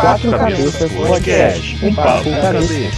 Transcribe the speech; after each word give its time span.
Quatro 0.00 0.30
Cabeças 0.30 0.92
Podcast, 0.92 1.84
um 1.84 1.92
papo 1.92 2.30
cabeça. 2.30 2.88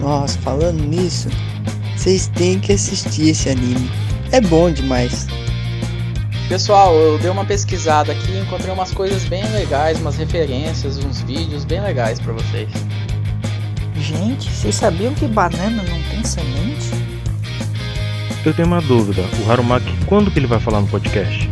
Nossa, 0.00 0.38
falando 0.38 0.82
nisso, 0.82 1.28
vocês 1.94 2.28
têm 2.28 2.58
que 2.58 2.72
assistir 2.72 3.28
esse 3.28 3.50
anime. 3.50 3.90
É 4.32 4.40
bom 4.40 4.70
demais. 4.70 5.26
Pessoal, 6.48 6.94
eu 6.94 7.18
dei 7.18 7.30
uma 7.30 7.44
pesquisada 7.44 8.12
aqui 8.12 8.32
e 8.32 8.40
encontrei 8.40 8.72
umas 8.72 8.92
coisas 8.92 9.24
bem 9.24 9.46
legais, 9.52 10.00
umas 10.00 10.16
referências, 10.16 10.96
uns 10.96 11.20
vídeos 11.20 11.64
bem 11.66 11.82
legais 11.82 12.18
pra 12.18 12.32
vocês. 12.32 12.70
Gente, 14.16 14.50
vocês 14.50 14.74
sabiam 14.76 15.12
que 15.14 15.26
banana 15.26 15.82
não 15.82 16.02
tem 16.10 16.24
semente? 16.24 16.90
Eu 18.46 18.54
tenho 18.54 18.68
uma 18.68 18.80
dúvida. 18.80 19.22
O 19.44 19.50
Harumaki, 19.50 19.92
quando 20.06 20.30
que 20.30 20.38
ele 20.38 20.46
vai 20.46 20.60
falar 20.60 20.80
no 20.80 20.88
podcast? 20.88 21.50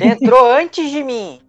Entrou 0.00 0.50
antes 0.50 0.90
de 0.90 1.02
mim. 1.02 1.40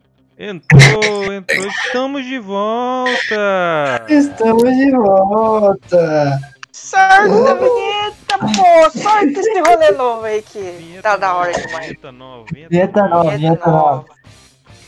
Entrou, 0.41 1.33
entrou, 1.33 1.67
estamos 1.67 2.23
de 2.23 2.39
volta! 2.39 4.05
Estamos 4.07 4.73
de 4.73 4.89
volta! 4.91 6.39
Sorte 6.71 7.49
a 7.49 7.53
vinheta, 7.55 8.37
pô! 8.37 8.89
Sorte 8.97 9.37
esse 9.37 9.59
rolê 9.59 9.91
novo 9.91 10.23
aí 10.23 10.41
que 10.41 10.61
Vinheta 10.61 11.01
tá 11.01 11.17
da 11.17 11.35
hora 11.35 11.51
demais. 11.51 11.87
Vinheta 11.87 12.11
nova, 12.13 12.45
vinheta 12.53 12.69
Vinheta 12.69 13.07
nova, 13.09 13.35
vinheta 13.35 13.69
nova. 13.69 14.05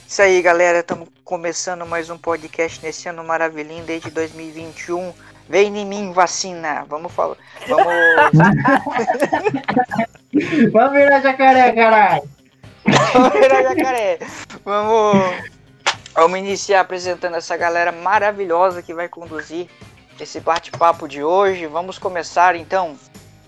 Isso 0.07 0.22
aí, 0.22 0.41
galera. 0.41 0.79
Estamos 0.79 1.09
começando 1.25 1.85
mais 1.85 2.09
um 2.09 2.17
podcast 2.17 2.81
nesse 2.81 3.09
ano 3.09 3.22
maravilhinho 3.22 3.83
desde 3.83 4.09
2021. 4.09 5.11
Vem 5.49 5.77
em 5.77 5.85
mim, 5.85 6.13
vacina. 6.13 6.85
Vamos 6.88 7.11
falar. 7.11 7.35
Vamos. 7.67 7.94
Vamos 10.72 10.94
virar 10.94 11.19
jacaré, 11.19 11.73
caralho! 11.73 12.23
Vamos 13.13 13.33
virar 13.33 13.63
jacaré. 13.63 14.17
Vamos. 14.63 15.17
Vamos 16.13 16.39
iniciar 16.39 16.81
apresentando 16.81 17.37
essa 17.37 17.55
galera 17.55 17.91
maravilhosa 17.91 18.81
que 18.81 18.93
vai 18.93 19.07
conduzir 19.07 19.67
esse 20.19 20.41
bate-papo 20.41 21.07
de 21.07 21.23
hoje. 21.23 21.67
Vamos 21.67 21.97
começar 21.97 22.55
então. 22.55 22.97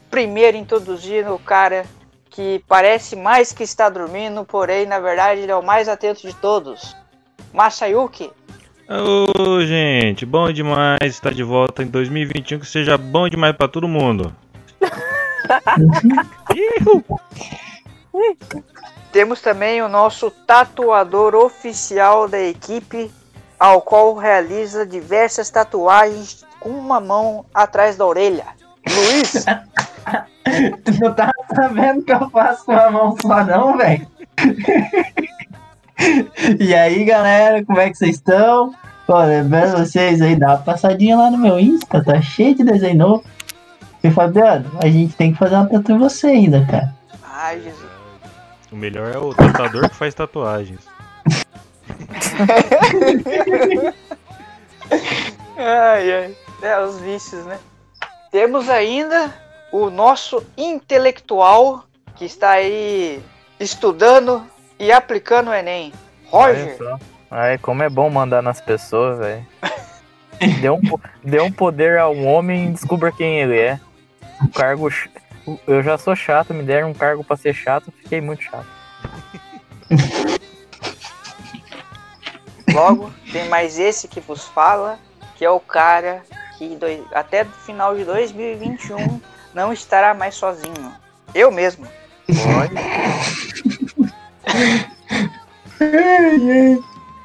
Primeiro 0.09 0.56
introduzindo 0.56 1.34
o 1.34 1.39
cara 1.39 1.86
que 2.30 2.64
parece 2.67 3.16
mais 3.16 3.52
que 3.52 3.64
está 3.64 3.89
dormindo, 3.89 4.45
porém 4.45 4.86
na 4.86 5.00
verdade 5.00 5.41
ele 5.41 5.52
é 5.52 5.56
o 5.56 5.61
mais 5.61 5.89
atento 5.89 6.22
de 6.22 6.34
todos. 6.36 6.95
Masayuki. 7.53 8.31
Ô, 8.89 9.61
gente, 9.61 10.25
bom 10.25 10.52
demais 10.52 10.97
estar 11.03 11.34
de 11.34 11.44
volta 11.44 11.84
em 11.84 11.88
2021, 11.88 12.59
que 12.59 12.66
seja 12.66 12.97
bom 12.97 13.30
demais 13.30 13.56
pra 13.56 13.67
todo 13.67 13.88
mundo. 13.88 14.36
Temos 19.14 19.42
também 19.42 19.80
o 19.83 19.88
nosso 19.88 20.31
tatuador 20.31 21.36
oficial 21.36 22.28
da 22.28 22.42
equipe, 22.42 23.11
ao 23.59 23.80
qual 23.80 24.16
realiza 24.16 24.88
diversas 24.88 25.52
tatuagens 25.52 26.44
com 26.59 26.69
uma 26.69 27.00
mão 27.00 27.46
atrás 27.53 27.96
da 27.96 28.07
orelha. 28.07 28.46
Luiz, 28.90 29.46
Tu 30.84 31.00
não 31.00 31.13
tá 31.13 31.31
sabendo 31.56 32.02
que 32.02 32.12
eu 32.12 32.28
faço 32.31 32.66
com 32.66 32.72
a 32.72 32.90
mão 32.90 33.16
só 33.22 33.46
não, 33.46 33.78
velho? 33.78 34.07
e 36.59 36.73
aí, 36.73 37.06
galera, 37.06 37.63
como 37.63 37.79
é 37.79 37.91
que 37.91 37.97
vocês 37.97 38.16
estão? 38.16 38.73
Pô, 39.06 39.19
lembrando 39.19 39.78
vocês 39.78 40.23
aí, 40.23 40.35
dá 40.35 40.47
uma 40.47 40.57
passadinha 40.57 41.16
lá 41.16 41.29
no 41.29 41.38
meu 41.38 41.59
Insta, 41.59 42.03
tá 42.03 42.19
cheio 42.19 42.56
de 42.56 42.63
desenho 42.63 42.97
novo. 42.97 43.23
E 44.03 44.09
Fabiano, 44.09 44.72
a 44.81 44.90
gente 44.90 45.16
tem 45.16 45.34
que 45.34 45.38
fazer 45.38 45.53
uma 45.53 45.69
tatu 45.69 45.91
em 45.91 46.00
você 46.00 46.28
ainda, 46.28 46.66
cara. 46.66 46.91
ai 47.31 47.62
Jesus, 47.62 47.94
O 48.73 48.75
melhor 48.75 49.13
é 49.13 49.17
o 49.19 49.35
tatuador 49.35 49.88
que 49.88 49.95
faz 49.95 50.16
tatuagens. 50.16 50.79
ai 55.56 56.11
ai, 56.11 56.35
é 56.63 56.79
os 56.79 57.00
vícios, 57.00 57.45
né? 57.45 57.59
Temos 58.31 58.67
ainda 58.69 59.31
o 59.72 59.91
nosso 59.91 60.44
intelectual 60.57 61.85
que 62.16 62.25
está 62.25 62.53
aí 62.53 63.22
estudando 63.59 64.44
e 64.79 64.91
aplicando 64.91 65.51
o 65.51 65.53
Enem, 65.53 65.94
Roger. 66.25 66.75
Ai, 67.29 67.59
como 67.59 67.84
é 67.84 67.90
bom 67.90 68.09
mandar 68.09 68.41
nas 68.41 68.59
pessoas, 68.59 69.19
velho. 69.19 69.45
Dê 70.59 70.72
um, 70.72 70.81
dê 71.23 71.40
um 71.40 71.51
poder 71.51 72.00
ao 72.00 72.17
homem 72.17 72.66
e 72.66 72.72
descubra 72.72 73.11
quem 73.11 73.40
ele 73.40 73.57
é. 73.57 73.79
Um 74.41 74.47
cargo. 74.47 74.90
Eu 75.68 75.84
já 75.84 75.98
sou 75.98 76.16
chato, 76.16 76.54
me 76.54 76.64
deram 76.64 76.92
um 76.92 76.94
cargo 76.94 77.24
pra 77.24 77.36
ser 77.36 77.54
chato, 77.54 77.92
fiquei 78.02 78.22
muito 78.22 78.44
chato. 78.44 78.68
Logo, 82.74 83.14
tem 83.31 83.48
mais 83.50 83.78
esse 83.78 84.08
que 84.08 84.20
vos 84.20 84.46
fala, 84.46 84.98
que 85.36 85.44
é 85.44 85.50
o 85.50 85.59
cara 85.59 86.24
que 86.58 86.78
até 87.14 87.44
o 87.44 87.50
final 87.50 87.96
de 87.96 88.06
2021 88.06 89.22
não 89.53 89.74
estará 89.74 90.14
mais 90.14 90.36
sozinho. 90.36 90.94
Eu 91.36 91.52
mesmo. 91.52 91.88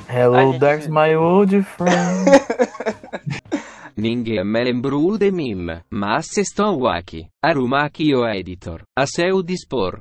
Hello, 0.08 0.58
there's 0.58 0.88
my 0.88 1.14
old 1.14 1.62
friend. 1.62 2.26
Ninguém 3.98 4.44
me 4.44 4.62
lembrou 4.62 5.18
de 5.18 5.28
mim, 5.32 5.56
mas 5.90 6.36
estou 6.36 6.86
aqui. 6.86 7.26
Arumaki 7.42 8.14
o 8.14 8.24
editor, 8.28 8.82
a 8.96 9.04
seu 9.04 9.42
dispor. 9.42 9.98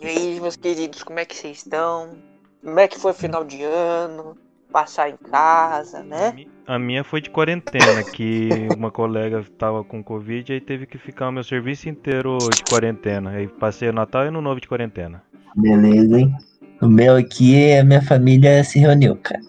E 0.00 0.06
aí, 0.06 0.40
meus 0.40 0.56
queridos, 0.56 1.02
como 1.02 1.18
é 1.18 1.26
que 1.26 1.36
vocês 1.36 1.58
estão? 1.58 2.16
Como 2.64 2.80
é 2.80 2.88
que 2.88 2.98
foi 2.98 3.10
o 3.10 3.14
final 3.14 3.44
de 3.44 3.62
ano? 3.62 4.38
Passar 4.72 5.10
em 5.10 5.18
casa, 5.18 6.02
né? 6.02 6.46
A 6.66 6.78
minha 6.78 7.04
foi 7.04 7.20
de 7.20 7.28
quarentena, 7.28 8.02
que 8.04 8.48
uma 8.74 8.90
colega 8.90 9.44
tava 9.58 9.84
com 9.84 10.02
Covid 10.02 10.54
e 10.54 10.62
teve 10.62 10.86
que 10.86 10.96
ficar 10.96 11.28
o 11.28 11.32
meu 11.32 11.44
serviço 11.44 11.90
inteiro 11.90 12.38
de 12.38 12.64
quarentena. 12.70 13.32
Aí 13.32 13.46
passei 13.46 13.90
o 13.90 13.92
Natal 13.92 14.22
e 14.22 14.24
o 14.24 14.28
Ano 14.28 14.40
Novo 14.40 14.62
de 14.62 14.66
quarentena. 14.66 15.22
Beleza, 15.54 16.20
hein? 16.20 16.34
O 16.80 16.88
meu 16.88 17.16
aqui, 17.16 17.74
a 17.74 17.84
minha 17.84 18.00
família 18.00 18.64
se 18.64 18.78
reuniu, 18.78 19.14
cara. 19.16 19.42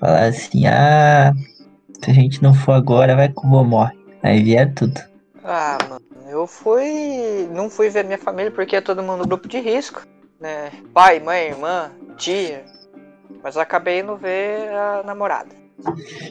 Falar 0.00 0.24
assim, 0.24 0.66
ah, 0.66 1.32
se 2.02 2.10
a 2.10 2.14
gente 2.14 2.42
não 2.42 2.54
for 2.54 2.72
agora, 2.72 3.16
vai 3.16 3.28
que 3.28 3.44
o 3.44 3.48
vô 3.48 3.64
morre. 3.64 3.96
Aí 4.22 4.42
vier 4.42 4.72
tudo. 4.74 5.00
Ah, 5.44 5.78
mano, 5.88 6.00
eu 6.28 6.46
fui. 6.46 7.48
Não 7.52 7.70
fui 7.70 7.88
ver 7.88 8.04
minha 8.04 8.18
família 8.18 8.50
porque 8.50 8.76
é 8.76 8.80
todo 8.80 9.02
mundo 9.02 9.18
no 9.18 9.26
grupo 9.26 9.48
de 9.48 9.58
risco, 9.58 10.02
né? 10.40 10.70
Pai, 10.92 11.20
mãe, 11.20 11.48
irmã, 11.48 11.90
tia. 12.16 12.64
Mas 13.42 13.56
acabei 13.56 14.00
indo 14.00 14.16
ver 14.16 14.68
a 14.70 15.02
namorada. 15.04 15.56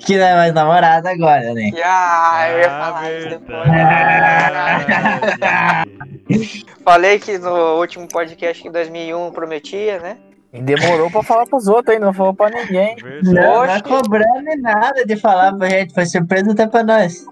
Que 0.05 0.17
não 0.17 0.25
é 0.25 0.35
mais 0.35 0.53
namorada 0.53 1.09
agora, 1.09 1.53
né? 1.53 1.69
E, 1.73 1.81
ah, 1.81 2.49
eu 2.51 2.59
ia 2.59 2.69
falar 2.69 3.11
isso 3.11 3.29
depois. 3.29 3.67
Falei 6.83 7.19
que 7.19 7.37
no 7.37 7.79
último 7.79 8.07
podcast 8.07 8.67
em 8.67 8.71
2001 8.71 9.31
prometia, 9.31 9.99
né? 9.99 10.17
E 10.53 10.61
demorou 10.61 11.11
pra 11.11 11.21
falar 11.23 11.45
pros 11.45 11.67
outros 11.67 11.93
ainda, 11.93 12.05
não 12.07 12.13
falou 12.13 12.33
pra 12.33 12.49
ninguém. 12.49 12.95
Não, 13.23 13.33
não 13.33 13.65
é 13.65 13.73
Oxe. 13.77 13.83
cobrando 13.83 14.61
nada 14.61 15.05
de 15.05 15.15
falar 15.17 15.55
pra 15.57 15.67
gente, 15.69 15.93
foi 15.93 16.05
surpresa 16.05 16.51
até 16.51 16.65
pra 16.67 16.83
nós. 16.83 17.25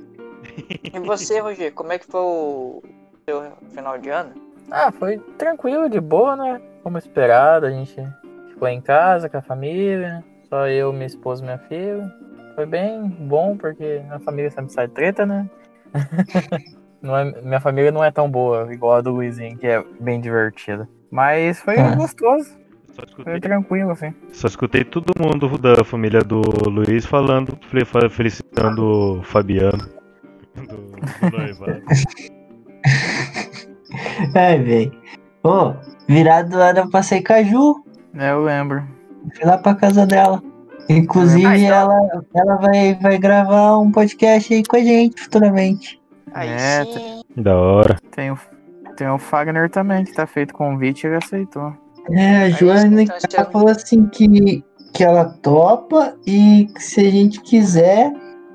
E 0.84 1.00
você, 1.00 1.40
Roger, 1.40 1.74
como 1.74 1.92
é 1.94 1.98
que 2.00 2.06
foi 2.06 2.22
o 2.22 2.84
seu 3.28 3.44
final 3.74 3.98
de 3.98 4.10
ano? 4.10 4.32
Ah, 4.70 4.92
foi 4.92 5.18
tranquilo, 5.38 5.90
de 5.90 6.00
boa, 6.00 6.36
né? 6.36 6.62
Como 6.84 6.98
esperado, 6.98 7.66
a 7.66 7.72
gente 7.72 7.96
ficou 8.50 8.68
em 8.68 8.82
casa 8.82 9.30
com 9.30 9.38
a 9.38 9.42
família, 9.42 10.24
só 10.50 10.68
eu, 10.68 10.92
minha 10.94 11.06
esposa 11.06 11.42
e 11.42 11.46
minha 11.46 11.58
filha. 11.58 12.14
Foi 12.56 12.66
bem 12.66 13.08
bom, 13.08 13.58
porque 13.58 14.02
a 14.10 14.20
família 14.20 14.50
sempre 14.52 14.72
sai 14.72 14.88
treta, 14.88 15.26
né? 15.26 15.50
Não 17.02 17.16
é- 17.18 17.42
minha 17.42 17.60
família 17.60 17.92
não 17.92 18.04
é 18.04 18.10
tão 18.10 18.28
boa, 18.30 18.74
igual 18.74 18.94
a 18.94 19.02
do 19.02 19.12
Luizinho, 19.12 19.56
que 19.58 19.68
é 19.68 19.84
bem 20.00 20.20
divertida. 20.20 20.88
Mas 21.12 21.60
foi 21.60 21.78
Ah. 21.78 21.94
gostoso, 21.96 22.58
Só 22.96 23.02
foi 23.02 23.06
escutei, 23.10 23.40
tranquilo, 23.42 23.92
assim. 23.92 24.14
só 24.32 24.48
escutei 24.48 24.84
todo 24.86 25.12
mundo 25.20 25.58
da 25.58 25.84
família 25.84 26.22
do 26.22 26.42
Luiz 26.70 27.06
falando, 27.06 27.58
fe- 27.70 27.84
fa- 27.86 28.10
felicitando 28.10 29.20
o 29.20 29.24
Fabiano. 29.24 29.90
Do, 30.56 30.64
do 31.30 31.38
noivado. 31.38 31.82
Ai, 34.36 34.60
velho. 34.64 34.92
Ô, 35.44 35.74
virado 36.08 36.50
do 36.52 36.58
ano 36.58 36.80
eu 36.80 36.90
passei 36.90 37.22
com 37.24 37.34
a 37.34 37.44
Ju. 37.44 37.84
É, 38.18 38.32
eu 38.32 38.44
lembro. 38.44 38.84
Fui 39.36 39.46
lá 39.46 39.58
pra 39.58 39.76
casa 39.76 40.06
dela. 40.06 40.42
Inclusive, 40.90 41.46
Ah, 41.46 41.58
então- 41.58 41.76
ela, 41.76 42.24
ela 42.36 42.56
vai, 42.58 42.94
vai 43.02 43.18
gravar 43.18 43.78
um 43.80 43.92
podcast 43.92 44.54
aí 44.54 44.64
com 44.64 44.76
a 44.78 44.80
gente 44.80 45.22
futuramente. 45.22 46.00
Aí 46.34 46.50
É, 46.50 46.86
sim. 46.86 47.22
Da 47.36 47.56
hora. 47.58 47.98
Tem 48.12 48.32
o, 48.32 48.38
tem 48.96 49.10
o 49.10 49.18
Fagner 49.18 49.70
também, 49.70 50.06
que 50.06 50.14
tá 50.14 50.26
feito 50.26 50.54
convite 50.54 51.04
e 51.04 51.08
ele 51.08 51.18
aceitou. 51.18 51.74
É, 52.12 52.44
a 52.44 52.50
Joana 52.50 53.04
ela 53.04 53.52
falou 53.52 53.70
assim 53.70 54.06
que, 54.08 54.64
que 54.94 55.04
ela 55.04 55.26
topa 55.26 56.16
e 56.26 56.68
que 56.74 56.84
se 56.84 57.02
a 57.02 57.12
gente 57.12 57.42
quiser, 57.42 58.14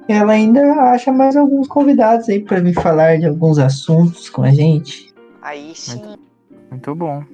ela 0.08 0.32
ainda 0.32 0.60
acha 0.92 1.12
mais 1.12 1.36
alguns 1.36 1.68
convidados 1.68 2.28
aí 2.28 2.40
pra 2.40 2.60
vir 2.60 2.74
falar 2.74 3.18
de 3.18 3.26
alguns 3.26 3.58
assuntos 3.58 4.28
com 4.28 4.42
a 4.42 4.50
gente. 4.50 5.12
Aí 5.42 5.72
sim. 5.74 6.16
Muito 6.70 6.94
bom. 6.94 7.24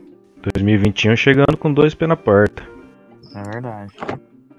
2021 0.43 1.17
chegando 1.17 1.57
com 1.57 1.73
dois 1.73 1.95
pés 1.95 2.09
na 2.09 2.17
porta. 2.17 2.63
É 3.35 3.43
verdade. 3.51 3.93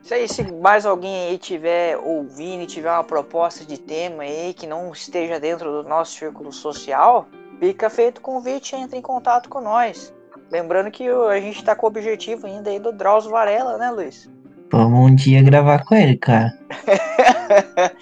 Isso 0.04 0.14
aí, 0.14 0.28
se 0.28 0.52
mais 0.54 0.86
alguém 0.86 1.28
aí 1.28 1.38
tiver 1.38 1.98
ouvindo 1.98 2.64
e 2.64 2.66
tiver 2.66 2.92
uma 2.92 3.04
proposta 3.04 3.66
de 3.66 3.78
tema 3.78 4.24
aí 4.24 4.54
que 4.54 4.66
não 4.66 4.92
esteja 4.92 5.40
dentro 5.40 5.70
do 5.70 5.90
nosso 5.90 6.18
círculo 6.18 6.52
social, 6.52 7.28
fica 7.60 7.90
feito 7.90 8.20
o 8.20 8.22
convite 8.22 8.76
e 8.76 8.80
entra 8.80 8.98
em 8.98 9.02
contato 9.02 9.50
com 9.50 9.60
nós. 9.60 10.14
Lembrando 10.52 10.92
que 10.92 11.08
a 11.08 11.40
gente 11.40 11.64
tá 11.64 11.76
com 11.76 11.86
o 11.86 11.90
objetivo 11.90 12.48
ainda 12.48 12.70
aí 12.70 12.80
do 12.80 12.92
Drauzio 12.92 13.32
Varela, 13.32 13.78
né, 13.78 13.90
Luiz? 13.92 14.30
Vamos 14.72 15.00
um 15.12 15.16
dia 15.16 15.42
gravar 15.44 15.84
com 15.86 15.96
ele, 15.96 16.18
cara. 16.18 16.52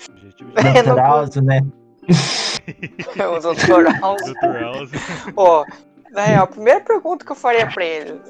Objetivo 0.10 0.52
É, 0.58 0.82
de 0.82 0.84
não- 0.90 0.96
Drauzio, 0.96 1.42
né? 1.42 1.62
o 3.18 3.40
Dr. 3.40 3.56
Dr. 3.56 4.00
House. 4.00 4.22
Pô, 5.34 5.66
na 6.12 6.24
real, 6.26 6.44
a 6.44 6.48
primeira 6.48 6.82
pergunta 6.82 7.26
que 7.26 7.32
eu 7.32 7.36
faria 7.36 7.66
pra 7.68 7.84
ele, 7.84 8.22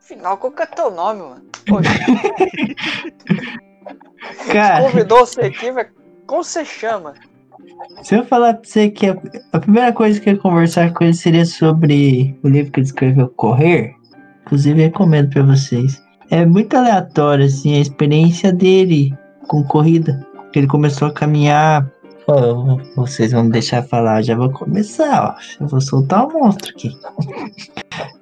afinal, 0.00 0.36
qual 0.36 0.52
que 0.52 0.62
é 0.62 0.66
teu 0.66 0.90
nome, 0.90 1.22
mano? 1.22 1.44
Poxa, 1.66 1.90
Cara, 4.52 4.82
convidou 4.82 5.20
você 5.26 5.42
aqui, 5.42 5.70
velho. 5.70 5.90
Como 6.26 6.42
você 6.44 6.64
chama? 6.64 7.14
Se 8.02 8.14
eu 8.14 8.24
falar 8.24 8.54
pra 8.54 8.68
você 8.68 8.90
que 8.90 9.06
a, 9.06 9.16
a 9.52 9.60
primeira 9.60 9.92
coisa 9.92 10.20
que 10.20 10.28
eu 10.28 10.34
ia 10.34 10.38
conversar 10.38 10.92
com 10.92 11.04
ele 11.04 11.14
seria 11.14 11.44
sobre 11.44 12.36
o 12.42 12.48
livro 12.48 12.72
que 12.72 12.80
ele 12.80 12.86
escreveu, 12.86 13.28
Correr, 13.28 13.94
inclusive 14.42 14.82
recomendo 14.82 15.30
pra 15.30 15.42
vocês. 15.42 16.02
É 16.30 16.44
muito 16.46 16.74
aleatório, 16.76 17.44
assim, 17.44 17.76
a 17.76 17.80
experiência 17.80 18.52
dele 18.52 19.14
com 19.48 19.62
corrida. 19.64 20.26
Ele 20.54 20.66
começou 20.66 21.08
a 21.08 21.12
caminhar. 21.12 21.90
Ó, 22.26 22.78
vocês 22.96 23.32
vão 23.32 23.44
me 23.44 23.50
deixar 23.50 23.82
falar, 23.82 24.22
já 24.22 24.34
vou 24.34 24.50
começar, 24.50 25.36
ó. 25.36 25.62
Eu 25.62 25.68
vou 25.68 25.80
soltar 25.80 26.26
o 26.26 26.32
monstro 26.32 26.70
aqui. 26.70 26.90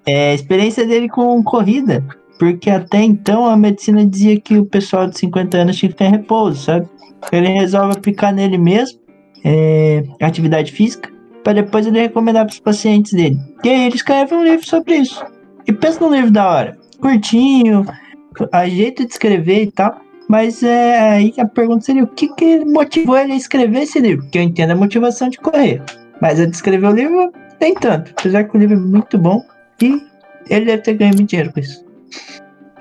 É 0.07 0.31
a 0.31 0.35
experiência 0.35 0.87
dele 0.87 1.09
com 1.09 1.43
corrida. 1.43 2.05
Porque 2.39 2.71
até 2.71 3.03
então 3.03 3.45
a 3.45 3.57
medicina 3.57 4.05
dizia 4.07 4.41
que 4.41 4.59
o 4.59 4.65
pessoal 4.65 5.07
de 5.07 5.19
50 5.19 5.59
anos 5.59 5.77
tinha 5.77 5.93
que 5.93 6.03
em 6.03 6.11
repouso, 6.11 6.63
sabe? 6.63 6.89
Ele 7.31 7.49
resolve 7.49 7.93
aplicar 7.93 8.33
nele 8.33 8.57
mesmo 8.57 8.99
é, 9.45 10.03
atividade 10.21 10.73
física, 10.73 11.11
para 11.43 11.55
depois 11.55 11.87
ele 11.87 12.01
recomendar 12.01 12.45
para 12.47 12.53
os 12.53 12.61
pacientes 12.61 13.13
dele. 13.13 13.39
E 13.65 13.69
aí 13.69 13.87
ele 13.87 13.97
escreve 13.97 14.35
um 14.35 14.45
livro 14.45 14.67
sobre 14.67 14.97
isso. 14.97 15.25
E 15.67 15.73
pensa 15.73 16.01
num 16.01 16.15
livro 16.15 16.31
da 16.31 16.49
hora, 16.51 16.79
curtinho, 17.01 17.85
a 18.53 18.69
jeito 18.69 19.05
de 19.05 19.13
escrever 19.13 19.63
e 19.65 19.71
tal. 19.71 20.01
Mas 20.29 20.63
é 20.63 20.99
aí 21.11 21.33
que 21.33 21.41
a 21.41 21.47
pergunta 21.47 21.85
seria 21.85 22.05
o 22.05 22.07
que, 22.07 22.29
que 22.35 22.65
motivou 22.65 23.19
ele 23.19 23.33
a 23.33 23.37
escrever 23.37 23.81
esse 23.83 23.99
livro? 23.99 24.23
Porque 24.25 24.39
eu 24.39 24.43
entendo 24.43 24.71
a 24.71 24.77
motivação 24.77 25.29
de 25.29 25.39
correr. 25.39 25.83
Mas 26.21 26.37
de 26.39 26.49
escrever 26.51 26.87
o 26.87 26.93
livro, 26.93 27.33
nem 27.61 27.75
tanto. 27.75 28.13
Apesar 28.17 28.45
que 28.45 28.57
o 28.57 28.61
livro 28.61 28.77
é 28.77 28.79
muito 28.81 29.19
bom 29.19 29.43
e 29.83 30.01
ele 30.49 30.67
deve 30.67 30.83
ter 30.83 30.95
ganho 30.95 31.15
muito 31.17 31.29
dinheiro 31.31 31.53
com 31.53 31.59
isso. 31.61 31.85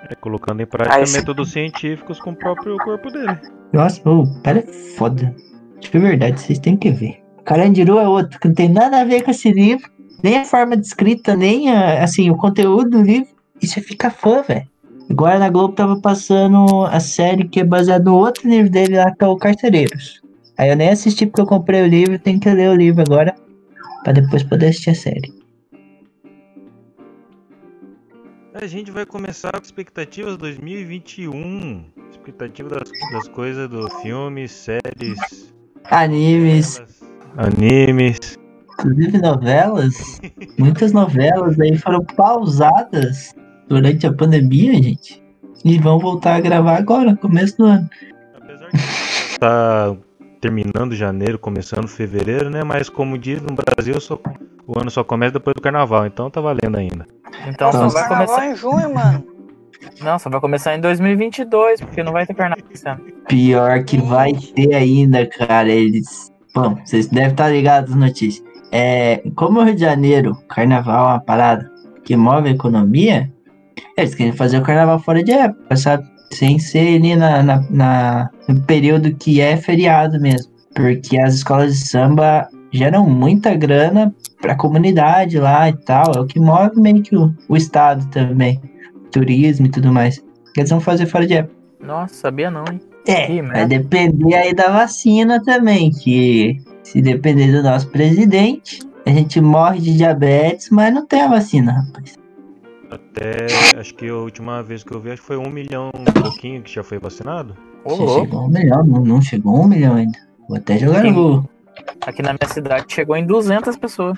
É, 0.09 0.15
colocando 0.15 0.61
em 0.61 0.65
prática 0.67 0.95
Ah, 0.97 1.01
esse- 1.01 1.17
métodos 1.17 1.51
científicos 1.51 2.19
com 2.19 2.31
o 2.31 2.35
próprio 2.35 2.77
corpo 2.77 3.09
dele. 3.09 3.35
Nossa, 3.73 4.07
o 4.07 4.41
cara 4.43 4.59
é 4.59 4.71
foda. 4.95 5.33
De 5.79 5.97
verdade, 5.97 6.39
vocês 6.39 6.59
têm 6.59 6.77
que 6.77 6.91
ver. 6.91 7.21
Carandiru 7.45 7.97
é 7.97 8.07
outro, 8.07 8.39
que 8.39 8.47
não 8.47 8.55
tem 8.55 8.69
nada 8.69 9.01
a 9.01 9.05
ver 9.05 9.23
com 9.23 9.31
esse 9.31 9.51
livro. 9.51 9.89
Nem 10.23 10.37
a 10.37 10.45
forma 10.45 10.75
de 10.75 10.85
escrita, 10.85 11.35
nem 11.35 11.71
a- 11.71 12.03
assim, 12.03 12.29
o 12.29 12.35
conteúdo 12.35 12.89
do 12.91 13.01
livro. 13.01 13.29
E 13.61 13.67
você 13.67 13.81
fica 13.81 14.09
fã, 14.11 14.41
velho. 14.41 14.67
Agora 15.09 15.39
na 15.39 15.49
Globo 15.49 15.73
tava 15.73 15.99
passando 15.99 16.85
a 16.85 16.99
série 16.99 17.47
que 17.47 17.61
é 17.61 17.63
baseada 17.63 18.03
no 18.03 18.15
outro 18.15 18.47
livro 18.47 18.69
dele 18.69 18.97
lá, 18.97 19.11
que 19.11 19.23
é 19.23 19.27
o 19.27 19.35
Carcereiros. 19.37 20.21
Aí 20.57 20.69
eu 20.69 20.75
nem 20.75 20.89
assisti 20.89 21.25
porque 21.25 21.41
eu 21.41 21.47
comprei 21.47 21.81
o 21.81 21.87
livro, 21.87 22.19
tenho 22.19 22.39
que 22.39 22.49
ler 22.49 22.69
o 22.69 22.75
livro 22.75 23.01
agora. 23.01 23.33
Pra 24.03 24.13
depois 24.13 24.43
poder 24.43 24.67
assistir 24.67 24.91
a 24.91 24.95
série. 24.95 25.33
A 28.53 28.67
gente 28.67 28.91
vai 28.91 29.05
começar 29.05 29.51
com 29.53 29.63
expectativas 29.63 30.37
2021. 30.37 31.85
Expectativa 32.11 32.69
das, 32.69 32.89
das 33.13 33.27
coisas 33.29 33.69
do 33.69 33.89
filme, 34.01 34.47
séries, 34.47 35.53
Animes, 35.85 36.81
animes. 37.37 38.37
inclusive 38.73 39.17
novelas. 39.17 40.21
Muitas 40.57 40.91
novelas 40.91 41.59
aí 41.59 41.77
foram 41.77 42.03
pausadas 42.03 43.33
durante 43.67 44.05
a 44.07 44.13
pandemia, 44.13 44.73
gente. 44.81 45.21
E 45.65 45.77
vão 45.77 45.99
voltar 45.99 46.35
a 46.35 46.39
gravar 46.39 46.77
agora, 46.77 47.15
começo 47.17 47.57
do 47.57 47.65
ano. 47.65 47.89
Apesar 48.35 48.69
de 48.69 49.39
tá 49.39 49.95
terminando 50.39 50.95
janeiro, 50.95 51.37
começando 51.37 51.87
fevereiro, 51.87 52.49
né? 52.49 52.63
Mas 52.63 52.87
como 52.87 53.17
diz 53.17 53.41
no 53.41 53.55
Brasil, 53.55 53.99
só- 53.99 54.19
o 54.65 54.79
ano 54.79 54.89
só 54.89 55.03
começa 55.03 55.33
depois 55.33 55.53
do 55.55 55.61
carnaval, 55.61 56.05
então 56.05 56.29
tá 56.29 56.39
valendo 56.39 56.77
ainda. 56.77 57.05
Então 57.47 57.71
só 57.71 57.87
vai 57.89 58.07
Carnaval 58.07 58.35
começar. 58.35 58.47
em 58.51 58.55
junho, 58.55 58.93
mano. 58.93 59.23
Não, 60.01 60.17
só 60.19 60.29
vai 60.29 60.39
começar 60.39 60.75
em 60.75 60.81
2022, 60.81 61.81
porque 61.81 62.03
não 62.03 62.11
vai 62.11 62.25
ter 62.25 62.33
carnaval. 62.33 62.63
Pior 63.27 63.83
que 63.83 63.97
vai 63.97 64.33
ter 64.33 64.73
ainda, 64.73 65.25
cara. 65.25 65.69
Eles. 65.69 66.31
Bom, 66.53 66.75
vocês 66.83 67.07
devem 67.07 67.29
estar 67.31 67.49
ligados 67.49 67.91
nas 67.91 68.09
notícias. 68.09 68.43
É, 68.71 69.21
como 69.35 69.59
o 69.59 69.63
Rio 69.63 69.75
de 69.75 69.81
Janeiro, 69.81 70.35
carnaval 70.47 71.05
é 71.09 71.13
uma 71.13 71.19
parada 71.19 71.71
que 72.03 72.15
move 72.15 72.47
a 72.49 72.51
economia, 72.51 73.31
eles 73.97 74.13
querem 74.15 74.31
fazer 74.33 74.57
o 74.57 74.63
carnaval 74.63 74.99
fora 74.99 75.23
de 75.23 75.31
época, 75.31 75.75
sabe? 75.75 76.07
Sem 76.31 76.59
ser 76.59 76.95
ali 76.97 77.15
na, 77.15 77.41
na, 77.41 77.61
na- 77.69 78.29
no 78.47 78.61
período 78.61 79.13
que 79.15 79.41
é 79.41 79.57
feriado 79.57 80.19
mesmo. 80.19 80.51
Porque 80.75 81.17
as 81.19 81.35
escolas 81.35 81.73
de 81.79 81.87
samba 81.87 82.47
geram 82.71 83.09
muita 83.09 83.55
grana 83.55 84.13
pra 84.39 84.55
comunidade 84.55 85.39
lá 85.39 85.67
e 85.69 85.73
tal. 85.73 86.11
É 86.15 86.19
o 86.19 86.25
que 86.27 86.39
move 86.39 86.79
meio 86.79 87.01
que 87.01 87.15
o, 87.15 87.33
o 87.47 87.57
estado 87.57 88.05
também. 88.11 88.59
Turismo 89.09 89.65
e 89.65 89.71
tudo 89.71 89.91
mais. 89.91 90.23
Eles 90.55 90.69
vão 90.69 90.79
fazer 90.79 91.05
fora 91.05 91.25
de 91.25 91.35
época. 91.35 91.55
Nossa, 91.79 92.13
sabia 92.13 92.51
não, 92.51 92.65
hein? 92.69 92.79
É, 93.07 93.27
vai 93.27 93.41
merda. 93.41 93.67
depender 93.67 94.35
aí 94.35 94.53
da 94.53 94.69
vacina 94.69 95.41
também, 95.43 95.89
que 95.89 96.61
se 96.83 97.01
depender 97.01 97.51
do 97.51 97.63
nosso 97.63 97.87
presidente, 97.89 98.81
a 99.05 99.09
gente 99.09 99.39
morre 99.39 99.79
de 99.79 99.95
diabetes, 99.95 100.69
mas 100.69 100.93
não 100.93 101.05
tem 101.05 101.21
a 101.21 101.27
vacina, 101.27 101.71
rapaz. 101.71 102.17
Até 102.91 103.47
acho 103.77 103.93
que 103.95 104.09
a 104.09 104.15
última 104.15 104.63
vez 104.63 104.83
que 104.83 104.93
eu 104.93 104.99
vi, 104.99 105.11
acho 105.11 105.21
que 105.21 105.27
foi 105.27 105.37
um 105.37 105.49
milhão 105.49 105.91
e 105.95 106.11
pouquinho 106.11 106.61
que 106.61 106.73
já 106.73 106.83
foi 106.83 106.99
vacinado. 106.99 107.55
Ô, 107.85 108.19
chegou 108.19 108.45
um 108.45 108.47
milhão, 108.47 108.83
não, 108.83 109.01
não 109.01 109.21
chegou 109.21 109.61
um 109.61 109.67
milhão 109.67 109.95
ainda. 109.95 110.17
Vou 110.47 110.57
até 110.57 110.77
jogar 110.77 111.03
no 111.03 111.13
Google. 111.13 111.49
Aqui 112.01 112.21
na 112.21 112.33
minha 112.33 112.51
cidade 112.51 112.85
chegou 112.89 113.15
em 113.15 113.25
200 113.25 113.77
pessoas. 113.77 114.17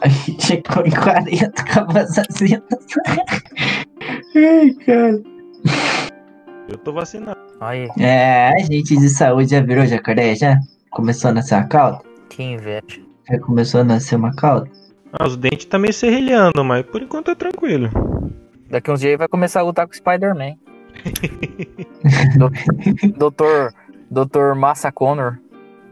A 0.00 0.08
gente 0.08 0.42
chegou 0.44 0.84
em 0.86 0.90
40 0.90 1.64
com 1.72 1.80
a 1.80 1.84
vacina. 1.84 2.62
Ai, 4.36 4.70
cara. 4.84 5.22
Eu 6.68 6.78
tô 6.78 6.92
vacinado. 6.92 7.38
Aí, 7.60 7.88
É, 7.98 8.48
a 8.48 8.58
gente 8.58 8.96
de 8.96 9.08
saúde 9.08 9.50
já 9.50 9.60
virou 9.60 9.86
jacaré, 9.86 10.34
já? 10.34 10.58
Começou 10.90 11.30
a 11.30 11.34
nascer 11.34 11.54
uma 11.56 11.68
cauda? 11.68 12.00
que 12.28 12.42
inveja. 12.42 13.00
Já 13.30 13.38
começou 13.40 13.80
a 13.80 13.84
nascer 13.84 14.16
uma 14.16 14.34
cauda? 14.34 14.68
Ah, 15.12 15.26
os 15.26 15.36
dentes 15.36 15.66
tá 15.66 15.78
meio 15.78 15.92
serrilhando, 15.94 16.64
mas 16.64 16.84
por 16.84 17.00
enquanto 17.00 17.26
tá 17.26 17.34
tranquilo. 17.36 17.88
Daqui 18.68 18.90
uns 18.90 18.98
dias 19.00 19.10
ele 19.10 19.18
vai 19.18 19.28
começar 19.28 19.60
a 19.60 19.62
lutar 19.62 19.86
com 19.86 19.92
o 19.92 19.96
Spider-Man. 19.96 20.54
Do- 22.36 22.50
Doutor, 23.16 23.72
Doutor 24.10 24.54
Massa 24.56 24.90
Connor. 24.90 25.38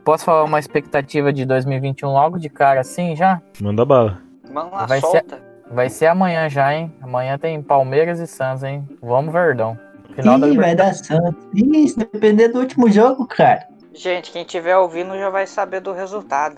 Posso 0.04 0.25
falar 0.25 0.44
uma 0.44 0.59
expectativa 0.59 1.32
de 1.32 1.44
2021 1.44 2.09
logo 2.09 2.38
de 2.38 2.49
cara 2.49 2.80
assim 2.80 3.14
já? 3.14 3.40
Manda 3.61 3.85
bala. 3.85 4.21
Mano, 4.50 4.71
lá 4.73 4.87
Vai 4.87 5.00
ser- 5.00 5.06
solta. 5.06 5.52
Vai 5.71 5.88
ser 5.88 6.06
amanhã 6.06 6.49
já, 6.50 6.75
hein? 6.75 6.92
Amanhã 7.00 7.38
tem 7.38 7.62
Palmeiras 7.62 8.18
e 8.21 8.26
Santos, 8.26 8.62
hein? 8.62 8.87
Vamos, 9.00 9.32
Verdão. 9.32 9.78
Final 10.14 10.38
da 10.38 10.47
Ih, 10.49 10.56
vai 10.56 10.71
Libertadores. 10.71 11.09
dar 11.09 11.16
Santos. 11.16 11.44
Ih, 11.54 11.88
se 11.88 11.99
depender 11.99 12.49
do 12.49 12.59
último 12.59 12.90
jogo, 12.90 13.26
cara. 13.26 13.66
Gente, 13.94 14.30
quem 14.32 14.44
tiver 14.44 14.76
ouvindo 14.76 15.16
já 15.16 15.30
vai 15.30 15.47
saber 15.47 15.80
do 15.80 15.92
resultado. 15.92 16.56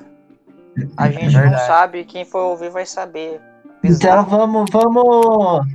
A 0.96 1.08
gente 1.08 1.32
não 1.34 1.42
Verdade. 1.42 1.66
sabe, 1.66 2.04
quem 2.04 2.24
for 2.24 2.40
ouvir 2.40 2.70
vai 2.70 2.84
saber. 2.86 3.40
Então 3.84 4.24
vamos, 4.24 4.68
vamos. 4.72 5.66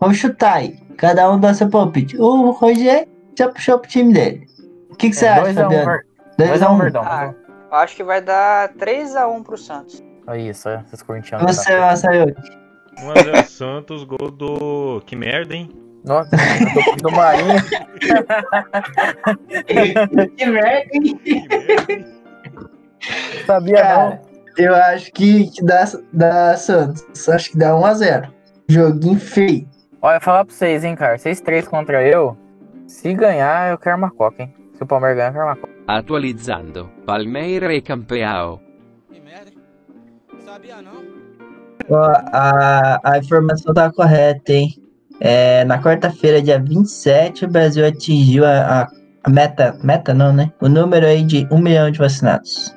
Vamos 0.00 0.16
chutar 0.16 0.54
aí. 0.54 0.76
Cada 0.96 1.30
um 1.30 1.38
dá 1.38 1.54
seu 1.54 1.68
palpite. 1.68 2.16
O 2.18 2.50
Roger 2.50 3.06
já 3.38 3.48
puxou 3.48 3.78
pro 3.78 3.88
time 3.88 4.12
dele. 4.12 4.46
O 4.90 4.96
que, 4.96 5.10
que 5.10 5.14
você 5.16 5.26
acha, 5.28 5.42
2x1 5.52 5.54
Fabiano? 5.54 5.84
Ver... 5.86 6.06
2 6.38 6.48
2 6.50 6.62
a 6.62 6.66
a 6.66 6.70
1 6.70 6.74
1 6.74 6.78
Verdão. 6.78 7.02
Ah, 7.04 7.34
eu 7.70 7.76
acho 7.76 7.96
que 7.96 8.04
vai 8.04 8.22
dar 8.22 8.72
3x1 8.74 9.42
pro 9.42 9.58
Santos. 9.58 10.02
Olha 10.26 10.38
isso, 10.38 10.68
é, 10.68 10.82
esses 10.86 11.02
corintianos. 11.02 11.56
Você, 11.56 11.76
Masayoki. 11.76 12.40
1x0 12.96 13.44
Santos, 13.44 14.04
gol 14.04 14.30
do. 14.30 15.02
Que 15.04 15.16
merda, 15.16 15.54
hein? 15.54 15.68
Nossa, 16.04 16.30
do, 16.30 17.02
do 17.02 17.10
Marinho. 17.10 17.58
Que 20.36 20.46
merda, 20.46 20.88
hein? 20.92 21.20
Sabia 23.46 23.82
Cara, 23.82 24.22
eu 24.56 24.74
acho 24.74 25.12
que, 25.12 25.50
que 25.50 25.64
dá, 25.64 25.84
dá 26.12 26.56
Santos. 26.56 27.28
Acho 27.28 27.50
que 27.50 27.58
dá 27.58 27.72
1x0. 27.72 28.28
Joguinho 28.68 29.18
feio. 29.18 29.68
não. 30.00 30.10
Olha, 30.10 30.20
falar 30.20 30.44
pra 30.44 30.54
vocês, 30.54 30.84
hein, 30.84 30.94
cara. 30.94 31.18
Vocês 31.18 31.40
três 31.40 31.66
contra 31.66 32.02
eu. 32.02 32.36
Se 32.86 33.12
ganhar, 33.12 33.70
eu 33.70 33.78
quero 33.78 33.96
uma 33.96 34.10
coca, 34.10 34.42
hein. 34.42 34.54
Se 34.74 34.82
o 34.82 34.86
Palmeiras 34.86 35.16
ganhar, 35.16 35.30
eu 35.30 35.32
quero 35.32 35.46
uma 35.46 35.56
coca. 35.56 35.77
Atualizzando. 35.88 36.90
Palmeiras 37.06 37.72
e 37.74 37.80
campeão. 37.80 38.60
Que 39.10 39.18
merda, 39.20 39.50
hein? 39.50 39.56
Sabia 40.44 40.82
não? 40.82 41.02
Ó, 41.88 42.12
a, 42.30 43.00
a 43.02 43.18
informação 43.18 43.72
tá 43.72 43.90
correta, 43.90 44.52
hein? 44.52 44.68
É, 45.18 45.64
na 45.64 45.82
quarta-feira, 45.82 46.42
dia 46.42 46.60
27, 46.60 47.46
o 47.46 47.48
Brasil 47.48 47.86
atingiu 47.86 48.44
a, 48.44 48.82
a- 49.24 49.30
meta. 49.30 49.78
Meta 49.82 50.12
não, 50.12 50.30
né? 50.30 50.52
O 50.60 50.68
número 50.68 51.06
aí 51.06 51.24
de 51.24 51.48
1 51.50 51.58
milhão 51.58 51.90
de 51.90 51.98
vacinados. 51.98 52.74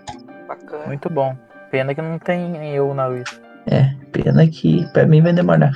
Bacana. 0.48 0.88
Muito 0.88 1.10
bom. 1.10 1.36
Pena 1.70 1.94
que 1.94 2.02
não 2.02 2.18
tem 2.18 2.74
eu 2.74 2.94
na 2.94 3.10
lista. 3.10 3.42
É, 3.68 3.94
pena 4.14 4.48
que 4.48 4.86
pra 4.94 5.06
mim 5.06 5.22
vai 5.22 5.34
demorar. 5.34 5.72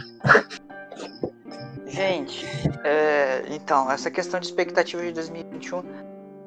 Gente, 1.85 2.45
é, 2.83 3.43
então, 3.53 3.91
essa 3.91 4.09
questão 4.09 4.39
de 4.39 4.47
expectativa 4.47 5.03
de 5.03 5.11
2021 5.11 5.83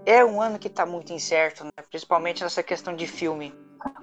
é 0.08 0.24
um 0.24 0.40
ano 0.40 0.58
que 0.58 0.70
tá 0.70 0.86
muito 0.86 1.12
incerto, 1.12 1.64
né? 1.64 1.70
Principalmente 1.90 2.42
nessa 2.42 2.62
questão 2.62 2.96
de 2.96 3.06
filme. 3.06 3.54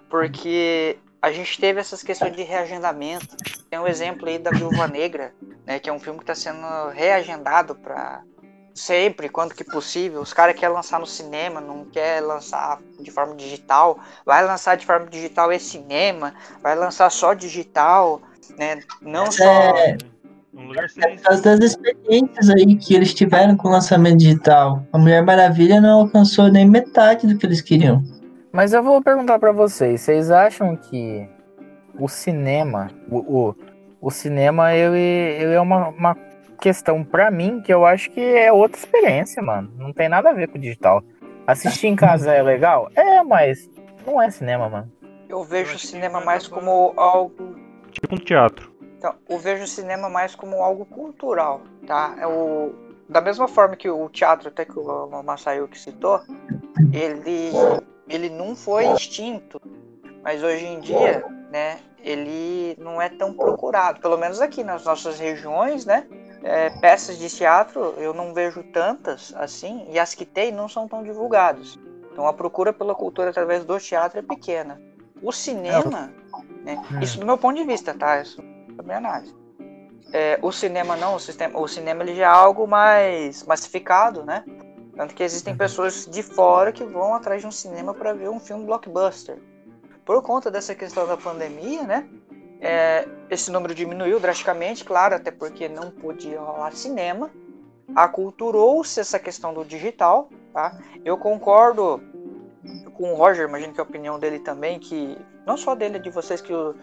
Porque 0.08 1.00
a 1.20 1.32
gente 1.32 1.60
teve 1.60 1.80
essas 1.80 2.04
questões 2.04 2.36
de 2.36 2.44
reagendamento. 2.44 3.36
Tem 3.72 3.80
um 3.80 3.88
exemplo 3.88 4.30
aí 4.30 4.38
da 4.38 4.52
Viúva 4.52 4.88
Negra, 4.88 5.34
né? 5.66 5.80
Que 5.80 5.90
é 5.90 5.94
um 5.94 6.00
filme 6.00 6.20
que 6.20 6.26
tá 6.26 6.36
sendo 6.36 6.90
reagendado 6.90 7.74
pra 7.74 8.22
sempre, 8.76 9.30
quando 9.30 9.56
que 9.56 9.64
possível. 9.64 10.22
Os 10.22 10.32
caras 10.32 10.56
querem 10.56 10.76
lançar 10.76 11.00
no 11.00 11.08
cinema, 11.08 11.60
não 11.60 11.86
quer 11.86 12.22
lançar 12.22 12.80
de 13.00 13.10
forma 13.10 13.34
digital. 13.34 14.00
Vai 14.24 14.46
lançar 14.46 14.78
de 14.78 14.86
forma 14.86 15.08
digital 15.08 15.52
é 15.52 15.58
cinema, 15.58 16.36
vai 16.62 16.76
lançar 16.76 17.10
só 17.10 17.34
digital, 17.34 18.22
né? 18.60 18.80
Não 19.02 19.32
só. 19.32 19.44
É, 19.44 19.98
Um 20.56 20.68
lugar 20.68 20.86
é 20.86 20.88
sem. 20.88 21.16
por 21.16 21.24
causa 21.24 21.44
das 21.44 21.60
experiências 21.60 22.50
aí 22.50 22.76
que 22.76 22.96
eles 22.96 23.14
tiveram 23.14 23.58
com 23.58 23.68
o 23.68 23.72
lançamento 23.72 24.18
digital. 24.18 24.86
A 24.94 24.98
Mulher 24.98 25.24
Maravilha 25.24 25.82
não 25.82 26.02
alcançou 26.02 26.52
nem 26.52 26.68
metade 26.68 27.28
do 27.28 27.38
que 27.38 27.46
eles 27.46 27.62
queriam. 27.62 28.02
Mas 28.52 28.72
eu 28.72 28.82
vou 28.82 29.02
perguntar 29.02 29.38
pra 29.38 29.52
vocês, 29.52 30.02
vocês 30.02 30.32
acham 30.32 30.78
que 30.78 31.28
o 32.00 32.08
cinema, 32.08 32.90
o, 33.10 33.18
o, 33.18 33.56
o 34.00 34.10
cinema, 34.10 34.74
ele, 34.74 34.98
ele 34.98 35.54
é 35.54 35.60
uma, 35.60 35.90
uma 35.90 36.16
questão 36.62 37.04
pra 37.04 37.30
mim 37.30 37.62
que 37.62 37.74
eu 37.74 37.86
acho 37.86 38.10
que 38.12 38.22
é 38.22 38.52
outra 38.52 38.80
experiência, 38.80 39.44
mano. 39.44 39.72
Não 39.78 39.92
tem 39.92 40.08
nada 40.08 40.30
a 40.30 40.34
ver 40.34 40.48
com 40.48 40.58
o 40.58 40.62
digital. 40.62 41.04
Assistir 41.46 41.88
em 41.88 41.96
casa 41.96 42.32
é 42.32 42.42
legal? 42.42 42.90
É, 42.96 43.22
mas 43.24 43.70
não 44.06 44.22
é 44.22 44.30
cinema, 44.30 44.70
mano. 44.70 44.92
Eu 45.28 45.44
vejo 45.44 45.72
Eu 45.72 45.76
o 45.76 45.80
cinema 45.80 46.22
mais 46.22 46.48
como 46.48 46.94
algo. 46.96 47.56
Tipo 47.92 48.16
um 48.16 48.18
teatro. 48.18 48.75
Então, 49.06 49.16
eu 49.30 49.38
vejo 49.38 49.66
o 49.66 49.68
cinema 49.68 50.10
mais 50.10 50.34
como 50.34 50.64
algo 50.64 50.84
cultural, 50.84 51.62
tá? 51.86 52.16
É 52.20 52.26
o, 52.26 52.74
da 53.08 53.22
mesma 53.22 53.48
forma 53.48 53.76
que 53.76 53.88
o 53.88 54.10
teatro, 54.10 54.48
até 54.48 54.66
que 54.66 54.80
o 54.80 55.24
Masayuki 55.24 55.78
citou, 55.78 56.22
ele, 56.92 57.52
ele 58.10 58.30
não 58.32 58.56
foi 58.56 58.86
extinto, 58.94 59.62
mas 60.24 60.42
hoje 60.42 60.66
em 60.66 60.80
dia, 60.80 61.24
né, 61.52 61.78
ele 62.00 62.76
não 62.80 63.00
é 63.00 63.08
tão 63.08 63.32
procurado, 63.32 64.00
pelo 64.00 64.18
menos 64.18 64.42
aqui 64.42 64.64
nas 64.64 64.84
nossas 64.84 65.20
regiões, 65.20 65.86
né? 65.86 66.08
é, 66.42 66.72
peças 66.72 67.20
de 67.20 67.30
teatro 67.30 67.94
eu 67.98 68.12
não 68.12 68.34
vejo 68.34 68.64
tantas 68.64 69.34
assim, 69.36 69.86
e 69.90 70.00
as 70.00 70.16
que 70.16 70.26
tem 70.26 70.52
não 70.52 70.68
são 70.68 70.88
tão 70.88 71.04
divulgadas. 71.04 71.78
Então 72.12 72.28
a 72.28 72.34
procura 72.34 72.74
pela 72.74 72.96
cultura 72.96 73.30
através 73.30 73.64
do 73.66 73.80
teatro 73.80 74.18
é 74.18 74.24
pequena. 74.24 74.82
O 75.22 75.32
cinema, 75.32 76.12
né, 76.64 76.82
Hum. 76.92 77.00
isso 77.02 77.20
do 77.20 77.26
meu 77.26 77.38
ponto 77.38 77.56
de 77.56 77.64
vista, 77.64 77.94
tá? 77.94 78.22
Isso 78.22 78.42
é 78.42 78.55
minha 78.86 78.98
análise. 78.98 79.36
É, 80.14 80.40
o 80.42 80.52
cinema 80.52 80.96
não, 80.96 81.16
o, 81.16 81.20
sistema, 81.20 81.60
o 81.60 81.68
cinema 81.68 82.04
ele 82.04 82.16
já 82.16 82.24
é 82.24 82.28
algo 82.28 82.68
mais 82.68 83.44
massificado, 83.44 84.24
né? 84.24 84.46
Tanto 84.96 85.14
que 85.14 85.24
existem 85.24 85.56
pessoas 85.58 86.06
de 86.06 86.24
fora 86.24 86.72
que 86.72 86.86
vão 86.86 87.14
atrás 87.14 87.42
de 87.42 87.48
um 87.48 87.52
cinema 87.52 87.94
para 87.94 88.14
ver 88.14 88.30
um 88.30 88.40
filme 88.40 88.66
blockbuster. 88.66 89.38
Por 90.06 90.22
conta 90.22 90.50
dessa 90.50 90.74
questão 90.74 91.06
da 91.06 91.18
pandemia, 91.18 91.84
né? 91.84 92.08
é, 92.66 93.08
esse 93.30 93.52
número 93.52 93.76
diminuiu 93.76 94.20
drasticamente, 94.20 94.84
claro, 94.84 95.16
até 95.16 95.32
porque 95.32 95.68
não 95.68 95.92
podia 95.92 96.40
rolar 96.40 96.72
cinema. 96.72 97.30
Aculturou-se 97.96 99.00
essa 99.00 99.20
questão 99.20 99.54
do 99.54 99.64
digital, 99.64 100.30
tá? 100.52 100.80
Eu 101.04 101.18
concordo 101.18 102.02
com 102.96 103.14
o 103.14 103.16
Roger, 103.16 103.48
imagino 103.48 103.74
que 103.74 103.80
a 103.80 103.84
opinião 103.84 104.18
dele 104.18 104.40
também, 104.40 104.80
que 104.80 105.18
não 105.46 105.56
só 105.56 105.76
dele, 105.76 105.98
é 105.98 106.00
de 106.00 106.10
vocês, 106.10 106.42
que 106.42 106.54
o, 106.54 106.76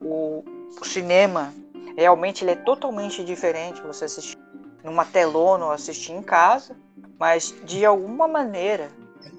o, 0.00 0.44
o 0.80 0.84
cinema 0.84 1.54
realmente 1.96 2.44
ele 2.44 2.52
é 2.52 2.56
totalmente 2.56 3.24
diferente 3.24 3.80
você 3.82 4.04
assistir 4.04 4.38
numa 4.82 5.04
telona 5.04 5.66
ou 5.66 5.72
assistir 5.72 6.12
em 6.12 6.22
casa, 6.22 6.76
mas 7.18 7.54
de 7.64 7.84
alguma 7.84 8.26
maneira 8.26 8.90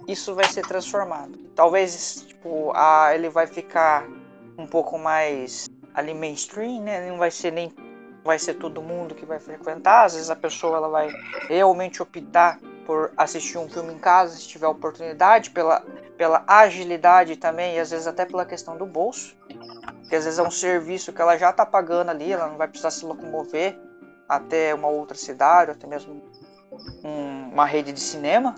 isso 0.08 0.36
vai 0.36 0.48
ser 0.48 0.66
transformado. 0.66 1.38
Talvez 1.56 2.26
tipo, 2.28 2.72
a, 2.76 3.14
ele 3.14 3.30
vai 3.30 3.48
ficar 3.48 4.08
um 4.58 4.68
pouco 4.68 4.98
mais 4.98 5.68
ali 5.94 6.14
mainstream, 6.14 6.82
né? 6.82 7.10
Não 7.10 7.18
vai 7.18 7.32
ser 7.32 7.52
nem 7.52 7.74
vai 8.24 8.38
ser 8.38 8.56
todo 8.56 8.82
mundo 8.82 9.16
que 9.16 9.26
vai 9.26 9.40
frequentar. 9.40 10.06
Às 10.06 10.14
vezes 10.14 10.30
a 10.30 10.36
pessoa 10.36 10.78
ela 10.78 10.90
vai 10.90 11.10
realmente 11.48 12.02
optar 12.02 12.60
por 12.86 13.12
assistir 13.18 13.58
um 13.58 13.70
filme 13.70 13.94
em 13.94 13.98
casa, 13.98 14.36
se 14.36 14.48
tiver 14.48 14.68
oportunidade, 14.68 15.50
pela, 15.52 15.84
pela 16.22 16.44
agilidade 16.46 17.36
também, 17.36 17.78
e 17.78 17.80
às 17.80 17.90
vezes 17.90 18.06
até 18.06 18.28
pela 18.28 18.46
questão 18.46 18.78
do 18.78 18.86
bolso. 18.86 19.36
Porque 20.02 20.16
às 20.16 20.24
vezes 20.26 20.38
é 20.38 20.44
um 20.44 20.52
serviço 20.52 21.12
que 21.12 21.20
ela 21.20 21.36
já 21.36 21.50
está 21.50 21.66
pagando 21.66 22.12
ali, 22.12 22.32
ela 22.32 22.48
não 22.48 22.58
vai 22.58 22.68
precisar 22.68 22.92
se 22.92 23.04
locomover 23.04 23.76
até 24.30 24.72
uma 24.76 24.88
outra 24.88 25.18
cidade, 25.18 25.72
até 25.72 25.88
mesmo 25.88 26.22
um- 27.04 27.50
uma 27.52 27.66
rede 27.66 27.92
de 27.92 28.00
cinema, 28.00 28.54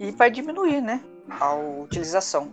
e 0.00 0.10
vai 0.10 0.32
diminuir, 0.32 0.80
né? 0.80 1.00
A 1.38 1.54
utilização 1.54 2.50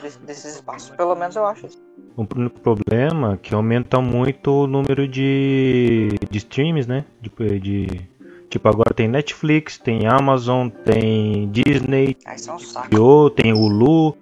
desse- 0.00 0.20
desses 0.20 0.54
espaços. 0.54 0.90
Pelo 0.90 1.16
menos 1.16 1.34
eu 1.34 1.44
acho 1.44 1.66
isso. 1.66 1.82
O 2.16 2.24
único 2.36 2.60
problema 2.60 3.34
é 3.34 3.36
que 3.38 3.52
aumenta 3.56 4.00
muito 4.00 4.52
o 4.52 4.66
número 4.68 5.08
de, 5.08 6.10
de 6.30 6.38
streams, 6.38 6.88
né? 6.88 7.04
De, 7.20 7.58
de- 7.58 8.08
tipo, 8.48 8.68
agora 8.68 8.94
tem 8.94 9.08
Netflix, 9.08 9.78
tem 9.78 10.06
Amazon, 10.06 10.68
tem 10.68 11.48
Disney, 11.50 12.16
isso 12.34 12.50
é 12.50 12.54
um. 12.54 12.58
HBO, 12.88 13.30
tem 13.30 13.52
Hulu, 13.52 14.16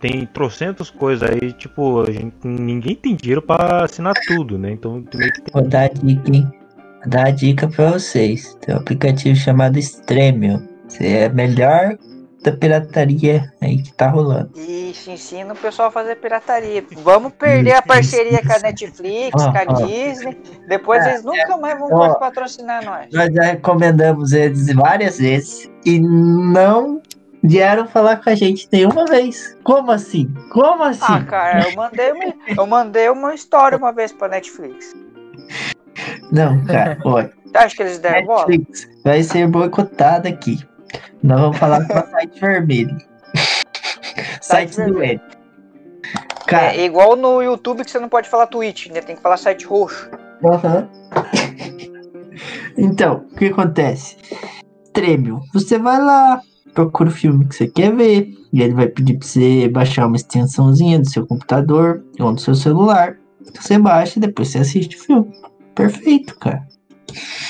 tem 0.00 0.26
trocentas 0.26 0.90
coisas 0.90 1.28
aí, 1.28 1.52
tipo, 1.52 2.00
a 2.00 2.10
gente, 2.10 2.34
ninguém 2.42 2.94
tem 2.94 3.14
dinheiro 3.14 3.42
pra 3.42 3.84
assinar 3.84 4.14
tudo, 4.26 4.58
né? 4.58 4.72
Então 4.72 5.04
meio 5.14 5.32
que 5.32 5.42
tem 5.42 5.52
Vou 5.52 5.68
dar 5.68 5.84
a 5.84 5.88
dica, 5.88 6.34
hein? 6.34 6.50
Vou 7.00 7.08
dar 7.08 7.26
a 7.26 7.30
dica 7.30 7.68
pra 7.68 7.92
vocês. 7.92 8.56
Tem 8.60 8.74
um 8.74 8.78
aplicativo 8.78 9.36
chamado 9.36 9.78
Stremio. 9.78 10.66
Você 10.88 11.06
é 11.06 11.28
melhor 11.28 11.96
da 12.42 12.52
pirataria 12.52 13.52
aí 13.60 13.82
que 13.82 13.92
tá 13.92 14.08
rolando. 14.08 14.50
Isso 14.58 15.10
ensina 15.10 15.52
o 15.52 15.56
pessoal 15.56 15.88
a 15.88 15.90
fazer 15.90 16.16
pirataria. 16.16 16.82
Vamos 17.02 17.32
perder 17.34 17.72
a 17.72 17.82
parceria 17.82 18.40
com 18.42 18.52
a 18.52 18.58
Netflix, 18.58 19.42
Ó, 19.42 19.52
com 19.52 19.58
a 19.58 19.64
ó. 19.68 19.86
Disney. 19.86 20.38
Depois 20.66 21.04
É, 21.04 21.10
eles 21.10 21.24
nunca 21.24 21.56
mais 21.58 21.78
vão 21.78 21.88
ó. 21.92 21.98
poder 21.98 22.18
patrocinar 22.18 22.84
nós. 22.84 23.08
Nós 23.12 23.32
já 23.34 23.42
recomendamos 23.42 24.32
eles 24.32 24.72
várias 24.74 25.18
vezes 25.18 25.70
e 25.84 26.00
não 26.00 27.02
vieram 27.42 27.86
falar 27.86 28.16
com 28.22 28.30
a 28.30 28.34
gente 28.34 28.66
nenhuma 28.72 29.04
vez. 29.04 29.56
Como 29.62 29.90
assim? 29.90 30.32
Como 30.52 30.82
assim? 30.82 31.00
Ah, 31.06 31.22
cara, 31.24 31.68
eu 31.68 31.76
mandei, 31.76 32.12
uma, 32.12 32.34
eu 32.56 32.66
mandei 32.66 33.08
uma 33.10 33.34
história 33.34 33.76
uma 33.76 33.92
vez 33.92 34.12
pra 34.12 34.28
Netflix. 34.28 34.94
Não, 36.32 36.64
cara, 36.64 36.98
olha. 37.04 37.30
Você 37.44 37.58
acha 37.58 37.76
que 37.76 37.82
eles 37.82 37.98
deram 37.98 38.26
bola? 38.26 38.46
Netflix 38.46 38.88
vai 39.04 39.22
ser 39.22 39.46
boicotada 39.48 40.28
aqui. 40.28 40.58
Nós 41.22 41.40
vamos 41.40 41.58
falar 41.58 41.86
com 41.86 41.98
o 41.98 42.10
site 42.10 42.40
vermelho. 42.40 42.96
site 44.40 44.76
do. 44.82 45.02
Ed. 45.02 45.20
Cara, 46.46 46.74
É 46.74 46.84
igual 46.84 47.14
no 47.14 47.42
YouTube 47.42 47.84
que 47.84 47.90
você 47.90 48.00
não 48.00 48.08
pode 48.08 48.28
falar 48.28 48.46
Twitch, 48.46 48.88
né? 48.88 49.00
Tem 49.00 49.14
que 49.14 49.22
falar 49.22 49.36
site 49.36 49.64
roxo. 49.66 50.10
Aham. 50.44 50.88
então, 52.76 53.26
o 53.30 53.36
que 53.36 53.46
acontece? 53.46 54.16
Tremio, 54.92 55.40
você 55.54 55.78
vai 55.78 56.00
lá, 56.00 56.40
procura 56.74 57.08
o 57.08 57.12
filme 57.12 57.46
que 57.46 57.54
você 57.54 57.68
quer 57.68 57.94
ver, 57.94 58.34
e 58.52 58.62
ele 58.62 58.74
vai 58.74 58.88
pedir 58.88 59.18
pra 59.18 59.28
você 59.28 59.68
baixar 59.68 60.06
uma 60.06 60.16
extensãozinha 60.16 60.98
do 60.98 61.08
seu 61.08 61.26
computador 61.26 62.04
ou 62.18 62.32
do 62.32 62.40
seu 62.40 62.54
celular. 62.54 63.16
Você 63.54 63.78
baixa 63.78 64.18
e 64.18 64.22
depois 64.22 64.48
você 64.48 64.58
assiste 64.58 64.96
o 64.96 65.00
filme. 65.00 65.32
Perfeito, 65.74 66.36
cara. 66.38 66.66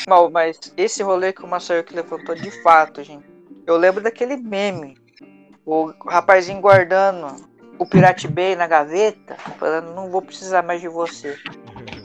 Mal, 0.09 0.31
mas 0.31 0.59
esse 0.77 1.03
rolê 1.03 1.33
que 1.33 1.43
o 1.43 1.49
Masayuki 1.49 1.95
levantou 1.95 2.35
de 2.35 2.51
fato, 2.63 3.03
gente. 3.03 3.25
Eu 3.67 3.77
lembro 3.77 4.03
daquele 4.03 4.37
meme. 4.37 4.99
O 5.65 5.93
rapazinho 6.07 6.61
guardando 6.61 7.37
o 7.79 7.87
Pirate 7.87 8.29
Bay 8.29 8.57
na 8.57 8.67
gaveta, 8.67 9.37
falando, 9.59 9.95
não 9.95 10.11
vou 10.11 10.21
precisar 10.21 10.63
mais 10.63 10.81
de 10.81 10.89
você. 10.89 11.37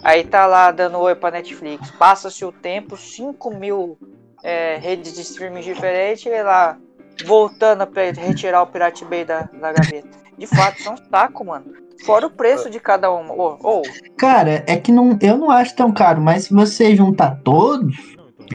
Aí 0.04 0.24
tá 0.24 0.46
lá 0.46 0.72
dando 0.72 1.00
oi 1.00 1.16
pra 1.16 1.32
Netflix. 1.32 1.92
Passa-se 1.92 2.46
o 2.46 2.52
tempo, 2.52 2.96
5 2.96 3.54
mil 3.54 3.98
é, 4.44 4.78
redes 4.78 5.14
de 5.14 5.22
streaming 5.22 5.62
diferentes, 5.62 6.26
e 6.26 6.44
lá 6.44 6.78
voltando 7.24 7.86
pra 7.88 8.04
retirar 8.12 8.62
o 8.64 8.68
Pirate 8.68 9.06
Bay 9.06 9.24
da, 9.26 9.44
da 9.54 9.72
gaveta. 9.74 10.10
De 10.38 10.48
fato, 10.48 10.80
isso 10.80 10.90
é 10.90 10.92
um 10.92 10.98
saco, 11.10 11.46
mano. 11.46 11.66
Fora 12.06 12.28
o 12.28 12.30
preço 12.30 12.70
de 12.70 12.80
cada 12.80 13.12
uma. 13.12 13.34
Ô, 13.34 13.58
ô, 13.64 13.82
Cara, 14.18 14.64
é 14.68 14.76
que 14.78 14.92
não, 14.92 15.18
eu 15.22 15.38
não 15.38 15.50
acho 15.50 15.76
tão 15.76 15.92
caro, 15.92 16.22
mas 16.22 16.44
se 16.46 16.54
você 16.54 16.96
juntar 16.96 17.40
todos, 17.44 17.96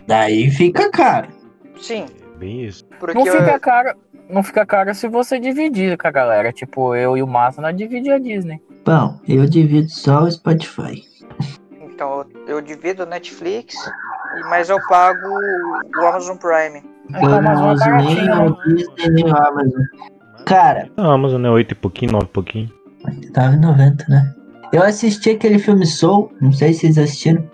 daí 0.07 0.50
fica 0.50 0.90
caro. 0.90 1.29
sim, 1.81 2.07
Bem 2.37 2.64
isso. 2.64 2.85
porque 2.99 3.19
Não 3.19 3.26
eu- 3.26 3.38
fica 3.45 3.59
caro. 3.59 3.95
Não 4.29 4.43
fica 4.45 4.64
caro 4.64 4.95
se 4.95 5.09
você 5.09 5.40
dividir 5.40 5.99
com 5.99 6.07
a 6.07 6.11
galera. 6.12 6.52
Tipo, 6.52 6.95
eu 6.95 7.17
e 7.17 7.23
o 7.23 7.26
Massa 7.26 7.61
nós 7.61 7.76
dividimos 7.76 8.14
a 8.17 8.19
Disney. 8.23 8.62
Bom, 8.85 9.19
eu 9.26 9.45
divido 9.45 9.88
só 9.90 10.23
o 10.23 10.31
Spotify. 10.31 11.02
Então, 11.81 12.25
eu, 12.47 12.57
eu 12.57 12.61
divido 12.61 13.02
o 13.02 13.07
Netflix, 13.07 13.75
e- 14.37 14.40
mas 14.49 14.71
eu 14.71 14.79
pago 14.87 15.19
o 15.99 16.07
Amazon 16.07 16.37
Prime. 16.37 16.83
Não 17.09 17.40
uma 17.40 17.73
uso 17.73 17.85
nem 17.90 18.95
Disney 18.97 19.30
Amazon. 19.30 19.83
Cara, 20.45 20.88
A 20.97 21.12
Amazon 21.12 21.45
é 21.45 21.50
8 21.50 21.73
e 21.73 21.75
pouquinho, 21.75 22.12
9 22.12 22.25
e 22.25 22.28
pouquinho. 22.28 22.71
9,90, 23.04 24.09
né? 24.09 24.35
Eu 24.73 24.83
assisti 24.83 25.30
aquele 25.30 25.59
filme 25.59 25.87
Soul, 25.87 26.33
não 26.40 26.52
sei 26.52 26.73
se 26.73 26.80
vocês 26.80 26.99
assistiram. 26.99 27.45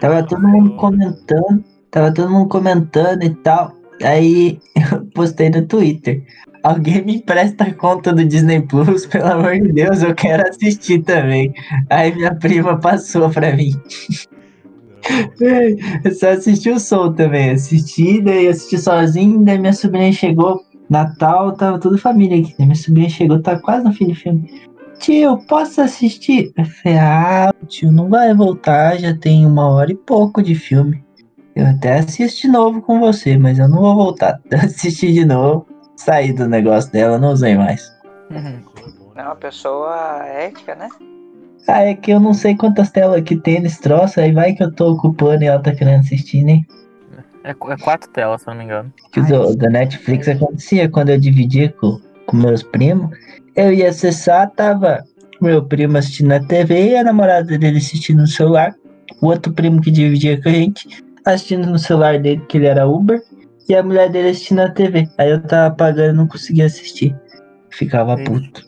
Tava 0.00 0.22
todo 0.22 0.46
mundo 0.46 0.74
comentando, 0.76 1.64
tava 1.90 2.12
todo 2.12 2.30
mundo 2.30 2.48
comentando 2.48 3.22
e 3.22 3.30
tal. 3.30 3.72
Aí 4.02 4.60
eu 4.92 5.04
postei 5.14 5.50
no 5.50 5.66
Twitter. 5.66 6.22
Alguém 6.62 7.04
me 7.04 7.16
empresta 7.16 7.64
a 7.64 7.74
conta 7.74 8.12
do 8.12 8.24
Disney 8.24 8.60
Plus, 8.62 9.06
pelo 9.06 9.32
amor 9.32 9.58
de 9.58 9.72
Deus, 9.72 10.02
eu 10.02 10.14
quero 10.14 10.48
assistir 10.48 11.02
também. 11.02 11.52
Aí 11.90 12.14
minha 12.14 12.34
prima 12.34 12.78
passou 12.78 13.28
pra 13.30 13.54
mim. 13.54 13.72
Eu 16.04 16.14
só 16.14 16.30
assisti 16.30 16.70
o 16.70 16.78
Soul 16.78 17.12
também. 17.14 17.50
Assisti, 17.50 18.20
daí 18.20 18.48
assisti 18.48 18.78
sozinho, 18.78 19.44
daí 19.44 19.58
minha 19.58 19.72
sobrinha 19.72 20.12
chegou. 20.12 20.64
Natal, 20.88 21.52
tava 21.52 21.78
toda 21.78 21.96
família 21.98 22.38
aqui. 22.40 22.54
Daí 22.58 22.66
minha 22.66 22.76
sobrinha 22.78 23.08
chegou, 23.08 23.40
tá 23.40 23.58
quase 23.58 23.84
no 23.84 23.92
fim 23.92 24.08
do 24.08 24.14
filme. 24.14 24.62
Tio, 24.98 25.38
posso 25.48 25.80
assistir? 25.80 26.52
Eu 26.56 26.64
falei, 26.64 26.98
ah, 26.98 27.52
tio, 27.66 27.90
não 27.90 28.08
vai 28.08 28.32
voltar, 28.34 28.96
já 28.98 29.16
tem 29.16 29.44
uma 29.44 29.68
hora 29.68 29.90
e 29.90 29.96
pouco 29.96 30.40
de 30.40 30.54
filme. 30.54 31.02
Eu 31.56 31.66
até 31.66 31.98
assisto 31.98 32.42
de 32.42 32.48
novo 32.48 32.80
com 32.80 33.00
você, 33.00 33.36
mas 33.36 33.58
eu 33.58 33.68
não 33.68 33.80
vou 33.80 33.94
voltar. 33.94 34.40
Assisti 34.52 35.12
de 35.12 35.24
novo, 35.24 35.66
saí 35.96 36.32
do 36.32 36.48
negócio 36.48 36.90
dela, 36.90 37.18
não 37.18 37.32
usei 37.32 37.56
mais. 37.56 37.92
É 39.14 39.22
uma 39.22 39.36
pessoa 39.36 40.24
ética, 40.24 40.74
né? 40.74 40.88
Ah, 41.68 41.82
é 41.82 41.94
que 41.94 42.10
eu 42.10 42.18
não 42.20 42.34
sei 42.34 42.56
quantas 42.56 42.90
telas 42.90 43.22
que 43.22 43.36
tem 43.36 43.60
nesse 43.60 43.80
troço, 43.80 44.20
aí 44.20 44.32
vai 44.32 44.52
que 44.52 44.62
eu 44.62 44.72
tô 44.72 44.92
ocupando 44.92 45.44
e 45.44 45.46
ela 45.46 45.60
tá 45.60 45.72
querendo 45.72 46.00
assistir, 46.00 46.42
né? 46.42 46.60
É, 47.44 47.54
qu- 47.54 47.70
é 47.72 47.76
quatro 47.76 48.08
telas, 48.10 48.42
se 48.42 48.48
eu 48.48 48.52
não 48.54 48.58
me 48.58 48.64
engano. 48.64 48.92
Que 49.12 49.20
do- 49.22 49.56
da 49.56 49.68
Netflix 49.70 50.28
acontecia 50.28 50.88
quando 50.88 51.10
eu 51.10 51.18
dividia 51.18 51.72
com, 51.80 52.00
com 52.26 52.36
meus 52.36 52.62
primos. 52.62 53.16
Eu 53.54 53.72
ia 53.72 53.88
acessar, 53.90 54.50
tava 54.50 55.04
meu 55.40 55.64
primo 55.64 55.98
assistindo 55.98 56.28
na 56.28 56.40
TV 56.40 56.90
e 56.90 56.96
a 56.96 57.04
namorada 57.04 57.58
dele 57.58 57.78
assistindo 57.78 58.20
no 58.20 58.26
celular. 58.28 58.74
O 59.20 59.26
outro 59.26 59.52
primo 59.52 59.80
que 59.80 59.90
dividia 59.90 60.40
com 60.40 60.48
a 60.48 60.52
gente 60.52 61.04
assistindo 61.24 61.68
no 61.68 61.78
celular 61.78 62.18
dele, 62.18 62.42
que 62.48 62.58
ele 62.58 62.66
era 62.66 62.86
Uber. 62.86 63.20
E 63.68 63.74
a 63.76 63.82
mulher 63.82 64.10
dele 64.10 64.30
assistindo 64.30 64.58
na 64.58 64.70
TV. 64.70 65.08
Aí 65.18 65.30
eu 65.30 65.40
tava 65.42 65.74
pagando 65.74 66.14
e 66.14 66.16
não 66.16 66.26
conseguia 66.26 66.66
assistir. 66.66 67.14
Ficava 67.70 68.14
Ixi. 68.14 68.24
puto. 68.24 68.66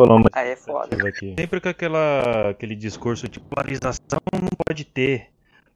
Falou 0.00 0.16
uma 0.16 0.30
Aí 0.32 0.50
é 0.52 0.56
foda. 0.56 0.96
aqui. 1.08 1.34
Sempre 1.38 1.60
com 1.60 1.68
aquela, 1.68 2.50
aquele 2.50 2.74
discurso 2.74 3.28
de 3.28 3.38
polarização 3.38 4.18
não 4.32 4.48
pode 4.66 4.84
ter. 4.84 5.26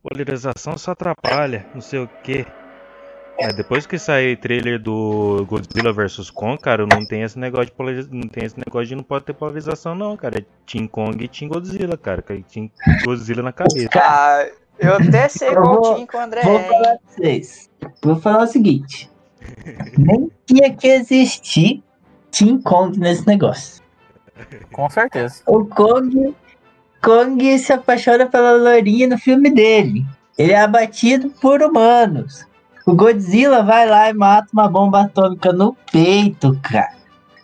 Polarização 0.02 0.78
só 0.78 0.92
atrapalha, 0.92 1.66
não 1.74 1.82
sei 1.82 1.98
o 2.00 2.08
quê. 2.22 2.46
Mas 3.38 3.54
depois 3.54 3.86
que 3.86 3.98
sair 3.98 4.36
trailer 4.38 4.80
do 4.80 5.44
Godzilla 5.46 5.92
vs 5.92 6.30
Kong, 6.30 6.58
cara, 6.58 6.86
não 6.86 7.04
tem 7.06 7.20
esse 7.22 7.38
negócio 7.38 7.66
de 7.66 7.72
polarização, 7.72 8.14
não 8.18 8.28
tem 8.28 8.44
esse 8.46 8.56
negócio 8.58 8.86
de 8.86 8.94
não 8.94 9.02
pode 9.02 9.26
ter 9.26 9.34
polarização 9.34 9.94
não, 9.94 10.16
cara. 10.16 10.38
É 10.38 10.44
Team 10.66 10.86
Kong 10.86 11.22
e 11.22 11.28
Team 11.28 11.50
Godzilla, 11.50 11.98
cara. 11.98 12.22
Team 12.22 12.70
Godzilla 13.04 13.42
na 13.42 13.52
cabeça. 13.52 13.90
Ah, 13.96 14.46
eu 14.78 14.94
até 14.94 15.28
sei 15.28 15.48
Eu 15.50 15.54
qual 15.62 15.82
vou- 15.82 15.94
time 15.96 16.06
que 16.06 16.16
o 16.16 16.20
André 16.20 16.42
Vou 16.44 16.56
é, 16.58 16.62
falar 16.62 16.80
pra 16.96 16.98
vocês. 17.08 17.70
Vou 18.02 18.16
falar 18.16 18.44
o 18.44 18.46
seguinte. 18.46 19.10
Nem 19.98 20.30
tinha 20.46 20.74
que 20.74 20.86
existir 20.86 21.82
Team 22.30 22.62
Kong 22.62 22.98
nesse 22.98 23.26
negócio. 23.26 23.83
Com 24.72 24.88
certeza. 24.90 25.42
O 25.46 25.64
Kong, 25.64 26.34
Kong 27.02 27.58
se 27.58 27.72
apaixona 27.72 28.26
pela 28.26 28.52
loirinha 28.52 29.08
no 29.08 29.18
filme 29.18 29.50
dele. 29.50 30.04
Ele 30.36 30.52
é 30.52 30.60
abatido 30.60 31.30
por 31.40 31.62
humanos. 31.62 32.46
O 32.86 32.94
Godzilla 32.94 33.62
vai 33.62 33.88
lá 33.88 34.10
e 34.10 34.12
mata 34.12 34.48
uma 34.52 34.68
bomba 34.68 35.02
atômica 35.02 35.52
no 35.52 35.76
peito, 35.90 36.58
cara. 36.62 36.92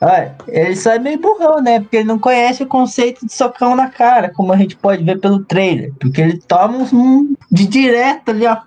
Olha, 0.03 0.35
ele 0.49 0.77
só 0.77 0.93
é 0.93 0.99
meio 0.99 1.21
burrão, 1.21 1.61
né? 1.61 1.81
Porque 1.81 1.99
ele 1.99 2.09
não 2.09 2.19
conhece 2.19 2.63
o 2.63 2.67
conceito 2.67 3.27
de 3.27 3.33
socão 3.33 3.77
na 3.77 3.91
cara, 3.91 4.31
como 4.31 4.53
a 4.53 4.57
gente 4.57 4.75
pode 4.77 5.05
ver 5.05 5.21
pelo 5.21 5.45
trailer. 5.45 5.93
Porque 6.01 6.21
ele 6.21 6.39
toma 6.39 6.89
um 6.93 7.35
de 7.51 7.67
direto 7.67 8.31
ali, 8.31 8.47
ó. 8.47 8.59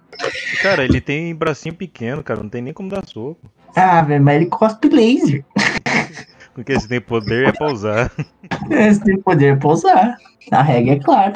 Cara, 0.62 0.84
ele 0.84 1.02
tem 1.02 1.34
bracinho 1.34 1.74
pequeno, 1.74 2.24
cara, 2.24 2.42
não 2.42 2.50
tem 2.50 2.62
nem 2.62 2.74
como 2.74 2.90
dar 2.90 3.04
soco. 3.06 3.40
Ah, 3.76 4.04
velho, 4.04 4.24
mas 4.24 4.36
ele 4.36 4.46
cospe 4.46 4.88
laser. 4.90 5.44
Porque 6.54 6.80
se 6.80 6.88
tem 6.88 7.02
poder 7.02 7.50
é 7.50 7.52
pra 7.52 7.72
usar. 7.72 8.12
Esse 8.70 9.04
tem 9.04 9.18
poder 9.20 9.58
pra 9.58 9.70
usar. 9.70 10.18
A 10.52 10.62
regra 10.62 10.94
é 10.94 11.00
clara. 11.00 11.34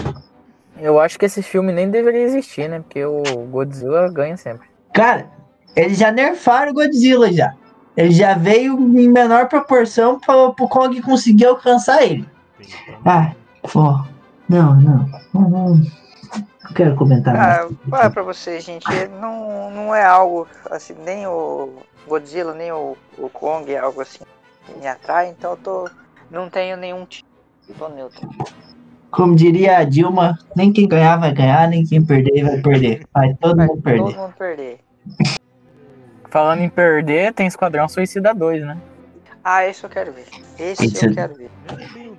Eu 0.80 1.00
acho 1.00 1.18
que 1.18 1.26
esse 1.26 1.42
filme 1.42 1.74
nem 1.74 1.90
deveria 1.90 2.22
existir, 2.22 2.70
né? 2.70 2.80
Porque 2.80 3.04
o 3.04 3.24
Godzilla 3.50 4.12
ganha 4.12 4.38
sempre. 4.38 4.68
Cara, 4.94 5.28
eles 5.76 5.98
já 5.98 6.12
nerfaram 6.12 6.72
o 6.72 6.76
Godzilla 6.76 7.32
já. 7.34 7.54
Ele 7.96 8.12
já 8.12 8.36
veio 8.36 8.76
em 8.76 9.10
menor 9.10 9.48
proporção 9.48 10.20
para 10.20 10.52
pro 10.52 10.68
Kong 10.68 11.02
conseguir 11.02 11.46
alcançar 11.46 12.04
ele. 12.04 12.30
Ah, 13.04 13.32
pô. 13.72 14.00
Não, 14.48 14.76
não. 14.76 15.10
Não, 15.34 15.50
não, 15.50 15.70
não 15.76 16.74
quero 16.76 16.96
comentar. 16.96 17.36
Ah, 17.36 17.70
fala 17.90 18.10
pra 18.12 18.22
vocês, 18.22 18.64
gente, 18.64 18.86
não, 19.20 19.72
não 19.72 19.96
é 19.96 20.06
algo 20.06 20.48
assim, 20.70 20.96
nem 21.04 21.26
o 21.26 21.74
Godzilla, 22.08 22.54
nem 22.54 22.72
o, 22.72 22.96
o 23.18 23.30
Kong 23.30 23.72
é 23.74 23.80
algo 23.80 24.00
assim 24.00 24.24
me 24.80 24.88
atrai, 24.88 25.30
então 25.30 25.52
eu 25.52 25.58
tô. 25.58 25.90
Não 26.30 26.50
tenho 26.50 26.76
nenhum 26.78 27.06
time. 27.06 27.28
Tô 27.78 27.88
neutro. 27.90 28.28
Como 29.10 29.36
diria 29.36 29.78
a 29.78 29.84
Dilma, 29.84 30.38
nem 30.56 30.72
quem 30.72 30.88
ganhar 30.88 31.18
vai 31.18 31.32
ganhar, 31.34 31.68
nem 31.70 31.86
quem 31.86 32.04
perder 32.06 32.44
vai 32.44 32.58
perder. 32.62 33.06
Vai 33.14 33.34
todo 33.36 33.56
Vai 33.58 33.68
mundo 33.68 33.82
perder. 33.82 34.04
todo 34.04 34.16
mundo 34.18 34.34
perder. 34.38 34.80
Falando 36.30 36.62
em 36.62 36.70
perder, 36.70 37.34
tem 37.34 37.48
Esquadrão 37.48 37.88
Suicida 37.88 38.34
2, 38.34 38.66
né? 38.66 38.78
Ah, 39.44 39.66
esse 39.66 39.84
eu 39.84 39.90
quero 39.90 40.12
ver. 40.12 40.26
Esse 40.60 40.86
Esse- 40.86 41.06
eu 41.06 41.14
quero 41.14 41.36
ver. 41.36 41.50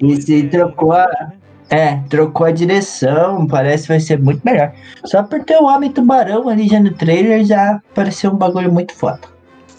Esse 0.00 0.48
trocou 0.48 0.92
a- 0.92 1.32
É, 1.70 1.96
trocou 2.08 2.46
a 2.46 2.50
direção, 2.50 3.46
parece 3.46 3.82
que 3.82 3.88
vai 3.88 4.00
ser 4.00 4.18
muito 4.18 4.40
melhor. 4.42 4.72
Só 5.04 5.22
por 5.22 5.44
ter 5.44 5.58
o 5.58 5.66
Homem 5.66 5.92
Tubarão 5.92 6.48
ali 6.48 6.66
já 6.66 6.80
no 6.80 6.94
trailer 6.94 7.44
já 7.44 7.78
pareceu 7.94 8.30
um 8.30 8.36
bagulho 8.36 8.72
muito 8.72 8.94
foda. 8.94 9.20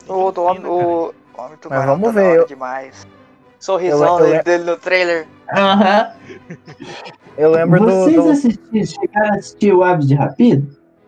O 0.08 0.32
do 0.32 0.44
homem, 0.44 0.64
o 0.68 1.12
homem 1.46 1.58
tubarão 1.58 1.86
vamos 1.98 2.14
da 2.14 2.22
ver, 2.22 2.38
eu- 2.40 2.46
demais. 2.48 3.08
Sorrisão 3.60 4.20
Eu- 4.20 4.26
eu- 4.26 4.32
dele, 4.32 4.44
dele 4.44 4.64
no 4.64 4.78
trailer. 4.78 5.28
Aham. 5.54 6.12
Eu 7.38 7.52
lembro 7.52 7.80
do. 7.80 7.86
Vocês 7.86 8.16
do... 8.24 8.30
assistiram, 8.30 8.86
chegaram 8.86 9.28
a 9.34 9.36
assistir 9.38 9.74
o 9.74 9.84
Aves 9.84 10.08
de 10.08 10.16
Rapina? 10.16 10.64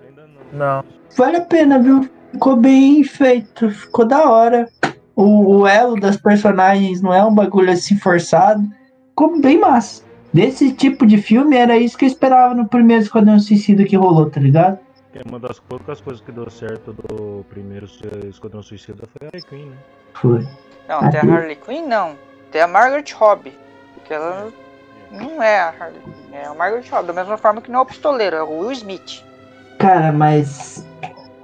Ainda 0.07 0.27
não. 0.53 0.59
Não. 0.77 0.83
Vale 1.17 1.37
a 1.37 1.41
pena, 1.41 1.79
viu? 1.79 2.09
Ficou 2.31 2.55
bem 2.55 3.03
feito, 3.03 3.69
ficou 3.69 4.05
da 4.05 4.29
hora. 4.29 4.67
O, 5.15 5.57
o 5.59 5.67
elo 5.67 5.99
das 5.99 6.17
personagens 6.17 7.01
não 7.01 7.13
é 7.13 7.23
um 7.23 7.33
bagulho 7.33 7.71
assim 7.71 7.97
forçado. 7.97 8.63
Ficou 9.09 9.39
bem 9.39 9.59
massa. 9.59 10.03
Desse 10.33 10.71
tipo 10.71 11.05
de 11.05 11.17
filme 11.17 11.57
era 11.57 11.77
isso 11.77 11.97
que 11.97 12.05
eu 12.05 12.09
esperava 12.09 12.53
no 12.55 12.65
primeiro 12.67 13.03
Esquadrão 13.03 13.37
Suicida 13.37 13.83
que 13.83 13.97
rolou, 13.97 14.29
tá 14.29 14.39
ligado? 14.39 14.79
É 15.13 15.21
uma 15.27 15.39
das 15.39 15.59
poucas 15.59 15.99
coisas 15.99 16.23
que 16.23 16.31
deu 16.31 16.49
certo 16.49 16.93
do 16.93 17.45
primeiro 17.49 17.85
Esquadrão 18.29 18.63
Suicida 18.63 19.03
foi 19.17 19.27
a 19.27 19.29
Harley 19.29 19.43
Quinn, 19.43 19.69
né? 19.69 19.77
Foi. 20.13 20.47
Não, 20.87 21.09
tem 21.09 21.19
a 21.19 21.23
Harley 21.23 21.55
Quinn, 21.57 21.85
não. 21.85 22.15
Tem 22.49 22.61
a 22.61 22.67
Margaret 22.67 23.05
Robbie. 23.13 23.57
Porque 23.93 24.13
ela 24.13 24.51
não 25.11 25.43
é 25.43 25.59
a 25.59 25.67
Harley 25.67 26.01
Quinn, 26.01 26.33
é 26.33 26.45
a 26.45 26.53
Margaret 26.53 26.89
Robbie. 26.89 27.07
Da 27.07 27.13
mesma 27.13 27.37
forma 27.37 27.61
que 27.61 27.69
não 27.69 27.79
é 27.79 27.81
o 27.83 27.85
pistoleiro, 27.85 28.37
é 28.37 28.43
o 28.43 28.59
Will 28.59 28.71
Smith. 28.71 29.21
Cara, 29.79 30.13
mas 30.13 30.85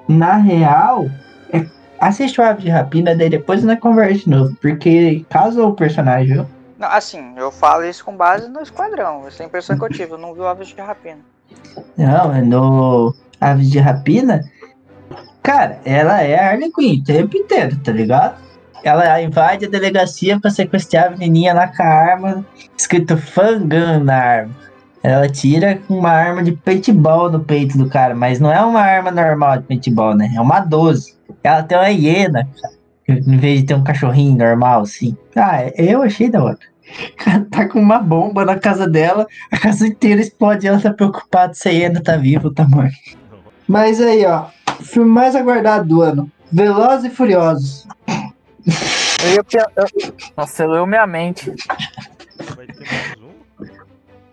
na 0.07 0.37
real, 0.37 1.07
é- 1.51 1.67
assiste 1.99 2.39
o 2.39 2.43
Aves 2.45 2.63
de 2.63 2.69
Rapina, 2.69 3.15
daí 3.17 3.29
depois 3.29 3.63
nós 3.65 3.79
conversa 3.79 4.19
de 4.19 4.29
novo. 4.29 4.55
Porque 4.61 5.25
casou 5.29 5.71
o 5.71 5.75
personagem, 5.75 6.35
viu? 6.35 6.47
Não, 6.79 6.87
assim, 6.87 7.33
eu 7.35 7.51
falo 7.51 7.83
isso 7.83 8.05
com 8.05 8.15
base 8.15 8.47
no 8.47 8.61
Esquadrão. 8.61 9.27
Essa 9.27 9.43
é 9.43 9.45
a 9.45 9.47
impressão 9.47 9.77
que 9.77 9.83
eu 9.83 9.89
tive. 9.89 10.13
Eu 10.13 10.17
não 10.17 10.33
vi 10.33 10.39
o 10.39 10.47
Aves 10.47 10.69
de 10.69 10.79
Rapina. 10.79 11.19
Não, 11.97 12.33
é 12.33 12.41
no 12.41 13.13
Aves 13.39 13.69
de 13.69 13.79
Rapina. 13.79 14.43
Cara, 15.43 15.79
ela 15.85 16.21
é 16.21 16.37
a 16.37 16.51
Harley 16.51 16.71
Quinn 16.71 16.99
o 16.99 17.03
tempo 17.03 17.37
inteiro, 17.37 17.77
tá 17.77 17.91
ligado? 17.91 18.47
ela 18.83 19.21
invade 19.21 19.65
a 19.65 19.69
delegacia 19.69 20.39
pra 20.39 20.49
sequestrar 20.49 21.07
a 21.07 21.09
menininha 21.09 21.53
lá 21.53 21.67
com 21.67 21.83
a 21.83 21.87
arma, 21.87 22.45
escrito 22.77 23.17
Fangan 23.17 23.99
na 24.03 24.15
arma. 24.15 24.55
Ela 25.03 25.29
tira 25.29 25.79
uma 25.89 26.09
arma 26.09 26.43
de 26.43 26.51
paintball 26.51 27.31
no 27.31 27.39
peito 27.39 27.77
do 27.77 27.89
cara, 27.89 28.15
mas 28.15 28.39
não 28.39 28.51
é 28.51 28.61
uma 28.61 28.81
arma 28.81 29.11
normal 29.11 29.57
de 29.57 29.63
paintball, 29.63 30.15
né? 30.15 30.31
É 30.35 30.41
uma 30.41 30.59
12. 30.59 31.15
Ela 31.43 31.63
tem 31.63 31.77
uma 31.77 31.89
hiena, 31.89 32.47
cara, 32.55 33.19
em 33.19 33.37
vez 33.37 33.61
de 33.61 33.67
ter 33.67 33.73
um 33.73 33.83
cachorrinho 33.83 34.37
normal, 34.37 34.81
assim. 34.81 35.15
Ah, 35.35 35.63
eu 35.77 36.01
achei 36.01 36.29
da 36.29 36.43
hora. 36.43 36.57
Tá 37.51 37.67
com 37.67 37.79
uma 37.79 37.99
bomba 37.99 38.45
na 38.45 38.57
casa 38.57 38.87
dela, 38.87 39.27
a 39.51 39.57
casa 39.57 39.87
inteira 39.87 40.21
explode 40.21 40.65
ela 40.65 40.79
tá 40.79 40.93
preocupada 40.93 41.53
se 41.53 41.67
a 41.67 41.71
hiena 41.71 42.01
tá 42.01 42.15
viva 42.15 42.47
ou 42.47 42.53
tá 42.53 42.65
morta. 42.65 42.95
Mas 43.67 44.01
aí, 44.01 44.25
ó, 44.25 44.45
o 44.79 44.83
filme 44.83 45.09
mais 45.09 45.35
aguardado 45.35 45.87
do 45.87 46.01
ano: 46.01 46.31
Velozes 46.51 47.11
e 47.11 47.15
Furiosos. 47.15 47.87
Eu 49.23 49.31
ia 49.31 49.65
eu- 49.75 50.13
Nossa, 50.37 50.53
você 50.53 50.67
leu 50.67 50.85
minha 50.85 51.07
mente. 51.07 51.53
Vai 52.55 52.67
ter 52.67 52.85
mais 52.91 53.17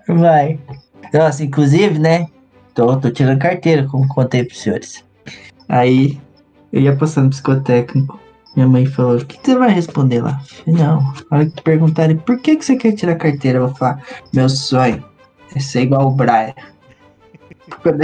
um? 0.09 0.21
Vai. 0.21 0.59
Nossa, 1.13 1.45
inclusive, 1.45 1.99
né? 1.99 2.27
Tô, 2.75 2.97
tô 2.97 3.11
tirando 3.11 3.39
carteira, 3.39 3.87
como 3.87 4.07
contei 4.09 4.45
pros 4.45 4.61
senhores. 4.61 5.05
Aí, 5.69 6.21
eu 6.73 6.81
ia 6.83 6.97
passando 6.97 7.25
no 7.25 7.31
psicotécnico. 7.31 8.21
Minha 8.55 8.69
mãe 8.69 8.87
falou: 8.87 9.17
O 9.17 9.25
que 9.25 9.39
que 9.39 9.47
você 9.51 9.57
vai 9.59 9.71
responder 9.71 10.23
lá? 10.23 10.41
Eu 10.41 10.75
falei, 10.75 10.83
Não, 10.83 11.01
na 11.31 11.37
hora 11.39 11.47
que 11.47 11.63
perguntarem 11.63 12.17
por 12.17 12.39
que, 12.41 12.57
que 12.57 12.65
você 12.65 12.77
quer 12.77 12.93
tirar 12.93 13.17
carteira, 13.17 13.59
eu 13.59 13.67
vou 13.69 13.77
falar: 13.77 14.03
Meu 14.33 14.49
sonho 14.49 15.05
é 15.55 15.61
ser 15.61 15.83
igual 15.83 16.09
o 16.09 16.11
Brian. 16.15 16.55
Quando 17.83 17.99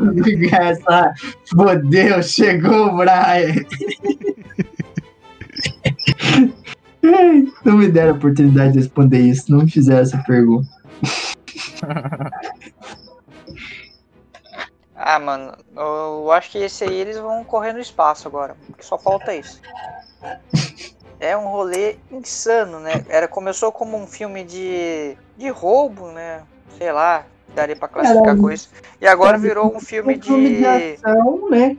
no 0.00 0.22
lugar, 0.22 0.76
lá, 0.86 1.14
fodeu, 1.50 2.22
chegou 2.22 2.88
o 2.88 2.96
Brian. 2.96 3.54
Não 7.64 7.76
me 7.76 7.88
deram 7.88 8.14
a 8.14 8.16
oportunidade 8.16 8.72
de 8.72 8.78
responder 8.78 9.18
isso, 9.18 9.50
não 9.50 9.64
me 9.64 9.70
fizeram 9.70 10.02
essa 10.02 10.18
pergunta. 10.26 10.68
Ah, 14.96 15.18
mano, 15.18 15.52
eu 15.76 16.30
acho 16.30 16.52
que 16.52 16.58
esse 16.58 16.84
aí 16.84 16.94
eles 16.94 17.18
vão 17.18 17.44
correr 17.44 17.74
no 17.74 17.78
espaço 17.78 18.26
agora. 18.26 18.56
Só 18.80 18.96
falta 18.96 19.34
isso. 19.34 19.60
É 21.20 21.36
um 21.36 21.48
rolê 21.48 21.96
insano, 22.10 22.80
né? 22.80 23.04
Era, 23.08 23.28
começou 23.28 23.70
como 23.70 23.98
um 23.98 24.06
filme 24.06 24.44
de, 24.44 25.14
de 25.36 25.50
roubo, 25.50 26.10
né? 26.12 26.42
Sei 26.78 26.90
lá, 26.90 27.26
daria 27.54 27.76
pra 27.76 27.88
classificar 27.88 28.34
um- 28.34 28.40
com 28.42 28.50
isso. 28.50 28.70
E 29.00 29.06
agora 29.06 29.38
virou 29.38 29.74
um 29.74 29.80
filme 29.80 30.16
um 30.16 30.22
filme 30.22 30.50
de 30.50 30.58
de. 30.58 30.66
ação, 30.66 31.48
né? 31.50 31.76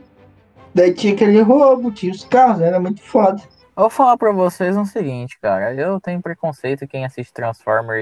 Daí 0.74 0.92
tinha 0.92 1.12
aquele 1.14 1.40
roubo, 1.40 1.90
tinha 1.90 2.12
os 2.12 2.24
carros, 2.24 2.60
era 2.60 2.78
muito 2.80 3.00
foda. 3.02 3.40
Eu 3.76 3.82
vou 3.82 3.90
falar 3.90 4.16
pra 4.16 4.32
vocês 4.32 4.76
o 4.76 4.84
seguinte, 4.86 5.38
cara. 5.40 5.74
Eu 5.74 6.00
tenho 6.00 6.20
preconceito 6.20 6.84
em 6.84 6.88
quem 6.88 7.04
assiste 7.04 7.32
Transformer 7.32 7.98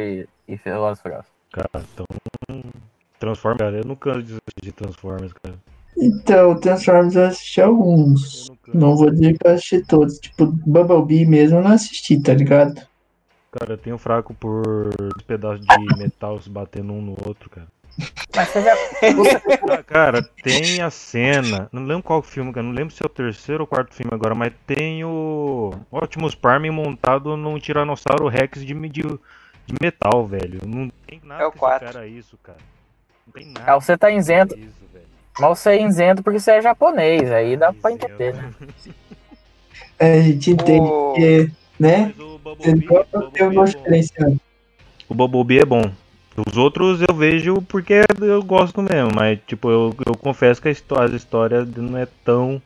e, 0.49 0.53
e 0.53 0.57
Velozes 0.57 1.01
Furiosos. 1.03 1.27
Cara, 1.53 1.69
então. 1.93 2.07
Transformers, 3.19 3.59
cara. 3.61 3.77
Eu 3.79 3.85
não 3.85 3.95
canso 3.97 4.23
de 4.23 4.35
assistir 4.35 4.73
Transformers, 4.73 5.33
cara. 5.33 5.55
Então, 5.97 6.59
Transformers 6.59 7.15
eu 7.15 7.27
assisti 7.27 7.61
alguns. 7.61 8.49
Eu. 8.67 8.75
Não 8.75 8.97
vou 8.97 9.11
dizer 9.11 9.39
que 9.39 9.47
eu 9.47 9.53
assisti 9.53 9.83
todos. 9.83 10.19
Tipo, 10.19 10.47
Bumblebee 10.47 11.25
mesmo 11.27 11.59
eu 11.59 11.63
não 11.63 11.73
assisti, 11.73 12.21
tá 12.21 12.35
ligado? 12.35 12.81
Cara, 13.59 13.75
eu 13.75 13.79
tenho 13.79 13.97
fraco 13.99 14.35
por 14.35 14.91
pedaços 15.27 15.65
de 15.65 15.97
metal 15.99 16.41
se 16.41 16.51
batendo 16.51 16.93
um 16.93 17.01
no 17.01 17.17
outro, 17.25 17.49
cara. 17.49 17.67
Mas 18.35 18.49
você 18.49 18.63
já. 18.63 18.75
Ah, 19.73 19.83
cara, 19.85 20.23
tem 20.43 20.81
a 20.83 20.91
cena. 20.91 21.69
Não 21.71 21.85
lembro 21.85 22.03
qual 22.03 22.21
filme, 22.21 22.53
cara. 22.53 22.67
Não 22.67 22.73
lembro 22.73 22.93
se 22.93 23.01
é 23.03 23.07
o 23.07 23.09
terceiro 23.09 23.63
ou 23.63 23.67
quarto 23.69 23.95
filme 23.95 24.11
agora, 24.13 24.35
mas 24.35 24.53
tem 24.67 25.05
o 25.05 25.73
Optimus 25.93 26.35
Prime 26.35 26.69
montado 26.71 27.37
num 27.37 27.57
Tiranossauro 27.61 28.27
Rex 28.27 28.61
de, 28.65 28.75
de, 28.75 29.03
de 29.03 29.75
metal, 29.81 30.27
velho. 30.27 30.61
Não 30.67 30.91
tem 31.07 31.21
nada 31.23 31.45
É 31.45 31.47
o 31.47 31.53
que 31.53 31.59
quatro. 31.59 31.87
supera 31.87 32.09
isso, 32.09 32.37
cara. 32.43 32.59
Não 33.27 33.33
tem 33.33 33.47
nada. 33.53 33.73
Ah, 33.73 33.75
você 33.81 33.97
tá 33.97 34.11
isento. 34.11 34.59
Isso, 34.59 34.75
velho. 34.93 35.07
Mas 35.39 35.59
você 35.61 35.71
é 35.71 35.83
isento 35.87 36.21
porque 36.25 36.41
você 36.41 36.51
é 36.51 36.61
japonês. 36.63 37.31
Aí 37.31 37.57
dá 37.57 37.73
pra 37.73 37.93
Isento. 37.93 38.07
entender, 38.07 38.35
né? 38.35 38.53
É, 40.01 40.15
a 40.19 40.23
gente 40.23 40.51
entende 40.51 40.89
O- 40.89 41.13
que, 41.15 41.51
né? 41.79 42.13
Eu 42.19 42.41
é 43.35 43.49
bom. 43.51 43.65
diferença. 43.65 44.37
O 45.09 45.15
Bumblebee 45.15 45.61
é 45.61 45.65
bom. 45.65 45.83
Os 46.47 46.57
outros 46.57 47.01
eu 47.09 47.15
vejo 47.15 47.63
porque 47.63 48.03
eu 48.21 48.43
gosto 48.43 48.83
mesmo, 48.83 49.11
mas 49.15 49.39
tipo, 49.47 49.71
eu, 49.71 49.95
eu 50.05 50.17
confesso 50.17 50.61
que 50.61 50.69
as 50.69 51.13
histórias 51.13 51.69
não 51.77 51.97
é 51.97 52.09
tão 52.25 52.61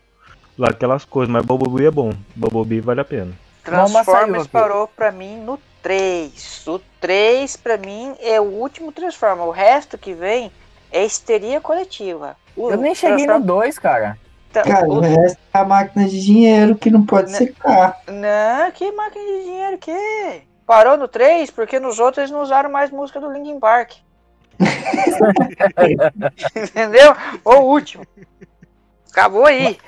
lá 0.57 0.69
aquelas 0.71 1.05
coisas, 1.05 1.31
mas 1.31 1.45
Bumblebee 1.45 1.87
é 1.87 1.91
bom. 1.91 2.13
Bumblebee 2.35 2.81
vale 2.81 3.01
a 3.01 3.05
pena. 3.05 3.33
Transformers 3.63 4.47
parou 4.47 4.89
pra 4.89 5.13
mim 5.13 5.37
no 5.41 5.59
3. 5.83 6.67
O 6.67 6.81
3 7.01 7.57
pra 7.57 7.77
mim 7.77 8.15
é 8.21 8.41
o 8.41 8.45
último 8.45 8.91
Transformer. 8.91 9.47
O 9.47 9.51
resto 9.51 9.99
que 9.99 10.15
vem 10.15 10.51
é 10.91 11.05
histeria 11.05 11.61
coletiva. 11.61 12.37
O 12.57 12.71
Eu 12.71 12.79
nem 12.79 12.95
cheguei 12.95 13.27
no 13.27 13.35
Transform- 13.35 13.47
2, 13.47 13.79
cara. 13.79 14.19
Tá, 14.63 14.71
Cara, 14.71 14.89
o- 14.89 14.97
o 14.97 15.01
resto 15.01 15.39
é 15.55 15.59
a 15.59 15.65
máquina 15.65 16.07
de 16.09 16.23
dinheiro 16.25 16.77
que 16.77 16.91
não 16.91 17.05
pode 17.05 17.31
Né? 17.33 17.39
secar. 17.39 18.01
Não, 18.07 18.71
que 18.73 18.91
máquina 18.93 19.25
de 19.25 19.43
dinheiro 19.45 19.79
que? 19.79 20.43
Parou 20.67 20.97
no 20.97 21.09
3 21.09 21.51
porque 21.51 21.81
nos 21.81 21.99
outros 21.99 22.19
eles 22.19 22.31
não 22.31 22.43
usaram 22.43 22.71
mais 22.71 22.91
música 22.91 23.21
do 23.21 23.31
Linkin 23.33 23.59
Park. 23.59 23.93
Entendeu? 26.57 27.15
O 27.45 27.55
último. 27.61 28.05
Acabou 29.11 29.47
aí. 29.47 29.79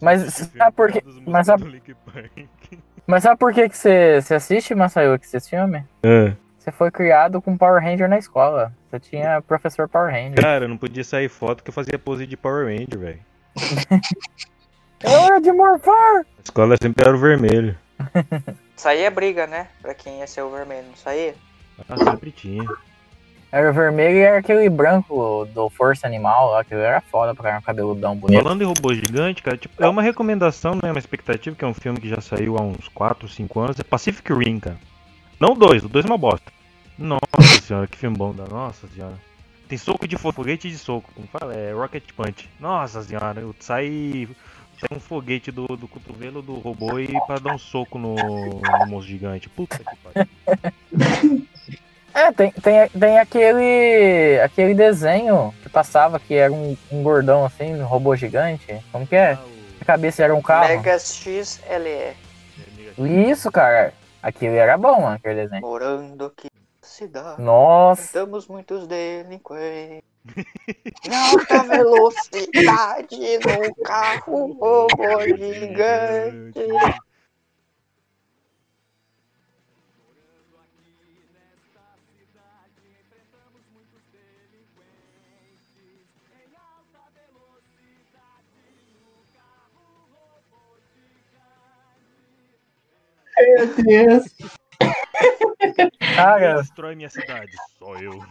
Mas 0.00 0.22
sabe 0.56 0.72
por 0.76 0.90
quê? 0.92 1.02
Mas 1.26 1.46
sabe- 1.46 1.82
Mas 3.06 3.22
sabe 3.22 3.38
por 3.38 3.52
que, 3.52 3.68
que 3.68 3.76
você, 3.76 4.20
você 4.22 4.34
assiste, 4.34 4.74
Masayuki, 4.74 5.26
esse 5.26 5.50
filme? 5.50 5.84
É. 6.02 6.32
Você 6.58 6.72
foi 6.72 6.90
criado 6.90 7.42
com 7.42 7.54
Power 7.58 7.82
Ranger 7.82 8.08
na 8.08 8.16
escola. 8.16 8.72
Você 8.88 8.98
tinha 8.98 9.42
professor 9.42 9.86
Power 9.86 10.10
Ranger. 10.10 10.40
Cara, 10.40 10.66
não 10.66 10.78
podia 10.78 11.04
sair 11.04 11.28
foto 11.28 11.62
que 11.62 11.68
eu 11.68 11.74
fazia 11.74 11.98
pose 11.98 12.26
de 12.26 12.34
Power 12.36 12.64
Ranger, 12.66 12.98
velho. 12.98 13.20
É 15.00 15.16
hora 15.18 15.40
de 15.40 15.52
morfar! 15.52 16.26
A 16.38 16.42
escola 16.42 16.76
sempre 16.80 17.06
era 17.06 17.14
o 17.14 17.20
vermelho. 17.20 17.76
Saía 18.76 19.10
briga, 19.10 19.46
né? 19.46 19.68
Pra 19.80 19.94
quem 19.94 20.18
ia 20.18 20.26
ser 20.26 20.42
o 20.42 20.50
vermelho, 20.50 20.88
não 20.88 20.96
saía? 20.96 21.34
Ah, 21.88 21.96
sempre 21.96 22.30
tinha. 22.30 22.64
Era 23.52 23.70
o 23.70 23.72
vermelho 23.72 24.16
e 24.16 24.20
era 24.20 24.38
aquele 24.38 24.68
branco 24.68 25.46
do 25.54 25.70
Força 25.70 26.06
Animal 26.06 26.50
lá, 26.50 26.64
que 26.64 26.74
era 26.74 27.00
foda 27.00 27.34
pra 27.34 27.44
caramba, 27.44 27.62
cabeludão 27.62 28.16
bonito. 28.16 28.42
Falando 28.42 28.62
em 28.62 28.64
robô 28.64 28.92
gigante, 28.92 29.42
cara, 29.42 29.56
tipo, 29.56 29.82
é 29.82 29.88
uma 29.88 30.02
recomendação, 30.02 30.74
não 30.74 30.88
é 30.88 30.92
uma 30.92 30.98
expectativa, 30.98 31.54
que 31.54 31.64
é 31.64 31.68
um 31.68 31.74
filme 31.74 32.00
que 32.00 32.08
já 32.08 32.20
saiu 32.20 32.56
há 32.56 32.62
uns 32.62 32.88
4, 32.88 33.28
5 33.28 33.60
anos, 33.60 33.78
é 33.78 33.84
Pacific 33.84 34.32
Rim, 34.32 34.58
cara. 34.58 34.76
Não 35.38 35.54
2, 35.54 35.84
o 35.84 35.88
2 35.88 36.04
é 36.04 36.08
uma 36.08 36.18
bosta. 36.18 36.52
Nossa 36.98 37.20
senhora, 37.62 37.86
que 37.86 37.96
filme 37.96 38.16
bom 38.16 38.32
da 38.32 38.44
nossa 38.46 38.88
senhora. 38.88 39.14
Tem 39.68 39.78
soco 39.78 40.06
de 40.06 40.16
fo- 40.16 40.32
foguete 40.32 40.68
de 40.70 40.76
soco, 40.78 41.10
como 41.14 41.26
fala, 41.26 41.54
é 41.54 41.72
Rocket 41.72 42.04
Punch. 42.16 42.48
Nossa 42.60 43.02
senhora, 43.02 43.40
eu 43.40 43.54
sai, 43.60 44.28
sai 44.78 44.96
um 44.96 45.00
foguete 45.00 45.50
do, 45.50 45.66
do 45.66 45.88
cotovelo 45.88 46.42
do 46.42 46.54
robô 46.54 46.98
e 46.98 47.08
pra 47.26 47.38
dar 47.38 47.50
um 47.50 47.58
soco 47.58 47.98
no, 47.98 48.14
no 48.60 48.86
monstro 48.86 49.02
gigante. 49.12 49.48
Puta 49.48 49.78
que 49.78 49.96
pariu. 49.96 50.28
É, 52.16 52.30
tem, 52.30 52.52
tem, 52.52 52.88
tem 52.90 53.18
aquele, 53.18 54.38
aquele 54.40 54.72
desenho 54.72 55.52
que 55.64 55.68
passava 55.68 56.20
que 56.20 56.32
era 56.32 56.52
um, 56.52 56.76
um 56.92 57.02
gordão 57.02 57.44
assim, 57.44 57.74
um 57.74 57.84
robô 57.84 58.14
gigante. 58.14 58.64
Como 58.92 59.04
que 59.04 59.16
é? 59.16 59.32
Ah, 59.32 59.44
A 59.80 59.84
cabeça 59.84 60.22
era 60.22 60.32
um 60.32 60.40
carro. 60.40 60.68
Mega 60.68 60.96
XLE. 60.96 62.14
Isso, 63.28 63.50
cara. 63.50 63.92
Aquele 64.22 64.54
era 64.54 64.78
bom, 64.78 65.08
aquele 65.08 65.42
desenho. 65.42 65.60
Morando 65.60 66.26
aqui 66.26 66.46
cidade. 66.94 67.42
Nossa. 67.42 68.02
Estamos 68.02 68.46
muitos 68.46 68.86
delinquentes. 68.86 70.02
Na 71.08 71.28
alta 71.30 71.62
velocidade 71.64 73.38
no 73.38 73.74
carro 73.84 74.52
robô 74.52 75.36
gigante. 75.36 76.60
Meu 93.36 93.66
Deus. 93.66 94.63
Cara, 96.16 96.54
destrói 96.60 96.94
minha 96.94 97.10
cidade? 97.10 97.52
Só 97.78 97.96
eu. 97.96 98.22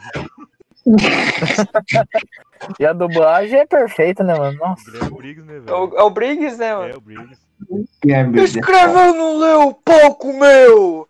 e 2.80 2.86
a 2.86 2.94
dublagem 2.94 3.60
é 3.60 3.66
perfeita, 3.66 4.24
né, 4.24 4.36
mano? 4.38 4.58
Nossa. 4.58 4.92
Guilherme 4.92 5.18
Briggs, 5.18 5.46
né, 5.46 5.56
É 5.56 5.60
velho? 5.60 5.78
o, 5.78 5.98
é 5.98 6.04
o 6.04 6.10
Briggs, 6.10 6.58
né, 6.58 6.76
mano? 6.76 6.94
É, 6.94 6.98
o 6.98 7.02
Briggs. 7.02 7.40
Briggs. 8.04 8.60
Escreveu, 8.60 9.14
não 9.14 9.38
leu 9.38 9.74
pouco, 9.74 10.34
meu! 10.34 11.08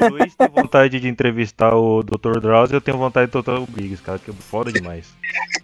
O 0.00 0.08
Luiz 0.08 0.34
tem 0.36 0.48
vontade 0.48 1.00
de 1.00 1.08
entrevistar 1.08 1.74
o 1.74 2.00
Dr. 2.04 2.38
Drauzio 2.40 2.74
e 2.74 2.76
eu 2.76 2.80
tenho 2.80 2.96
vontade 2.96 3.26
de 3.26 3.32
tocar 3.32 3.58
o 3.58 3.66
Briggs, 3.66 4.00
cara, 4.00 4.20
que 4.20 4.30
é 4.30 4.34
foda 4.34 4.70
demais. 4.72 5.12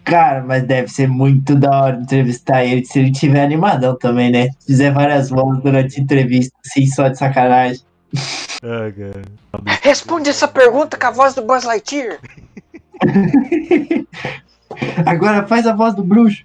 Cara, 0.03 0.43
mas 0.43 0.63
deve 0.63 0.89
ser 0.89 1.07
muito 1.07 1.55
da 1.55 1.69
hora 1.69 1.95
entrevistar 1.95 2.65
ele 2.65 2.83
se 2.83 2.99
ele 2.99 3.11
tiver 3.11 3.41
animadão 3.41 3.97
também, 3.97 4.29
né? 4.29 4.49
Fizer 4.65 4.91
várias 4.91 5.29
vozes 5.29 5.63
durante 5.63 5.97
a 5.97 6.03
entrevista, 6.03 6.53
assim, 6.65 6.85
só 6.87 7.07
de 7.07 7.17
sacanagem. 7.17 7.81
Ah, 8.63 8.91
cara. 8.91 9.21
Responde 9.81 10.29
essa 10.29 10.47
pergunta 10.47 10.97
com 10.97 11.07
a 11.07 11.11
voz 11.11 11.33
do 11.33 11.41
Buzz 11.41 11.63
Lightyear. 11.63 12.19
Agora 15.05 15.45
faz 15.47 15.65
a 15.67 15.73
voz 15.73 15.93
do 15.95 16.03
bruxo. 16.03 16.43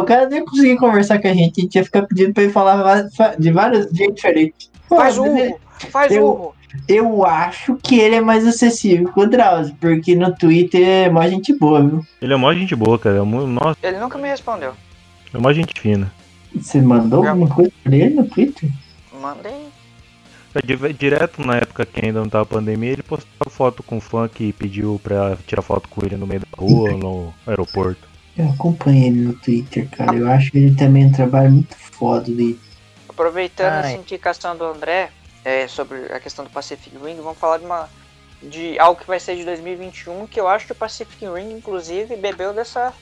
O 0.00 0.04
cara 0.04 0.28
nem 0.28 0.44
conseguia 0.44 0.76
conversar 0.76 1.20
com 1.20 1.28
a 1.28 1.32
gente, 1.32 1.60
a 1.60 1.62
gente 1.62 1.74
ia 1.76 1.84
ficar 1.84 2.02
pedindo 2.02 2.34
pra 2.34 2.42
ele 2.42 2.52
falar 2.52 3.04
de 3.38 3.52
vários 3.52 3.90
jeitos 3.92 4.16
diferentes. 4.16 4.70
Faz 4.88 5.16
mas 5.16 5.18
urro, 5.18 5.60
faz 5.90 6.12
eu- 6.12 6.24
urro. 6.26 6.56
Eu 6.86 7.24
acho 7.24 7.76
que 7.82 7.98
ele 7.98 8.16
é 8.16 8.20
mais 8.20 8.46
acessível 8.46 9.10
que 9.10 9.18
o 9.18 9.26
Drauzio, 9.26 9.74
porque 9.80 10.14
no 10.14 10.34
Twitter 10.34 10.86
é 10.86 11.08
mó 11.08 11.26
gente 11.26 11.54
boa, 11.56 11.80
viu? 11.80 12.04
Ele 12.20 12.34
é 12.34 12.36
mó 12.36 12.52
gente 12.52 12.76
boa, 12.76 12.98
cara. 12.98 13.16
É 13.16 13.24
Nossa, 13.24 13.78
Ele 13.82 13.98
nunca 13.98 14.18
me 14.18 14.28
respondeu. 14.28 14.72
é 15.32 15.38
mó 15.38 15.50
gente 15.54 15.80
fina. 15.80 16.12
Você 16.54 16.82
mandou 16.82 17.26
alguma 17.26 17.48
coisa 17.48 17.72
pra 17.82 17.96
ele 17.96 18.14
no 18.16 18.26
Twitter? 18.28 18.68
Mandei. 19.16 19.68
É, 20.54 20.60
di- 20.62 20.92
Direto 20.94 21.44
na 21.44 21.56
época 21.56 21.84
que 21.84 22.04
ainda 22.04 22.20
não 22.20 22.28
tava 22.28 22.46
pandemia, 22.46 22.92
ele 22.92 23.02
postava 23.02 23.50
foto 23.50 23.82
com 23.82 23.96
um 23.96 24.00
fã 24.00 24.28
que 24.28 24.52
pediu 24.52 25.00
pra 25.02 25.36
tirar 25.46 25.62
foto 25.62 25.88
com 25.88 26.04
ele 26.04 26.16
no 26.16 26.26
meio 26.26 26.40
da 26.40 26.46
rua 26.56 26.92
ou 26.92 26.98
no 26.98 27.34
aeroporto. 27.46 28.08
Eu 28.36 28.50
acompanho 28.50 29.06
ele 29.06 29.20
no 29.20 29.32
Twitter, 29.34 29.88
cara. 29.90 30.14
Eu 30.16 30.30
acho 30.30 30.50
ele 30.56 30.74
também 30.74 31.06
um 31.06 31.12
trabalho 31.12 31.50
muito 31.50 31.74
foda 31.76 32.24
dele. 32.30 32.58
Aproveitando 33.08 33.72
Ai. 33.72 33.92
essa 33.92 34.00
indicação 34.00 34.56
do 34.56 34.64
André 34.64 35.10
é, 35.44 35.66
sobre 35.68 36.12
a 36.12 36.20
questão 36.20 36.44
do 36.44 36.50
Pacific 36.50 36.94
Ring, 37.02 37.16
vamos 37.16 37.38
falar 37.38 37.58
de 37.58 37.64
uma 37.64 37.88
de 38.42 38.78
algo 38.78 39.00
que 39.00 39.06
vai 39.06 39.18
ser 39.18 39.34
de 39.36 39.44
2021, 39.46 40.26
que 40.26 40.38
eu 40.38 40.46
acho 40.46 40.66
que 40.66 40.72
o 40.72 40.74
Pacific 40.74 41.24
Ring, 41.24 41.52
inclusive, 41.56 42.14
bebeu 42.16 42.52
dessa 42.52 42.92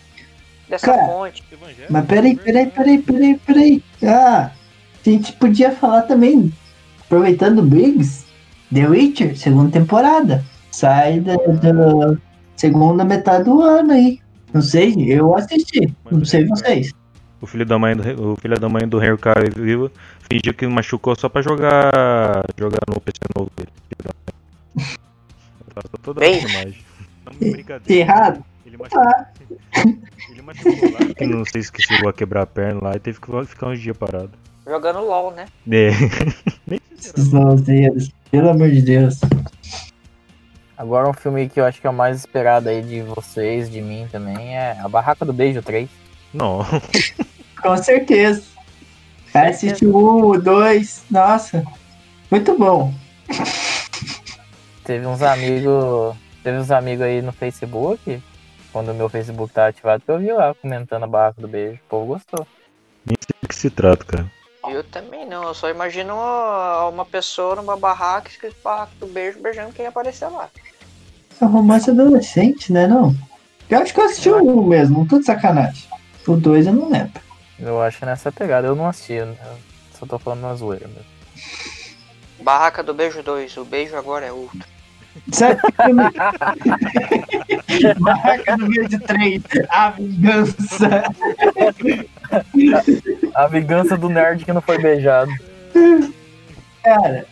dessa 0.68 0.87
Cara, 0.87 1.05
fonte. 1.07 1.42
Mas 1.90 2.07
peraí, 2.07 2.37
peraí, 2.37 2.66
peraí, 2.68 2.98
peraí, 3.03 3.35
peraí. 3.38 3.83
Ah, 4.05 4.53
a 5.10 5.12
gente 5.12 5.32
podia 5.34 5.72
falar 5.72 6.02
também, 6.02 6.52
aproveitando 7.00 7.58
o 7.58 7.62
Briggs, 7.62 8.24
The 8.72 8.88
Witcher, 8.88 9.36
segunda 9.36 9.70
temporada. 9.70 10.44
Sai 10.70 11.20
da, 11.20 11.34
da 11.36 12.16
segunda 12.56 13.04
metade 13.04 13.44
do 13.44 13.60
ano 13.60 13.92
aí. 13.92 14.18
Não 14.52 14.62
sei, 14.62 14.94
eu 15.08 15.36
assisti. 15.36 15.92
Não 16.10 16.24
sei 16.24 16.46
vocês. 16.46 16.92
O 17.40 17.46
filho 17.46 17.66
da 17.66 17.78
mãe 17.78 17.94
do, 17.94 18.32
o 18.32 18.36
filho 18.36 18.58
da 18.58 18.68
mãe 18.68 18.88
do 18.88 19.02
Henry 19.02 19.18
Cavill 19.18 19.90
fingiu 20.30 20.54
que 20.54 20.66
machucou 20.66 21.14
só 21.14 21.28
pra 21.28 21.42
jogar 21.42 21.92
jogar 22.56 22.80
no 22.88 23.00
PC 23.00 23.18
novo 23.36 23.50
dele. 23.56 23.68
Passou 25.74 25.98
toda 26.02 26.24
a 26.24 26.28
imagem. 26.28 26.84
Brincadeira. 27.38 28.00
Errado? 28.00 28.44
Ele 28.64 28.78
machucou, 28.78 29.02
ele 30.30 30.42
machucou 30.42 30.92
lá, 30.92 31.14
que 31.14 31.26
não 31.26 31.44
sei 31.44 31.62
se 31.62 31.72
chegou 31.78 32.08
a 32.08 32.12
quebrar 32.12 32.42
a 32.42 32.46
perna 32.46 32.80
lá 32.82 32.96
e 32.96 33.00
teve 33.00 33.20
que 33.20 33.46
ficar 33.46 33.68
uns 33.68 33.80
dias 33.80 33.96
parado. 33.96 34.32
Jogando 34.66 35.00
LOL, 35.00 35.31
né? 35.33 35.46
É. 35.70 35.88
Esses 36.98 37.31
Deus, 37.62 38.11
pelo 38.31 38.48
amor 38.48 38.70
de 38.70 38.81
Deus. 38.81 39.20
Agora 40.77 41.09
um 41.09 41.12
filme 41.12 41.48
que 41.48 41.61
eu 41.61 41.64
acho 41.64 41.81
que 41.81 41.87
é 41.87 41.90
o 41.90 41.94
mais 41.94 42.18
esperado 42.18 42.68
aí 42.68 42.83
de 42.83 43.03
vocês, 43.03 43.70
de 43.70 43.81
mim 43.81 44.09
também, 44.11 44.57
é 44.57 44.79
A 44.81 44.88
Barraca 44.88 45.24
do 45.24 45.33
Beijo 45.33 45.62
3. 45.62 45.88
Não. 46.33 46.61
Com 47.62 47.77
certeza. 47.77 48.42
Vai 49.33 49.50
assistir 49.50 49.87
o 49.87 50.33
um, 50.33 50.42
nossa. 51.11 51.64
Muito 52.31 52.59
bom. 52.59 52.92
Teve 54.85 55.07
uns 55.07 55.22
amigos. 55.22 56.16
Teve 56.42 56.59
uns 56.59 56.70
amigos 56.70 57.03
aí 57.03 57.22
no 57.22 57.33
Facebook, 57.33 58.22
quando 58.72 58.90
o 58.90 58.94
meu 58.94 59.09
Facebook 59.09 59.53
tá 59.53 59.68
ativado, 59.68 60.03
que 60.05 60.11
eu 60.11 60.18
vi 60.18 60.31
lá 60.31 60.55
comentando 60.55 61.05
a 61.05 61.07
Barraca 61.07 61.40
do 61.40 61.48
Beijo. 61.48 61.81
O 61.87 61.88
povo 61.88 62.07
gostou. 62.07 62.46
Nem 63.07 63.16
sei 63.18 63.35
do 63.40 63.48
que 63.48 63.55
se 63.55 63.70
trata, 63.70 64.05
cara. 64.05 64.43
Eu 64.68 64.83
também 64.85 65.27
não, 65.27 65.44
eu 65.44 65.55
só 65.55 65.68
imagino 65.68 66.14
uma, 66.14 66.88
uma 66.88 67.05
pessoa 67.05 67.57
numa 67.57 67.77
barraca 67.77 68.31
escrito 68.31 68.57
barraca 68.62 68.92
do 68.98 69.07
beijo 69.07 69.40
beijando 69.40 69.72
quem 69.72 69.87
aparecer 69.87 70.29
lá. 70.29 70.48
É 71.40 71.44
um 71.44 71.48
romance 71.48 71.90
adolescente, 71.90 72.72
né 72.72 72.87
não? 72.87 73.14
Eu 73.68 73.79
acho 73.79 73.92
que 73.92 74.00
eu 74.00 74.05
assisti 74.05 74.31
o 74.31 74.42
um 74.42 74.66
mesmo, 74.66 74.98
não 74.98 75.07
tô 75.07 75.18
de 75.18 75.27
sacanagem. 75.27 75.85
O 76.27 76.37
dois 76.37 76.66
eu 76.66 76.72
não 76.72 76.88
lembro. 76.88 77.20
Eu 77.59 77.83
acho 77.83 78.05
nessa 78.05 78.33
pegada. 78.33 78.66
Eu 78.66 78.74
não 78.74 78.87
assisti, 78.87 79.14
eu 79.14 79.37
só 79.98 80.07
tô 80.07 80.18
falando 80.18 80.42
na 80.42 80.55
zoeira 80.55 80.88
mesmo. 80.88 81.14
Barraca 82.40 82.83
do 82.83 82.92
beijo 82.92 83.22
2, 83.22 83.57
o 83.57 83.64
beijo 83.64 83.96
agora 83.96 84.27
é 84.27 84.33
outro. 84.33 84.59
Sabe? 85.33 85.61
Barraca 88.00 88.57
do 88.57 88.68
Verde 88.68 88.98
3, 88.98 89.42
A 89.68 89.90
Vingança. 89.90 91.05
A 93.34 93.46
vingança 93.48 93.96
do 93.96 94.08
nerd 94.08 94.44
que 94.44 94.52
não 94.52 94.60
foi 94.60 94.78
beijado. 94.78 95.30
Cara, 96.82 97.26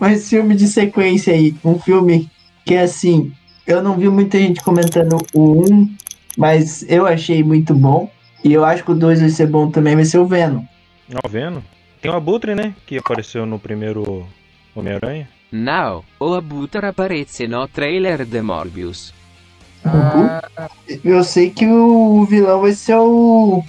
mas 0.00 0.28
filme 0.28 0.54
de 0.54 0.66
sequência 0.66 1.32
aí, 1.32 1.54
um 1.64 1.78
filme 1.78 2.30
que 2.64 2.76
assim, 2.76 3.32
eu 3.66 3.82
não 3.82 3.96
vi 3.96 4.08
muita 4.08 4.38
gente 4.38 4.62
comentando 4.62 5.18
o 5.34 5.62
1, 5.70 5.96
mas 6.36 6.84
eu 6.88 7.06
achei 7.06 7.42
muito 7.42 7.74
bom. 7.74 8.10
E 8.44 8.52
eu 8.52 8.64
acho 8.64 8.82
que 8.84 8.90
o 8.90 8.94
2 8.94 9.20
vai 9.20 9.30
ser 9.30 9.46
bom 9.46 9.70
também, 9.70 9.94
vai 9.94 10.04
ser 10.04 10.18
o 10.18 10.26
Venom. 10.26 10.64
Não, 11.08 11.20
vendo? 11.30 11.62
Tem 12.00 12.10
o 12.10 12.14
Abutre, 12.14 12.54
né? 12.54 12.74
Que 12.86 12.98
apareceu 12.98 13.46
no 13.46 13.58
primeiro 13.58 14.26
Homem-Aranha. 14.74 15.28
Now, 15.52 16.04
o 16.18 16.34
Abutre 16.34 16.86
aparece 16.86 17.46
no 17.46 17.68
trailer 17.68 18.24
de 18.24 18.40
Morbius. 18.40 19.12
Ah, 19.84 20.68
Eu 21.04 21.22
sei 21.22 21.50
que 21.50 21.66
o 21.66 22.24
vilão 22.24 22.62
vai 22.62 22.72
ser 22.72 22.96
o, 22.96 23.62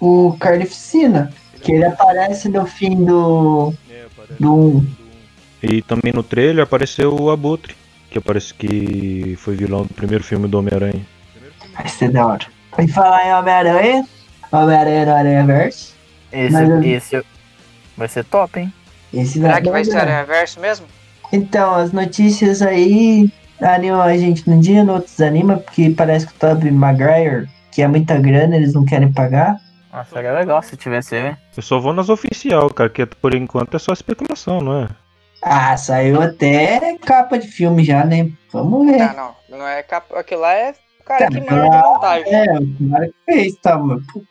o 0.00 0.36
Carnificina, 0.38 1.32
que 1.60 1.72
ele 1.72 1.84
aparece 1.84 2.48
no 2.48 2.66
fim 2.66 3.04
do, 3.04 3.72
do 4.38 4.54
1. 4.54 4.86
E 5.62 5.82
também 5.82 6.12
no 6.12 6.22
trailer 6.22 6.64
apareceu 6.64 7.14
o 7.14 7.30
Abutre, 7.30 7.74
que 8.10 8.20
parece 8.20 8.54
que 8.54 9.36
foi 9.38 9.56
vilão 9.56 9.82
do 9.82 9.94
primeiro 9.94 10.22
filme 10.22 10.46
do 10.48 10.58
Homem-Aranha. 10.58 11.04
Vai 11.74 11.88
ser 11.88 12.10
da 12.10 12.26
hora. 12.26 12.46
E 12.78 12.86
falar 12.86 13.26
em 13.26 13.34
Homem-Aranha, 13.34 14.08
Homem-Aranha 14.52 15.06
no 15.06 15.12
Aranha 15.12 15.44
Verso. 15.44 15.94
esse, 16.32 16.52
Mas 16.52 16.84
esse 16.84 17.22
vai 17.96 18.08
ser 18.08 18.24
top, 18.24 18.60
hein? 18.60 18.72
Esse 19.12 19.40
Será 19.40 19.54
vai 19.54 19.62
que 19.62 19.70
vai 19.70 19.84
ser 19.84 20.04
né? 20.06 20.20
reverso 20.20 20.60
mesmo? 20.60 20.86
Então, 21.32 21.74
as 21.74 21.92
notícias 21.92 22.62
aí 22.62 23.30
animam 23.60 24.00
a 24.00 24.16
gente 24.16 24.48
num 24.48 24.60
dia, 24.60 24.84
no 24.84 24.94
outro 24.94 25.10
desanima, 25.10 25.56
porque 25.56 25.90
parece 25.90 26.26
que 26.26 26.32
o 26.32 26.36
Tobey 26.38 26.70
Maguire, 26.70 27.48
que 27.72 27.82
é 27.82 27.88
muita 27.88 28.18
grana, 28.18 28.56
eles 28.56 28.72
não 28.74 28.84
querem 28.84 29.12
pagar. 29.12 29.56
Nossa, 29.92 30.14
seria 30.14 30.32
legal 30.32 30.62
se 30.62 30.76
tivesse, 30.76 31.14
né? 31.14 31.38
Eu 31.56 31.62
só 31.62 31.78
vou 31.78 31.92
nas 31.92 32.08
oficial, 32.08 32.68
cara, 32.70 32.90
que 32.90 33.06
por 33.06 33.34
enquanto 33.34 33.74
é 33.74 33.78
só 33.78 33.92
especulação, 33.92 34.60
não 34.60 34.82
é? 34.82 34.88
Ah, 35.42 35.76
saiu 35.76 36.20
até 36.20 36.96
capa 36.98 37.38
de 37.38 37.46
filme 37.46 37.84
já, 37.84 38.04
né? 38.04 38.30
Vamos 38.52 38.86
ver. 38.86 39.00
Ah, 39.00 39.14
não. 39.48 39.58
Não 39.58 39.66
é 39.66 39.82
cap... 39.82 40.12
Aquilo 40.14 40.42
lá 40.42 40.52
é 40.52 40.74
o 41.00 41.04
cara 41.04 41.28
que 41.28 41.40
manda 41.40 41.70
de 41.70 41.76
montagem. 41.76 42.34
É, 42.34 42.44
o 42.58 42.90
cara 42.90 43.06
que 43.06 43.14
fez, 43.24 43.56
tá, 43.56 43.78
mas 43.78 44.04
pô, 44.12 44.22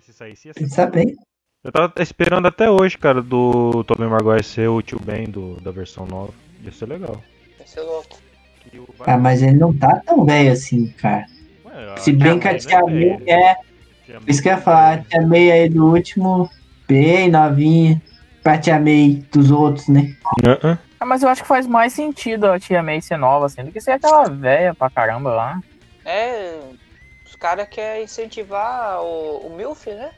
Se 0.00 0.12
saísse, 0.12 0.48
ia 0.48 0.54
tem 0.54 0.66
que 0.66 0.74
saber. 0.74 1.14
Eu 1.62 1.72
tava 1.72 1.92
esperando 1.98 2.46
até 2.46 2.70
hoje, 2.70 2.96
cara, 2.96 3.20
do 3.20 3.84
Tobey 3.84 4.08
Maguire 4.08 4.42
ser 4.42 4.68
o 4.68 4.80
tio 4.80 4.98
Ben 5.00 5.24
do, 5.24 5.60
da 5.60 5.70
versão 5.70 6.06
nova. 6.06 6.32
Ia 6.64 6.72
ser 6.72 6.86
legal. 6.86 7.22
Vai 7.58 7.66
ser 7.66 7.80
louco. 7.80 8.18
Ah, 9.00 9.18
mas 9.18 9.42
ele 9.42 9.56
não 9.56 9.76
tá 9.76 10.00
tão 10.04 10.24
velho 10.24 10.52
assim, 10.52 10.88
cara. 10.92 11.26
Ué, 11.64 11.96
Se 11.96 12.12
bem 12.12 12.38
que 12.38 12.48
a 12.48 12.58
tia 12.58 12.80
May 12.80 13.22
é. 13.26 13.56
Tia 14.08 14.18
Isso 14.26 14.42
que 14.42 14.48
eu 14.48 14.52
ia 14.52 14.58
falar, 14.58 14.94
a 14.94 14.98
tia 15.02 15.20
May 15.20 15.52
aí 15.52 15.68
do 15.68 15.84
último, 15.84 16.50
bem 16.88 17.30
novinha. 17.30 18.00
Pra 18.42 18.56
tia 18.56 18.80
May 18.80 19.22
dos 19.30 19.50
outros, 19.50 19.86
né? 19.88 20.16
Uh-uh. 20.42 20.78
Ah, 20.98 21.04
mas 21.04 21.22
eu 21.22 21.28
acho 21.28 21.42
que 21.42 21.48
faz 21.48 21.66
mais 21.66 21.92
sentido 21.92 22.46
a 22.46 22.58
tia 22.58 22.82
May 22.82 23.02
ser 23.02 23.18
nova, 23.18 23.44
assim, 23.44 23.62
do 23.62 23.70
que 23.70 23.82
ser 23.82 23.92
aquela 23.92 24.24
velha 24.24 24.74
pra 24.74 24.88
caramba 24.88 25.30
lá. 25.34 25.60
É, 26.06 26.58
os 27.26 27.36
caras 27.36 27.68
querem 27.68 28.04
incentivar 28.04 29.02
o, 29.02 29.46
o 29.46 29.54
MILF, 29.54 29.90
né? 29.90 30.08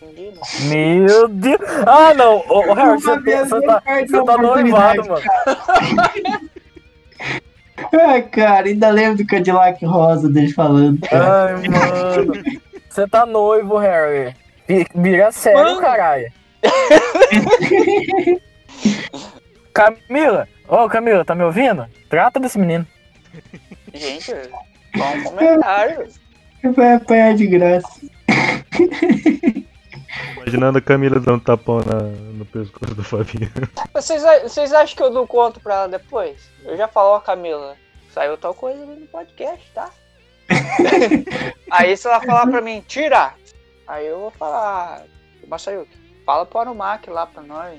Mano. 0.00 0.40
Meu 0.68 1.28
Deus! 1.28 1.60
Ah, 1.84 2.14
não! 2.14 2.44
Ô, 2.48 2.70
ô, 2.70 2.74
Harry, 2.74 3.00
você, 3.00 3.16
Meu 3.18 3.46
você 3.46 3.60
tá, 3.62 3.82
você 3.84 4.24
tá 4.24 4.38
noivado, 4.38 5.04
mano. 5.04 5.22
Ah, 7.94 8.22
cara, 8.22 8.68
ainda 8.68 8.90
lembro 8.90 9.18
do 9.18 9.26
Cadillac 9.26 9.84
rosa 9.84 10.28
dele 10.28 10.52
falando. 10.52 11.00
cara. 11.00 11.56
Ai, 11.56 11.68
mano. 11.68 12.32
Você 12.92 13.08
tá 13.08 13.24
noivo, 13.24 13.78
Harry. 13.78 14.34
Vi- 14.68 14.86
Vira 14.94 15.32
sério, 15.32 15.62
Mano. 15.62 15.80
caralho. 15.80 16.30
Camila! 19.72 20.46
Ô, 20.68 20.86
Camila, 20.88 21.24
tá 21.24 21.34
me 21.34 21.42
ouvindo? 21.42 21.86
Trata 22.10 22.38
desse 22.38 22.58
menino. 22.58 22.86
Gente, 23.94 24.26
só 24.96 25.04
um 25.14 25.22
comentário. 25.24 26.08
Vai 26.76 26.92
apanhar 26.94 27.34
de 27.34 27.46
graça. 27.46 27.88
Imaginando 30.36 30.76
a 30.78 30.82
Camila 30.82 31.18
dando 31.18 31.42
tapão 31.42 31.78
na, 31.78 31.94
no 32.02 32.44
pescoço 32.44 32.94
do 32.94 33.02
Fabiano. 33.02 33.50
Vocês, 33.94 34.22
vocês 34.42 34.72
acham 34.72 34.94
que 34.96 35.02
eu 35.02 35.10
dou 35.10 35.26
conta 35.26 35.58
pra 35.60 35.74
ela 35.74 35.88
depois? 35.88 36.50
Eu 36.64 36.76
já 36.76 36.86
falo, 36.86 37.14
ó, 37.16 37.20
Camila, 37.20 37.74
saiu 38.12 38.36
tal 38.36 38.52
coisa 38.54 38.82
ali 38.82 39.00
no 39.00 39.06
podcast, 39.06 39.64
tá? 39.74 39.88
aí 41.70 41.96
se 41.96 42.06
ela 42.06 42.20
falar 42.20 42.46
pra 42.46 42.60
mim, 42.60 42.82
tira! 42.86 43.32
Aí 43.86 44.06
eu 44.06 44.18
vou 44.20 44.30
falar, 44.32 45.02
Masayuki, 45.48 45.96
fala 46.24 46.46
pro 46.46 46.60
Arumak 46.60 47.08
lá 47.10 47.26
pra 47.26 47.42
nós. 47.42 47.78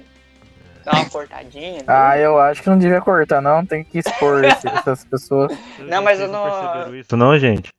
Dá 0.85 0.91
uma 0.91 1.09
cortadinha. 1.09 1.77
né? 1.79 1.83
Ah, 1.87 2.17
eu 2.17 2.37
acho 2.39 2.61
que 2.61 2.69
não 2.69 2.77
devia 2.77 2.99
cortar, 2.99 3.41
não. 3.41 3.65
Tem 3.65 3.83
que 3.85 3.99
expor 3.99 4.43
esse- 4.45 4.67
essas 4.67 5.05
pessoas. 5.05 5.57
Não, 5.79 6.01
mas 6.03 6.19
eu 6.19 6.27
não- 6.27 6.43
perceberam 6.43 6.95
isso, 6.97 7.15
não, 7.17 7.37
gente? 7.39 7.69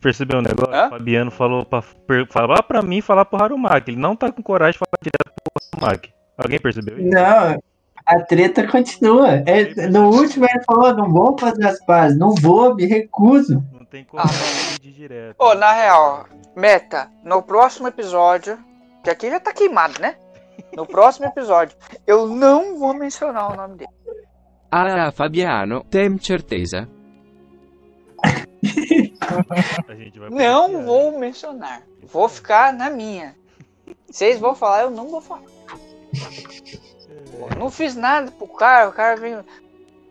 Percebeu 0.00 0.38
o 0.38 0.42
negócio? 0.42 0.74
Hã? 0.74 0.86
O 0.86 0.90
Fabiano 0.90 1.30
falou 1.30 1.64
pra, 1.66 1.82
per- 2.06 2.26
falar 2.32 2.62
pra 2.62 2.80
mim 2.82 3.00
falar 3.02 3.24
pro 3.26 3.40
Harumaki. 3.42 3.90
Ele 3.90 4.00
não 4.00 4.16
tá 4.16 4.32
com 4.32 4.42
coragem 4.42 4.72
de 4.72 4.78
falar 4.78 4.98
direto 5.02 5.32
pro 5.44 5.80
Harumaki. 5.86 6.12
Alguém 6.38 6.58
percebeu 6.58 6.98
isso? 6.98 7.08
Não, 7.10 7.62
a 8.06 8.20
treta 8.20 8.66
continua. 8.66 9.42
É, 9.46 9.86
no 9.88 10.08
último 10.10 10.46
ele 10.46 10.64
falou, 10.64 10.94
não 10.94 11.12
vou 11.12 11.38
fazer 11.38 11.66
as 11.66 11.78
pazes, 11.84 12.18
não 12.18 12.34
vou, 12.34 12.74
me 12.74 12.86
recuso. 12.86 13.62
Não 13.96 14.04
tem 14.04 14.06
Ah, 14.12 14.22
coragem 14.22 14.78
de 14.80 14.88
ir 14.88 14.92
direto. 14.92 15.36
Ô, 15.38 15.54
na 15.54 15.72
real, 15.72 16.26
Meta, 16.54 17.10
no 17.24 17.42
próximo 17.42 17.88
episódio, 17.88 18.58
que 19.02 19.10
aqui 19.10 19.30
já 19.30 19.40
tá 19.40 19.52
queimado, 19.52 20.00
né? 20.00 20.16
No 20.74 20.86
próximo 20.86 21.26
episódio, 21.26 21.76
eu 22.06 22.26
não 22.26 22.78
vou 22.78 22.92
mencionar 22.92 23.52
o 23.52 23.56
nome 23.56 23.76
dele. 23.76 23.90
Ah, 24.70 25.10
Fabiano, 25.12 25.84
tem 25.84 26.18
certeza? 26.18 26.88
A 29.88 29.94
gente 29.94 30.18
vai 30.18 30.30
Não 30.30 30.84
vou 30.84 31.18
mencionar. 31.18 31.82
Vou 32.02 32.28
ficar 32.28 32.72
na 32.72 32.90
minha. 32.90 33.34
Vocês 34.10 34.38
vão 34.38 34.54
falar, 34.54 34.82
eu 34.82 34.90
não 34.90 35.08
vou 35.08 35.20
falar. 35.20 35.42
Pô, 37.30 37.58
Não 37.58 37.70
fiz 37.70 37.94
nada 37.94 38.30
pro 38.30 38.48
cara, 38.48 38.88
o 38.88 38.92
cara 38.92 39.16
vem. 39.16 39.38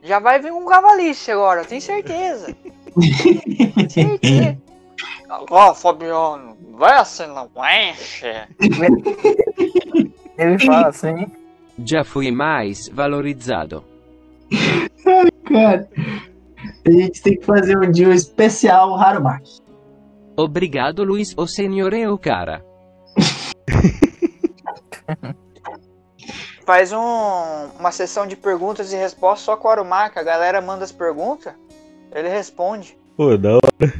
Já 0.01 0.19
vai 0.19 0.39
vir 0.39 0.51
um 0.51 0.65
cavalice 0.65 1.31
agora, 1.31 1.61
eu 1.61 1.65
tenho 1.65 1.81
certeza. 1.81 2.55
Ó, 5.49 5.73
Fabiano, 5.73 6.55
vai 6.77 6.97
assim, 6.97 7.27
não 7.27 7.49
enche. 7.89 8.27
Ele 10.37 10.59
fala 10.59 10.87
assim. 10.87 11.25
Já 11.83 12.03
fui 12.03 12.31
mais 12.31 12.87
valorizado. 12.87 13.83
Cara, 15.45 15.89
a 16.85 16.91
gente 16.91 17.21
tem 17.21 17.37
que 17.37 17.45
fazer 17.45 17.77
um 17.77 17.91
dia 17.91 18.13
especial 18.13 18.95
Harumaki. 18.95 19.59
Obrigado 20.37 21.03
Luiz 21.03 21.33
o 21.37 21.47
senhore 21.47 22.07
o 22.07 22.17
cara. 22.17 22.63
Faz 26.65 26.91
um, 26.91 27.69
uma 27.79 27.91
sessão 27.91 28.25
de 28.25 28.35
perguntas 28.35 28.91
e 28.91 28.95
respostas 28.95 29.45
só 29.45 29.55
com 29.55 29.67
o 29.67 29.71
Arumaka. 29.71 30.19
A 30.19 30.23
galera 30.23 30.59
manda 30.61 30.83
as 30.83 30.91
perguntas, 30.91 31.53
ele 32.15 32.29
responde. 32.29 32.97
Pô, 33.17 33.37
da 33.37 33.55
hora. 33.55 33.93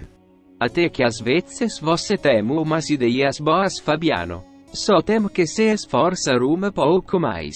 Até 0.60 0.88
que 0.88 1.04
às 1.04 1.20
vezes 1.20 1.80
você 1.80 2.18
tem 2.18 2.42
umas 2.42 2.90
ideias 2.90 3.40
boas 3.40 3.78
Fabiano. 3.78 4.44
Só 4.74 5.02
temo 5.02 5.30
que 5.30 5.46
se 5.46 5.64
esforçar 5.64 6.42
um 6.42 6.72
pouco 6.72 7.20
mais. 7.20 7.56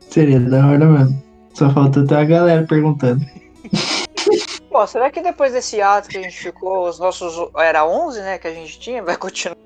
Seria 0.00 0.40
da 0.40 0.66
hora 0.66 0.84
mesmo. 0.86 1.22
Só 1.54 1.70
falta 1.70 2.06
ter 2.06 2.16
a 2.16 2.24
galera 2.24 2.66
perguntando. 2.66 3.24
Pô, 4.70 4.86
será 4.86 5.10
que 5.10 5.20
depois 5.20 5.52
desse 5.52 5.80
ato 5.80 6.08
que 6.08 6.18
a 6.18 6.22
gente 6.22 6.36
ficou, 6.36 6.88
os 6.88 6.98
nossos. 6.98 7.34
Era 7.56 7.86
11, 7.86 8.20
né? 8.20 8.38
Que 8.38 8.48
a 8.48 8.54
gente 8.54 8.80
tinha, 8.80 9.02
vai 9.02 9.16
continuar? 9.16 9.56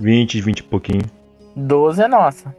20, 0.00 0.40
20 0.40 0.58
e 0.58 0.62
pouquinho. 0.62 1.02
12 1.54 2.02
é 2.02 2.08
nossa. 2.08 2.56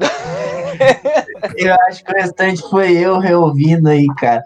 Eu 1.56 1.74
acho 1.88 2.04
que 2.04 2.10
o 2.10 2.14
restante 2.14 2.62
foi 2.68 2.96
eu 2.96 3.18
reouvindo 3.18 3.88
aí, 3.88 4.06
cara. 4.16 4.42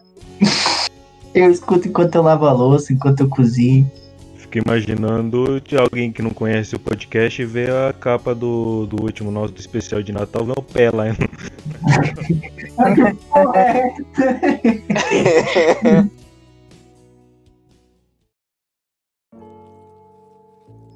Eu 1.34 1.50
escuto 1.50 1.88
enquanto 1.88 2.14
eu 2.14 2.22
lavo 2.22 2.46
a 2.46 2.52
louça, 2.52 2.90
enquanto 2.92 3.20
eu 3.20 3.28
cozinho. 3.28 3.90
Fico 4.36 4.58
imaginando 4.58 5.60
de 5.60 5.76
alguém 5.76 6.10
que 6.10 6.22
não 6.22 6.30
conhece 6.30 6.74
o 6.74 6.80
podcast 6.80 7.42
e 7.42 7.44
vê 7.44 7.66
a 7.70 7.92
capa 7.92 8.34
do, 8.34 8.86
do 8.86 9.02
último 9.02 9.30
nosso 9.30 9.52
do 9.52 9.60
especial 9.60 10.02
de 10.02 10.12
Natal, 10.12 10.46
vê 10.46 10.52
o 10.56 10.62
pé 10.62 10.90
lá. 10.90 11.04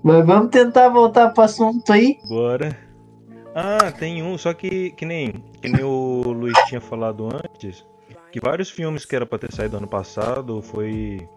Mas 0.03 0.27
vamos 0.27 0.51
tentar 0.51 0.88
voltar 0.88 1.31
pro 1.31 1.45
assunto 1.45 1.92
aí. 1.92 2.18
Bora. 2.29 2.77
Ah, 3.55 3.92
tem 3.92 4.23
um, 4.23 4.37
só 4.37 4.53
que, 4.53 4.90
que 4.92 5.05
nem 5.05 5.33
que 5.61 5.68
nem 5.68 5.85
o 5.85 6.23
Luiz 6.27 6.57
tinha 6.66 6.81
falado 6.81 7.29
antes, 7.29 7.85
que 8.33 8.40
vários 8.40 8.71
filmes 8.71 9.05
que 9.05 9.14
era 9.14 9.27
pra 9.27 9.38
ter 9.38 9.53
saído 9.53 9.77
ano 9.77 9.87
passado 9.87 10.61
foi 10.62 11.29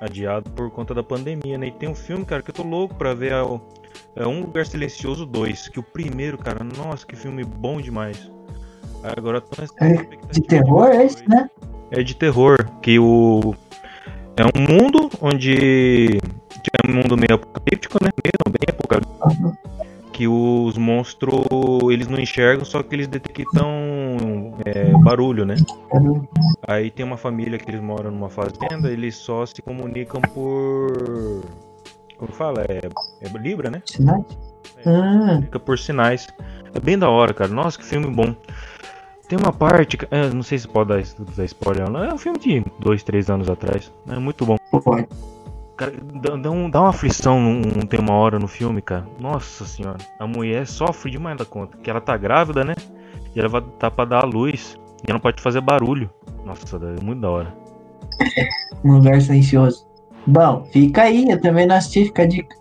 adiado 0.00 0.48
por 0.50 0.70
conta 0.70 0.94
da 0.94 1.02
pandemia, 1.02 1.58
né? 1.58 1.66
E 1.66 1.70
tem 1.72 1.88
um 1.88 1.94
filme, 1.94 2.24
cara, 2.24 2.40
que 2.42 2.50
eu 2.50 2.54
tô 2.54 2.62
louco 2.62 2.94
pra 2.94 3.12
ver, 3.14 3.32
é, 3.32 3.42
o- 3.42 3.60
é 4.14 4.26
Um 4.26 4.40
Lugar 4.40 4.64
Silencioso 4.64 5.26
2, 5.26 5.68
que 5.68 5.80
o 5.80 5.82
primeiro, 5.82 6.38
cara, 6.38 6.62
nossa, 6.64 7.04
que 7.06 7.16
filme 7.16 7.42
bom 7.44 7.80
demais. 7.80 8.30
Agora 9.02 9.40
tô 9.40 9.60
nessa 9.60 9.74
É 9.80 9.96
De 10.32 10.40
terror, 10.42 10.86
é 10.88 11.04
esse, 11.04 11.28
né? 11.28 11.48
é 11.90 12.02
de 12.02 12.14
terror, 12.16 12.56
que 12.82 12.98
o 12.98 13.54
é 14.36 14.42
um 14.44 14.60
mundo 14.60 15.10
onde 15.20 16.18
é 16.18 16.88
um 16.90 16.92
mundo 16.94 17.16
meio 17.16 17.34
apocalíptico, 17.34 17.98
né? 18.02 18.10
Meio, 18.22 18.58
bem 18.58 18.68
apocalíptico. 18.68 19.56
Que 20.12 20.26
os 20.26 20.76
monstros 20.78 21.44
eles 21.90 22.08
não 22.08 22.18
enxergam, 22.18 22.64
só 22.64 22.82
que 22.82 22.94
eles 22.94 23.06
detectam 23.06 23.66
é, 24.64 24.90
barulho, 25.02 25.44
né? 25.44 25.54
Aí 26.66 26.90
tem 26.90 27.04
uma 27.04 27.16
família 27.16 27.58
que 27.58 27.70
eles 27.70 27.80
moram 27.80 28.10
numa 28.10 28.28
fazenda, 28.30 28.90
eles 28.90 29.16
só 29.16 29.44
se 29.46 29.60
comunicam 29.62 30.20
por 30.20 31.42
como 32.18 32.32
fala? 32.32 32.62
É, 32.62 32.80
é 33.20 33.28
Libra, 33.38 33.70
né? 33.70 33.82
Sinais? 33.84 34.24
Ah, 34.86 35.38
Fica 35.42 35.58
por 35.60 35.78
sinais. 35.78 36.26
É 36.74 36.80
bem 36.80 36.98
da 36.98 37.08
hora, 37.10 37.34
cara. 37.34 37.50
Nossa, 37.52 37.78
que 37.78 37.84
filme 37.84 38.06
bom. 38.10 38.34
Tem 39.28 39.38
uma 39.38 39.52
parte, 39.52 39.98
é, 40.10 40.28
não 40.30 40.42
sei 40.42 40.56
se 40.58 40.68
pode 40.68 40.88
dar, 40.88 41.02
dar 41.36 41.44
spoiler 41.44 41.84
ou 41.86 41.90
não. 41.90 42.04
É 42.04 42.14
um 42.14 42.18
filme 42.18 42.38
de 42.38 42.64
dois, 42.78 43.02
três 43.02 43.28
anos 43.28 43.48
atrás. 43.50 43.92
É 44.08 44.18
muito 44.18 44.46
bom. 44.46 44.56
pode. 44.70 45.06
Cara, 45.76 45.92
dá, 46.22 46.36
dá 46.36 46.50
um- 46.50 46.70
dá 46.70 46.80
uma 46.80 46.88
aflição, 46.88 47.38
não 47.38 47.82
tem 47.86 48.00
uma 48.00 48.14
hora 48.14 48.38
no 48.38 48.48
filme, 48.48 48.80
cara. 48.80 49.06
Nossa 49.20 49.66
senhora. 49.66 49.98
A 50.18 50.26
mulher 50.26 50.66
sofre 50.66 51.10
demais 51.10 51.36
da 51.36 51.44
conta. 51.44 51.76
Que 51.76 51.90
ela 51.90 52.00
tá 52.00 52.16
grávida, 52.16 52.64
né? 52.64 52.74
E 53.36 53.38
ela 53.40 53.48
vai 53.50 53.60
tá 53.78 53.90
pra 53.90 54.06
dar 54.06 54.24
a 54.24 54.26
luz. 54.26 54.78
E 55.06 55.10
ela 55.10 55.14
não 55.18 55.20
pode 55.20 55.42
fazer 55.42 55.60
barulho. 55.60 56.08
Nossa, 56.44 56.76
é 56.76 57.04
muito 57.04 57.20
da 57.20 57.30
hora. 57.30 57.54
Um 58.82 58.94
lugar 58.94 59.20
silencioso. 59.20 59.86
Bom, 60.26 60.64
fica 60.72 61.02
aí, 61.02 61.28
eu 61.28 61.40
também 61.40 61.66
não 61.66 61.76
assisti, 61.76 62.06
fica 62.06 62.22
a 62.22 62.26
dica. 62.26 62.56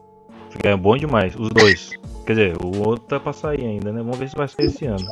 Fica 0.49 0.75
bom 0.75 0.97
demais, 0.97 1.33
os 1.35 1.49
dois. 1.49 1.91
Quer 2.25 2.33
dizer, 2.33 2.57
o 2.61 2.88
outro 2.88 3.05
tá 3.05 3.19
pra 3.19 3.31
sair 3.31 3.65
ainda, 3.65 3.91
né? 3.91 3.99
Vamos 4.01 4.17
ver 4.17 4.29
se 4.29 4.35
vai 4.35 4.47
sair 4.47 4.65
esse 4.65 4.85
ano. 4.85 5.05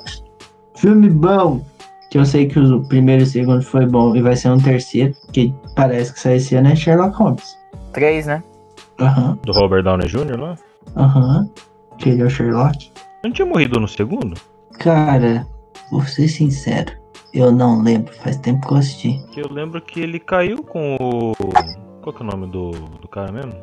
Filme 0.75 1.09
bom, 1.09 1.63
que 2.11 2.17
eu 2.17 2.25
sei 2.25 2.47
que 2.47 2.59
o 2.59 2.83
primeiro 2.83 3.21
e 3.21 3.25
o 3.25 3.27
segundo 3.27 3.61
foi 3.61 3.85
bom 3.85 4.15
e 4.15 4.21
vai 4.21 4.35
ser 4.35 4.49
um 4.49 4.57
terceiro, 4.57 5.15
que 5.31 5.53
parece 5.75 6.13
que 6.13 6.19
sai 6.19 6.35
esse 6.35 6.55
ano, 6.55 6.69
é 6.69 6.75
Sherlock 6.75 7.15
Holmes. 7.15 7.57
3, 7.93 8.25
né? 8.25 8.43
Aham, 8.99 9.37
Do 9.43 9.53
Robert 9.53 9.83
Downey 9.83 10.07
Jr. 10.07 10.39
lá. 10.39 10.55
aham. 10.97 11.49
Que 11.97 12.09
ele 12.09 12.21
é 12.21 12.25
o 12.25 12.29
Sherlock. 12.29 12.91
Não 13.23 13.31
tinha 13.31 13.45
morrido 13.45 13.79
no 13.79 13.87
segundo? 13.87 14.35
Cara, 14.79 15.47
vou 15.91 16.01
ser 16.03 16.27
sincero, 16.27 16.91
eu 17.33 17.51
não 17.51 17.81
lembro, 17.81 18.13
faz 18.15 18.37
tempo 18.37 18.67
que 18.67 18.73
eu 18.73 18.77
assisti. 18.77 19.21
Eu 19.35 19.47
lembro 19.51 19.81
que 19.81 19.99
ele 19.99 20.19
caiu 20.19 20.63
com 20.63 20.95
o. 20.99 21.33
Qual 22.01 22.13
que 22.13 22.21
é 22.21 22.25
o 22.25 22.29
nome 22.29 22.47
do, 22.47 22.71
do 22.71 23.07
cara 23.07 23.31
mesmo? 23.31 23.53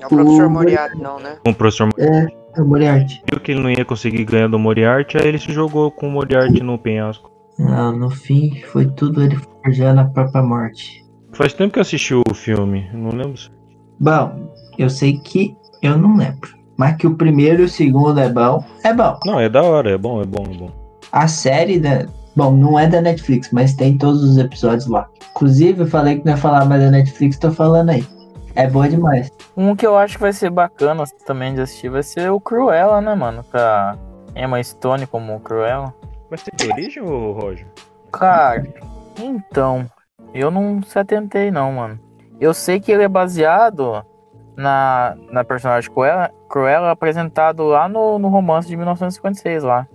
É 0.00 0.06
o 0.06 0.08
professor 0.08 0.46
O- 0.46 0.50
Moriarty, 0.50 0.98
não, 0.98 1.18
né? 1.20 1.36
Com 1.44 1.50
o 1.50 1.54
professor 1.54 1.90
É, 1.98 2.26
é 2.56 2.62
o 2.62 2.66
Moriarty. 2.66 3.22
viu 3.30 3.40
que 3.40 3.52
ele 3.52 3.60
não 3.60 3.70
ia 3.70 3.84
conseguir 3.84 4.24
ganhar 4.24 4.48
do 4.48 4.58
Moriarty, 4.58 5.18
aí 5.18 5.26
ele 5.28 5.38
se 5.38 5.52
jogou 5.52 5.90
com 5.90 6.08
o 6.08 6.10
Moriarty 6.10 6.62
no 6.62 6.78
penhasco. 6.78 7.30
Não, 7.58 7.94
no 7.94 8.08
fim 8.10 8.58
foi 8.72 8.86
tudo 8.86 9.22
ele 9.22 9.36
forjando 9.62 10.00
a 10.00 10.04
própria 10.04 10.42
morte. 10.42 11.04
Faz 11.32 11.52
tempo 11.52 11.74
que 11.74 11.78
eu 11.78 11.82
assisti 11.82 12.14
o 12.14 12.22
filme, 12.34 12.88
não 12.94 13.10
lembro. 13.10 13.38
Bom, 14.00 14.50
eu 14.78 14.88
sei 14.88 15.18
que 15.18 15.54
eu 15.82 15.98
não 15.98 16.16
lembro. 16.16 16.58
Mas 16.78 16.96
que 16.96 17.06
o 17.06 17.14
primeiro 17.14 17.60
e 17.60 17.64
o 17.66 17.68
segundo 17.68 18.18
é 18.18 18.30
bom, 18.30 18.64
é 18.82 18.94
bom. 18.94 19.18
Não, 19.26 19.38
é 19.38 19.50
da 19.50 19.62
hora, 19.62 19.90
é 19.90 19.98
bom, 19.98 20.22
é 20.22 20.24
bom, 20.24 20.44
é 20.50 20.56
bom. 20.56 20.70
A 21.12 21.28
série 21.28 21.78
da. 21.78 22.06
Bom, 22.36 22.52
não 22.52 22.78
é 22.78 22.86
da 22.86 23.00
Netflix, 23.00 23.50
mas 23.52 23.74
tem 23.74 23.98
todos 23.98 24.22
os 24.22 24.38
episódios 24.38 24.86
lá. 24.86 25.08
Inclusive, 25.32 25.82
eu 25.82 25.86
falei 25.86 26.18
que 26.18 26.24
não 26.24 26.32
ia 26.32 26.38
falar 26.38 26.64
mais 26.64 26.82
da 26.82 26.90
Netflix, 26.90 27.36
tô 27.38 27.50
falando 27.50 27.90
aí. 27.90 28.06
É 28.54 28.66
boa 28.66 28.88
demais. 28.88 29.30
Um 29.56 29.74
que 29.74 29.86
eu 29.86 29.96
acho 29.96 30.16
que 30.16 30.22
vai 30.22 30.32
ser 30.32 30.50
bacana 30.50 31.04
também 31.26 31.54
de 31.54 31.60
assistir 31.60 31.88
vai 31.88 32.02
ser 32.02 32.30
o 32.30 32.40
Cruella, 32.40 33.00
né, 33.00 33.14
mano? 33.14 33.44
Com 33.44 33.58
a 33.58 33.96
Emma 34.34 34.62
Stone 34.62 35.06
como 35.06 35.38
Cruella. 35.40 35.94
Vai 36.28 36.38
ser 36.38 36.54
de 36.54 36.70
origem, 36.70 37.02
ô 37.02 37.32
Roger? 37.32 37.66
Cara, 38.12 38.64
então, 39.18 39.86
eu 40.32 40.50
não 40.50 40.82
se 40.82 40.98
atentei 40.98 41.50
não, 41.50 41.72
mano. 41.72 41.98
Eu 42.40 42.54
sei 42.54 42.80
que 42.80 42.90
ele 42.90 43.02
é 43.02 43.08
baseado 43.08 44.04
na, 44.56 45.16
na 45.30 45.44
personagem 45.44 45.90
Cruella, 45.90 46.30
Cruella 46.48 46.90
apresentado 46.90 47.64
lá 47.64 47.88
no, 47.88 48.18
no 48.18 48.28
romance 48.28 48.68
de 48.68 48.76
1956 48.76 49.62
lá. 49.62 49.86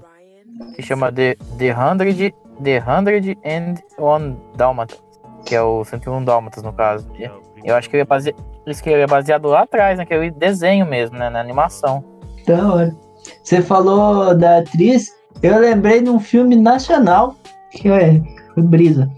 Que 0.76 0.82
chama 0.82 1.12
The, 1.12 1.36
The 1.58 1.74
Hundred, 1.74 2.36
The 2.64 2.84
Hundred 2.86 3.38
and 3.46 3.76
One 3.98 4.38
Dálmatas, 4.56 5.02
que 5.46 5.56
é 5.56 5.62
o 5.62 5.84
101 5.84 6.24
Dálmatas 6.24 6.64
no 6.64 6.74
caso. 6.74 7.08
Eu 7.64 7.76
acho 7.76 7.90
que 7.90 7.96
ele 7.96 8.04
é, 8.04 8.06
base... 8.06 8.36
Que 8.84 8.90
ele 8.90 9.02
é 9.02 9.08
baseado 9.08 9.48
lá 9.48 9.62
atrás, 9.62 9.98
naquele 9.98 10.32
desenho 10.32 10.86
mesmo, 10.86 11.18
né? 11.18 11.30
Na 11.30 11.40
animação. 11.40 12.04
Da 12.46 12.74
hora. 12.74 12.96
Você 13.44 13.62
falou 13.62 14.36
da 14.38 14.60
atriz, 14.60 15.12
eu 15.42 15.60
lembrei 15.60 16.02
de 16.02 16.10
um 16.10 16.20
filme 16.20 16.56
nacional, 16.56 17.36
que 17.72 17.90
é 17.90 18.22
foi 18.56 18.64
brisa. 18.64 19.12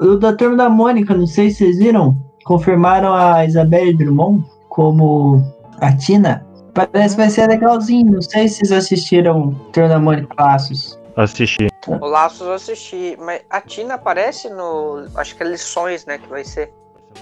O 0.00 0.16
da 0.16 0.32
Turma 0.32 0.56
da 0.56 0.68
Mônica, 0.68 1.14
não 1.14 1.26
sei 1.26 1.50
se 1.50 1.58
vocês 1.58 1.78
viram, 1.78 2.16
confirmaram 2.44 3.14
a 3.14 3.44
Isabelle 3.44 3.96
Drummond 3.96 4.44
como 4.68 5.42
a 5.80 5.92
Tina. 5.96 6.44
Parece 6.74 7.14
que 7.16 7.20
vai 7.20 7.30
ser 7.30 7.46
legalzinho, 7.48 8.12
não 8.12 8.22
sei 8.22 8.48
se 8.48 8.56
vocês 8.56 8.72
assistiram 8.72 9.54
Mônica 10.00 10.34
Passos. 10.34 10.98
Assisti. 11.16 11.68
O 11.86 12.06
Laços 12.06 12.46
eu 12.46 12.54
assisti, 12.54 13.16
mas 13.20 13.42
a 13.50 13.60
Tina 13.60 13.94
aparece 13.94 14.48
no. 14.48 15.06
Acho 15.14 15.36
que 15.36 15.42
é 15.42 15.46
lições, 15.46 16.06
né? 16.06 16.16
Que 16.16 16.28
vai 16.28 16.44
ser. 16.44 16.72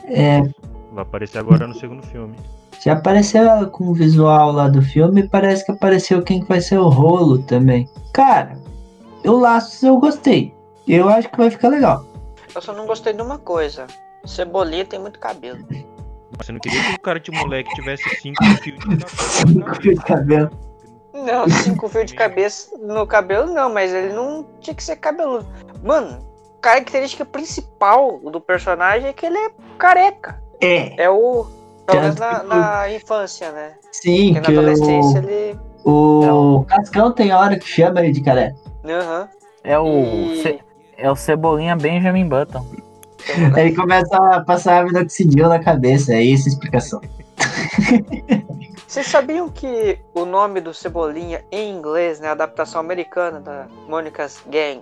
É, 0.05 0.43
Vai 0.93 1.03
aparecer 1.03 1.39
agora 1.39 1.67
no 1.67 1.75
segundo 1.75 2.03
filme. 2.07 2.37
já 2.85 2.93
apareceu 2.93 3.43
ela 3.43 3.67
com 3.67 3.89
o 3.89 3.95
visual 3.95 4.53
lá 4.53 4.69
do 4.69 4.81
filme, 4.81 5.23
e 5.23 5.29
parece 5.29 5.65
que 5.65 5.73
apareceu 5.73 6.23
quem 6.23 6.41
que 6.41 6.49
vai 6.49 6.61
ser 6.61 6.79
o 6.79 6.89
rolo 6.89 7.43
também. 7.43 7.89
Cara, 8.13 8.57
o 9.25 9.33
Laços 9.33 9.83
eu 9.83 9.99
gostei. 9.99 10.55
Eu 10.87 11.09
acho 11.09 11.29
que 11.29 11.37
vai 11.37 11.51
ficar 11.51 11.69
legal. 11.69 12.05
Eu 12.55 12.61
só 12.63 12.73
não 12.73 12.87
gostei 12.87 13.13
de 13.13 13.23
uma 13.23 13.39
coisa. 13.39 13.87
Cebolinha 14.25 14.85
tem 14.85 14.99
muito 15.01 15.19
cabelo. 15.19 15.59
Você 16.41 16.53
não 16.53 16.59
queria 16.61 16.83
que 16.83 16.95
o 16.95 17.01
cara 17.01 17.21
de 17.21 17.31
moleque 17.31 17.71
tivesse 17.75 18.03
cinco 18.21 18.43
fios 19.81 19.99
de 19.99 20.05
cabelo. 20.05 20.51
Não, 21.13 21.49
cinco 21.49 21.89
fios 21.89 22.07
de 22.07 22.15
cabeça 22.15 22.77
no 22.79 23.07
cabelo 23.07 23.53
não, 23.53 23.73
mas 23.73 23.93
ele 23.93 24.13
não 24.15 24.45
tinha 24.61 24.75
que 24.75 24.83
ser 24.83 24.97
cabeludo. 24.97 25.47
Mano, 25.83 26.19
a 26.59 26.63
característica 26.63 27.25
principal 27.25 28.19
do 28.21 28.41
personagem 28.41 29.09
é 29.09 29.13
que 29.13 29.27
ele 29.27 29.37
é 29.39 29.51
careca. 29.79 30.41
É, 30.61 31.03
É 31.03 31.11
o. 31.11 31.47
Pelo 31.87 32.03
menos 32.03 32.17
na, 32.17 32.43
na 32.45 32.93
infância, 32.93 33.51
né? 33.51 33.73
sim, 33.91 34.35
Porque 34.35 34.41
na 34.41 34.47
que 34.47 34.53
adolescência 34.59 35.21
o, 35.21 35.25
ele. 35.29 35.59
o 36.63 36.65
Cascão 36.69 37.11
tem 37.13 37.33
hora 37.33 37.59
que 37.59 37.67
chama 37.67 38.01
ele 38.01 38.13
de 38.13 38.21
careca. 38.23 38.55
Aham. 38.85 39.29
É 39.65 39.79
o, 39.79 39.89
E- 40.33 40.43
Ce- 40.43 40.61
é 40.97 41.11
o 41.11 41.17
Cebolinha 41.17 41.75
Benjamin 41.75 42.29
Button. 42.29 42.65
Aí 43.55 43.69
ele 43.69 43.77
começa 43.77 44.17
a 44.17 44.41
passar 44.41 44.85
minoxidil 44.85 45.49
na 45.49 45.59
cabeça, 45.59 46.15
é 46.15 46.23
isso 46.23 46.49
a 46.49 46.53
explicação. 46.53 47.01
Vocês 48.87 49.07
sabiam 49.07 49.49
que 49.49 49.99
o 50.15 50.25
nome 50.25 50.61
do 50.61 50.75
Cebolinha 50.75 51.45
em 51.51 51.73
inglês, 51.73 52.19
né? 52.21 52.29
A 52.29 52.33
adaptação 52.33 52.81
americana 52.81 53.41
da 53.41 53.67
Monica's 53.89 54.43
Gang 54.51 54.81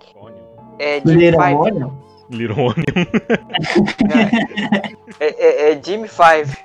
é 0.79 1.01
Jimmy 1.01 1.31
Little 1.31 1.43
Five. 1.43 1.55
Onion? 1.55 1.91
Little 2.31 2.57
Onion. 2.59 2.85
É, 5.21 5.27
é, 5.27 5.73
é 5.73 5.83
Jimmy 5.83 6.09
Five. 6.09 6.57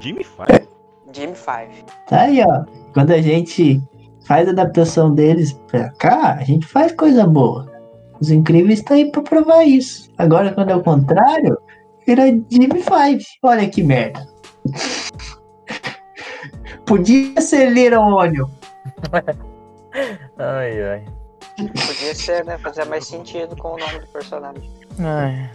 Jimmy 0.00 0.24
Five. 0.24 0.68
Jimmy 1.12 1.34
Five. 1.34 1.84
Tá 2.08 2.22
aí, 2.22 2.42
ó. 2.42 2.64
Quando 2.92 3.12
a 3.12 3.20
gente 3.20 3.80
faz 4.26 4.48
a 4.48 4.50
adaptação 4.50 5.14
deles 5.14 5.52
pra 5.52 5.90
cá, 5.90 6.36
a 6.40 6.44
gente 6.44 6.66
faz 6.66 6.92
coisa 6.92 7.26
boa. 7.26 7.75
Os 8.20 8.30
incríveis 8.30 8.82
tá 8.82 8.94
aí 8.94 9.10
pra 9.10 9.22
provar 9.22 9.64
isso. 9.64 10.10
Agora, 10.16 10.52
quando 10.52 10.70
é 10.70 10.76
o 10.76 10.82
contrário, 10.82 11.58
vira 12.06 12.24
Jimmy 12.50 12.82
Five. 12.82 13.24
Olha 13.42 13.68
que 13.68 13.82
merda. 13.82 14.26
Podia 16.86 17.40
ser 17.40 17.70
Little 17.70 18.14
Onion. 18.14 18.48
Ai, 20.38 20.82
ai. 20.82 21.04
Podia 21.56 22.14
ser, 22.14 22.44
né? 22.44 22.58
Fazer 22.58 22.84
mais 22.84 23.06
sentido 23.06 23.56
com 23.56 23.68
o 23.68 23.78
nome 23.78 24.00
do 24.00 24.06
personagem. 24.08 24.70
Ai. 24.98 25.50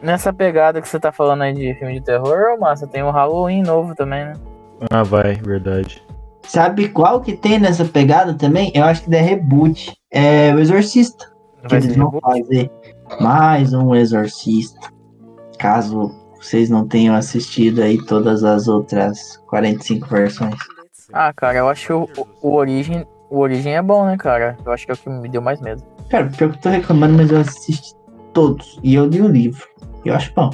Nessa 0.00 0.32
pegada 0.32 0.80
que 0.80 0.88
você 0.88 1.00
tá 1.00 1.10
falando 1.10 1.42
aí 1.42 1.52
de 1.52 1.74
filme 1.74 1.94
de 1.94 2.00
terror, 2.00 2.54
ô, 2.54 2.60
massa, 2.60 2.86
tem 2.86 3.02
o 3.02 3.10
Halloween 3.10 3.62
novo 3.62 3.94
também, 3.96 4.24
né? 4.24 4.34
Ah, 4.90 5.02
vai, 5.02 5.34
verdade. 5.34 6.02
Sabe 6.42 6.88
qual 6.88 7.20
que 7.20 7.36
tem 7.36 7.58
nessa 7.58 7.84
pegada 7.84 8.34
também? 8.34 8.72
Eu 8.74 8.84
acho 8.84 9.04
que 9.04 9.14
é 9.14 9.20
reboot. 9.20 9.92
É 10.10 10.52
o 10.54 10.58
Exorcista. 10.58 11.31
Que 11.62 11.68
Vai 11.68 11.78
eles 11.78 11.96
vão 11.96 12.20
fazer 12.20 12.70
mais 13.20 13.72
um 13.72 13.94
Exorcista. 13.94 14.92
Caso 15.58 16.10
vocês 16.34 16.68
não 16.68 16.88
tenham 16.88 17.14
assistido 17.14 17.82
aí 17.82 18.04
todas 18.04 18.42
as 18.42 18.66
outras 18.66 19.36
45 19.46 20.08
versões. 20.08 20.56
Ah, 21.12 21.32
cara, 21.32 21.58
eu 21.58 21.68
acho 21.68 21.86
que 21.86 21.92
o, 21.92 22.08
o, 22.16 22.48
o 22.48 22.54
Origem, 22.54 23.06
o 23.30 23.38
Origem 23.38 23.76
é 23.76 23.82
bom, 23.82 24.04
né, 24.04 24.16
cara? 24.16 24.56
Eu 24.64 24.72
acho 24.72 24.84
que 24.84 24.90
é 24.90 24.94
o 24.94 24.98
que 24.98 25.08
me 25.08 25.28
deu 25.28 25.40
mais 25.40 25.60
medo. 25.60 25.82
Cara, 26.10 26.26
pior 26.26 26.50
que 26.50 26.56
eu 26.58 26.60
tô 26.60 26.68
reclamando, 26.68 27.14
mas 27.14 27.30
eu 27.30 27.38
assisti 27.38 27.94
todos. 28.32 28.80
E 28.82 28.94
eu 28.94 29.06
li 29.06 29.22
o 29.22 29.28
livro. 29.28 29.64
E 30.04 30.08
eu 30.08 30.14
acho 30.14 30.32
bom. 30.34 30.50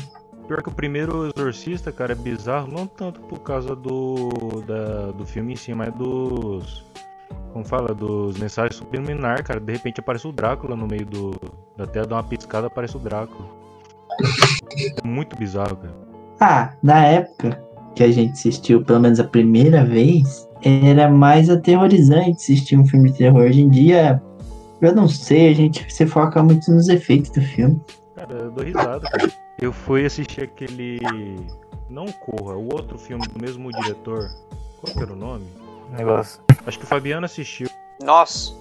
Pior 0.47 0.63
que 0.63 0.69
o 0.69 0.73
primeiro 0.73 1.31
Exorcista, 1.35 1.93
cara, 1.93 2.13
é 2.13 2.15
bizarro, 2.15 2.71
não 2.71 2.87
tanto 2.87 3.21
por 3.21 3.41
causa 3.41 3.75
do, 3.77 4.63
da, 4.67 5.13
do 5.13 5.27
filme 5.27 5.55
em 5.55 5.57
si, 5.57 5.75
mas 5.75 5.93
dos. 5.95 6.85
Como 7.53 7.65
fala? 7.65 7.95
Dos 7.95 8.39
mensagens 8.39 8.77
subliminar, 8.77 9.43
cara. 9.45 9.61
De 9.61 9.73
repente 9.73 10.01
aparece 10.01 10.27
o 10.27 10.33
Drácula 10.33 10.77
no 10.77 10.87
meio 10.87 11.07
do. 11.07 11.41
Da 11.77 11.87
tela, 11.87 12.07
dá 12.07 12.17
uma 12.17 12.25
piscada 12.25 12.67
aparece 12.67 12.97
o 12.97 13.01
Drácula. 13.01 13.49
É 15.03 15.07
muito 15.07 15.37
bizarro, 15.37 15.77
cara. 15.77 15.95
Ah, 16.41 16.73
na 16.83 17.05
época 17.05 17.63
que 17.95 18.03
a 18.03 18.13
gente 18.13 18.33
assistiu, 18.33 18.85
pelo 18.85 19.01
menos 19.01 19.19
a 19.19 19.25
primeira 19.25 19.85
vez, 19.85 20.49
era 20.63 21.09
mais 21.09 21.51
aterrorizante 21.51 22.31
assistir 22.31 22.77
um 22.77 22.87
filme 22.87 23.11
de 23.11 23.19
terror. 23.19 23.43
Hoje 23.43 23.63
em 23.63 23.69
dia, 23.69 24.23
eu 24.81 24.95
não 24.95 25.09
sei, 25.09 25.51
a 25.51 25.55
gente 25.55 25.93
se 25.93 26.07
foca 26.07 26.43
muito 26.43 26.71
nos 26.71 26.89
efeitos 26.89 27.31
do 27.31 27.41
filme. 27.41 27.81
Cara, 28.15 28.35
eu 28.35 28.51
dou 28.51 28.65
risada, 28.65 29.01
cara. 29.01 29.33
Eu 29.61 29.73
fui 29.73 30.05
assistir 30.07 30.43
aquele. 30.43 31.01
Não 31.91 32.07
Corra, 32.07 32.55
o 32.55 32.73
outro 32.73 32.99
filme 32.99 33.27
do 33.27 33.41
mesmo 33.41 33.73
diretor. 33.73 34.31
Qual 34.81 34.95
que 34.95 35.03
era 35.03 35.13
o 35.13 35.17
nome? 35.17 35.47
Negócio. 35.91 36.43
Acho 36.67 36.79
que 36.79 36.85
o 36.85 36.89
Fabiano 36.89 37.25
assistiu. 37.27 37.69
Nossa, 38.03 38.53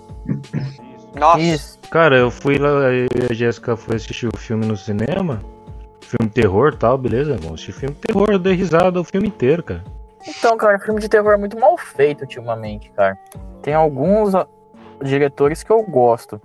nossa. 1.15 1.39
Isso. 1.39 1.79
Cara, 1.89 2.17
eu 2.17 2.29
fui 2.29 2.57
lá, 2.57 2.69
e 2.91 3.07
a 3.29 3.33
Jéssica 3.33 3.75
foi 3.75 3.95
assistir 3.95 4.27
o 4.27 4.37
filme 4.37 4.65
no 4.65 4.77
cinema. 4.77 5.41
Filme 6.01 6.29
terror 6.29 6.73
e 6.73 6.77
tal, 6.77 6.97
beleza? 6.97 7.35
Vamos 7.37 7.55
assistir 7.55 7.73
filme 7.73 7.95
terror, 7.95 8.29
eu 8.31 8.39
dei 8.39 8.53
risada 8.53 8.99
o 8.99 9.03
filme 9.03 9.27
inteiro, 9.27 9.63
cara. 9.63 9.83
Então, 10.25 10.57
cara, 10.57 10.79
filme 10.79 10.99
de 10.99 11.09
terror 11.09 11.33
é 11.33 11.37
muito 11.37 11.59
mal 11.59 11.77
feito 11.77 12.21
ultimamente, 12.21 12.89
cara. 12.91 13.17
Tem 13.61 13.73
alguns 13.73 14.33
diretores 15.03 15.63
que 15.63 15.71
eu 15.71 15.83
gosto. 15.83 16.41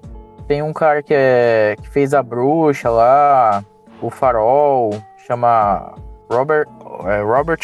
Tem 0.46 0.62
um 0.62 0.72
cara 0.72 1.02
que 1.02 1.14
é 1.14 1.76
que 1.80 1.88
fez 1.88 2.12
a 2.12 2.22
bruxa 2.22 2.90
lá, 2.90 3.64
o 4.00 4.10
Farol, 4.10 4.90
chama 5.26 5.94
Robert 6.30 6.66
é, 7.06 7.22
Robert 7.22 7.60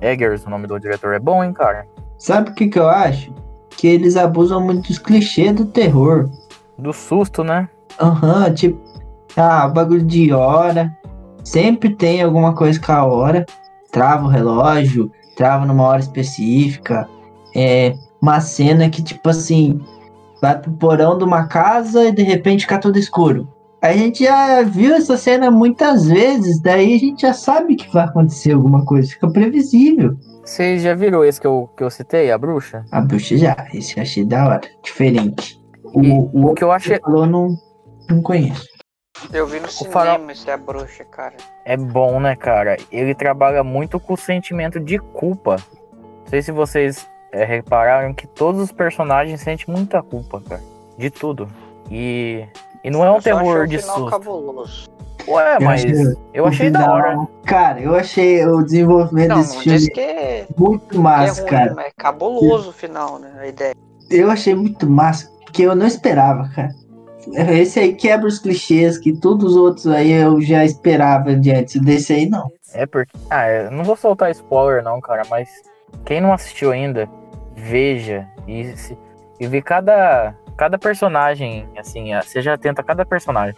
Eggers, 0.00 0.44
o 0.44 0.50
nome 0.50 0.66
do 0.66 0.78
diretor. 0.78 1.14
É 1.14 1.18
bom, 1.18 1.44
hein, 1.44 1.52
cara? 1.52 1.86
Sabe 2.24 2.48
o 2.48 2.54
que, 2.54 2.68
que 2.68 2.78
eu 2.78 2.88
acho? 2.88 3.30
Que 3.76 3.86
eles 3.86 4.16
abusam 4.16 4.58
muito 4.58 4.88
dos 4.88 4.98
clichês 4.98 5.54
do 5.54 5.66
terror. 5.66 6.30
Do 6.78 6.90
susto, 6.90 7.44
né? 7.44 7.68
Aham, 8.00 8.50
tipo, 8.54 8.80
ah, 9.36 9.68
bagulho 9.68 10.02
de 10.02 10.32
hora. 10.32 10.90
Sempre 11.44 11.94
tem 11.94 12.22
alguma 12.22 12.54
coisa 12.54 12.80
com 12.80 12.92
a 12.92 13.04
hora. 13.04 13.44
Trava 13.92 14.24
o 14.24 14.30
relógio, 14.30 15.12
trava 15.36 15.66
numa 15.66 15.84
hora 15.84 16.00
específica. 16.00 17.06
É 17.54 17.94
uma 18.22 18.40
cena 18.40 18.88
que, 18.88 19.02
tipo 19.02 19.28
assim, 19.28 19.78
vai 20.40 20.58
pro 20.58 20.72
porão 20.72 21.18
de 21.18 21.24
uma 21.24 21.46
casa 21.46 22.06
e 22.06 22.12
de 22.12 22.22
repente 22.22 22.62
fica 22.62 22.78
tudo 22.78 22.98
escuro. 22.98 23.46
A 23.82 23.92
gente 23.92 24.24
já 24.24 24.62
viu 24.62 24.94
essa 24.94 25.18
cena 25.18 25.50
muitas 25.50 26.06
vezes, 26.06 26.58
daí 26.58 26.94
a 26.94 26.98
gente 26.98 27.20
já 27.20 27.34
sabe 27.34 27.76
que 27.76 27.92
vai 27.92 28.06
acontecer 28.06 28.52
alguma 28.52 28.82
coisa, 28.82 29.10
fica 29.10 29.28
previsível. 29.28 30.16
Vocês 30.44 30.82
já 30.82 30.94
viram 30.94 31.24
esse 31.24 31.40
que 31.40 31.46
eu, 31.46 31.70
que 31.76 31.82
eu 31.82 31.90
citei, 31.90 32.30
a 32.30 32.36
bruxa? 32.38 32.84
A 32.92 33.00
bruxa 33.00 33.36
já, 33.36 33.56
esse 33.72 33.96
eu 33.96 34.02
achei 34.02 34.24
da 34.24 34.46
hora, 34.46 34.60
diferente. 34.82 35.58
O, 35.82 36.02
E 36.02 36.10
o 36.10 36.46
o 36.50 36.54
que 36.54 36.62
eu 36.64 36.70
achei 36.70 36.98
que 36.98 37.04
falou, 37.04 37.26
não, 37.26 37.56
não 38.10 38.20
conheço. 38.22 38.66
Eu 39.32 39.46
vi 39.46 39.60
no 39.60 39.68
cinema 39.68 39.92
farol- 39.92 40.30
esse 40.30 40.50
é 40.50 40.52
a 40.52 40.56
bruxa, 40.56 41.04
cara. 41.04 41.34
é 41.64 41.76
bom, 41.76 42.20
né, 42.20 42.36
cara? 42.36 42.76
Ele 42.90 43.14
trabalha 43.14 43.62
muito 43.64 43.98
com 43.98 44.12
o 44.14 44.16
sentimento 44.18 44.78
de 44.78 44.98
culpa. 44.98 45.56
Não 45.92 46.26
sei 46.26 46.42
se 46.42 46.50
vocês 46.52 47.08
é, 47.32 47.44
repararam 47.44 48.12
que 48.12 48.26
todos 48.26 48.60
os 48.60 48.72
personagens 48.72 49.40
sentem 49.40 49.66
muita 49.74 50.02
culpa, 50.02 50.40
cara. 50.40 50.62
De 50.98 51.10
tudo. 51.10 51.48
E, 51.90 52.44
e 52.82 52.90
não 52.90 53.04
é 53.04 53.10
um 53.10 53.16
Eu 53.16 53.22
só 53.22 53.30
achei 53.30 53.32
terror 53.44 53.60
o 53.62 53.66
de 53.68 53.78
final 53.78 53.96
susto. 53.96 54.10
cabuloso. 54.10 54.88
Ué, 55.26 55.56
Eu 55.56 55.60
mas 55.60 55.84
achei 55.84 56.14
eu 56.32 56.46
achei 56.46 56.70
da 56.70 56.92
hora. 56.92 57.16
Cara, 57.44 57.80
eu 57.80 57.94
achei 57.94 58.44
o 58.46 58.62
desenvolvimento 58.62 59.28
Não, 59.30 59.36
desse 59.38 59.54
não 59.54 59.62
filme 59.62 59.78
disse 59.78 59.90
que 59.90 60.00
é, 60.00 60.46
muito 60.56 60.86
que 60.88 60.96
é 60.96 61.00
massa, 61.00 61.40
ruim, 61.42 61.50
cara. 61.50 61.74
é 61.82 61.90
cabuloso 61.96 62.70
o 62.70 62.72
final, 62.72 63.18
né? 63.18 63.32
A 63.38 63.46
ideia. 63.46 63.74
Eu 64.10 64.30
achei 64.30 64.54
muito 64.54 64.88
massa, 64.88 65.30
porque 65.44 65.62
eu 65.62 65.74
não 65.74 65.86
esperava, 65.86 66.48
cara. 66.54 66.70
Esse 67.52 67.80
aí 67.80 67.94
quebra 67.94 68.26
os 68.26 68.38
clichês 68.38 68.98
que 68.98 69.12
todos 69.12 69.52
os 69.52 69.56
outros 69.56 69.86
aí 69.86 70.12
eu 70.12 70.40
já 70.42 70.62
esperava 70.64 71.34
de 71.34 71.50
antes. 71.50 71.80
Desse 71.80 72.12
aí 72.12 72.28
não. 72.28 72.52
É 72.74 72.84
porque. 72.84 73.16
Ah, 73.30 73.48
eu 73.48 73.70
não 73.70 73.82
vou 73.84 73.96
soltar 73.96 74.30
spoiler, 74.30 74.82
não, 74.82 75.00
cara, 75.00 75.22
mas 75.30 75.48
quem 76.04 76.20
não 76.20 76.32
assistiu 76.32 76.70
ainda, 76.72 77.08
veja 77.56 78.26
e, 78.46 78.76
se, 78.76 78.98
e 79.40 79.46
vê 79.46 79.62
cada, 79.62 80.34
cada 80.56 80.76
personagem, 80.78 81.66
assim, 81.78 82.10
seja 82.24 82.52
atento 82.52 82.80
a 82.80 82.84
cada 82.84 83.06
personagem. 83.06 83.56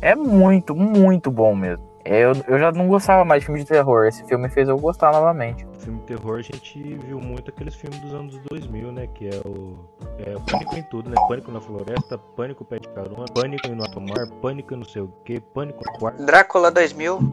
É 0.00 0.14
muito, 0.14 0.74
muito 0.74 1.30
bom 1.30 1.54
mesmo. 1.54 1.88
Eu, 2.04 2.32
eu 2.46 2.58
já 2.58 2.72
não 2.72 2.88
gostava 2.88 3.22
mais 3.22 3.40
de 3.42 3.46
filme 3.46 3.60
de 3.60 3.66
terror. 3.66 4.06
Esse 4.06 4.24
filme 4.24 4.48
fez 4.48 4.66
eu 4.66 4.78
gostar 4.78 5.12
novamente. 5.12 5.66
Filme 5.78 5.98
de 6.00 6.06
terror, 6.06 6.38
a 6.38 6.42
gente 6.42 6.82
viu 7.04 7.20
muito 7.20 7.50
aqueles 7.50 7.74
filmes 7.74 7.98
dos 8.00 8.14
anos 8.14 8.38
2000, 8.50 8.92
né? 8.92 9.06
Que 9.08 9.28
é 9.28 9.40
o, 9.44 9.76
é 10.18 10.34
o 10.34 10.40
Pânico 10.40 10.76
em 10.76 10.82
tudo, 10.84 11.10
né? 11.10 11.16
Pânico 11.28 11.52
na 11.52 11.60
floresta, 11.60 12.16
Pânico 12.16 12.64
pé 12.64 12.78
de 12.78 12.88
carona, 12.88 13.26
Pânico 13.34 13.68
no 13.68 13.82
alto 13.82 14.00
mar, 14.00 14.26
Pânico 14.40 14.74
não 14.74 14.84
sei 14.84 15.02
o 15.02 15.12
que, 15.22 15.38
Pânico 15.38 15.82
no 15.84 15.98
quarto. 15.98 16.24
Drácula 16.24 16.70
2000. 16.70 17.18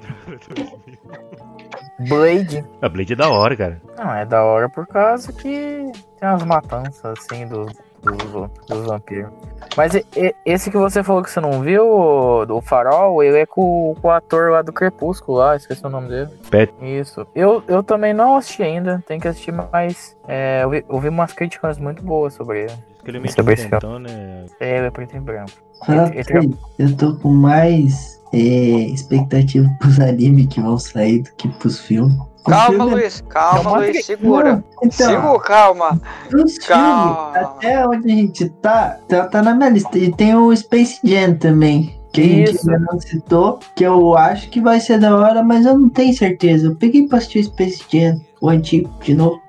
Blade. 2.09 2.65
A 2.81 2.89
Blade 2.89 3.13
é 3.13 3.15
da 3.15 3.29
hora, 3.29 3.55
cara. 3.55 3.81
Não, 3.97 4.13
é 4.13 4.25
da 4.25 4.43
hora 4.43 4.67
por 4.67 4.85
causa 4.87 5.31
que 5.31 5.89
tem 6.19 6.29
umas 6.29 6.43
matanças, 6.43 7.17
assim, 7.17 7.47
do, 7.47 7.65
do- 8.11 8.49
dos 8.67 8.85
vampiros. 8.87 9.31
Mas 9.75 9.93
e- 9.93 10.05
e- 10.15 10.35
esse 10.45 10.69
que 10.71 10.77
você 10.77 11.03
falou 11.03 11.21
que 11.23 11.29
você 11.29 11.39
não 11.41 11.61
viu, 11.61 11.85
o- 11.87 12.45
do 12.45 12.61
Farol, 12.61 13.23
ele 13.23 13.39
é 13.39 13.45
com, 13.45 13.95
com 14.01 14.07
o 14.07 14.11
ator 14.11 14.51
lá 14.51 14.61
do 14.61 14.71
Crepúsculo 14.71 15.37
lá, 15.39 15.55
esqueci 15.55 15.85
o 15.85 15.89
nome 15.89 16.07
dele. 16.09 16.29
Pet. 16.49 16.73
Isso. 16.81 17.25
Eu, 17.35 17.63
eu 17.67 17.83
também 17.83 18.13
não 18.13 18.37
assisti 18.37 18.63
ainda, 18.63 19.03
tem 19.07 19.19
que 19.19 19.27
assistir 19.27 19.51
mais. 19.51 20.15
É, 20.27 20.63
eu, 20.63 20.69
vi, 20.69 20.85
eu 20.87 20.99
vi 20.99 21.09
umas 21.09 21.33
críticas 21.33 21.77
muito 21.77 22.03
boas 22.03 22.33
sobre 22.33 22.63
ele. 22.63 22.73
Ele 23.05 23.17
é 23.17 23.19
meio 23.19 23.33
Sobre 23.33 23.53
esse 23.53 23.63
diferentão, 23.63 23.99
né? 23.99 24.45
É, 24.59 24.77
Ele 24.77 24.87
é 24.87 24.91
preto 24.91 25.15
e 25.15 25.19
branco. 25.19 25.51
Ele- 25.87 26.23
ele, 26.39 26.55
eu 26.79 26.95
tô 26.97 27.15
com 27.17 27.29
mais 27.29 28.19
é, 28.33 28.37
expectativa 28.37 29.67
pros 29.79 29.99
animes 30.01 30.47
que 30.47 30.59
vão 30.61 30.77
sair 30.79 31.19
do 31.21 31.29
que 31.35 31.47
pros 31.59 31.79
filmes. 31.79 32.15
Calma, 32.45 32.83
Luiz. 32.85 33.21
Calma, 33.29 33.83
É 33.85 33.91
Luiz. 33.91 34.05
Segura. 34.05 34.63
Então, 34.83 35.07
Segura, 35.07 35.39
calma. 35.39 36.01
Calma. 36.67 37.31
até 37.35 37.87
onde 37.87 38.11
a 38.11 38.15
gente 38.15 38.49
tá, 38.61 38.97
tá, 39.07 39.25
tá 39.27 39.41
na 39.41 39.55
minha 39.55 39.69
lista. 39.69 39.97
E 39.97 40.11
tem 40.11 40.35
o 40.35 40.55
Space 40.55 40.99
Jam 41.03 41.35
também. 41.35 41.95
Que 42.13 42.21
a 42.21 42.45
gente 42.47 42.59
ainda 42.59 42.79
não 42.91 42.99
citou, 42.99 43.59
que 43.75 43.83
eu 43.83 44.15
acho 44.15 44.49
que 44.49 44.61
vai 44.61 44.79
ser 44.79 44.99
da 44.99 45.13
hora, 45.17 45.43
mas 45.43 45.65
eu 45.65 45.77
não 45.77 45.89
tenho 45.89 46.13
certeza. 46.15 46.67
Eu 46.67 46.75
peguei 46.75 47.07
pra 47.07 47.17
assistir 47.17 47.39
o 47.39 47.43
Space 47.43 47.83
Jam, 47.91 48.21
o 48.39 48.47
antigo, 48.47 48.89
de 49.01 49.13
novo. 49.13 49.41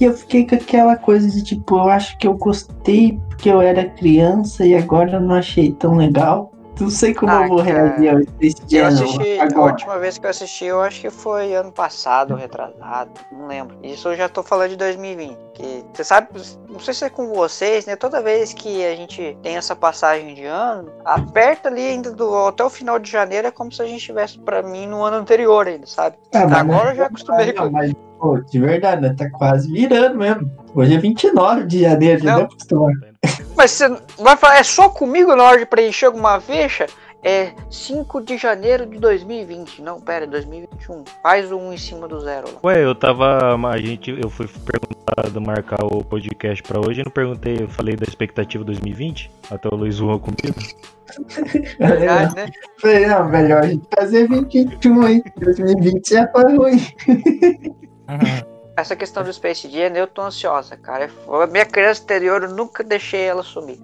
E 0.00 0.04
eu 0.04 0.14
fiquei 0.14 0.46
com 0.46 0.54
aquela 0.54 0.96
coisa 0.96 1.28
de 1.30 1.42
tipo, 1.42 1.76
eu 1.76 1.88
acho 1.90 2.16
que 2.16 2.26
eu 2.26 2.34
gostei 2.34 3.18
porque 3.28 3.50
eu 3.50 3.60
era 3.60 3.84
criança 3.84 4.64
e 4.64 4.74
agora 4.74 5.12
eu 5.12 5.20
não 5.20 5.34
achei 5.34 5.72
tão 5.72 5.94
legal. 5.96 6.52
Não 6.78 6.90
sei 6.90 7.14
como 7.14 7.32
Ah, 7.32 7.42
eu 7.44 7.48
vou 7.48 7.58
cara. 7.64 7.96
reagir 7.96 8.08
ao 8.10 8.22
Space 8.22 8.56
Eu 8.62 8.68
Jam 8.68 8.86
assisti, 8.88 9.38
a 9.40 9.60
última 9.60 9.98
vez 9.98 10.18
que 10.18 10.26
eu 10.26 10.30
assisti, 10.30 10.64
eu 10.66 10.80
acho 10.82 11.00
que 11.00 11.10
foi 11.10 11.54
ano 11.54 11.72
passado, 11.72 12.34
retrasado, 12.34 13.10
não 13.32 13.46
lembro. 13.46 13.76
Isso 13.82 14.08
eu 14.08 14.16
já 14.16 14.28
tô 14.28 14.42
falando 14.42 14.70
de 14.70 14.76
2020. 14.76 15.36
Que 15.54 15.82
você 15.94 16.04
sabe, 16.04 16.28
não 16.68 16.78
sei 16.78 16.92
se 16.92 17.04
é 17.06 17.08
com 17.08 17.28
vocês, 17.28 17.86
né? 17.86 17.96
Toda 17.96 18.20
vez 18.20 18.52
que 18.52 18.84
a 18.84 18.94
gente 18.94 19.38
tem 19.42 19.56
essa 19.56 19.74
passagem 19.74 20.34
de 20.34 20.44
ano, 20.44 20.90
aperta 21.02 21.68
ali 21.70 21.80
ainda 21.80 22.10
do, 22.12 22.46
até 22.46 22.62
o 22.62 22.68
final 22.68 22.98
de 22.98 23.10
janeiro 23.10 23.46
é 23.48 23.50
como 23.50 23.72
se 23.72 23.80
a 23.80 23.86
gente 23.86 23.96
estivesse 24.00 24.38
pra 24.38 24.62
mim 24.62 24.86
no 24.86 25.02
ano 25.02 25.16
anterior 25.16 25.66
ainda, 25.66 25.86
sabe? 25.86 26.16
Mas 26.34 26.52
Agora 26.52 26.90
eu 26.90 26.96
já 26.96 27.06
acostumei 27.06 27.54
não, 27.54 27.64
com. 27.64 27.70
mas, 27.70 27.92
pô, 28.20 28.38
de 28.38 28.58
verdade, 28.58 29.00
né? 29.00 29.14
Tá 29.16 29.30
quase 29.30 29.72
virando 29.72 30.18
mesmo. 30.18 30.50
Hoje 30.74 30.94
é 30.94 30.98
29 30.98 31.64
de 31.64 31.80
janeiro, 31.80 32.22
já 32.22 32.30
Não. 32.32 32.36
deu 32.40 32.46
acostumar. 32.48 32.92
Mas 33.56 33.70
você 33.72 33.88
vai 34.18 34.36
falar, 34.36 34.58
é 34.58 34.62
só 34.62 34.88
comigo 34.88 35.34
na 35.34 35.44
hora 35.44 35.58
de 35.58 35.66
preencher 35.66 36.06
alguma 36.06 36.40
ficha? 36.40 36.86
É 37.22 37.52
5 37.68 38.20
de 38.20 38.36
janeiro 38.38 38.86
de 38.86 38.98
2020. 38.98 39.82
Não, 39.82 40.00
pera, 40.00 40.26
é 40.26 40.28
2021. 40.28 41.02
Faz 41.22 41.50
o 41.50 41.58
1 41.58 41.72
em 41.72 41.76
cima 41.76 42.06
do 42.06 42.20
zero 42.20 42.46
lá. 42.52 42.60
Ué, 42.62 42.84
eu 42.84 42.94
tava. 42.94 43.56
A 43.68 43.78
gente, 43.78 44.16
eu 44.22 44.30
fui 44.30 44.46
perguntado 44.46 45.40
marcar 45.40 45.84
o 45.84 46.04
podcast 46.04 46.62
pra 46.62 46.78
hoje 46.80 47.00
e 47.00 47.04
não 47.04 47.10
perguntei, 47.10 47.56
eu 47.62 47.68
falei 47.68 47.96
da 47.96 48.04
expectativa 48.04 48.62
2020. 48.62 49.30
Até 49.50 49.68
o 49.68 49.74
Luiz 49.74 49.96
zoou 49.96 50.20
comigo. 50.20 50.54
Verdade, 51.80 52.36
né? 52.36 52.48
Falei, 52.80 53.06
não, 53.06 53.28
melhor 53.28 53.64
a 53.64 53.68
gente 53.68 53.86
fazer 53.92 54.28
2021 54.28 55.02
aí. 55.02 55.22
2020 55.36 56.08
já 56.08 56.28
foi 56.28 56.56
ruim. 56.56 56.80
Essa 58.76 58.94
questão 58.94 59.24
do 59.24 59.32
Space 59.32 59.68
Jam, 59.70 59.96
eu 59.96 60.06
tô 60.06 60.22
ansiosa, 60.22 60.76
cara. 60.76 61.10
A 61.42 61.46
minha 61.46 61.64
criança 61.64 62.02
interior, 62.02 62.42
eu 62.42 62.50
nunca 62.50 62.84
deixei 62.84 63.22
ela 63.22 63.42
sumir. 63.42 63.78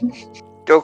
Eu, 0.66 0.82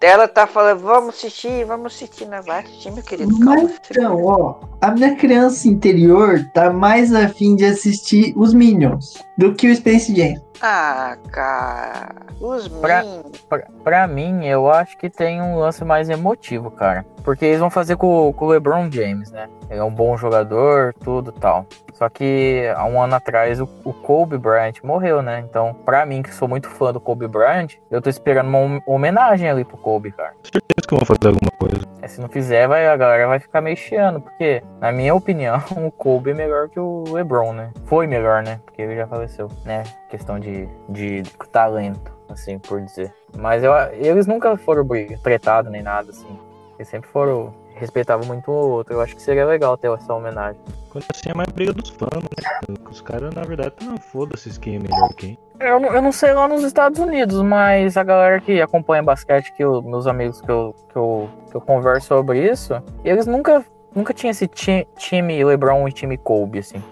ela 0.00 0.26
tá 0.26 0.46
falando, 0.46 0.80
vamos 0.80 1.14
assistir, 1.14 1.62
vamos 1.66 1.94
assistir, 1.94 2.24
né? 2.24 2.40
Vai 2.40 2.60
assistir, 2.60 2.90
meu 2.90 3.02
querido, 3.02 3.38
calma. 3.38 3.64
Mas 3.64 3.80
então, 3.90 4.24
ó, 4.24 4.60
a 4.80 4.92
minha 4.92 5.14
criança 5.14 5.68
interior 5.68 6.42
tá 6.54 6.72
mais 6.72 7.12
afim 7.12 7.54
de 7.54 7.66
assistir 7.66 8.32
os 8.34 8.54
Minions 8.54 9.22
do 9.36 9.52
que 9.52 9.70
o 9.70 9.76
Space 9.76 10.16
Jam. 10.16 10.40
Ah, 10.62 11.16
cara. 11.32 12.08
Os 12.40 12.68
Pra-. 12.68 13.04
Pra, 13.48 13.62
pra 13.82 14.06
mim, 14.06 14.46
eu 14.46 14.70
acho 14.70 14.96
que 14.98 15.08
tem 15.10 15.40
um 15.40 15.58
lance 15.58 15.84
mais 15.84 16.08
emotivo, 16.08 16.70
cara. 16.70 17.04
Porque 17.24 17.44
eles 17.44 17.60
vão 17.60 17.70
fazer 17.70 17.96
com, 17.96 18.32
com 18.32 18.44
o 18.46 18.48
LeBron 18.48 18.90
James, 18.90 19.30
né? 19.30 19.48
Ele 19.68 19.80
é 19.80 19.84
um 19.84 19.90
bom 19.90 20.16
jogador, 20.16 20.94
tudo 20.94 21.32
tal. 21.32 21.66
Só 21.94 22.08
que 22.08 22.64
há 22.76 22.84
um 22.86 23.00
ano 23.00 23.14
atrás 23.14 23.60
o, 23.60 23.68
o 23.84 23.92
Kobe 23.92 24.38
Bryant 24.38 24.76
morreu, 24.82 25.20
né? 25.20 25.40
Então, 25.40 25.74
pra 25.84 26.06
mim, 26.06 26.22
que 26.22 26.32
sou 26.34 26.48
muito 26.48 26.68
fã 26.70 26.92
do 26.92 27.00
Kobe 27.00 27.28
Bryant, 27.28 27.74
eu 27.90 28.00
tô 28.00 28.08
esperando 28.08 28.48
uma 28.48 28.58
hom- 28.58 28.80
homenagem 28.86 29.50
ali 29.50 29.64
pro 29.66 29.76
Kobe, 29.76 30.10
cara. 30.12 30.32
Certeza 30.42 30.88
que 30.88 30.94
eu 30.94 30.98
vou 30.98 31.06
fazer 31.06 31.28
alguma 31.34 31.50
coisa. 31.58 31.84
É, 32.00 32.08
se 32.08 32.18
não 32.20 32.28
fizer, 32.30 32.66
vai, 32.66 32.86
a 32.88 32.96
galera 32.96 33.28
vai 33.28 33.38
ficar 33.38 33.60
meio 33.60 33.76
chiando, 33.76 34.18
porque, 34.22 34.62
na 34.80 34.90
minha 34.90 35.14
opinião, 35.14 35.58
o 35.76 35.90
Kobe 35.90 36.30
é 36.30 36.34
melhor 36.34 36.70
que 36.70 36.80
o 36.80 37.04
LeBron, 37.12 37.52
né? 37.52 37.70
Foi 37.84 38.06
melhor, 38.06 38.42
né? 38.42 38.60
Porque 38.64 38.80
ele 38.80 38.96
já 38.96 39.06
faleceu, 39.06 39.48
né? 39.66 39.82
Questão 40.10 40.38
de, 40.40 40.68
de 40.88 41.22
talento, 41.52 42.10
assim, 42.28 42.58
por 42.58 42.80
dizer. 42.80 43.14
Mas 43.38 43.62
eu, 43.62 43.72
eles 43.92 44.26
nunca 44.26 44.56
foram 44.56 44.86
tretados 45.22 45.70
nem 45.70 45.82
nada, 45.82 46.10
assim. 46.10 46.38
Eles 46.78 46.88
sempre 46.88 47.08
foram. 47.10 47.54
Respeitavam 47.76 48.26
muito 48.26 48.50
um 48.50 48.54
outro. 48.54 48.92
Eu 48.94 49.00
acho 49.00 49.16
que 49.16 49.22
seria 49.22 49.46
legal 49.46 49.74
ter 49.78 49.90
essa 49.90 50.12
homenagem. 50.12 50.60
Quando 50.90 51.04
assim 51.14 51.30
é 51.30 51.34
mais 51.34 51.48
briga 51.50 51.72
dos 51.72 51.88
fãs, 51.90 52.10
né? 52.14 52.74
Os 52.90 53.00
caras, 53.00 53.32
na 53.32 53.42
verdade, 53.42 53.72
não 53.82 53.96
foda-se 53.96 54.58
quem 54.60 54.76
é 54.76 54.78
melhor 54.80 55.08
que 55.10 55.14
quem. 55.28 55.38
Eu, 55.60 55.78
não- 55.80 55.94
eu 55.94 56.02
não 56.02 56.12
sei 56.12 56.34
lá 56.34 56.46
nos 56.48 56.62
Estados 56.64 56.98
Unidos, 56.98 57.40
mas 57.42 57.96
a 57.96 58.02
galera 58.02 58.40
que 58.40 58.60
acompanha 58.60 59.02
basquete, 59.02 59.52
que 59.54 59.62
eu- 59.64 59.80
meus 59.80 60.06
amigos 60.06 60.40
que 60.42 60.50
eu, 60.50 60.74
que, 60.90 60.96
eu, 60.96 61.30
que 61.50 61.56
eu 61.56 61.60
converso 61.60 62.08
sobre 62.08 62.50
isso, 62.50 62.74
eles 63.04 63.26
nunca, 63.26 63.64
nunca 63.94 64.12
tinham 64.12 64.30
esse 64.32 64.46
ti- 64.48 64.86
time 64.98 65.42
LeBron 65.42 65.86
e 65.88 65.92
time 65.92 66.18
Kobe, 66.18 66.58
assim 66.58 66.82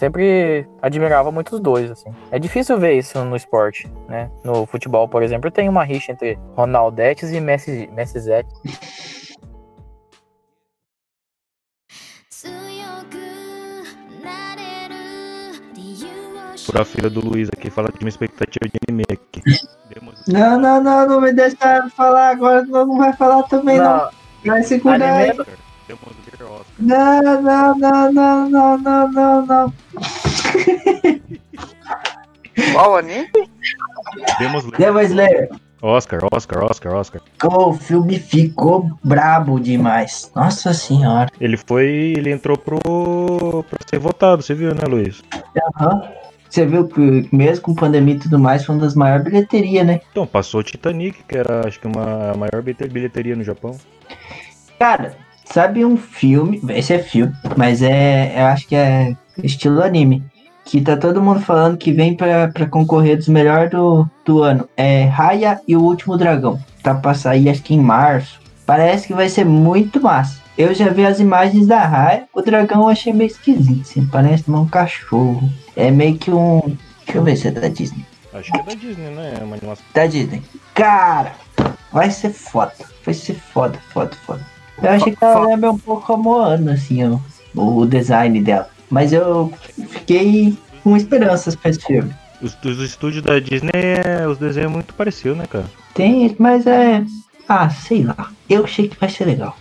sempre 0.00 0.66
admirava 0.80 1.30
muito 1.30 1.54
os 1.54 1.60
dois, 1.60 1.90
assim. 1.90 2.10
É 2.30 2.38
difícil 2.38 2.78
ver 2.78 2.94
isso 2.94 3.22
no 3.22 3.36
esporte, 3.36 3.86
né? 4.08 4.30
No 4.42 4.64
futebol, 4.64 5.06
por 5.06 5.22
exemplo, 5.22 5.50
tem 5.50 5.68
uma 5.68 5.84
rixa 5.84 6.12
entre 6.12 6.38
Ronaldetes 6.56 7.30
e 7.30 7.38
Messi, 7.38 7.88
Messi 7.92 8.18
Zete. 8.18 8.48
Por 16.66 16.80
a 16.80 16.84
filha 16.84 17.10
do 17.10 17.20
Luiz 17.20 17.48
aqui, 17.52 17.68
fala 17.68 17.88
de 17.88 18.00
uma 18.00 18.08
expectativa 18.08 18.70
de 18.70 18.78
anime 18.88 19.04
aqui. 19.10 19.42
Não, 20.28 20.58
não, 20.58 20.82
não, 20.82 21.06
não 21.06 21.20
me 21.20 21.32
deixa 21.32 21.90
falar 21.90 22.30
agora, 22.30 22.64
não, 22.64 22.96
vai 22.96 23.12
falar 23.12 23.42
também 23.44 23.76
não. 23.76 23.96
não. 23.96 24.10
Vai 24.46 24.62
segurar 24.62 24.94
anime... 24.94 25.32
aí. 25.32 25.40
É 25.40 25.69
ver 25.96 26.44
Oscar. 26.44 26.64
Não, 26.78 27.22
não, 27.22 27.74
não, 27.78 28.12
não, 28.12 28.48
não, 28.50 28.78
não, 28.78 29.08
não, 29.12 29.46
não. 29.46 29.72
Qual 32.72 32.96
anime? 32.96 33.28
Demos 34.38 34.64
Demon 34.72 35.00
Slayer. 35.02 35.48
Oscar, 35.82 36.20
Oscar, 36.30 36.64
Oscar, 36.64 36.92
Oscar. 36.94 37.22
O 37.44 37.72
filme 37.72 38.18
ficou 38.18 38.90
brabo 39.02 39.58
demais. 39.58 40.30
Nossa 40.36 40.74
senhora. 40.74 41.30
Ele 41.40 41.56
foi. 41.56 42.12
Ele 42.16 42.30
entrou 42.30 42.58
pro. 42.58 43.64
pra 43.68 43.78
ser 43.88 43.98
votado, 43.98 44.42
você 44.42 44.54
viu, 44.54 44.74
né, 44.74 44.82
Luiz? 44.86 45.22
Aham. 45.80 46.02
Você 46.50 46.66
viu 46.66 46.86
que 46.88 47.28
mesmo 47.32 47.62
com 47.62 47.74
pandemia 47.74 48.14
e 48.14 48.18
tudo 48.18 48.36
mais, 48.38 48.64
foi 48.64 48.74
uma 48.74 48.82
das 48.82 48.94
maiores 48.96 49.24
bilheterias, 49.24 49.86
né? 49.86 50.00
Então, 50.10 50.26
passou 50.26 50.60
o 50.60 50.64
Titanic, 50.64 51.22
que 51.22 51.38
era 51.38 51.66
acho 51.66 51.78
que 51.78 51.86
uma 51.86 52.32
a 52.32 52.36
maior 52.36 52.60
bilhete- 52.60 52.88
bilheteria 52.88 53.36
no 53.36 53.44
Japão. 53.44 53.78
Cara, 54.76 55.16
sabe 55.52 55.84
um 55.84 55.96
filme, 55.96 56.60
esse 56.70 56.92
é 56.92 56.98
filme, 56.98 57.32
mas 57.56 57.82
é, 57.82 58.40
eu 58.40 58.46
acho 58.46 58.66
que 58.66 58.76
é 58.76 59.16
estilo 59.42 59.82
anime, 59.82 60.22
que 60.64 60.80
tá 60.80 60.96
todo 60.96 61.22
mundo 61.22 61.40
falando 61.40 61.76
que 61.76 61.92
vem 61.92 62.14
pra, 62.14 62.48
pra 62.48 62.66
concorrer 62.66 63.16
dos 63.16 63.28
melhores 63.28 63.70
do, 63.70 64.08
do 64.24 64.42
ano. 64.42 64.68
É 64.76 65.04
Raya 65.04 65.60
e 65.66 65.76
o 65.76 65.82
Último 65.82 66.16
Dragão. 66.16 66.60
Tá 66.82 66.94
pra 66.94 67.14
sair 67.14 67.48
acho 67.48 67.62
que 67.62 67.74
em 67.74 67.80
março. 67.80 68.40
Parece 68.64 69.06
que 69.06 69.14
vai 69.14 69.28
ser 69.28 69.44
muito 69.44 70.00
massa. 70.00 70.40
Eu 70.56 70.74
já 70.74 70.88
vi 70.90 71.04
as 71.04 71.18
imagens 71.18 71.66
da 71.66 71.80
Raya, 71.80 72.24
o 72.34 72.42
dragão 72.42 72.82
eu 72.82 72.88
achei 72.88 73.12
meio 73.12 73.28
esquisito, 73.28 73.80
assim, 73.80 74.06
parece 74.06 74.50
um 74.50 74.66
cachorro. 74.66 75.50
É 75.74 75.90
meio 75.90 76.18
que 76.18 76.30
um... 76.30 76.60
Deixa 77.04 77.18
eu 77.18 77.24
ver 77.24 77.36
se 77.36 77.48
é 77.48 77.50
da 77.50 77.66
Disney. 77.66 78.04
Acho 78.32 78.52
que 78.52 78.60
é 78.60 78.62
da 78.62 78.74
Disney, 78.74 79.10
né? 79.10 79.34
É 79.40 79.42
uma 79.42 79.56
animação. 79.56 79.84
Da 79.94 80.06
Disney. 80.06 80.42
Cara, 80.74 81.32
vai 81.90 82.10
ser 82.10 82.30
foda. 82.30 82.74
Vai 83.04 83.14
ser 83.14 83.34
foda, 83.34 83.78
foda, 83.92 84.12
foda. 84.24 84.46
Eu 84.82 84.90
achei 84.90 85.14
que 85.14 85.24
ela 85.24 85.46
lembra 85.46 85.70
um 85.70 85.78
pouco 85.78 86.12
a 86.12 86.16
Moana, 86.16 86.72
assim, 86.72 87.04
ó, 87.04 87.18
o 87.54 87.84
design 87.86 88.40
dela. 88.40 88.68
Mas 88.90 89.12
eu 89.12 89.52
fiquei 89.88 90.56
com 90.82 90.96
esperanças 90.96 91.54
pra 91.54 91.70
esse 91.70 91.80
filme. 91.80 92.12
Os, 92.42 92.56
os 92.64 92.78
estúdios 92.80 93.22
da 93.22 93.38
Disney, 93.38 93.70
é, 93.74 94.26
os 94.26 94.38
desenhos 94.38 94.70
é 94.70 94.72
muito 94.72 94.94
parecidos, 94.94 95.36
né, 95.36 95.44
cara? 95.46 95.66
Tem, 95.94 96.34
mas 96.38 96.66
é. 96.66 97.04
Ah, 97.48 97.68
sei 97.68 98.04
lá. 98.04 98.30
Eu 98.48 98.64
achei 98.64 98.88
que 98.88 98.98
vai 98.98 99.08
ser 99.08 99.26
legal. 99.26 99.56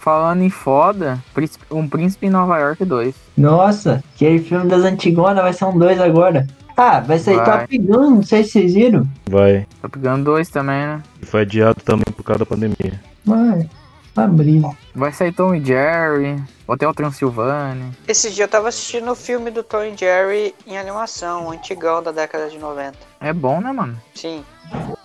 Falando 0.00 0.42
em 0.42 0.50
foda, 0.50 1.22
Um 1.70 1.86
Príncipe 1.86 2.26
em 2.26 2.30
Nova 2.30 2.58
York 2.58 2.84
2. 2.84 3.14
Nossa, 3.36 4.02
aquele 4.14 4.40
filme 4.40 4.68
das 4.68 4.82
antigonas 4.82 5.42
vai 5.42 5.52
ser 5.52 5.64
um 5.66 5.78
dois 5.78 6.00
agora. 6.00 6.46
Ah, 6.76 7.00
vai 7.00 7.18
sair 7.18 7.36
Vai. 7.36 7.60
Top 7.60 7.78
Gun, 7.78 8.10
não 8.10 8.22
sei 8.22 8.42
se 8.42 8.52
vocês 8.52 8.74
viram. 8.74 9.06
Vai. 9.30 9.66
Tô 9.80 9.88
pegando 9.88 10.24
dois 10.24 10.48
também, 10.48 10.86
né? 10.86 11.02
E 11.20 11.26
foi 11.26 11.42
adiado 11.42 11.80
também 11.84 12.06
por 12.16 12.24
causa 12.24 12.40
da 12.40 12.46
pandemia. 12.46 13.00
Mano, 13.24 13.68
abriu. 14.16 14.76
Vai 14.94 15.12
sair 15.12 15.32
Tom 15.32 15.54
e 15.54 15.64
Jerry, 15.64 16.42
Hotel 16.66 16.92
Transilvânia. 16.94 17.90
Esse 18.06 18.30
dia 18.30 18.44
eu 18.44 18.48
tava 18.48 18.68
assistindo 18.68 19.10
o 19.10 19.14
filme 19.14 19.50
do 19.50 19.62
Tom 19.62 19.84
e 19.84 19.96
Jerry 19.96 20.54
em 20.66 20.76
animação, 20.76 21.46
um 21.46 21.50
antigão 21.50 22.02
da 22.02 22.12
década 22.12 22.48
de 22.48 22.58
90. 22.58 22.98
É 23.20 23.32
bom, 23.32 23.60
né, 23.60 23.72
mano? 23.72 23.96
Sim, 24.14 24.44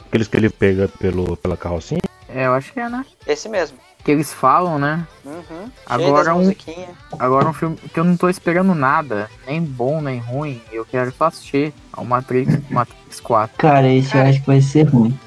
Aqueles 0.07 0.27
que 0.27 0.37
ele 0.37 0.49
pega 0.49 0.87
pelo, 0.87 1.35
pela 1.37 1.57
carrocinha. 1.57 2.01
É, 2.29 2.45
eu 2.45 2.53
acho 2.53 2.73
que 2.73 2.79
é, 2.79 2.89
né? 2.89 3.05
esse 3.25 3.47
mesmo. 3.49 3.77
Que 4.03 4.11
eles 4.11 4.33
falam, 4.33 4.79
né? 4.79 5.05
Uhum. 5.25 5.69
Agora 5.85 6.33
um-. 6.33 6.53
Agora 7.19 7.49
um 7.49 7.53
filme 7.53 7.75
que 7.75 7.99
eu 7.99 8.03
não 8.03 8.15
tô 8.15 8.29
esperando 8.29 8.73
nada, 8.73 9.29
nem 9.45 9.61
bom, 9.61 10.01
nem 10.01 10.19
ruim, 10.19 10.61
eu 10.71 10.85
quero 10.85 11.11
só 11.11 11.25
assistir 11.25 11.73
ao 11.91 12.05
Matrix, 12.05 12.57
Matrix 12.69 13.19
4. 13.19 13.57
Cara, 13.57 13.87
esse 13.87 14.15
eu 14.15 14.21
acho 14.21 14.39
que 14.39 14.47
vai 14.47 14.61
ser 14.61 14.83
ruim. 14.83 15.17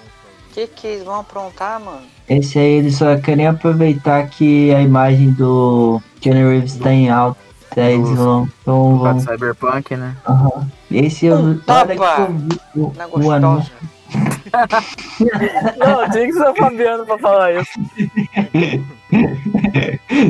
O 0.61 0.63
que 0.63 0.67
que 0.75 0.87
eles 0.89 1.05
vão 1.05 1.21
aprontar, 1.21 1.81
mano? 1.81 2.03
Esse 2.29 2.59
aí 2.59 2.73
eles 2.73 2.97
só 2.97 3.17
querem 3.17 3.47
aproveitar 3.47 4.29
que 4.29 4.75
a 4.75 4.83
imagem 4.83 5.31
do 5.31 6.03
Keanu 6.21 6.51
Reeves 6.51 6.77
tá 6.77 6.93
em 6.93 7.09
alta. 7.09 7.41
Aí 7.77 7.95
eles 7.95 8.11
vão. 8.11 8.47
vão, 8.67 8.99
causa 8.99 9.05
vão 9.05 9.15
do 9.17 9.21
Cyberpunk, 9.23 9.97
né? 9.97 10.15
aham. 10.29 10.69
Esse 10.91 11.27
eu. 11.27 11.37
Um 11.37 11.47
Olha 11.49 11.55
que 11.59 11.65
tapa 11.65 11.93
eu 11.95 12.33
vi 12.35 12.61
o, 12.77 12.93
Na 12.95 13.07
o 13.07 13.31
anúncio. 13.31 13.73
gostosa. 13.73 13.91
Não, 15.79 16.11
tinha 16.11 16.27
que 16.27 16.33
ser 16.35 16.49
o 16.49 16.55
Fabiano 16.55 17.07
pra 17.07 17.17
falar 17.19 17.53
isso. 17.55 17.71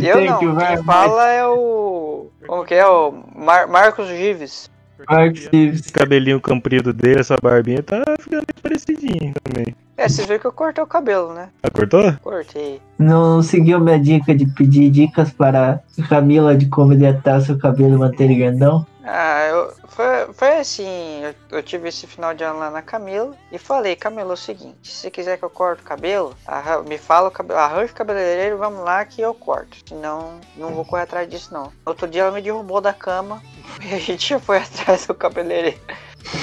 Eu 0.03 0.17
Tem 0.17 0.27
não, 0.31 0.39
que 0.39 0.47
vai, 0.47 0.77
quem 0.77 0.85
fala 0.85 1.29
é 1.29 1.47
o... 1.47 2.29
Como 2.47 2.65
que 2.65 2.75
é? 2.75 2.87
O 2.87 3.13
Mar- 3.35 3.67
Marcos 3.69 4.09
Gives. 4.09 4.71
Stevens. 5.03 5.49
Esse 5.53 5.93
cabelinho 5.93 6.41
comprido 6.41 6.93
dele, 6.93 7.21
essa 7.21 7.37
barbinha, 7.43 7.83
tá 7.83 8.03
ficando 8.19 8.45
parecidinho 8.63 9.33
também. 9.43 9.70
É, 10.01 10.09
vocês 10.09 10.27
viram 10.27 10.41
que 10.41 10.47
eu 10.47 10.53
cortei 10.53 10.83
o 10.83 10.87
cabelo, 10.87 11.35
né? 11.35 11.51
Ah, 11.63 11.71
cortou? 11.71 12.11
Cortei. 12.23 12.81
Não 12.99 13.43
seguiu 13.43 13.79
minha 13.79 14.01
dica 14.01 14.35
de 14.35 14.47
pedir 14.47 14.89
dicas 14.91 15.31
para 15.31 15.81
Camila 16.09 16.57
de 16.57 16.71
como 16.71 16.95
hidratar 16.95 17.43
seu 17.43 17.59
cabelo 17.59 17.97
e 17.97 17.99
manter 17.99 18.25
ele 18.25 18.37
grandão? 18.37 18.87
Ah, 19.05 19.47
eu, 19.51 19.73
foi, 19.89 20.33
foi 20.33 20.59
assim, 20.59 21.21
eu, 21.23 21.35
eu 21.59 21.63
tive 21.63 21.91
esse 21.91 22.07
final 22.07 22.33
de 22.33 22.43
ano 22.43 22.59
lá 22.61 22.71
na 22.71 22.81
Camila 22.81 23.35
e 23.53 23.59
falei, 23.59 23.95
Camila, 23.95 24.31
é 24.31 24.33
o 24.33 24.37
seguinte, 24.39 24.77
se 24.91 24.93
você 25.03 25.11
quiser 25.11 25.37
que 25.37 25.45
eu 25.45 25.51
corte 25.51 25.83
o 25.83 25.85
cabelo, 25.87 26.35
arra- 26.47 26.83
me 26.83 26.97
fala 26.97 27.29
o 27.29 27.31
cabelo, 27.31 27.59
arranja 27.61 27.93
o 27.93 27.97
cabeleireiro, 27.97 28.57
vamos 28.57 28.83
lá 28.83 29.05
que 29.05 29.21
eu 29.21 29.35
corto. 29.35 29.77
Senão, 29.87 30.41
não 30.57 30.71
vou 30.71 30.85
correr 30.87 31.03
atrás 31.03 31.29
disso 31.29 31.53
não. 31.53 31.71
Outro 31.85 32.09
dia 32.09 32.23
ela 32.23 32.33
me 32.33 32.41
derrubou 32.41 32.81
da 32.81 32.95
cama 32.95 33.43
e 33.85 33.93
a 33.95 33.99
gente 33.99 34.31
já 34.31 34.41
foi 34.41 34.57
atrás 34.65 35.07
do 35.07 35.13
cabeleireiro. 35.15 35.79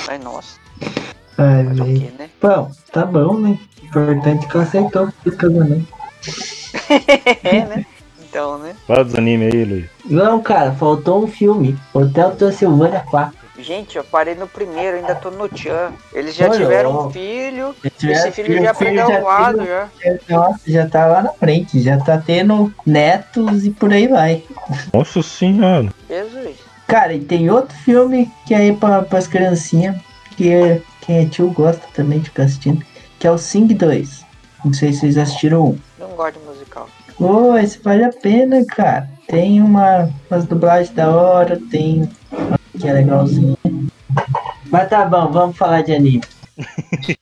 Ai, 0.08 0.20
nossa, 0.20 0.60
Ai, 1.38 1.64
mas 1.64 1.80
o 1.80 1.84
velho. 1.86 2.12
né? 2.18 2.30
Bom, 2.42 2.72
tá 2.92 3.06
bom, 3.06 3.38
né? 3.40 3.58
Importante 3.84 4.48
que 4.48 4.58
aceitou 4.58 5.10
esse 5.26 5.36
casamento. 5.38 5.88
É, 7.44 7.66
né? 7.66 7.86
Então, 8.30 8.58
né? 8.60 8.76
Fala 8.86 9.04
dos 9.06 9.16
animes 9.16 9.54
aí, 9.54 9.64
Luiz. 9.66 9.86
Não, 10.06 10.42
cara, 10.42 10.72
faltou 10.74 11.24
um 11.24 11.28
filme. 11.28 11.78
Hotel 11.94 12.36
Transilvânia 12.36 13.04
4. 13.10 13.36
Gente, 13.60 13.98
eu 13.98 14.04
parei 14.04 14.36
no 14.36 14.48
primeiro, 14.48 14.98
ainda 14.98 15.16
tô 15.16 15.32
no 15.32 15.48
Tchan. 15.50 15.92
Eles 16.14 16.36
já 16.36 16.48
Olha, 16.48 16.60
tiveram 16.60 16.92
ó. 16.96 17.08
um 17.08 17.10
filho, 17.12 17.76
esse 17.84 18.32
filho 18.32 18.54
já 18.58 18.64
já 18.66 18.74
tem- 18.76 19.00
o 19.00 19.24
lado 19.24 19.66
já. 19.66 19.88
Nossa, 20.30 20.60
já 20.68 20.88
tá 20.88 21.08
lá 21.08 21.24
na 21.24 21.32
frente. 21.34 21.82
Já 21.82 21.98
tá 21.98 22.18
tendo 22.24 22.72
netos 22.86 23.66
e 23.66 23.72
por 23.72 23.92
aí 23.92 24.08
vai. 24.08 24.44
Nossa 24.94 25.24
senhora. 25.24 25.90
Jesus. 26.08 26.58
Cara, 26.88 27.14
e 27.14 27.20
tem 27.20 27.50
outro 27.50 27.76
filme 27.80 28.32
que 28.46 28.54
é 28.54 28.58
aí 28.58 28.74
pra, 28.76 29.02
pras 29.02 29.28
criancinhas, 29.28 29.96
que 30.38 30.50
é, 30.50 30.82
quem 31.02 31.18
é 31.18 31.26
tio 31.26 31.52
gosta 31.52 31.86
também 31.94 32.20
de 32.20 32.26
ficar 32.26 32.44
assistindo, 32.44 32.86
que 33.20 33.28
é 33.28 33.32
o 33.32 33.38
Sing 33.38 33.68
2. 33.74 34.26
Não 34.64 34.72
sei 34.72 34.94
se 34.94 35.00
vocês 35.00 35.18
assistiram 35.18 35.70
um. 35.70 35.78
Não 36.00 36.10
gosto 36.12 36.40
de 36.40 36.46
musical. 36.46 36.88
Ô, 37.20 37.58
esse 37.58 37.80
vale 37.80 38.04
a 38.04 38.14
pena, 38.14 38.64
cara. 38.66 39.10
Tem 39.28 39.62
uma, 39.62 40.10
umas 40.30 40.46
dublagens 40.46 40.92
da 40.92 41.10
hora, 41.10 41.60
tem 41.72 42.08
que 42.80 42.88
é 42.88 42.94
legalzinha. 42.94 43.58
Mas 44.66 44.90
tá 44.90 45.06
bom, 45.06 45.32
vamos 45.32 45.58
falar 45.58 45.82
de 45.82 45.94
anime. 45.94 46.22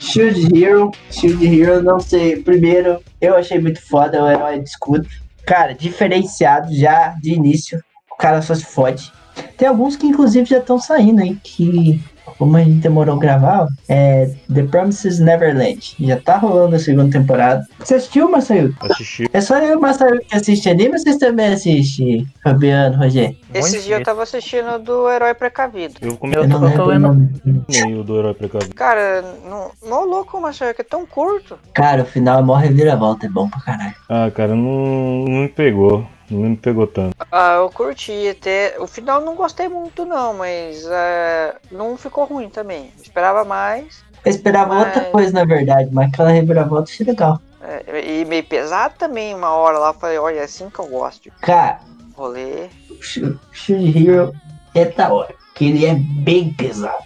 Shield 0.00 0.58
Hero, 0.58 0.90
Shield 1.10 1.46
Hero, 1.46 1.82
não 1.82 2.00
sei. 2.00 2.42
Primeiro, 2.42 3.00
eu 3.20 3.36
achei 3.36 3.60
muito 3.60 3.80
foda 3.86 4.24
o 4.24 4.28
herói 4.28 4.58
de 4.58 4.68
escudo. 4.68 5.06
Cara, 5.46 5.72
diferenciado 5.72 6.74
já 6.74 7.10
de 7.20 7.32
início. 7.32 7.80
O 8.20 8.22
cara 8.22 8.42
só 8.42 8.54
se 8.54 8.66
fode. 8.66 9.10
Tem 9.56 9.66
alguns 9.66 9.96
que 9.96 10.06
inclusive 10.06 10.44
já 10.44 10.58
estão 10.58 10.78
saindo, 10.78 11.22
hein? 11.22 11.40
Que, 11.42 11.98
como 12.36 12.54
a 12.54 12.60
gente 12.62 12.74
demorou 12.80 13.16
a 13.16 13.18
gravar, 13.18 13.66
é 13.88 14.30
The 14.52 14.64
Promises 14.64 15.18
Neverland. 15.18 15.96
Já 15.98 16.20
tá 16.20 16.36
rolando 16.36 16.76
a 16.76 16.78
segunda 16.78 17.10
temporada. 17.10 17.64
Você 17.78 17.94
assistiu, 17.94 18.30
Masayu? 18.30 18.74
Assisti. 18.82 19.26
É 19.32 19.40
só 19.40 19.56
eu, 19.58 19.80
Masayu, 19.80 20.20
que 20.20 20.36
assiste 20.36 20.68
anime 20.68 20.90
ou 20.92 20.98
vocês 20.98 21.16
também 21.16 21.46
assistem, 21.54 22.26
Fabiano, 22.44 22.98
Rogério? 22.98 23.34
Esse 23.54 23.70
Muito 23.72 23.84
dia 23.86 23.96
eu 23.96 24.02
tava 24.04 24.22
assistindo 24.22 24.78
do 24.80 25.08
Herói 25.10 25.32
Precavido. 25.32 25.94
Eu 26.02 26.10
Eu 26.10 26.16
comecei 26.18 26.46
tô- 26.46 26.66
eu 26.66 26.74
tô 26.74 26.82
o 26.82 26.86
lendo- 26.86 27.30
meio 27.70 28.04
do 28.04 28.18
herói 28.18 28.34
precavido. 28.34 28.74
Cara, 28.74 29.24
não, 29.48 29.70
não 29.82 30.04
louco, 30.06 30.38
mas 30.38 30.60
é 30.60 30.74
que 30.74 30.82
é 30.82 30.84
tão 30.84 31.06
curto. 31.06 31.56
Cara, 31.72 32.02
o 32.02 32.06
final 32.06 32.40
é 32.40 32.42
mó 32.42 32.54
reviravolta, 32.56 33.24
é 33.24 33.30
bom 33.30 33.48
pra 33.48 33.60
caralho. 33.62 33.94
Ah, 34.10 34.30
cara, 34.30 34.54
não, 34.54 35.24
não 35.26 35.40
me 35.42 35.48
pegou. 35.48 36.06
Não 36.30 36.40
me 36.50 36.56
pegou 36.56 36.86
tanto. 36.86 37.16
Ah, 37.30 37.54
eu 37.54 37.70
curti 37.70 38.28
até. 38.28 38.76
O 38.78 38.86
final 38.86 39.20
não 39.20 39.34
gostei 39.34 39.68
muito, 39.68 40.04
não, 40.04 40.34
mas 40.34 40.86
é, 40.88 41.56
não 41.72 41.96
ficou 41.96 42.24
ruim 42.24 42.48
também. 42.48 42.92
Esperava 43.02 43.44
mais. 43.44 44.04
Eu 44.24 44.30
esperava 44.30 44.74
Mas- 44.74 44.86
outra 44.86 45.10
coisa, 45.10 45.32
na 45.32 45.44
verdade, 45.44 45.88
mas 45.92 46.08
aquela 46.12 46.30
reviravolta 46.30 46.90
achei 46.90 47.04
legal. 47.06 47.40
é, 47.62 48.20
e 48.20 48.24
meio 48.26 48.44
pesado 48.44 48.94
também, 48.98 49.34
uma 49.34 49.50
hora 49.50 49.78
lá. 49.78 49.92
Falei, 49.94 50.18
olha, 50.18 50.40
é 50.40 50.44
assim 50.44 50.68
que 50.70 50.78
eu 50.78 50.86
gosto. 50.86 51.30
Cara, 51.40 51.80
Rolê. 52.14 52.68
o 52.90 53.02
Sh- 53.02 53.34
Shield 53.52 54.08
Hero 54.08 54.34
é 54.74 54.84
da 54.84 55.12
hora, 55.12 55.34
porque 55.48 55.64
ele 55.64 55.84
é 55.86 55.94
bem 55.94 56.52
pesado. 56.52 57.02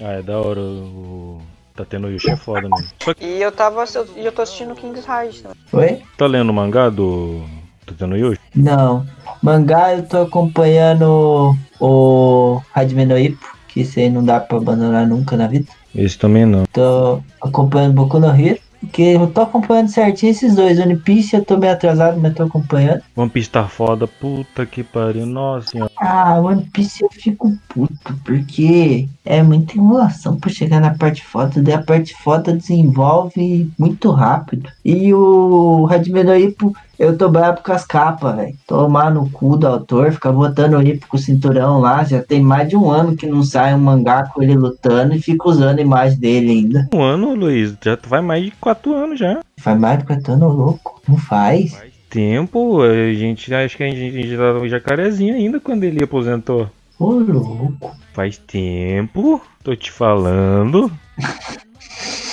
Ah, 0.00 0.12
é 0.12 0.22
da 0.22 0.38
hora. 0.40 0.60
O... 0.60 1.40
Tá 1.76 1.84
tendo 1.84 2.06
o 2.06 2.10
Yushi 2.10 2.30
é 2.30 2.36
foda 2.36 2.68
mesmo. 2.68 2.88
Que 3.16 3.24
E 3.24 3.42
eu 3.42 3.50
tava. 3.50 3.84
eu- 3.94 4.08
E 4.16 4.24
eu 4.24 4.30
tô 4.30 4.42
assistindo 4.42 4.76
King's 4.76 5.06
Heart 5.08 5.42
também. 5.42 5.56
Oi? 5.96 6.02
tá 6.16 6.26
lendo 6.26 6.50
o 6.50 6.54
mangá 6.54 6.88
do. 6.88 7.44
Tá 7.86 7.94
tendo 7.98 8.16
Yushi? 8.16 8.40
Não. 8.54 9.06
Mangá 9.42 9.94
eu 9.94 10.02
tô 10.04 10.22
acompanhando 10.22 11.54
o 11.80 12.60
Hajime 12.74 13.04
no 13.04 13.18
Ippo, 13.18 13.46
que 13.68 13.82
isso 13.82 13.98
aí 13.98 14.08
não 14.08 14.24
dá 14.24 14.40
pra 14.40 14.56
abandonar 14.56 15.06
nunca 15.06 15.36
na 15.36 15.46
vida. 15.46 15.66
Esse 15.94 16.18
também 16.18 16.46
não. 16.46 16.64
Tô 16.72 17.20
acompanhando 17.40 17.94
Boku 17.94 18.18
no 18.18 18.28
Hero, 18.28 18.58
que 18.92 19.02
eu 19.12 19.26
tô 19.28 19.42
acompanhando 19.42 19.88
certinho 19.88 20.30
esses 20.30 20.56
dois. 20.56 20.78
One 20.78 20.96
Piece 20.96 21.36
eu 21.36 21.44
tô 21.44 21.56
meio 21.56 21.72
atrasado, 21.72 22.20
mas 22.20 22.34
tô 22.34 22.44
acompanhando. 22.44 23.02
One 23.14 23.30
Piece 23.30 23.50
tá 23.50 23.68
foda. 23.68 24.06
Puta 24.06 24.66
que 24.66 24.82
pariu. 24.82 25.26
Nossa 25.26 25.68
senhora. 25.68 25.90
Ah, 25.96 26.40
One 26.40 26.64
Piece 26.72 27.04
eu 27.04 27.10
fico 27.12 27.52
puto, 27.68 28.18
porque 28.24 29.08
é 29.24 29.42
muita 29.42 29.76
enrolação 29.76 30.36
pra 30.36 30.50
chegar 30.50 30.80
na 30.80 30.94
parte 30.94 31.24
foda, 31.24 31.62
daí 31.62 31.74
a 31.74 31.82
parte 31.82 32.14
foda 32.14 32.52
desenvolve 32.52 33.70
muito 33.78 34.10
rápido. 34.10 34.68
E 34.84 35.14
o 35.14 35.86
Hajime 35.90 36.24
no 36.24 36.36
Ippo, 36.36 36.74
eu 36.98 37.16
tô 37.16 37.28
bravo 37.28 37.62
com 37.62 37.72
as 37.72 37.84
capas, 37.84 38.36
velho. 38.36 38.56
Tomar 38.66 39.10
no 39.10 39.28
cu 39.30 39.56
do 39.56 39.66
autor, 39.66 40.12
ficar 40.12 40.32
botando 40.32 40.82
Ippo 40.82 41.08
com 41.08 41.16
o 41.16 41.20
cinturão 41.20 41.80
lá, 41.80 42.04
já 42.04 42.22
tem 42.22 42.40
mais 42.40 42.68
de 42.68 42.76
um 42.76 42.90
ano 42.90 43.16
que 43.16 43.26
não 43.26 43.42
sai 43.42 43.74
um 43.74 43.78
mangá 43.78 44.24
com 44.28 44.42
ele 44.42 44.54
lutando 44.54 45.14
e 45.14 45.20
fica 45.20 45.48
usando 45.48 45.78
a 45.78 45.82
imagem 45.82 46.18
dele 46.18 46.50
ainda. 46.50 46.88
Um 46.92 47.02
ano, 47.02 47.34
Luiz. 47.34 47.74
Já 47.82 47.98
vai 48.06 48.20
mais 48.20 48.44
de 48.44 48.50
quatro 48.52 48.94
anos 48.94 49.18
já. 49.18 49.40
Faz 49.58 49.78
mais 49.78 49.98
de 49.98 50.04
quatro 50.04 50.32
anos, 50.32 50.54
louco. 50.54 51.00
Não 51.08 51.16
faz. 51.16 51.76
Tempo, 52.08 52.80
a 52.82 53.12
gente 53.12 53.52
acho 53.52 53.76
que 53.76 53.82
a 53.82 53.90
gente, 53.90 54.16
a 54.16 54.22
gente 54.22 54.36
tava 54.36 54.60
um 54.60 54.68
jacarezinho 54.68 55.34
ainda 55.34 55.58
quando 55.58 55.84
ele 55.84 56.02
aposentou. 56.02 56.70
Ô, 56.98 57.10
louco. 57.10 57.96
Faz 58.12 58.38
tempo, 58.38 59.40
tô 59.64 59.74
te 59.74 59.90
falando. 59.90 60.90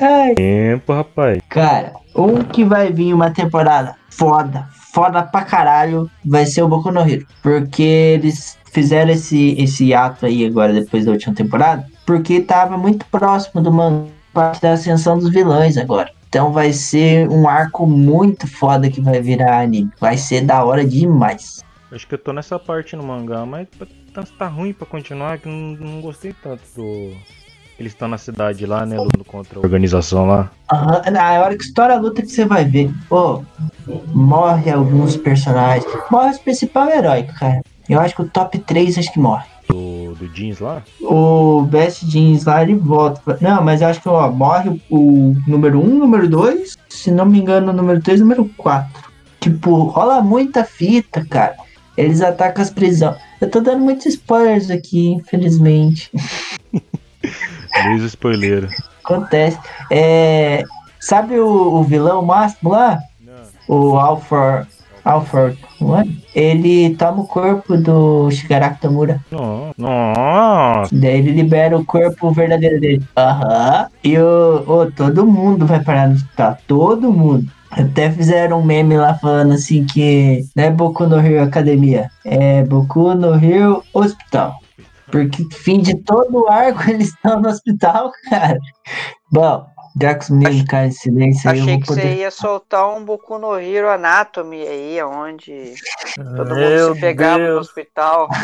Ai, 0.00 0.34
Tempo, 0.34 0.92
rapaz. 0.92 1.40
Cara, 1.48 1.92
um 2.14 2.42
que 2.42 2.64
vai 2.64 2.92
vir 2.92 3.12
uma 3.12 3.30
temporada 3.30 3.96
foda, 4.10 4.68
foda 4.92 5.22
pra 5.22 5.42
caralho, 5.42 6.10
vai 6.24 6.46
ser 6.46 6.62
o 6.62 6.68
Boku 6.68 6.90
no 6.90 7.00
Hero. 7.00 7.26
Porque 7.42 7.82
eles 7.82 8.58
fizeram 8.72 9.10
esse, 9.10 9.54
esse 9.58 9.94
ato 9.94 10.26
aí 10.26 10.44
agora, 10.44 10.72
depois 10.72 11.04
da 11.04 11.12
última 11.12 11.34
temporada, 11.34 11.86
porque 12.04 12.40
tava 12.40 12.76
muito 12.76 13.04
próximo 13.06 13.62
do 13.62 13.72
mangá 13.72 14.16
parte 14.36 14.60
da 14.60 14.74
ascensão 14.74 15.18
dos 15.18 15.30
vilões 15.30 15.78
agora. 15.78 16.12
Então 16.28 16.52
vai 16.52 16.70
ser 16.70 17.26
um 17.30 17.48
arco 17.48 17.86
muito 17.86 18.46
foda 18.46 18.90
que 18.90 19.00
vai 19.00 19.22
virar 19.22 19.62
anime. 19.62 19.90
Vai 19.98 20.18
ser 20.18 20.42
da 20.42 20.62
hora 20.62 20.84
demais. 20.84 21.64
Acho 21.90 22.06
que 22.06 22.14
eu 22.14 22.18
tô 22.18 22.34
nessa 22.34 22.58
parte 22.58 22.94
no 22.94 23.02
mangá, 23.02 23.46
mas 23.46 23.66
tanto 24.12 24.32
tá 24.32 24.46
ruim 24.46 24.74
pra 24.74 24.86
continuar 24.86 25.38
que 25.38 25.48
não, 25.48 25.76
não 25.78 26.00
gostei 26.02 26.34
tanto 26.34 26.62
do. 26.76 27.16
Eles 27.78 27.92
estão 27.92 28.08
na 28.08 28.16
cidade 28.16 28.64
lá, 28.64 28.86
né? 28.86 28.98
Lutando 28.98 29.24
contra 29.24 29.58
a 29.58 29.62
organização 29.62 30.26
lá. 30.26 30.50
Aham, 30.72 31.02
Na 31.10 31.42
hora 31.42 31.56
que 31.56 31.64
estoura 31.64 31.94
a 31.94 32.00
luta 32.00 32.22
que 32.22 32.28
você 32.28 32.44
vai 32.46 32.64
ver. 32.64 32.90
Pô, 33.08 33.42
morre 34.14 34.70
alguns 34.70 35.16
personagens. 35.16 35.84
Morre 36.10 36.30
os 36.30 36.38
principal 36.38 36.88
herói, 36.88 37.24
cara. 37.24 37.62
Eu 37.88 38.00
acho 38.00 38.14
que 38.16 38.22
o 38.22 38.28
top 38.28 38.58
3 38.58 38.98
acho 38.98 39.12
que 39.12 39.20
morre. 39.20 39.44
Do, 39.68 40.14
do 40.14 40.28
Jeans 40.28 40.58
lá. 40.58 40.82
O 41.02 41.62
Best 41.62 42.06
Jeans 42.06 42.44
lá 42.44 42.62
ele 42.62 42.74
volta. 42.74 43.38
Não, 43.40 43.62
mas 43.62 43.82
eu 43.82 43.88
acho 43.88 44.00
que 44.00 44.08
ó, 44.08 44.30
morre 44.30 44.80
o 44.90 45.36
número 45.46 45.78
1, 45.78 45.86
número 45.86 46.28
2. 46.28 46.78
Se 46.88 47.10
não 47.10 47.26
me 47.26 47.38
engano, 47.38 47.70
o 47.70 47.74
número 47.74 48.00
3 48.00 48.20
número 48.20 48.48
4. 48.56 49.04
Tipo, 49.40 49.84
rola 49.84 50.22
muita 50.22 50.64
fita, 50.64 51.24
cara. 51.28 51.56
Eles 51.96 52.22
atacam 52.22 52.62
as 52.62 52.70
prisões. 52.70 53.16
Eu 53.40 53.50
tô 53.50 53.60
dando 53.60 53.80
muitos 53.80 54.06
spoilers 54.06 54.70
aqui, 54.70 55.08
infelizmente. 55.08 56.10
Luiz 57.86 58.02
Spoileiro. 58.02 58.68
Acontece. 59.04 59.58
É, 59.90 60.62
sabe 61.00 61.38
o, 61.38 61.46
o 61.48 61.82
vilão 61.84 62.24
máximo 62.24 62.70
lá? 62.70 62.98
O 63.68 63.96
Alfred. 63.98 64.66
Alfred, 65.04 65.56
não 65.80 66.00
é? 66.00 66.04
Ele 66.34 66.96
toma 66.96 67.20
o 67.22 67.26
corpo 67.28 67.76
do 67.76 68.28
Shigaraki 68.30 68.80
Tamura. 68.80 69.20
Nossa. 69.30 69.74
Nossa. 69.78 70.96
Daí 70.96 71.18
ele 71.18 71.30
libera 71.30 71.76
o 71.78 71.84
corpo 71.84 72.32
verdadeiro 72.32 72.80
dele. 72.80 73.04
Aham. 73.16 73.86
E 74.02 74.18
o, 74.18 74.64
o- 74.66 74.90
todo 74.90 75.24
mundo 75.24 75.64
vai 75.64 75.78
parar 75.82 76.08
no 76.08 76.14
hospital. 76.16 76.58
Todo 76.66 77.12
mundo. 77.12 77.46
Até 77.70 78.10
fizeram 78.10 78.60
um 78.60 78.64
meme 78.64 78.96
lá 78.96 79.14
falando 79.14 79.52
assim 79.52 79.84
que 79.84 80.44
não 80.56 80.64
é 80.64 80.70
Boku 80.70 81.06
no 81.06 81.18
Rio 81.20 81.42
Academia, 81.42 82.08
é 82.24 82.62
Boku 82.64 83.14
no 83.14 83.32
Rio 83.32 83.82
Hospital. 83.92 84.60
Porque 85.10 85.44
fim 85.54 85.80
de 85.80 85.94
todo 86.02 86.42
o 86.44 86.48
arco 86.48 86.82
eles 86.90 87.08
estão 87.08 87.40
no 87.40 87.48
hospital, 87.48 88.10
cara. 88.28 88.58
Bom, 89.32 89.66
já 90.00 90.14
que 90.14 90.24
os 90.24 90.30
meninos 90.30 90.64
caem 90.68 90.88
em 90.88 90.92
silêncio 90.92 91.50
aí, 91.50 91.58
eu 91.58 91.62
Achei 91.64 91.74
vou 91.74 91.82
que 91.82 91.88
você 91.88 92.00
poder. 92.02 92.16
ia 92.16 92.30
soltar 92.30 92.88
um 92.96 93.04
Boku 93.04 93.38
no 93.38 93.58
Hero 93.58 93.88
Anatomy 93.88 94.66
aí, 94.66 95.02
onde 95.02 95.74
todo 96.14 96.54
Meu 96.54 96.86
mundo 96.88 96.94
se 96.94 97.00
pegava 97.00 97.38
no 97.38 97.44
Deus. 97.44 97.66
hospital 97.68 98.28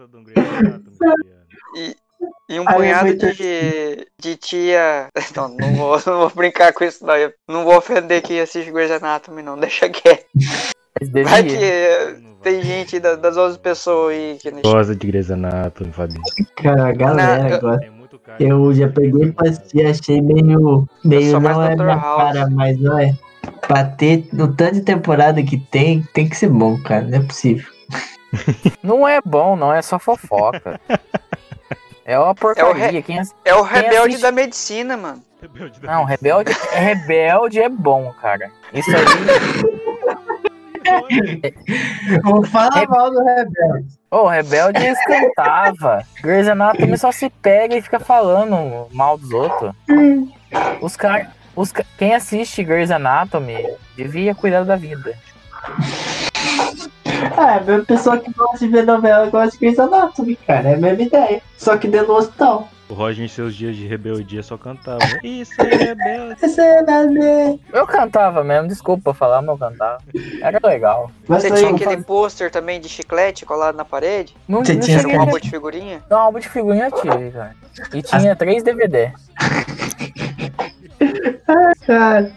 Anatomy, 0.00 0.96
Fabiano. 0.98 1.46
e, 1.76 1.96
e 2.48 2.60
um 2.60 2.64
punhado 2.64 3.14
de, 3.16 4.06
de 4.18 4.36
tia. 4.36 5.08
Não, 5.36 5.48
não 5.48 5.74
vou, 5.74 5.96
não 6.06 6.18
vou 6.18 6.30
brincar 6.30 6.72
com 6.72 6.84
isso, 6.84 7.04
não. 7.06 7.16
Eu 7.16 7.32
não 7.48 7.64
vou 7.64 7.76
ofender 7.76 8.20
quem 8.22 8.40
assiste 8.40 8.70
Grey's 8.70 8.90
Anatomy, 8.90 9.42
não. 9.42 9.58
Deixa 9.58 9.88
quieto. 9.88 10.26
Vai 11.24 11.44
que 11.44 12.16
tem 12.42 12.62
gente 12.62 12.98
da- 12.98 13.14
das 13.16 13.36
11 13.36 13.58
pessoas 13.58 14.12
aí 14.14 14.38
que 14.40 14.50
não 14.50 14.60
Gosta 14.62 14.94
de 14.94 15.06
Grey's 15.06 15.30
Anatomy, 15.30 15.92
Fabiano. 15.92 16.22
Cara, 16.56 16.88
a 16.88 16.92
galera 16.92 17.58
gosta. 17.58 17.90
Cara. 18.24 18.36
Eu 18.42 18.72
já 18.74 18.88
peguei 18.88 19.32
pra 19.32 19.48
assistir, 19.48 19.86
achei 19.86 20.20
meio. 20.20 20.86
meio 21.04 21.40
mais 21.40 21.56
não 21.56 21.62
é 21.64 21.74
minha 21.76 21.94
House. 21.96 22.22
cara, 22.34 22.50
mas 22.50 22.78
não 22.78 22.98
é. 22.98 23.14
Pra 23.66 23.84
ter 23.84 24.28
no 24.32 24.54
tanto 24.54 24.74
de 24.74 24.80
temporada 24.82 25.42
que 25.42 25.56
tem, 25.56 26.02
tem 26.12 26.28
que 26.28 26.36
ser 26.36 26.48
bom, 26.48 26.80
cara. 26.82 27.02
Não 27.06 27.18
é 27.18 27.22
possível. 27.22 27.66
Não 28.82 29.08
é 29.08 29.20
bom, 29.24 29.56
não, 29.56 29.72
é 29.72 29.82
só 29.82 29.98
fofoca. 29.98 30.80
É 32.04 32.16
uma 32.18 32.32
porcaria. 32.34 33.02
Quem 33.02 33.18
ass- 33.18 33.34
É 33.44 33.54
o 33.54 33.62
rebelde 33.62 33.96
assiste- 34.08 34.22
da 34.22 34.30
medicina, 34.30 34.96
mano. 34.96 35.20
Rebelde 35.42 35.80
da 35.80 35.92
Não, 35.92 36.04
rebelde, 36.04 36.52
rebelde 36.72 37.58
é 37.60 37.68
bom, 37.68 38.12
cara. 38.22 38.50
Isso 38.72 38.88
aí. 38.90 39.02
Não 42.24 42.42
fala 42.44 42.82
É- 42.82 42.86
mal 42.86 43.10
do 43.10 43.22
Rebelde. 43.24 43.86
Ô, 44.10 44.26
rebelde 44.26 44.84
eles 44.84 44.98
cantava. 45.04 46.02
Grey's 46.20 46.48
Anatomy 46.48 46.98
só 46.98 47.12
se 47.12 47.30
pega 47.30 47.76
e 47.76 47.82
fica 47.82 48.00
falando 48.00 48.88
mal 48.92 49.16
dos 49.16 49.30
outros. 49.30 49.72
Os 50.80 50.96
caras. 50.96 51.28
Os, 51.54 51.70
ca- 51.72 51.84
quem 51.98 52.14
assiste 52.14 52.64
Grey's 52.64 52.90
Anatomy 52.90 53.56
devia 53.96 54.34
cuidar 54.34 54.64
da 54.64 54.74
vida. 54.76 55.14
É 57.36 57.56
a 57.56 57.60
mesma 57.60 57.84
pessoa 57.84 58.18
que 58.18 58.32
gosta 58.32 58.58
de 58.58 58.68
ver 58.68 58.84
novela 58.84 59.28
gosta 59.30 59.50
de 59.52 59.58
Grey's 59.58 59.78
Anatomy, 59.78 60.36
cara. 60.36 60.70
É 60.70 60.74
a 60.74 60.78
mesma 60.78 61.02
ideia. 61.02 61.42
Só 61.56 61.76
que 61.76 61.86
dentro 61.88 62.08
do 62.08 62.14
hospital. 62.14 62.68
O 62.90 62.94
Roger 62.94 63.24
em 63.24 63.28
seus 63.28 63.54
dias 63.54 63.76
de 63.76 63.86
rebeldia 63.86 64.42
só 64.42 64.58
cantava. 64.58 64.98
Isso 65.22 65.52
é 65.62 65.76
rebelde. 65.76 66.36
Essa 66.42 66.60
é 66.62 66.82
nada. 66.82 67.58
Eu 67.72 67.86
cantava 67.86 68.42
mesmo, 68.42 68.66
desculpa 68.66 69.14
falar, 69.14 69.40
mas 69.42 69.50
eu 69.50 69.58
cantava. 69.58 70.02
Era 70.42 70.58
legal. 70.66 71.08
Mas 71.28 71.42
Você 71.44 71.52
aí 71.52 71.58
tinha 71.60 71.70
aquele 71.70 71.90
falo- 71.92 72.04
pôster 72.04 72.50
também 72.50 72.80
de 72.80 72.88
chiclete 72.88 73.46
colado 73.46 73.76
na 73.76 73.84
parede? 73.84 74.34
Não, 74.48 74.64
Você 74.64 74.74
não 74.74 74.80
tinha 74.80 75.06
um 75.06 75.20
álbum 75.20 75.38
de 75.38 75.48
figurinha? 75.48 76.02
Não, 76.10 76.18
álbum 76.18 76.40
de 76.40 76.48
figurinha 76.48 76.86
eu 76.86 76.90
tive, 77.00 77.30
cara. 77.30 77.54
E 77.94 78.02
tinha 78.02 78.34
três 78.34 78.64
DVD. 78.64 79.12
Cara, 81.86 82.32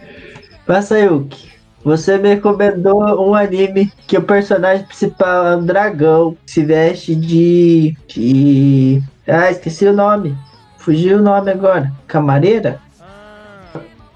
Masayuki, 0.67 1.51
você 1.83 2.17
me 2.17 2.29
recomendou 2.29 3.03
um 3.29 3.35
anime 3.35 3.91
que 4.07 4.17
o 4.17 4.23
personagem 4.23 4.85
principal 4.85 5.47
é 5.47 5.55
um 5.57 5.65
dragão 5.65 6.37
que 6.45 6.51
se 6.51 6.63
veste 6.63 7.15
de. 7.15 7.97
de. 8.07 9.03
Ah, 9.27 9.51
esqueci 9.51 9.85
o 9.85 9.93
nome. 9.93 10.37
Fugiu 10.77 11.17
o 11.17 11.21
nome 11.21 11.51
agora. 11.51 11.91
Camareira? 12.07 12.79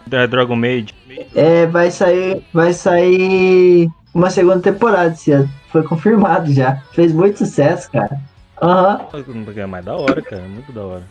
Da 0.05 0.26
Dragon 0.26 0.55
Maid. 0.55 0.93
É, 1.36 1.65
vai 1.65 1.91
sair. 1.91 2.41
Vai 2.53 2.72
sair 2.72 3.89
uma 4.13 4.30
segunda 4.30 4.59
temporada 4.59 5.13
esse 5.13 5.32
ano. 5.32 5.49
Foi 5.70 5.84
confirmado 5.84 6.51
já. 6.53 6.78
Fez 6.93 7.11
muito 7.11 7.39
sucesso, 7.39 7.91
cara. 7.91 8.20
Aham. 8.61 9.01
É 9.55 9.65
mais 9.65 9.86
da 9.86 9.95
hora, 9.95 10.22
cara. 10.22 10.43
Muito 10.43 10.72
da 10.72 10.84
hora. 10.84 11.03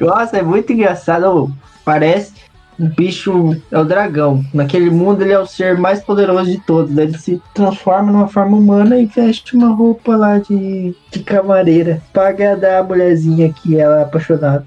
Nossa, 0.00 0.38
é 0.38 0.42
muito 0.42 0.72
engraçado. 0.72 1.54
Parece 1.84 2.32
um 2.78 2.88
bicho. 2.88 3.56
É 3.70 3.78
o 3.78 3.84
dragão. 3.84 4.44
Naquele 4.52 4.90
mundo 4.90 5.22
ele 5.22 5.32
é 5.32 5.38
o 5.38 5.46
ser 5.46 5.78
mais 5.78 6.02
poderoso 6.02 6.50
de 6.50 6.58
todos. 6.58 6.96
Ele 6.96 7.16
se 7.18 7.40
transforma 7.54 8.10
numa 8.12 8.28
forma 8.28 8.56
humana 8.56 8.98
e 8.98 9.06
veste 9.06 9.56
uma 9.56 9.74
roupa 9.74 10.16
lá 10.16 10.38
de, 10.38 10.94
de 11.10 11.20
camareira. 11.20 12.02
Pra 12.12 12.28
agradar 12.28 12.80
a 12.80 12.84
mulherzinha 12.84 13.52
que 13.52 13.78
ela 13.78 14.00
é 14.00 14.02
apaixonada. 14.02 14.66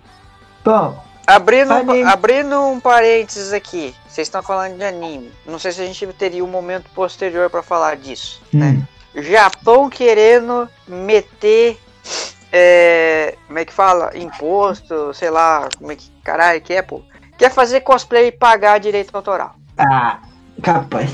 Bom, 0.64 1.08
Abrindo, 1.28 1.74
abrindo 2.08 2.58
um 2.62 2.80
parênteses 2.80 3.52
aqui, 3.52 3.94
vocês 4.08 4.30
estão 4.30 4.42
falando 4.42 4.78
de 4.78 4.84
anime. 4.86 5.30
Não 5.46 5.60
sei 5.60 5.74
se 5.74 5.82
a 5.82 5.86
gente 5.86 6.08
teria 6.14 6.42
um 6.42 6.48
momento 6.48 6.90
posterior 6.92 7.50
pra 7.50 7.62
falar 7.62 7.98
disso, 7.98 8.42
né? 8.54 8.82
hum, 9.14 9.22
Japão 9.24 9.90
querendo 9.90 10.70
meter. 10.88 11.78
é, 12.50 13.36
como 13.46 13.60
é 13.60 13.66
que 13.66 13.74
fala? 13.74 14.18
Imposto, 14.18 15.14
sei 15.14 15.30
lá, 15.30 15.68
como 15.78 15.92
é 15.92 15.98
que 15.98 16.10
caralho 16.24 16.62
que 16.62 16.74
é, 16.74 16.82
pô? 16.82 17.02
Quer 17.38 17.52
fazer 17.52 17.82
cosplay 17.82 18.28
e 18.28 18.32
pagar 18.32 18.80
direito 18.80 19.16
autoral. 19.16 19.56
ah, 19.78 20.20
capaz. 20.62 21.12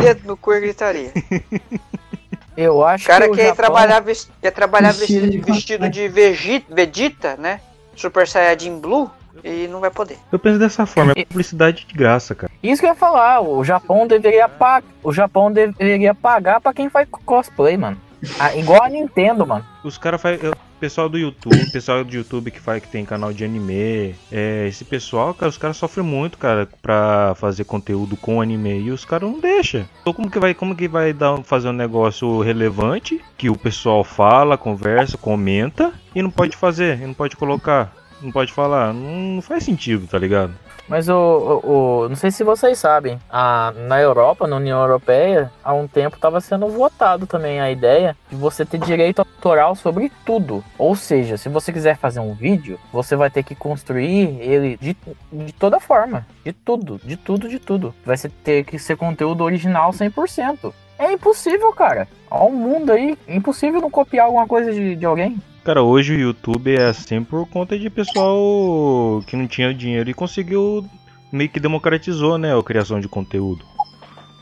Dedo 0.00 0.26
no 0.26 0.36
cu 0.36 0.52
e 0.54 0.60
gritaria. 0.60 1.12
Eu 2.56 2.76
O 2.76 2.84
acho 2.84 3.06
cara 3.06 3.24
que 3.26 3.32
o 3.32 3.34
quer 3.34 3.46
Japão- 3.48 3.56
trabalhar, 3.56 4.04
quer 4.40 4.50
trabalhar 4.52 4.92
Vestido 4.92 5.28
de 5.28 5.38
vestido 5.38 5.88
de 5.88 6.06
Vegeta, 6.08 6.66
Vegeta, 6.72 7.36
né? 7.36 7.60
Super 7.96 8.28
Saiyajin 8.28 8.78
Blue 8.78 9.10
e 9.42 9.66
não 9.66 9.80
vai 9.80 9.90
poder. 9.90 10.18
Eu 10.30 10.38
penso 10.38 10.58
dessa 10.60 10.86
forma. 10.86 11.12
É 11.16 11.24
publicidade 11.24 11.84
de 11.84 11.92
graça, 11.94 12.32
cara. 12.34 12.52
Isso 12.62 12.80
que 12.80 12.86
eu 12.86 12.90
ia 12.90 12.94
falar, 12.96 13.40
o 13.40 13.64
Japão 13.64 14.06
deveria 14.06 14.48
pagar. 14.48 14.86
O 15.02 15.12
Japão 15.12 15.50
deveria 15.50 16.14
pagar 16.14 16.60
pra 16.60 16.72
quem 16.72 16.88
faz 16.88 17.08
cosplay, 17.26 17.76
mano. 17.76 18.00
Ah, 18.38 18.54
igual 18.56 18.82
a 18.82 18.88
Nintendo, 18.88 19.46
mano. 19.46 19.64
Os 19.82 19.98
caras 19.98 20.20
fazem. 20.20 20.50
O 20.50 20.56
pessoal 20.80 21.08
do 21.08 21.16
YouTube, 21.16 21.58
pessoal 21.72 22.04
do 22.04 22.14
YouTube 22.14 22.50
que 22.50 22.60
faz 22.60 22.82
que 22.82 22.88
tem 22.88 23.04
canal 23.04 23.32
de 23.32 23.44
anime. 23.44 24.14
É, 24.30 24.66
esse 24.68 24.84
pessoal, 24.84 25.32
cara, 25.32 25.48
os 25.48 25.58
caras 25.58 25.76
sofrem 25.76 26.04
muito, 26.04 26.36
cara, 26.36 26.68
pra 26.82 27.34
fazer 27.36 27.64
conteúdo 27.64 28.16
com 28.16 28.40
anime. 28.40 28.80
E 28.80 28.90
os 28.90 29.04
caras 29.04 29.30
não 29.30 29.40
deixam. 29.40 29.84
Então 30.02 30.12
como 30.12 30.30
que 30.30 30.38
vai, 30.38 30.54
como 30.54 30.74
que 30.74 30.88
vai 30.88 31.12
dar, 31.12 31.42
fazer 31.42 31.68
um 31.68 31.72
negócio 31.72 32.40
relevante 32.40 33.20
que 33.36 33.48
o 33.48 33.56
pessoal 33.56 34.04
fala, 34.04 34.58
conversa, 34.58 35.16
comenta 35.16 35.92
e 36.14 36.22
não 36.22 36.30
pode 36.30 36.56
fazer, 36.56 37.00
e 37.00 37.06
não 37.06 37.14
pode 37.14 37.36
colocar, 37.36 37.92
não 38.20 38.30
pode 38.30 38.52
falar. 38.52 38.92
Não, 38.92 39.34
não 39.36 39.42
faz 39.42 39.64
sentido, 39.64 40.06
tá 40.06 40.18
ligado? 40.18 40.52
Mas 40.88 41.08
o, 41.08 41.14
o, 41.14 42.02
o- 42.04 42.08
não 42.08 42.16
sei 42.16 42.30
se 42.30 42.44
vocês 42.44 42.78
sabem, 42.78 43.18
a, 43.30 43.72
na 43.88 44.00
Europa, 44.00 44.46
na 44.46 44.56
União 44.56 44.80
Europeia, 44.80 45.50
há 45.64 45.72
um 45.72 45.86
tempo 45.88 46.16
estava 46.16 46.40
sendo 46.40 46.68
votado 46.68 47.26
também 47.26 47.60
a 47.60 47.70
ideia 47.70 48.16
de 48.30 48.36
você 48.36 48.64
ter 48.66 48.78
direito 48.78 49.20
autoral 49.20 49.74
sobre 49.74 50.12
tudo. 50.26 50.62
Ou 50.76 50.94
seja, 50.94 51.36
se 51.36 51.48
você 51.48 51.72
quiser 51.72 51.96
fazer 51.96 52.20
um 52.20 52.34
vídeo, 52.34 52.78
você 52.92 53.16
vai 53.16 53.30
ter 53.30 53.42
que 53.42 53.54
construir 53.54 54.36
ele 54.40 54.76
de, 54.76 54.96
de 55.32 55.52
toda 55.54 55.80
forma, 55.80 56.26
de 56.44 56.52
tudo, 56.52 57.00
de 57.02 57.16
tudo, 57.16 57.48
de 57.48 57.58
tudo. 57.58 57.94
Vai 58.04 58.16
ter 58.44 58.64
que 58.64 58.78
ser 58.78 58.96
conteúdo 58.96 59.42
original 59.42 59.90
100%. 59.90 60.72
É 60.98 61.12
impossível, 61.12 61.72
cara. 61.72 62.06
Olha 62.30 62.44
o 62.44 62.52
mundo 62.52 62.92
aí, 62.92 63.16
é 63.26 63.36
impossível 63.36 63.80
não 63.80 63.90
copiar 63.90 64.26
alguma 64.26 64.46
coisa 64.46 64.72
de, 64.72 64.96
de 64.96 65.04
alguém. 65.06 65.36
Cara, 65.64 65.82
hoje 65.82 66.14
o 66.14 66.18
YouTube 66.20 66.74
é 66.76 66.86
assim 66.86 67.22
por 67.24 67.46
conta 67.48 67.78
de 67.78 67.88
pessoal 67.88 69.22
que 69.26 69.36
não 69.36 69.46
tinha 69.46 69.72
dinheiro 69.72 70.10
e 70.10 70.14
conseguiu 70.14 70.84
meio 71.32 71.48
que 71.50 71.58
democratizou, 71.58 72.36
né, 72.38 72.56
a 72.56 72.62
criação 72.62 73.00
de 73.00 73.08
conteúdo. 73.08 73.64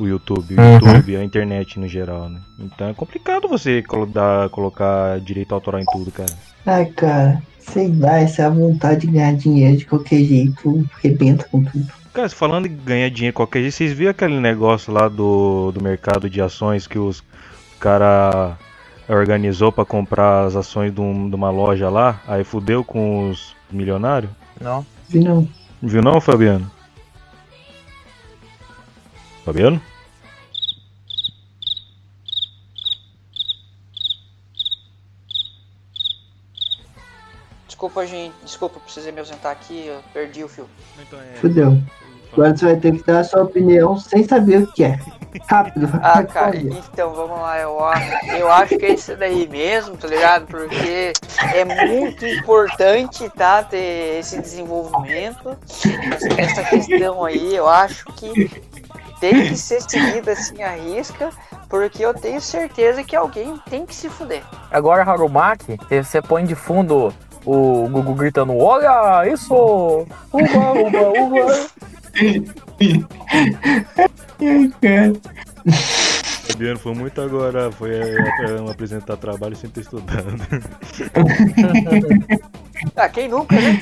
O 0.01 0.07
YouTube, 0.07 0.57
o 0.57 0.61
Uhum. 0.61 0.75
YouTube, 0.75 1.17
a 1.17 1.25
internet 1.25 1.79
no 1.79 1.87
geral, 1.87 2.29
né? 2.29 2.41
Então 2.59 2.89
é 2.89 2.95
complicado 2.95 3.47
você 3.49 3.83
dar- 4.13 4.49
colocar 4.51 5.21
direito 5.21 5.55
autoral 5.55 5.81
em 5.81 5.85
tudo, 5.85 6.11
cara. 6.11 6.33
Ai, 6.67 6.87
cara, 6.87 7.41
sei 7.61 7.89
lá, 7.99 8.19
essa 8.19 8.51
vontade 8.51 9.07
de 9.07 9.13
ganhar 9.13 9.35
dinheiro 9.35 9.77
de 9.77 9.87
qualquer 9.87 10.25
jeito 10.25 10.85
rebenta 11.03 11.47
com 11.51 11.63
tudo. 11.63 11.87
Cara, 12.13 12.29
falando 12.29 12.67
em 12.67 12.77
ganhar 12.77 13.09
dinheiro 13.11 13.35
qualquer 13.35 13.61
jeito, 13.63 13.75
vocês 13.75 13.93
viram 13.93 14.11
aquele 14.11 14.39
negócio 14.39 14.93
lá 14.93 15.09
do, 15.09 15.73
do 15.73 15.83
mercado 15.83 16.29
de 16.29 16.43
ações 16.43 16.87
que 16.87 16.99
os 16.99 17.23
cara 17.81 18.57
organizou 19.09 19.73
pra 19.73 19.85
comprar 19.85 20.45
as 20.45 20.55
ações 20.55 20.95
de, 20.95 21.01
um- 21.01 21.29
de 21.29 21.35
uma 21.35 21.51
loja 21.51 21.89
lá, 21.89 22.21
aí 22.29 22.45
fudeu 22.45 22.85
com 22.85 23.31
os 23.31 23.57
milionários? 23.71 24.31
Não. 24.61 24.85
Vi 25.09 25.21
não. 25.21 25.49
Viu 25.83 26.03
não, 26.03 26.21
Fabiano? 26.21 26.71
Fabiano? 29.45 29.81
Desculpa, 37.83 38.07
gente. 38.07 38.35
Desculpa, 38.45 38.79
precisei 38.79 39.11
me 39.11 39.19
ausentar 39.19 39.51
aqui. 39.51 39.89
Eu 39.89 39.99
perdi 40.13 40.45
o 40.45 40.49
fio. 40.49 40.69
Então 41.01 41.19
é. 41.19 41.35
Fudeu. 41.41 41.77
Agora 42.33 42.57
você 42.57 42.65
vai 42.65 42.77
ter 42.77 42.93
que 42.93 43.05
dar 43.05 43.19
a 43.19 43.25
sua 43.25 43.43
opinião 43.43 43.99
sem 43.99 44.23
saber 44.23 44.63
o 44.63 44.67
que 44.69 44.85
é. 44.85 45.01
Rápido. 45.49 45.89
Ah, 46.01 46.23
cara, 46.23 46.57
então 46.57 47.13
vamos 47.13 47.41
lá, 47.41 47.59
eu 47.59 47.85
acho, 47.85 48.27
eu 48.27 48.53
acho 48.53 48.79
que 48.79 48.87
é 48.87 48.95
isso 48.95 49.17
daí 49.17 49.49
mesmo, 49.49 49.97
tá 49.97 50.07
ligado? 50.07 50.47
Porque 50.47 51.13
é 51.55 51.65
muito 51.65 52.25
importante, 52.25 53.29
tá, 53.31 53.65
ter 53.65 54.21
esse 54.21 54.41
desenvolvimento. 54.41 55.59
Essa 56.39 56.63
questão 56.63 57.25
aí, 57.25 57.57
eu 57.57 57.69
acho 57.69 58.05
que 58.13 58.49
tem 59.19 59.49
que 59.49 59.57
ser 59.57 59.83
seguida 59.83 60.33
assim 60.33 60.63
à 60.63 60.77
risca, 60.77 61.31
porque 61.69 62.05
eu 62.05 62.15
tenho 62.15 62.41
certeza 62.41 63.03
que 63.03 63.17
alguém 63.17 63.59
tem 63.69 63.85
que 63.85 63.95
se 63.95 64.09
fuder. 64.09 64.45
Agora, 64.71 65.03
Harumaki, 65.03 65.77
você 65.91 66.23
põe 66.23 66.45
de 66.45 66.55
fundo 66.55 67.13
o 67.45 67.89
Gugu 67.89 68.15
gritando: 68.15 68.57
Olha 68.57 69.27
isso! 69.33 69.55
Uba, 70.33 70.73
uba, 70.73 71.21
uba! 71.21 71.69
Fabiano 76.49 76.79
foi 76.79 76.95
muito 76.95 77.21
agora, 77.21 77.71
foi 77.73 77.95
é, 77.95 78.17
é, 78.17 78.71
apresentar 78.71 79.17
trabalho 79.17 79.57
sem 79.57 79.71
ter 79.71 79.81
estudado. 79.81 80.27
Ah, 82.97 83.09
quem 83.09 83.29
nunca, 83.29 83.55
né? 83.55 83.81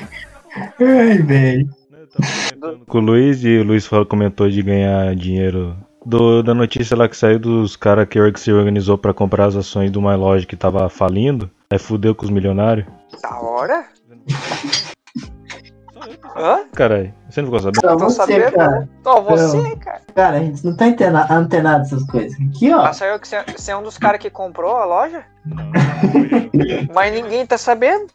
Ai, 0.79 1.17
velho. 1.17 1.67
Eu 1.91 2.07
tava 2.07 2.31
comentando 2.61 2.85
Com 2.85 2.97
o 2.99 3.01
Luiz 3.01 3.43
e 3.43 3.57
o 3.57 3.63
Luiz 3.63 3.87
falou- 3.87 4.05
comentou 4.05 4.47
de 4.47 4.61
ganhar 4.61 5.15
dinheiro 5.15 5.75
do, 6.05 6.43
da 6.43 6.53
notícia 6.53 6.95
lá 6.95 7.09
que 7.09 7.17
saiu 7.17 7.39
dos 7.39 7.75
caras 7.75 8.07
que 8.07 8.19
se 8.39 8.53
organizou 8.53 8.99
pra 8.99 9.11
comprar 9.13 9.45
as 9.45 9.55
ações 9.55 9.91
de 9.91 9.97
uma 9.97 10.15
loja 10.15 10.45
que 10.45 10.55
tava 10.55 10.87
falindo. 10.87 11.49
Aí 11.71 11.79
fudeu 11.79 12.13
com 12.13 12.25
os 12.25 12.29
milionários. 12.31 12.85
Da 13.21 13.39
hora? 13.39 13.85
Hã? 16.35 16.65
Caralho, 16.73 17.13
você 17.29 17.41
não 17.41 17.47
ficou 17.47 17.59
sabendo? 17.59 17.81
Só 17.81 17.95
Tô 17.95 17.97
você, 18.05 18.15
sabendo, 18.15 18.51
cara. 18.53 18.89
Ó, 19.05 19.21
você, 19.21 19.75
cara. 19.77 20.01
Cara, 20.15 20.37
a 20.37 20.39
gente 20.39 20.65
não 20.65 20.75
tá 20.75 20.85
antena- 20.85 21.27
antenado 21.31 21.79
nessas 21.79 22.03
coisas. 22.05 22.37
Aqui, 22.49 22.73
ó. 22.73 22.83
Mas 22.83 22.97
saiu 22.97 23.19
que 23.19 23.27
você 23.27 23.71
é 23.71 23.77
um 23.77 23.83
dos 23.83 23.97
caras 23.97 24.19
que 24.19 24.29
comprou 24.29 24.75
a 24.75 24.85
loja? 24.85 25.23
Mas 26.93 27.13
ninguém 27.13 27.45
tá 27.45 27.57
sabendo? 27.57 28.07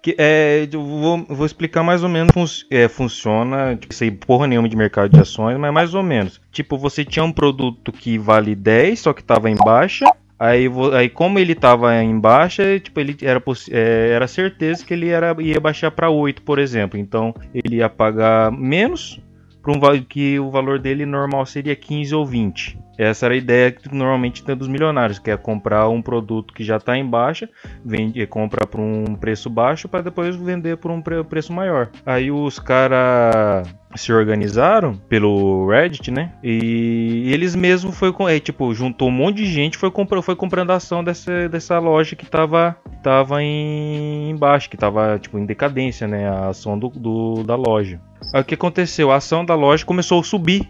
Que, 0.00 0.14
é, 0.18 0.68
eu 0.72 0.82
vou, 0.82 1.24
vou 1.28 1.44
explicar 1.46 1.82
mais 1.82 2.02
ou 2.04 2.08
menos 2.08 2.30
fun- 2.32 2.66
é, 2.70 2.88
funciona, 2.88 3.76
tipo, 3.76 3.92
sei 3.92 4.10
porra 4.12 4.46
nenhuma 4.46 4.68
de 4.68 4.76
mercado 4.76 5.10
de 5.10 5.20
ações, 5.20 5.58
mas 5.58 5.72
mais 5.72 5.92
ou 5.94 6.02
menos. 6.04 6.40
Tipo, 6.52 6.78
você 6.78 7.04
tinha 7.04 7.24
um 7.24 7.32
produto 7.32 7.90
que 7.92 8.16
vale 8.16 8.54
10, 8.54 9.00
só 9.00 9.12
que 9.12 9.22
tava 9.24 9.50
em 9.50 9.56
baixa. 9.56 10.06
Aí, 10.38 10.66
aí 10.94 11.08
como 11.08 11.38
ele 11.38 11.54
tava 11.54 11.94
em 12.02 12.18
baixa, 12.18 12.78
tipo, 12.78 13.00
ele 13.00 13.16
era, 13.22 13.42
é, 13.70 14.10
era 14.12 14.28
certeza 14.28 14.84
que 14.84 14.94
ele 14.94 15.08
era, 15.08 15.34
ia 15.40 15.58
baixar 15.60 15.90
para 15.90 16.10
8, 16.10 16.42
por 16.42 16.58
exemplo. 16.58 16.98
Então, 16.98 17.34
ele 17.52 17.76
ia 17.76 17.88
pagar 17.88 18.52
menos 18.52 19.20
para 19.62 19.72
um 19.72 20.02
que 20.02 20.38
o 20.38 20.50
valor 20.50 20.78
dele 20.78 21.04
normal 21.04 21.44
seria 21.44 21.76
15 21.76 22.14
ou 22.14 22.24
20. 22.24 22.78
Essa 22.96 23.26
era 23.26 23.34
a 23.34 23.36
ideia 23.36 23.70
que 23.70 23.94
normalmente 23.94 24.42
tem 24.42 24.56
dos 24.56 24.66
milionários, 24.66 25.18
que 25.20 25.30
é 25.30 25.36
comprar 25.36 25.88
um 25.88 26.02
produto 26.02 26.52
que 26.52 26.64
já 26.64 26.78
está 26.78 26.96
em 26.96 27.06
baixa, 27.06 27.48
vende, 27.84 28.26
compra 28.26 28.66
por 28.66 28.80
um 28.80 29.14
preço 29.14 29.48
baixo 29.48 29.88
para 29.88 30.02
depois 30.02 30.34
vender 30.34 30.78
por 30.78 30.90
um 30.90 31.00
pre- 31.00 31.22
preço 31.22 31.52
maior. 31.52 31.90
Aí 32.04 32.30
os 32.30 32.58
caras 32.58 33.68
se 33.96 34.12
organizaram 34.12 34.94
pelo 35.08 35.66
Reddit, 35.68 36.10
né? 36.10 36.32
E 36.42 37.30
eles 37.32 37.54
mesmos 37.56 37.98
foi 37.98 38.12
com, 38.12 38.28
é, 38.28 38.38
tipo, 38.38 38.72
juntou 38.74 39.08
um 39.08 39.12
monte 39.12 39.36
de 39.38 39.46
gente, 39.46 39.78
foi 39.78 39.90
comprando, 39.90 40.22
foi 40.22 40.36
comprando 40.36 40.70
a 40.70 40.76
ação 40.76 41.02
dessa, 41.02 41.48
dessa 41.48 41.78
loja 41.78 42.14
que 42.14 42.26
tava 42.26 42.76
tava 43.02 43.42
em, 43.42 44.30
em 44.30 44.36
baixo, 44.36 44.68
que 44.68 44.76
tava 44.76 45.18
tipo 45.18 45.38
em 45.38 45.46
decadência, 45.46 46.06
né, 46.06 46.28
a 46.28 46.48
ação 46.48 46.78
do, 46.78 46.88
do- 46.90 47.44
da 47.44 47.54
loja. 47.54 48.00
Aí 48.34 48.42
o 48.42 48.44
que 48.44 48.54
aconteceu? 48.54 49.10
A 49.10 49.16
ação 49.16 49.44
da 49.44 49.54
loja 49.54 49.84
começou 49.86 50.20
a 50.20 50.24
subir. 50.24 50.68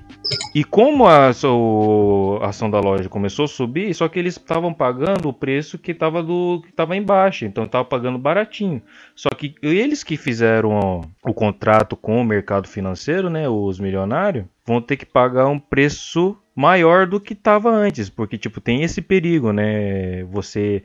E 0.54 0.64
como 0.64 1.06
a, 1.06 1.28
a 1.28 2.48
ação 2.48 2.70
da 2.70 2.80
loja 2.80 3.08
começou 3.08 3.44
a 3.44 3.48
subir, 3.48 3.94
só 3.94 4.08
que 4.08 4.18
eles 4.18 4.34
estavam 4.36 4.72
pagando 4.72 5.28
o 5.28 5.32
preço 5.32 5.78
que 5.78 5.92
estava 5.92 6.22
do 6.22 6.62
que 6.62 6.96
embaixo, 6.96 7.44
então 7.44 7.64
estava 7.64 7.84
pagando 7.84 8.18
baratinho. 8.18 8.82
Só 9.14 9.28
que 9.30 9.54
eles 9.62 10.02
que 10.02 10.16
fizeram 10.16 10.70
ó, 10.70 11.02
o 11.24 11.34
contrato 11.34 11.96
com 11.96 12.20
o 12.20 12.24
mercado 12.24 12.68
financeiro, 12.68 13.30
né, 13.30 13.48
os 13.48 13.78
milionários, 13.78 14.44
vão 14.66 14.80
ter 14.80 14.96
que 14.96 15.06
pagar 15.06 15.46
um 15.46 15.58
preço 15.58 16.36
maior 16.54 17.06
do 17.06 17.20
que 17.20 17.34
estava 17.34 17.70
antes, 17.70 18.10
porque 18.10 18.36
tipo 18.36 18.60
tem 18.60 18.82
esse 18.82 19.00
perigo, 19.00 19.52
né? 19.52 20.24
Você 20.24 20.82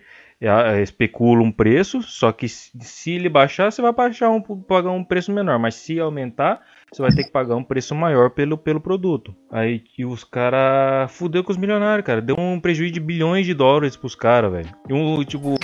especula 0.82 1.42
um 1.42 1.52
preço, 1.52 2.02
só 2.02 2.32
que 2.32 2.48
se 2.48 3.12
ele 3.12 3.30
baixar, 3.30 3.72
você 3.72 3.82
vai 3.82 3.94
baixar 3.94 4.30
um, 4.30 4.42
pagar 4.42 4.92
um 4.92 5.04
preço 5.04 5.32
menor, 5.32 5.58
mas 5.58 5.76
se 5.76 6.00
aumentar, 6.00 6.62
você 6.92 7.02
vai 7.02 7.12
ter 7.12 7.24
que 7.24 7.32
pagar 7.32 7.56
um 7.56 7.64
preço 7.64 7.96
maior 7.96 8.30
pelo, 8.30 8.58
pelo 8.58 8.80
produto. 8.80 9.36
Aí 9.52 9.84
e 9.98 10.06
os 10.06 10.24
caras 10.24 11.12
fudeu 11.12 11.44
com 11.44 11.52
os 11.52 11.58
milionários, 11.58 12.06
cara. 12.06 12.22
Deu 12.22 12.36
um 12.38 12.60
prejuízo 12.60 12.94
de 12.94 13.00
bilhões 13.00 13.46
de 13.46 13.54
dólares 13.54 13.96
pros 13.96 14.16
caras, 14.16 14.52
velho. 14.52 14.70
E 14.88 14.94
um, 14.94 15.24
tipo, 15.24 15.56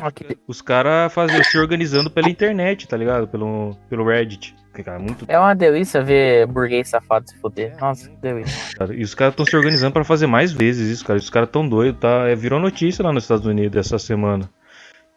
os 0.47 0.61
caras 0.61 1.13
faziam 1.13 1.43
se 1.43 1.57
organizando 1.57 2.09
pela 2.09 2.30
internet, 2.30 2.88
tá 2.88 2.97
ligado? 2.97 3.27
Pelo, 3.27 3.75
pelo 3.89 4.05
Reddit. 4.05 4.55
Cara, 4.84 4.97
muito 4.97 5.25
É 5.27 5.38
uma 5.38 5.53
delícia 5.53 6.01
ver 6.01 6.47
burguês 6.47 6.88
safado 6.88 7.30
se 7.30 7.38
fuder. 7.38 7.75
Nossa, 7.82 8.09
que 8.09 8.15
delícia. 8.15 8.77
Cara, 8.77 8.95
E 8.95 9.03
os 9.03 9.13
caras 9.13 9.34
estão 9.34 9.45
se 9.45 9.55
organizando 9.55 9.91
pra 9.91 10.05
fazer 10.05 10.25
mais 10.25 10.53
vezes 10.53 10.89
isso, 10.89 11.05
cara. 11.05 11.19
Os 11.19 11.30
caras 11.30 11.49
tão 11.49 11.67
doidos, 11.67 11.99
tá? 11.99 12.30
É, 12.30 12.36
virou 12.36 12.59
notícia 12.59 13.03
lá 13.03 13.11
nos 13.11 13.25
Estados 13.25 13.45
Unidos 13.45 13.77
essa 13.77 13.99
semana. 13.99 14.49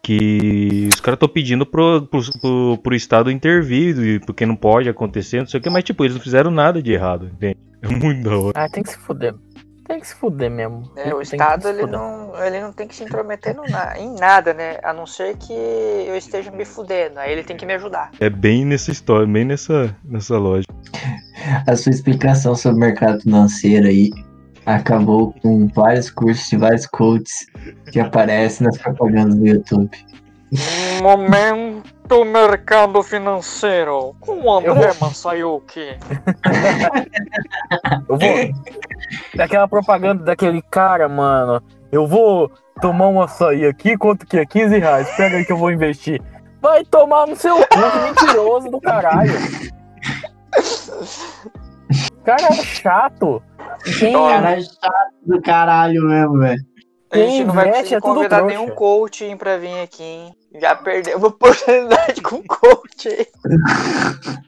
Que 0.05 0.89
os 0.93 0.99
caras 0.99 1.15
estão 1.15 1.29
pedindo 1.29 1.65
pro, 1.65 2.01
pro, 2.07 2.21
pro, 2.41 2.77
pro 2.83 2.93
Estado 2.95 3.31
intervir, 3.31 3.97
e- 3.97 4.19
porque 4.19 4.45
não 4.45 4.55
pode 4.55 4.89
acontecer, 4.89 5.39
não 5.39 5.47
sei 5.47 5.61
o 5.61 5.63
que, 5.63 5.69
mas 5.69 5.85
tipo, 5.85 6.03
eles 6.03 6.15
não 6.15 6.21
fizeram 6.21 6.51
nada 6.51 6.83
de 6.83 6.91
errado, 6.91 7.27
entende? 7.33 7.57
É 7.81 7.87
muito 7.87 8.21
da 8.29 8.37
hora. 8.37 8.53
Ah, 8.65 8.69
tem 8.69 8.83
que 8.83 8.89
se 8.89 8.97
fuder. 8.97 9.33
Tem 9.87 9.99
que 10.01 10.07
se 10.07 10.15
fuder 10.15 10.51
mesmo. 10.51 10.83
É, 10.97 11.13
o 11.13 11.21
Estado 11.21 11.69
ele 11.69 11.85
não, 11.85 12.31
ele 12.45 12.59
não 12.59 12.73
tem 12.73 12.85
que 12.87 12.95
se 12.95 13.03
intrometer 13.03 13.55
na- 13.69 13.97
em 13.97 14.13
nada, 14.15 14.53
né? 14.53 14.77
A 14.83 14.91
não 14.93 15.05
ser 15.05 15.37
que 15.37 15.53
eu 15.53 16.15
esteja 16.17 16.51
me 16.51 16.65
fudendo. 16.65 17.19
Aí 17.19 17.31
ele 17.31 17.43
tem 17.43 17.55
que 17.55 17.65
me 17.65 17.73
ajudar. 17.73 18.11
É 18.19 18.29
bem 18.29 18.65
nessa 18.65 18.91
história, 18.91 19.25
bem 19.25 19.45
nessa, 19.45 19.95
nessa 20.03 20.37
loja. 20.37 20.65
A 21.67 21.75
sua 21.77 21.91
explicação 21.91 22.55
sobre 22.55 22.77
o 22.77 22.79
mercado 22.79 23.21
financeiro 23.21 23.87
aí 23.87 24.09
acabou 24.65 25.33
com 25.41 25.67
vários 25.67 26.09
cursos 26.09 26.49
de 26.49 26.55
vários 26.57 26.85
coaches 26.87 27.45
que 27.91 27.99
aparecem 27.99 28.67
nas 28.67 28.77
propagandas 28.77 29.35
do 29.35 29.47
YouTube. 29.47 29.89
Momento 31.01 32.23
mercado 32.25 33.01
financeiro 33.01 34.15
com 34.19 34.39
o 34.41 34.53
André 34.53 34.91
vou- 34.91 35.07
Masayuki. 35.07 35.97
Eu 38.07 38.17
vou. 38.17 38.29
Daquela 39.35 39.67
propaganda 39.67 40.23
daquele 40.23 40.61
cara, 40.61 41.07
mano. 41.09 41.61
Eu 41.91 42.07
vou 42.07 42.51
tomar 42.81 43.07
um 43.07 43.21
açaí 43.21 43.65
aqui, 43.65 43.97
quanto 43.97 44.25
que 44.25 44.37
é? 44.37 44.45
15 44.45 44.77
reais. 44.79 45.09
Pega 45.15 45.37
aí 45.37 45.45
que 45.45 45.51
eu 45.51 45.57
vou 45.57 45.71
investir. 45.71 46.21
Vai 46.61 46.83
tomar 46.85 47.27
no 47.27 47.35
seu 47.35 47.55
cu, 47.57 47.79
mentiroso 48.03 48.69
do 48.69 48.79
caralho. 48.79 49.33
Cara, 52.23 52.47
é 52.47 52.53
chato. 52.53 53.43
Quem, 53.99 54.13
Cara, 54.13 54.57
é 54.57 54.61
chato 54.61 55.13
do 55.25 55.41
caralho 55.41 56.01
mesmo, 56.03 56.39
velho. 56.39 56.61
A 57.13 57.17
gente 57.17 57.29
Quem 57.29 57.45
não 57.45 57.53
vai 57.53 57.67
investe 57.67 57.83
conseguir 57.83 57.95
é 57.95 58.01
convidar 58.01 58.37
trouxa. 58.37 58.57
nenhum 58.57 58.75
coaching 58.75 59.37
pra 59.37 59.57
vir 59.57 59.79
aqui, 59.81 60.03
hein? 60.03 60.35
Já 60.59 60.75
perdeu 60.75 61.17
a 61.17 61.27
oportunidade 61.27 62.21
com 62.21 62.37
o 62.37 62.43
coach 62.47 63.07
aí. 63.07 63.27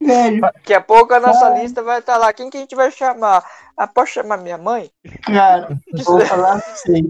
Velho, 0.00 0.40
Daqui 0.42 0.74
a 0.74 0.80
pouco 0.82 1.14
a 1.14 1.20
nossa 1.20 1.40
Cara. 1.48 1.62
lista 1.62 1.82
vai 1.82 2.00
estar 2.00 2.18
lá. 2.18 2.32
Quem 2.32 2.50
que 2.50 2.58
a 2.58 2.60
gente 2.60 2.74
vai 2.76 2.90
chamar? 2.90 3.42
Ah, 3.76 3.86
pode 3.86 4.10
chamar 4.10 4.36
minha 4.36 4.58
mãe? 4.58 4.90
cara, 5.22 5.78
vou 6.04 6.20
falar 6.20 6.60
pra 6.60 6.74
você. 6.76 7.02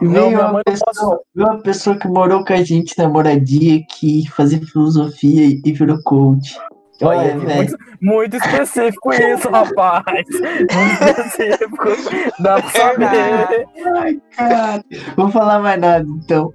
Veio 0.00 0.28
uma, 0.40 0.62
pessoa, 0.64 1.20
veio 1.34 1.48
uma 1.48 1.60
pessoa 1.62 1.98
que 1.98 2.08
morou 2.08 2.44
com 2.44 2.52
a 2.52 2.62
gente 2.62 2.96
na 2.96 3.08
moradia 3.08 3.82
que 3.90 4.26
fazia 4.30 4.60
filosofia 4.64 5.60
e 5.64 5.72
virou 5.72 6.00
coach. 6.04 6.56
Olha, 7.00 7.38
velho. 7.38 7.54
muito, 7.56 7.76
muito 8.00 8.36
específico 8.36 9.12
isso, 9.14 9.48
rapaz. 9.50 10.24
Muito 10.72 11.04
específico. 11.04 12.32
Dá 12.40 12.60
pra 12.60 12.70
saber. 12.70 13.66
Ai, 13.96 14.20
cara. 14.36 14.82
Vou 15.16 15.30
falar 15.30 15.60
mais 15.60 15.80
nada, 15.80 16.04
então. 16.08 16.52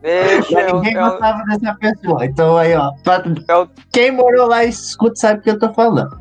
Deixa 0.00 0.60
eu, 0.60 0.74
ninguém 0.76 0.94
eu, 0.94 1.10
gostava 1.10 1.44
dessa 1.44 1.74
pessoa. 1.76 2.24
Então 2.26 2.56
aí, 2.56 2.74
ó. 2.74 2.90
pra- 3.04 3.22
eu, 3.48 3.68
Quem 3.92 4.10
morou 4.10 4.46
lá 4.46 4.64
e 4.64 4.68
escuta 4.70 5.14
sabe 5.16 5.40
o 5.40 5.42
que 5.42 5.50
eu 5.50 5.58
tô 5.58 5.72
falando. 5.72 6.20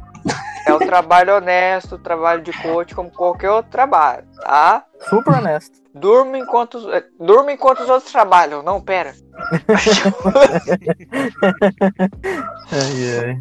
É 0.68 0.74
o 0.74 0.78
trabalho 0.78 1.36
honesto, 1.38 1.96
o 1.96 2.00
trabalho 2.00 2.44
de 2.44 2.54
coach, 2.62 2.94
como 2.94 3.10
qualquer 3.10 3.50
outro 3.50 3.72
trabalho, 3.72 4.24
tá? 4.42 4.84
Super 5.10 5.34
honesto. 5.40 5.81
Durma 5.94 6.38
enquanto, 6.38 6.76
os- 6.76 6.88
eh, 6.94 7.04
durma 7.20 7.52
enquanto 7.52 7.82
os 7.82 7.90
outros 7.90 8.12
trabalham. 8.12 8.64
Não, 8.64 8.82
pera. 8.82 9.14
Ai, 12.72 13.20
ai. 13.26 13.40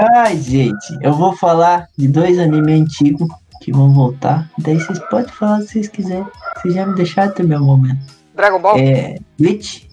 Ai, 0.00 0.36
gente, 0.36 0.96
eu 1.02 1.12
vou 1.12 1.36
falar 1.36 1.88
de 1.96 2.06
dois 2.06 2.38
animes 2.38 2.80
antigos 2.82 3.28
que 3.62 3.72
vão 3.72 3.92
voltar. 3.92 4.48
Daí 4.58 4.78
vocês 4.80 4.98
podem 5.10 5.32
falar 5.32 5.60
se 5.62 5.68
vocês 5.68 5.88
quiserem. 5.88 6.26
Vocês 6.56 6.74
já 6.74 6.86
me 6.86 6.94
deixaram 6.94 7.32
ter 7.34 7.42
meu 7.44 7.60
momento. 7.60 7.98
Dragon 8.34 8.60
Ball? 8.60 8.78
É. 8.78 9.16
Bleach. 9.38 9.88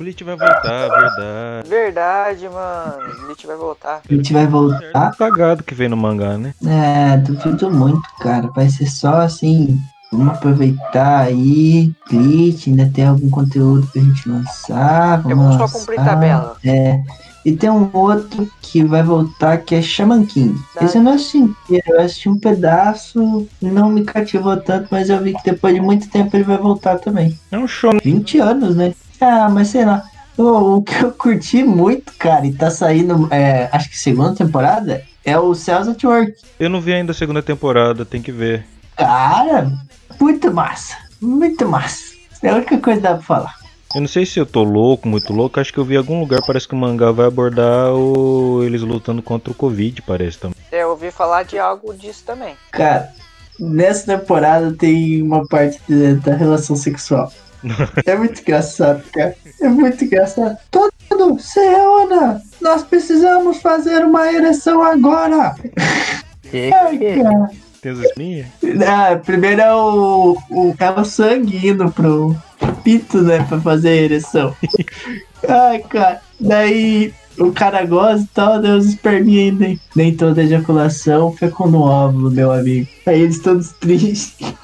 Bleach 0.00 0.24
vai 0.24 0.34
voltar, 0.34 0.88
verdade. 0.88 1.68
Verdade, 1.68 2.48
mano. 2.48 3.26
Bleach 3.26 3.46
vai 3.46 3.56
voltar. 3.56 4.00
Bleach 4.08 4.32
vai 4.32 4.46
voltar. 4.46 5.14
Cagado 5.14 5.62
que 5.62 5.74
vem 5.74 5.90
no 5.90 5.96
mangá, 5.96 6.38
né? 6.38 6.54
É, 6.66 7.18
duvido 7.18 7.70
muito, 7.70 8.00
cara. 8.18 8.46
Vai 8.56 8.70
ser 8.70 8.86
só 8.86 9.16
assim. 9.16 9.78
Vamos 10.10 10.28
aproveitar 10.28 11.24
aí. 11.26 11.92
Bleach, 12.10 12.70
ainda 12.70 12.90
tem 12.94 13.08
algum 13.08 13.28
conteúdo 13.28 13.86
pra 13.88 14.00
gente 14.00 14.26
lançar. 14.26 15.18
Eu 15.28 15.36
Vamos 15.36 15.56
vou 15.58 15.68
só 15.68 15.78
cumprir 15.78 15.96
tabela. 16.02 16.56
É. 16.64 17.02
E 17.44 17.52
tem 17.52 17.68
um 17.68 17.90
outro 17.92 18.50
que 18.62 18.82
vai 18.82 19.02
voltar 19.02 19.58
que 19.58 19.74
é 19.74 19.82
Shaman 19.82 20.24
King. 20.24 20.58
Tá. 20.74 20.86
Esse 20.86 20.96
eu 20.96 21.02
não 21.02 21.12
assisti 21.12 21.38
inteiro, 21.38 21.84
eu 21.88 22.00
assisti 22.00 22.28
um 22.28 22.38
pedaço, 22.38 23.46
não 23.60 23.90
me 23.90 24.04
cativou 24.04 24.56
tanto, 24.56 24.88
mas 24.90 25.10
eu 25.10 25.20
vi 25.20 25.34
que 25.34 25.50
depois 25.50 25.74
de 25.74 25.80
muito 25.80 26.08
tempo 26.08 26.34
ele 26.34 26.44
vai 26.44 26.56
voltar 26.56 26.98
também. 26.98 27.38
É 27.50 27.58
um 27.58 27.68
show. 27.68 27.92
20 28.02 28.38
anos, 28.38 28.76
né? 28.76 28.94
Ah, 29.20 29.48
mas 29.48 29.68
sei 29.68 29.84
lá. 29.84 30.02
O, 30.36 30.76
o 30.76 30.82
que 30.82 31.02
eu 31.02 31.12
curti 31.12 31.62
muito, 31.62 32.12
cara, 32.18 32.46
e 32.46 32.52
tá 32.52 32.70
saindo, 32.70 33.28
é, 33.30 33.68
acho 33.72 33.90
que 33.90 33.98
segunda 33.98 34.34
temporada, 34.34 35.02
é 35.24 35.38
o 35.38 35.54
Cells 35.54 35.90
at 35.90 36.02
Work. 36.02 36.34
Eu 36.58 36.70
não 36.70 36.80
vi 36.80 36.94
ainda 36.94 37.12
a 37.12 37.14
segunda 37.14 37.42
temporada, 37.42 38.06
tem 38.06 38.22
que 38.22 38.32
ver. 38.32 38.64
Cara, 38.96 39.70
muito 40.18 40.52
massa. 40.52 40.96
Muito 41.20 41.68
massa. 41.68 42.14
É 42.42 42.48
a 42.48 42.54
única 42.54 42.78
coisa 42.78 43.00
que 43.00 43.06
dá 43.06 43.14
pra 43.14 43.22
falar. 43.22 43.54
Eu 43.94 44.00
não 44.00 44.08
sei 44.08 44.24
se 44.24 44.38
eu 44.38 44.46
tô 44.46 44.62
louco, 44.62 45.08
muito 45.08 45.32
louco. 45.32 45.58
Acho 45.60 45.72
que 45.72 45.78
eu 45.78 45.84
vi 45.84 45.94
em 45.94 45.98
algum 45.98 46.20
lugar, 46.20 46.40
parece 46.46 46.66
que 46.66 46.74
o 46.74 46.78
mangá 46.78 47.10
vai 47.10 47.26
abordar 47.26 47.92
o... 47.92 48.62
eles 48.62 48.82
lutando 48.82 49.20
contra 49.20 49.50
o 49.50 49.54
Covid, 49.54 50.00
parece 50.02 50.38
também. 50.38 50.56
É, 50.70 50.82
Eu 50.82 50.90
ouvi 50.90 51.10
falar 51.10 51.42
de 51.42 51.58
algo 51.58 51.92
disso 51.92 52.22
também. 52.24 52.54
Cara, 52.70 53.10
nessa 53.58 54.16
temporada 54.16 54.72
tem 54.72 55.20
uma 55.20 55.46
parte 55.46 55.80
da 56.24 56.34
relação 56.34 56.76
sexual. 56.76 57.32
É 58.06 58.16
muito 58.16 58.40
engraçado, 58.40 59.02
cara. 59.12 59.36
É 59.60 59.68
muito 59.68 60.04
engraçado. 60.04 60.56
Todo 60.70 60.92
mundo 61.10 61.40
se 61.40 61.60
reúna! 61.60 62.40
Nós 62.60 62.82
precisamos 62.82 63.58
fazer 63.58 64.04
uma 64.04 64.32
ereção 64.32 64.82
agora! 64.82 65.54
Que, 66.42 66.72
Ai, 66.72 66.98
cara. 67.22 67.50
Tem 67.80 67.92
espinhas? 67.92 68.46
Ah, 68.86 69.16
primeiro 69.16 69.60
é 69.60 69.74
o, 69.74 70.36
o, 70.50 70.74
é 70.78 70.90
o 70.90 71.04
sangue 71.04 71.68
indo 71.68 71.90
pro 71.90 72.36
pito, 72.84 73.22
né? 73.22 73.44
Pra 73.48 73.60
fazer 73.60 73.88
a 73.88 74.02
ereção. 74.02 74.56
Ai, 75.48 75.78
cara. 75.80 76.20
Daí 76.38 77.14
o 77.38 77.52
cara 77.52 77.84
gosta 77.86 78.22
e 78.22 78.28
tal, 78.34 78.60
daí 78.60 78.72
os 78.72 78.86
esperminhos 78.86 79.62
ainda. 79.62 79.80
Nem 79.96 80.14
toda 80.14 80.42
ejaculação 80.42 81.32
fecunda 81.32 81.78
um 81.78 81.82
óvulo, 81.82 82.30
meu 82.30 82.52
amigo. 82.52 82.88
Aí 83.06 83.22
eles 83.22 83.40
todos 83.40 83.72
tristes. 83.72 84.54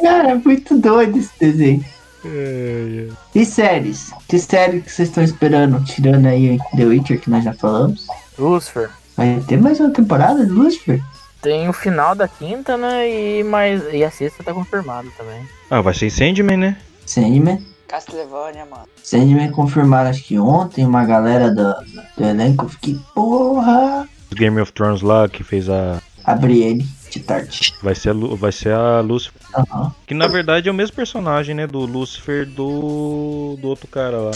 Cara, 0.00 0.30
é 0.30 0.34
muito 0.34 0.78
doido 0.78 1.18
esse 1.18 1.30
desenho. 1.38 1.84
É, 2.26 3.08
E 3.34 3.44
séries? 3.44 4.10
Que 4.28 4.38
série 4.38 4.80
que 4.80 4.90
vocês 4.90 5.08
estão 5.08 5.22
esperando? 5.22 5.82
Tirando 5.84 6.26
aí 6.26 6.58
The 6.76 6.84
Witcher, 6.84 7.20
que 7.20 7.30
nós 7.30 7.44
já 7.44 7.52
falamos. 7.52 8.06
Lucifer. 8.38 8.90
Vai 9.16 9.40
ter 9.46 9.60
mais 9.60 9.78
uma 9.78 9.90
temporada 9.90 10.44
de 10.44 10.50
Lucifer? 10.50 11.00
Tem 11.42 11.68
o 11.68 11.72
final 11.72 12.14
da 12.14 12.26
quinta, 12.26 12.76
né? 12.76 13.08
E, 13.08 13.44
mais, 13.44 13.82
e 13.92 14.02
a 14.02 14.10
sexta 14.10 14.42
tá 14.42 14.52
confirmado 14.54 15.10
também. 15.16 15.46
Ah, 15.70 15.80
vai 15.82 15.92
ser 15.92 16.10
Sandman, 16.10 16.56
né? 16.56 16.76
Sandman. 17.04 17.62
Castlevania, 17.86 18.64
mano. 18.64 18.84
Sandman 19.02 19.50
confirmaram 19.52 20.08
acho 20.10 20.24
que 20.24 20.38
ontem 20.38 20.86
uma 20.86 21.04
galera 21.04 21.50
do, 21.54 21.74
do 22.16 22.24
elenco. 22.26 22.68
Fiquei, 22.70 22.98
porra! 23.14 24.08
Game 24.32 24.58
of 24.60 24.72
Thrones 24.72 25.02
lá, 25.02 25.28
que 25.28 25.44
fez 25.44 25.68
a... 25.68 26.00
A 26.24 26.34
Brienne 26.34 26.88
de 27.10 27.20
Tart. 27.20 27.70
Vai 27.82 27.94
ser 27.94 28.08
a, 28.08 28.12
Lu- 28.14 28.34
vai 28.34 28.50
ser 28.50 28.72
a 28.72 29.00
Lucifer. 29.00 29.38
Aham. 29.56 29.94
Que 30.06 30.14
na 30.14 30.26
verdade 30.26 30.68
é 30.68 30.72
o 30.72 30.74
mesmo 30.74 30.96
personagem, 30.96 31.54
né? 31.54 31.66
Do 31.66 31.80
Lucifer 31.80 32.46
do... 32.46 33.56
do 33.60 33.68
outro 33.68 33.86
cara 33.88 34.16
lá. 34.18 34.30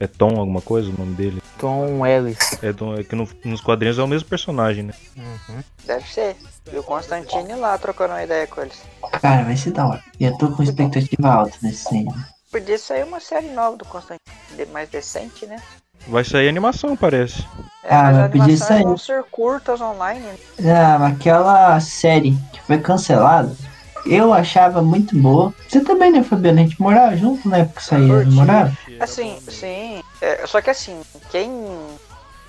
É 0.00 0.06
Tom 0.06 0.36
alguma 0.38 0.60
coisa 0.60 0.90
o 0.90 0.98
nome 0.98 1.14
dele? 1.14 1.40
Tom 1.58 2.04
Ellis. 2.04 2.38
É, 2.62 2.72
do... 2.72 2.98
é 2.98 3.04
que 3.04 3.14
no- 3.14 3.28
nos 3.44 3.60
quadrinhos 3.60 3.98
é 3.98 4.02
o 4.02 4.06
mesmo 4.08 4.28
personagem, 4.28 4.82
né? 4.84 4.92
Uhum. 5.16 5.62
Deve 5.86 6.06
ser. 6.08 6.36
E 6.72 6.76
o 6.76 6.82
Constantine 6.82 7.54
lá 7.54 7.76
trocando 7.78 8.12
uma 8.14 8.22
ideia 8.24 8.46
com 8.48 8.62
eles. 8.62 8.82
Cara, 9.20 9.44
vai 9.44 9.56
ser 9.56 9.70
da 9.70 9.86
hora. 9.86 10.02
E 10.18 10.24
eu 10.24 10.36
tô 10.38 10.48
com 10.50 10.62
expectativa 10.62 11.28
alta 11.28 11.56
nesse 11.62 11.84
Sandman. 11.84 12.14
Podia 12.50 12.78
sair 12.78 13.04
uma 13.04 13.20
série 13.20 13.48
nova 13.50 13.76
do 13.76 13.84
Constantine. 13.84 14.18
Mais 14.72 14.88
decente, 14.88 15.46
né? 15.46 15.56
Vai 16.08 16.24
sair 16.24 16.48
animação, 16.48 16.96
parece. 16.96 17.46
É, 17.84 17.94
Ah, 17.94 18.02
mas 18.02 18.12
mas 18.12 18.16
as 18.16 18.26
podia 18.30 18.42
animações 18.42 18.58
sair. 18.68 18.82
vão 18.82 18.98
ser 18.98 19.22
curtas 19.30 19.80
online. 19.80 20.20
né? 20.58 20.74
Ah, 20.74 20.98
mas 20.98 21.14
aquela 21.14 21.78
série 21.80 22.36
que 22.52 22.60
foi 22.62 22.78
cancelada, 22.78 23.54
eu 24.06 24.32
achava 24.32 24.82
muito 24.82 25.16
boa. 25.16 25.54
Você 25.68 25.80
também, 25.80 26.10
né, 26.10 26.22
Fabiano? 26.22 26.60
A 26.60 26.62
gente 26.62 26.80
morava 26.80 27.16
junto 27.16 27.48
na 27.48 27.58
época 27.58 27.80
que 27.80 27.86
saía, 27.86 28.24
não 28.24 28.32
morava? 28.32 28.72
Assim, 29.00 29.38
sim. 29.48 30.00
É, 30.20 30.46
só 30.46 30.60
que 30.60 30.70
assim, 30.70 31.00
quem 31.30 31.50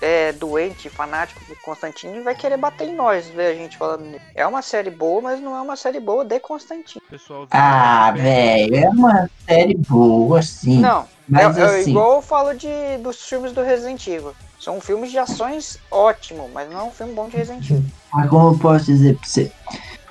é 0.00 0.32
doente, 0.32 0.90
fanático 0.90 1.40
do 1.46 1.56
Constantine 1.62 2.20
vai 2.20 2.34
querer 2.34 2.58
bater 2.58 2.88
em 2.88 2.94
nós, 2.94 3.26
ver 3.28 3.46
a 3.46 3.54
gente 3.54 3.76
falando. 3.76 4.04
nisso. 4.04 4.20
É 4.34 4.46
uma 4.46 4.60
série 4.60 4.90
boa, 4.90 5.22
mas 5.22 5.40
não 5.40 5.56
é 5.56 5.60
uma 5.60 5.76
série 5.76 6.00
boa 6.00 6.24
de 6.24 6.38
Constantine. 6.40 7.00
Pessoal, 7.08 7.46
Ah, 7.50 8.12
velho, 8.12 8.76
é 8.76 8.88
uma 8.88 9.30
série 9.48 9.74
boa, 9.76 10.42
sim. 10.42 10.80
Não, 10.80 11.06
mas 11.28 11.56
é, 11.56 11.60
é 11.60 11.64
assim, 11.64 11.90
igual 11.90 12.16
eu 12.16 12.22
falo 12.22 12.54
de, 12.54 12.68
dos 13.02 13.22
filmes 13.22 13.52
do 13.52 13.62
Resident 13.62 14.06
Evil. 14.06 14.34
São 14.60 14.80
filmes 14.80 15.10
de 15.10 15.18
ações 15.18 15.78
ótimo, 15.90 16.50
mas 16.52 16.70
não 16.70 16.80
é 16.80 16.82
um 16.84 16.90
filme 16.90 17.14
bom 17.14 17.28
de 17.28 17.36
Resident 17.36 17.64
Evil. 17.70 17.84
mas 18.12 18.28
como 18.28 18.54
eu 18.54 18.58
posso 18.58 18.84
dizer 18.86 19.16
pra 19.16 19.26
você? 19.26 19.52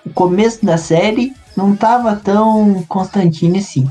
O 0.05 0.09
começo 0.11 0.65
da 0.65 0.77
série 0.77 1.33
não 1.55 1.75
tava 1.75 2.15
tão 2.15 2.83
Constantine 2.87 3.59
assim. 3.59 3.87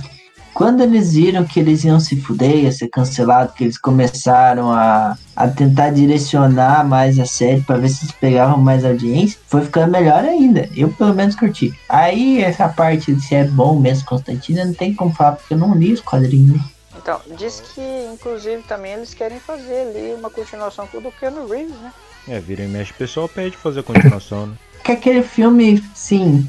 Quando 0.54 0.82
eles 0.82 1.14
viram 1.14 1.46
que 1.46 1.58
eles 1.58 1.82
iam 1.82 1.98
se 1.98 2.20
fuder, 2.20 2.64
ia 2.64 2.72
ser 2.72 2.88
cancelado, 2.88 3.54
que 3.54 3.64
eles 3.64 3.78
começaram 3.78 4.70
a, 4.70 5.16
a 5.34 5.48
tentar 5.48 5.90
direcionar 5.90 6.86
mais 6.86 7.18
a 7.18 7.24
série 7.24 7.62
pra 7.62 7.78
ver 7.78 7.88
se 7.88 8.04
eles 8.04 8.14
pegavam 8.14 8.58
mais 8.58 8.84
audiência, 8.84 9.38
foi 9.46 9.62
ficando 9.62 9.92
melhor 9.92 10.22
ainda. 10.22 10.68
Eu 10.76 10.90
pelo 10.90 11.14
menos 11.14 11.34
curti. 11.34 11.72
Aí 11.88 12.42
essa 12.42 12.68
parte 12.68 13.14
de 13.14 13.22
se 13.22 13.34
é 13.34 13.44
bom 13.44 13.80
mesmo 13.80 14.04
Constantine, 14.04 14.64
não 14.66 14.74
tem 14.74 14.94
como 14.94 15.14
falar, 15.14 15.32
porque 15.32 15.54
eu 15.54 15.58
não 15.58 15.74
li 15.74 15.94
os 15.94 16.00
quadrinhos. 16.02 16.58
né? 16.58 16.64
Então, 16.98 17.18
diz 17.38 17.60
que 17.74 17.80
inclusive 18.12 18.62
também 18.64 18.92
eles 18.92 19.14
querem 19.14 19.40
fazer 19.40 19.88
ali 19.88 20.14
uma 20.14 20.28
continuação 20.28 20.86
com 20.86 20.98
o 20.98 21.00
do 21.00 21.10
Keanu 21.10 21.48
Reeves, 21.48 21.74
né? 21.80 21.92
É, 22.28 22.38
vira 22.38 22.62
e 22.62 22.68
mexe, 22.68 22.92
o 22.92 22.94
pessoal 22.94 23.28
pede 23.28 23.56
fazer 23.56 23.80
a 23.80 23.82
continuação, 23.82 24.46
né? 24.46 24.54
Que 24.84 24.92
aquele 24.92 25.22
filme, 25.22 25.82
sim, 25.94 26.48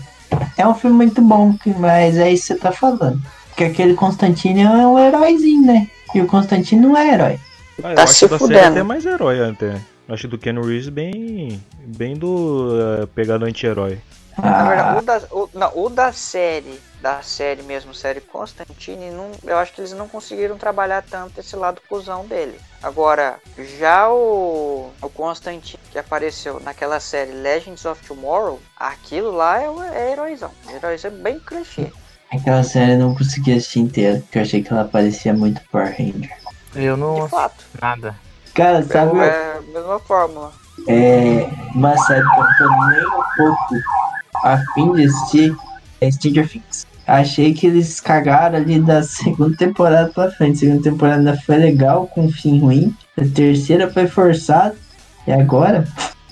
é 0.58 0.68
um 0.68 0.74
filme 0.74 0.96
muito 0.96 1.22
bom, 1.22 1.54
que- 1.58 1.74
mas 1.74 2.18
é 2.18 2.32
isso 2.32 2.48
que 2.48 2.54
você 2.54 2.60
tá 2.60 2.72
falando. 2.72 3.22
Que 3.56 3.66
aquele 3.66 3.94
Constantine 3.94 4.62
é 4.64 4.70
um 4.88 4.98
heróizinho, 4.98 5.66
né? 5.68 5.88
E 6.16 6.22
o 6.22 6.28
Constantine 6.28 6.82
não 6.82 6.98
é 6.98 7.14
herói. 7.14 7.40
Ah, 7.84 7.92
eu 7.92 7.96
Tá 7.96 8.04
acho 8.04 8.14
se 8.14 8.28
da 8.28 8.38
série 8.40 8.40
fudendo. 8.40 8.68
até 8.72 8.84
mais 8.84 9.06
herói 9.06 9.44
até. 9.50 9.80
Acho 10.10 10.28
do 10.28 10.38
Ken 10.38 10.54
Reeves 10.54 10.90
bem. 10.90 11.62
bem 11.86 12.16
do. 12.16 12.28
Uh, 13.04 13.08
pegado 13.08 13.46
anti-herói. 13.46 14.00
Na 14.38 14.64
verdade, 14.68 14.90
Ah, 14.90 14.98
o 15.00 15.02
da, 15.04 15.22
o, 15.32 15.50
não, 15.54 15.72
o 15.86 15.90
da 15.90 16.12
série, 16.12 16.80
da 17.02 17.22
série 17.22 17.62
mesmo, 17.62 17.94
série 17.94 18.20
Constantine, 18.20 19.12
não, 19.12 19.30
eu 19.44 19.58
acho 19.58 19.74
que 19.74 19.82
eles 19.82 19.94
não 19.94 20.08
conseguiram 20.08 20.58
trabalhar 20.58 21.04
tanto 21.08 21.40
esse 21.40 21.56
lado 21.56 21.80
cuzão 21.88 22.26
dele. 22.26 22.56
Agora, 22.84 23.38
já 23.80 24.12
o, 24.12 24.92
o 25.02 25.10
Constantine 25.10 25.80
que 25.90 25.98
apareceu 25.98 26.60
naquela 26.60 27.00
série 27.00 27.32
Legends 27.32 27.86
of 27.86 28.06
Tomorrow, 28.06 28.60
aquilo 28.76 29.32
lá 29.32 29.62
é, 29.62 29.68
é 29.94 30.12
heróizão. 30.12 30.52
Heróizão 30.70 31.12
bem 31.12 31.40
clichê. 31.40 31.92
aquela 32.30 32.62
série 32.64 32.92
eu 32.94 33.00
não 33.00 33.16
consegui 33.16 33.54
assistir 33.54 33.80
inteira, 33.80 34.20
porque 34.20 34.38
eu 34.38 34.42
achei 34.42 34.62
que 34.62 34.74
ela 34.74 34.84
parecia 34.84 35.34
muito 35.34 35.62
Power 35.72 35.90
Ranger. 35.98 36.36
Eu 36.76 36.98
não 36.98 37.24
De 37.24 37.30
fato. 37.30 37.64
nada. 37.82 38.16
Cara, 38.54 38.84
sabe, 38.84 39.18
É 39.20 39.58
a 39.58 39.62
mesma 39.62 40.00
fórmula. 40.00 40.52
é 40.88 41.50
uma 41.74 41.98
série 42.00 42.22
que 42.22 42.40
eu 42.40 42.68
tô 42.68 42.88
nem 42.88 43.08
um 43.08 43.24
pouco 43.38 43.76
a 44.44 44.58
fim 44.74 44.92
de 44.94 45.06
assistir 45.06 45.56
é 46.02 46.12
Stranger 46.12 46.50
Things. 46.50 46.86
Achei 47.06 47.54
que 47.54 47.68
eles 47.68 48.00
cagaram 48.00 48.58
ali 48.58 48.80
da 48.80 49.04
segunda 49.04 49.58
temporada 49.58 50.10
pra 50.14 50.32
frente. 50.32 50.56
A 50.56 50.60
segunda 50.60 50.84
temporada 50.84 51.38
foi 51.46 51.58
legal, 51.58 52.08
com 52.08 52.26
um 52.26 52.32
fim 52.32 52.60
ruim. 52.60 52.96
A 53.18 53.24
terceira 53.34 53.90
foi 53.92 54.08
forçada. 54.08 54.76
E 55.28 55.32
agora 55.32 55.86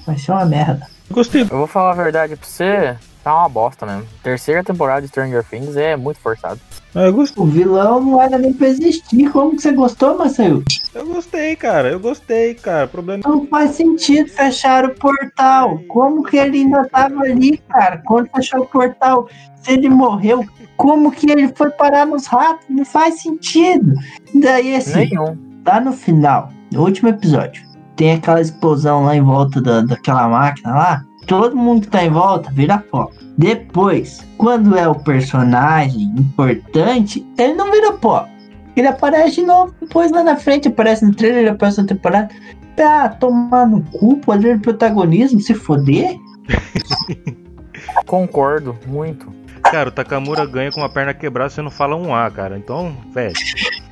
vai 0.05 0.17
ser 0.17 0.31
uma 0.31 0.45
merda. 0.45 0.87
Gostei. 1.09 1.41
Eu 1.43 1.47
vou 1.47 1.67
falar 1.67 1.91
a 1.91 1.95
verdade 1.95 2.35
pra 2.35 2.47
você, 2.47 2.95
tá 3.23 3.35
uma 3.35 3.49
bosta 3.49 3.85
mesmo. 3.85 4.05
Terceira 4.23 4.63
temporada 4.63 5.01
de 5.01 5.07
Stranger 5.07 5.43
Things 5.43 5.75
é 5.75 5.95
muito 5.95 6.19
forçado. 6.19 6.59
Ah, 6.93 7.03
Eu 7.03 7.13
gostei. 7.13 7.43
O 7.43 7.47
vilão 7.47 8.01
não 8.01 8.21
era 8.21 8.37
nem 8.37 8.51
pra 8.51 8.67
existir. 8.67 9.29
Como 9.31 9.55
que 9.55 9.61
você 9.61 9.71
gostou, 9.71 10.17
Marcelo? 10.17 10.63
Eu 10.93 11.05
gostei, 11.07 11.55
cara. 11.55 11.89
Eu 11.89 11.99
gostei, 11.99 12.53
cara. 12.53 12.85
O 12.85 12.89
problema 12.89 13.23
Não 13.25 13.47
faz 13.47 13.71
sentido 13.71 14.29
fechar 14.29 14.85
o 14.85 14.93
portal. 14.95 15.79
Como 15.87 16.23
que 16.23 16.37
ele 16.37 16.59
ainda 16.59 16.85
tava 16.89 17.21
ali, 17.21 17.57
cara? 17.69 18.01
Quando 18.05 18.29
fechou 18.35 18.61
o 18.61 18.65
portal, 18.65 19.27
se 19.55 19.71
ele 19.71 19.89
morreu, 19.89 20.45
como 20.75 21.11
que 21.11 21.31
ele 21.31 21.47
foi 21.55 21.69
parar 21.71 22.05
nos 22.05 22.25
ratos? 22.27 22.65
Não 22.69 22.83
faz 22.83 23.21
sentido. 23.21 23.93
Daí 24.35 24.75
assim, 24.75 25.09
Nenhum. 25.09 25.37
lá 25.65 25.79
no 25.79 25.93
final, 25.93 26.49
no 26.73 26.81
último 26.83 27.07
episódio, 27.09 27.63
tem 27.95 28.13
aquela 28.13 28.41
explosão 28.41 29.05
lá 29.05 29.15
em 29.15 29.21
volta 29.21 29.61
da, 29.61 29.81
daquela 29.81 30.27
máquina 30.27 30.73
lá. 30.73 31.03
Todo 31.27 31.55
mundo 31.55 31.81
que 31.81 31.87
tá 31.87 32.03
em 32.03 32.09
volta 32.09 32.51
vira 32.51 32.77
pó. 32.77 33.09
Depois, 33.37 34.25
quando 34.37 34.77
é 34.77 34.87
o 34.87 34.95
personagem 34.95 36.03
importante, 36.17 37.25
ele 37.37 37.53
não 37.53 37.71
vira 37.71 37.93
pó. 37.93 38.27
Ele 38.75 38.87
aparece 38.87 39.35
de 39.35 39.43
novo, 39.43 39.73
depois 39.79 40.11
lá 40.11 40.23
na 40.23 40.37
frente, 40.37 40.67
aparece 40.67 41.05
no 41.05 41.13
trailer 41.13 41.45
da 41.45 41.55
próxima 41.55 41.87
temporada. 41.87 42.29
Pra 42.75 43.09
tomar 43.09 43.67
no 43.67 43.81
cu, 43.83 44.17
poder 44.17 44.57
de 44.57 44.63
protagonismo, 44.63 45.39
se 45.39 45.53
foder. 45.53 46.17
Concordo, 48.07 48.77
muito. 48.87 49.31
Cara, 49.63 49.89
o 49.89 49.91
Takamura 49.91 50.45
ganha 50.45 50.71
com 50.71 50.79
uma 50.79 50.89
perna 50.89 51.13
quebrada, 51.13 51.49
você 51.49 51.61
não 51.61 51.69
fala 51.69 51.95
um 51.95 52.15
A, 52.15 52.29
cara. 52.31 52.57
Então, 52.57 52.95
velho. 53.13 53.33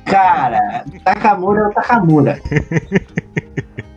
Cara, 0.04 0.84
Takamura 1.04 1.60
é 1.62 1.66
o 1.66 1.70
Takamura. 1.70 2.40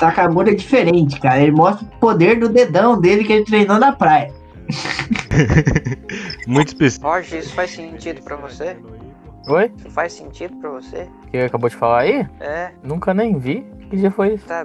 Takamura 0.00 0.50
é 0.50 0.54
diferente, 0.54 1.20
cara. 1.20 1.42
Ele 1.42 1.52
mostra 1.52 1.86
o 1.86 2.00
poder 2.00 2.40
do 2.40 2.48
dedão 2.48 2.98
dele 2.98 3.22
que 3.22 3.34
ele 3.34 3.44
treinou 3.44 3.78
na 3.78 3.92
praia. 3.92 4.32
Muito 6.48 6.68
específico. 6.68 7.06
Jorge, 7.06 7.38
isso 7.38 7.54
faz 7.54 7.70
sentido 7.70 8.22
pra 8.22 8.36
você? 8.36 8.78
Oi? 9.46 9.70
Isso 9.76 9.90
faz 9.90 10.14
sentido 10.14 10.56
pra 10.56 10.70
você? 10.70 11.06
O 11.26 11.30
que 11.30 11.36
acabou 11.38 11.68
de 11.68 11.76
falar 11.76 12.00
aí? 12.00 12.26
É, 12.40 12.70
Nunca 12.82 13.12
nem 13.12 13.38
vi. 13.38 13.66
Que 13.90 13.96
dia 13.96 14.10
foi 14.10 14.34
isso? 14.34 14.46
tá, 14.46 14.64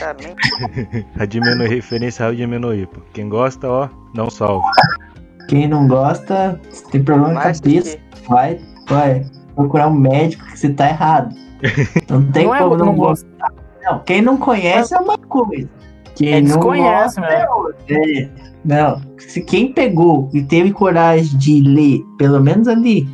tá 0.00 0.12
bem. 0.14 0.34
Hajime 1.18 1.68
referência 1.68 2.26
a 2.26 2.30
Hajime 2.30 2.58
no 2.58 2.74
Ippo. 2.74 3.00
Quem 3.12 3.28
gosta, 3.28 3.68
ó, 3.68 3.88
não 4.12 4.28
salve. 4.28 4.66
Quem 5.48 5.68
não 5.68 5.86
gosta, 5.86 6.60
se 6.70 6.90
tem 6.90 7.04
problema 7.04 7.34
do 7.34 7.40
cabeça, 7.40 7.96
que. 7.96 8.28
vai, 8.28 8.58
vai 8.88 9.24
procurar 9.54 9.86
um 9.86 9.94
médico 9.94 10.44
que 10.46 10.58
você 10.58 10.70
tá 10.70 10.88
errado. 10.88 11.34
Não 12.10 12.22
tem 12.30 12.44
Não 12.44 12.54
é 12.54 12.58
como 12.58 12.76
não 12.76 12.86
não 12.86 12.96
gostar. 12.96 13.50
Não, 13.84 13.98
quem 14.00 14.22
não 14.22 14.36
conhece 14.36 14.94
é 14.94 14.98
uma 14.98 15.18
coisa. 15.18 15.68
Quem 16.16 16.28
É, 16.32 16.40
não 16.40 16.46
desconhece, 16.46 17.20
gosta 17.20 17.34
é 17.34 17.48
outra. 17.50 17.74
É, 17.90 18.28
Não, 18.64 19.00
se 19.18 19.42
quem 19.42 19.72
pegou 19.72 20.30
e 20.32 20.42
teve 20.42 20.72
coragem 20.72 21.36
de 21.36 21.60
ler, 21.60 22.00
pelo 22.16 22.40
menos 22.40 22.66
ali, 22.68 23.06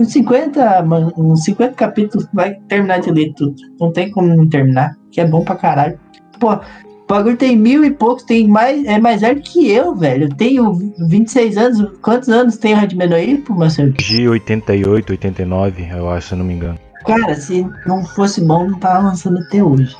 uns 0.00 0.12
50, 0.12 0.82
man- 0.82 1.12
uns 1.16 1.44
50 1.44 1.74
capítulos, 1.74 2.26
vai 2.32 2.54
terminar 2.68 3.00
de 3.00 3.10
ler 3.10 3.32
tudo. 3.36 3.54
Não 3.78 3.92
tem 3.92 4.10
como 4.10 4.28
não 4.34 4.48
terminar, 4.48 4.96
que 5.10 5.20
é 5.20 5.26
bom 5.26 5.44
pra 5.44 5.56
caralho. 5.56 5.98
Pô, 6.40 6.54
o 6.54 6.60
bagulho 7.06 7.36
tem 7.36 7.54
mil 7.56 7.84
e 7.84 7.90
poucos, 7.90 8.22
tem 8.24 8.48
mais, 8.48 8.82
é 8.86 8.98
mais 8.98 9.20
velho 9.20 9.42
que 9.42 9.70
eu, 9.70 9.94
velho. 9.94 10.24
Eu 10.24 10.34
tenho 10.36 10.72
26 11.08 11.56
anos. 11.58 11.98
Quantos 12.00 12.28
anos 12.30 12.56
tem 12.56 12.72
o 12.72 12.76
Radimeno 12.78 13.14
aí, 13.14 13.36
pô, 13.38 13.52
Marcelo? 13.54 13.92
De 13.92 14.26
88, 14.28 15.10
89, 15.10 15.86
eu 15.90 16.08
acho, 16.08 16.28
se 16.28 16.34
eu 16.34 16.38
não 16.38 16.46
me 16.46 16.54
engano. 16.54 16.78
Cara, 17.04 17.34
se 17.34 17.66
não 17.86 18.02
fosse 18.02 18.40
bom, 18.42 18.66
não 18.66 18.78
tava 18.78 19.08
lançando 19.08 19.38
até 19.40 19.62
hoje. 19.62 19.94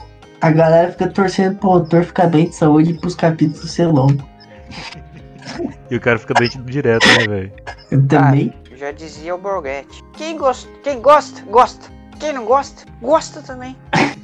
A 0.45 0.51
galera 0.51 0.93
fica 0.93 1.09
torcendo 1.09 1.59
pro 1.59 1.71
autor 1.71 2.05
ficar 2.05 2.27
bem 2.27 2.51
de 2.51 2.55
saúde 2.55 2.91
e 2.91 2.95
pros 2.99 3.15
capítulos 3.15 3.73
ser 3.73 3.87
longos. 3.87 4.23
E 5.91 5.97
o 5.97 6.01
cara 6.01 6.19
fica 6.19 6.35
doente 6.35 6.59
direto, 6.59 7.07
né, 7.07 7.27
velho? 7.27 7.53
Eu 7.91 8.07
também. 8.07 8.53
Já 8.77 8.93
dizia 8.93 9.35
o 9.35 9.39
Borghetti. 9.39 10.03
Quem 10.13 10.37
gosta, 10.37 10.69
quem 10.83 11.01
gosta, 11.01 11.41
gosta. 11.51 11.91
Quem 12.21 12.35
não 12.35 12.45
gosta, 12.45 12.85
gosta 13.01 13.41
também. 13.41 13.75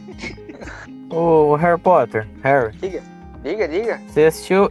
O 1.11 1.57
Harry 1.57 1.81
Potter, 1.81 2.29
Harry, 2.43 2.71
Diga, 2.77 3.03
diga, 3.43 3.67
diga. 3.67 4.01
você 4.07 4.27
assistiu, 4.27 4.69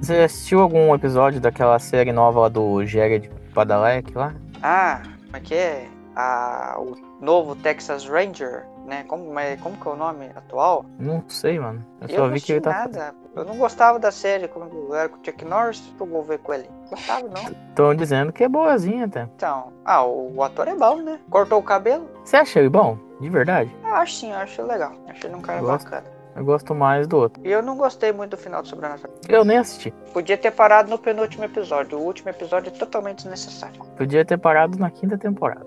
você 0.00 0.14
assistiu 0.14 0.60
algum 0.60 0.92
episódio 0.94 1.40
daquela 1.40 1.78
série 1.78 2.10
nova 2.10 2.40
lá 2.40 2.48
do 2.48 2.84
Jared 2.86 3.30
Padalecki 3.54 4.12
lá? 4.16 4.34
Ah, 4.62 5.02
como 5.26 5.36
é 5.36 5.40
que 5.40 5.54
é? 5.54 5.86
Ah, 6.16 6.74
o 6.78 6.96
novo 7.24 7.54
Texas 7.54 8.04
Ranger, 8.08 8.64
né? 8.86 9.04
Como, 9.04 9.32
mas 9.32 9.60
como 9.60 9.76
que 9.76 9.86
é 9.86 9.90
o 9.90 9.96
nome 9.96 10.30
atual? 10.34 10.84
Não 10.98 11.22
sei, 11.28 11.58
mano. 11.58 11.84
Eu 12.00 12.08
Eu 12.08 12.16
só 12.16 12.28
vi 12.28 12.40
que 12.40 12.52
ele 12.52 12.60
tá. 12.60 12.70
nada. 12.70 13.14
Eu 13.34 13.44
não 13.44 13.58
gostava 13.58 13.98
da 13.98 14.10
série 14.10 14.48
quando 14.48 14.74
eu 14.74 14.94
era 14.94 15.08
com 15.08 15.16
o 15.16 15.24
Chuck 15.24 15.44
Norris, 15.44 15.82
eu 15.98 16.06
vou 16.06 16.22
ver 16.22 16.38
com 16.38 16.54
ele. 16.54 16.68
Gostava, 16.88 17.28
não. 17.28 17.52
Estão 17.68 17.94
dizendo 17.94 18.32
que 18.32 18.44
é 18.44 18.48
boazinha 18.48 19.04
até. 19.04 19.28
Então, 19.36 19.72
ah, 19.84 20.04
o, 20.04 20.42
ator 20.42 20.68
é 20.68 20.74
bom, 20.74 21.02
né? 21.02 21.20
Cortou 21.28 21.58
o 21.58 21.62
cabelo? 21.62 22.08
Você 22.24 22.36
acha 22.36 22.60
ele 22.60 22.70
bom? 22.70 22.98
De 23.20 23.28
verdade? 23.28 23.74
Ah, 23.84 24.00
acho 24.00 24.14
sim, 24.14 24.32
acho 24.32 24.62
legal. 24.62 24.92
Achei 25.08 25.28
ele 25.28 25.36
um 25.36 25.42
cara 25.42 25.60
bacana. 25.62 26.16
Eu 26.36 26.44
gosto 26.44 26.74
mais 26.74 27.06
do 27.06 27.16
outro. 27.16 27.42
E 27.46 27.50
eu 27.50 27.62
não 27.62 27.78
gostei 27.78 28.12
muito 28.12 28.32
do 28.32 28.36
final 28.36 28.60
do 28.60 28.68
Sobrenatural. 28.68 29.16
Eu 29.26 29.42
nem 29.42 29.56
assisti. 29.56 29.90
Podia 30.12 30.36
ter 30.36 30.50
parado 30.50 30.90
no 30.90 30.98
penúltimo 30.98 31.44
episódio. 31.44 31.98
O 31.98 32.02
último 32.02 32.28
episódio 32.28 32.68
é 32.68 32.72
totalmente 32.72 33.18
desnecessário. 33.22 33.82
Podia 33.96 34.22
ter 34.22 34.36
parado 34.36 34.78
na 34.78 34.90
quinta 34.90 35.16
temporada. 35.16 35.66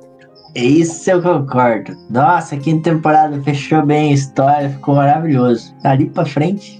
Isso 0.55 1.09
eu 1.11 1.21
concordo. 1.21 1.95
Nossa, 2.09 2.55
a 2.55 2.59
quinta 2.59 2.89
temporada 2.91 3.39
fechou 3.41 3.83
bem 3.85 4.11
a 4.11 4.13
história, 4.13 4.69
ficou 4.69 4.95
maravilhoso. 4.95 5.75
Dali 5.81 6.09
pra 6.09 6.25
frente, 6.25 6.79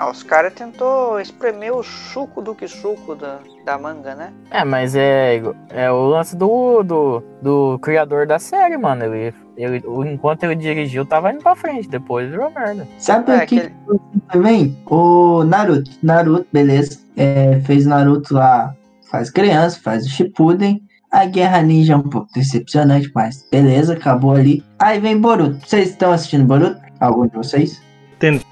Ah, 0.00 0.10
os 0.10 0.22
caras 0.22 0.52
tentou 0.54 1.18
espremer 1.18 1.74
o 1.74 1.82
chuco 1.82 2.40
do 2.40 2.54
que 2.54 2.68
chuco 2.68 3.16
da, 3.16 3.40
da 3.64 3.76
manga, 3.76 4.14
né? 4.14 4.32
É, 4.48 4.64
mas 4.64 4.94
é, 4.94 5.42
é 5.70 5.90
o 5.90 6.06
lance 6.06 6.36
do, 6.36 6.84
do, 6.84 7.20
do 7.42 7.78
criador 7.80 8.24
da 8.24 8.38
série, 8.38 8.76
mano. 8.76 9.02
Ele, 9.12 9.34
ele, 9.56 9.82
o- 9.84 10.04
enquanto 10.04 10.44
ele 10.44 10.54
dirigiu, 10.54 11.04
tava 11.04 11.32
indo 11.32 11.42
pra 11.42 11.56
frente. 11.56 11.88
Depois 11.88 12.30
virou 12.30 12.48
merda. 12.50 12.86
Sabe 12.96 13.32
É, 13.32 13.34
o 13.34 13.46
que 13.46 13.58
aquele- 13.58 13.74
também? 14.30 14.78
O 14.86 15.42
Naruto. 15.42 15.90
Naruto, 16.00 16.46
beleza. 16.52 17.00
É, 17.16 17.58
fez 17.64 17.84
Naruto 17.84 18.34
lá, 18.34 18.72
faz 19.10 19.30
criança, 19.30 19.80
faz 19.82 20.06
o 20.06 20.08
Shippuden. 20.08 20.80
A 21.10 21.24
Guerra 21.24 21.62
Ninja 21.62 21.94
é 21.94 21.96
um 21.96 22.02
pouco 22.02 22.28
decepcionante, 22.34 23.10
mas 23.14 23.46
beleza, 23.50 23.94
acabou 23.94 24.32
ali. 24.32 24.62
Aí 24.78 25.00
vem 25.00 25.18
Boruto. 25.18 25.58
Vocês 25.66 25.90
estão 25.90 26.12
assistindo 26.12 26.44
Boruto? 26.44 26.80
Algum 27.00 27.26
de 27.26 27.36
vocês? 27.36 27.80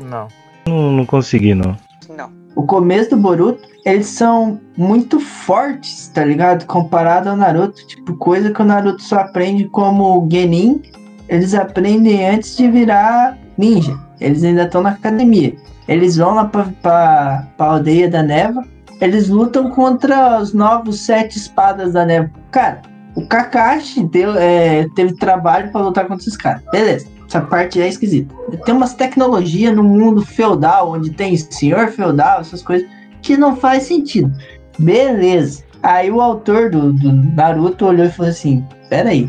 Não. 0.00 0.28
Não, 0.66 0.92
não 0.92 1.06
consegui, 1.06 1.54
não. 1.54 1.76
Não. 2.16 2.30
O 2.54 2.62
começo 2.62 3.10
do 3.10 3.16
Boruto, 3.18 3.68
eles 3.84 4.06
são 4.06 4.58
muito 4.76 5.20
fortes, 5.20 6.08
tá 6.08 6.24
ligado? 6.24 6.64
Comparado 6.66 7.28
ao 7.28 7.36
Naruto. 7.36 7.86
Tipo, 7.86 8.16
coisa 8.16 8.50
que 8.50 8.62
o 8.62 8.64
Naruto 8.64 9.02
só 9.02 9.16
aprende 9.16 9.66
como 9.66 10.26
Genin, 10.30 10.80
eles 11.28 11.54
aprendem 11.54 12.26
antes 12.26 12.56
de 12.56 12.70
virar 12.70 13.36
ninja. 13.58 13.98
Eles 14.18 14.42
ainda 14.42 14.62
estão 14.62 14.82
na 14.82 14.90
academia. 14.90 15.54
Eles 15.86 16.16
vão 16.16 16.34
lá 16.34 16.46
pra, 16.46 16.64
pra, 16.82 17.46
pra 17.56 17.66
aldeia 17.66 18.08
da 18.08 18.22
Neva. 18.22 18.64
Eles 19.00 19.28
lutam 19.28 19.70
contra 19.70 20.40
os 20.40 20.52
novos 20.52 21.00
sete 21.00 21.36
espadas 21.36 21.92
da 21.92 22.04
Neva. 22.04 22.30
Cara, 22.50 22.82
o 23.14 23.26
Kakashi 23.26 24.04
deu, 24.04 24.34
é, 24.36 24.86
teve 24.94 25.14
trabalho 25.14 25.70
pra 25.70 25.82
lutar 25.82 26.06
contra 26.06 26.22
esses 26.22 26.36
caras. 26.36 26.62
Beleza. 26.70 27.06
Essa 27.28 27.40
parte 27.40 27.80
é 27.80 27.88
esquisita. 27.88 28.34
Tem 28.64 28.74
umas 28.74 28.94
tecnologias 28.94 29.74
no 29.74 29.82
mundo 29.82 30.24
feudal, 30.24 30.92
onde 30.92 31.10
tem 31.10 31.36
senhor 31.36 31.88
feudal, 31.88 32.40
essas 32.40 32.62
coisas, 32.62 32.88
que 33.20 33.36
não 33.36 33.56
faz 33.56 33.82
sentido. 33.84 34.32
Beleza. 34.78 35.64
Aí 35.82 36.10
o 36.10 36.20
autor 36.20 36.70
do, 36.70 36.92
do 36.92 37.12
Naruto 37.12 37.86
olhou 37.86 38.06
e 38.06 38.10
falou 38.10 38.30
assim: 38.30 38.64
Peraí, 38.88 39.28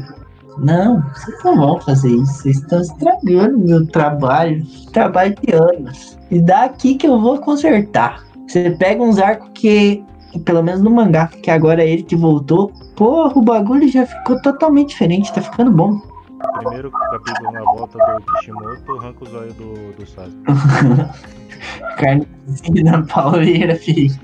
não, 0.60 1.02
vocês 1.02 1.44
não 1.44 1.56
vão 1.56 1.82
fazer 1.82 2.10
isso, 2.10 2.34
vocês 2.34 2.58
estão 2.58 2.82
estragando 2.82 3.60
meu 3.60 3.86
trabalho, 3.88 4.66
trabalho 4.92 5.36
de 5.42 5.54
anos. 5.54 6.18
E 6.30 6.40
daqui 6.40 6.96
que 6.96 7.08
eu 7.08 7.20
vou 7.20 7.40
consertar. 7.40 8.27
Você 8.48 8.72
pega 8.72 9.04
uns 9.04 9.20
arcos 9.20 9.50
que, 9.54 10.04
pelo 10.46 10.64
menos 10.64 10.82
no 10.82 10.90
mangá, 10.90 11.28
que 11.28 11.52
agora 11.52 11.84
é 11.84 11.90
ele 11.90 12.04
que 12.04 12.16
voltou, 12.16 12.72
porra, 12.96 13.38
o 13.38 13.42
bagulho 13.42 13.88
já 13.90 14.06
ficou 14.06 14.42
totalmente 14.42 14.90
diferente, 14.90 15.34
tá 15.34 15.42
ficando 15.42 15.72
bom. 15.72 16.00
Primeiro 16.60 16.92
capítulo 16.92 17.52
na 17.52 17.62
volta 17.62 17.98
do 17.98 18.34
Kishimoto, 18.34 19.00
arranca 19.00 19.24
os 19.24 19.34
olhos 19.34 19.54
do, 19.56 19.92
do 19.94 20.06
Sasuke. 20.06 20.38
Carnezinho 21.98 22.84
na 22.84 23.02
pauleira, 23.04 23.76
filho. 23.76 24.16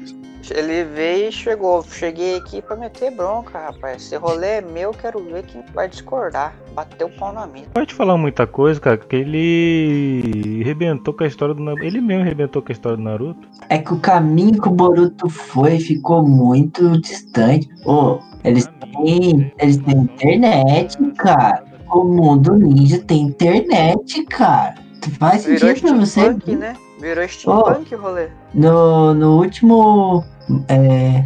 Ele 0.52 0.84
veio 0.84 1.30
e 1.30 1.32
chegou. 1.32 1.84
Cheguei 1.84 2.38
aqui 2.38 2.62
pra 2.62 2.76
meter 2.76 3.12
bronca, 3.12 3.58
rapaz. 3.60 4.04
Esse 4.04 4.16
rolê 4.18 4.58
é 4.58 4.62
meu, 4.62 4.92
quero 4.92 5.24
ver 5.24 5.44
quem 5.44 5.64
vai 5.74 5.88
discordar. 5.88 6.54
Bateu 6.74 7.08
o 7.08 7.12
pau 7.12 7.32
na 7.32 7.46
mesa. 7.46 7.68
Pode 7.74 7.94
falar 7.94 8.18
muita 8.18 8.46
coisa, 8.48 8.80
cara, 8.80 8.98
porque 8.98 9.16
ele 9.16 10.62
arrebentou 10.64 11.14
com 11.14 11.24
a 11.24 11.28
história 11.28 11.54
do 11.54 11.62
Naruto. 11.64 11.84
Ele 11.86 12.02
mesmo 12.02 12.24
arrebentou 12.24 12.62
com 12.62 12.72
a 12.72 12.74
história 12.74 12.98
do 12.98 13.04
Naruto. 13.04 13.48
É 13.70 13.78
que 13.78 13.94
o 13.94 14.00
caminho 14.00 14.62
que 14.62 14.68
o 14.68 14.72
Boruto 14.72 15.30
foi 15.30 15.80
ficou 15.80 16.28
muito 16.28 17.00
distante. 17.02 17.70
Ô, 17.86 18.20
Eles 18.44 18.68
têm, 19.06 19.54
eles 19.60 19.78
têm 19.78 19.98
internet, 19.98 20.98
cara. 21.18 21.64
O 21.94 22.04
mundo 22.04 22.56
ninja 22.56 23.00
tem 23.06 23.22
internet, 23.28 24.24
cara. 24.26 24.76
Faz 25.20 25.46
Virou 25.46 25.60
sentido 25.70 25.90
pra 25.90 25.98
você? 26.00 26.22
steampunk, 26.22 26.56
né? 26.56 26.76
Virou 27.00 27.28
steampunk 27.28 27.96
o 27.96 28.02
rolê. 28.02 28.28
No, 28.54 29.14
no 29.14 29.38
último. 29.38 30.24
É, 30.68 31.24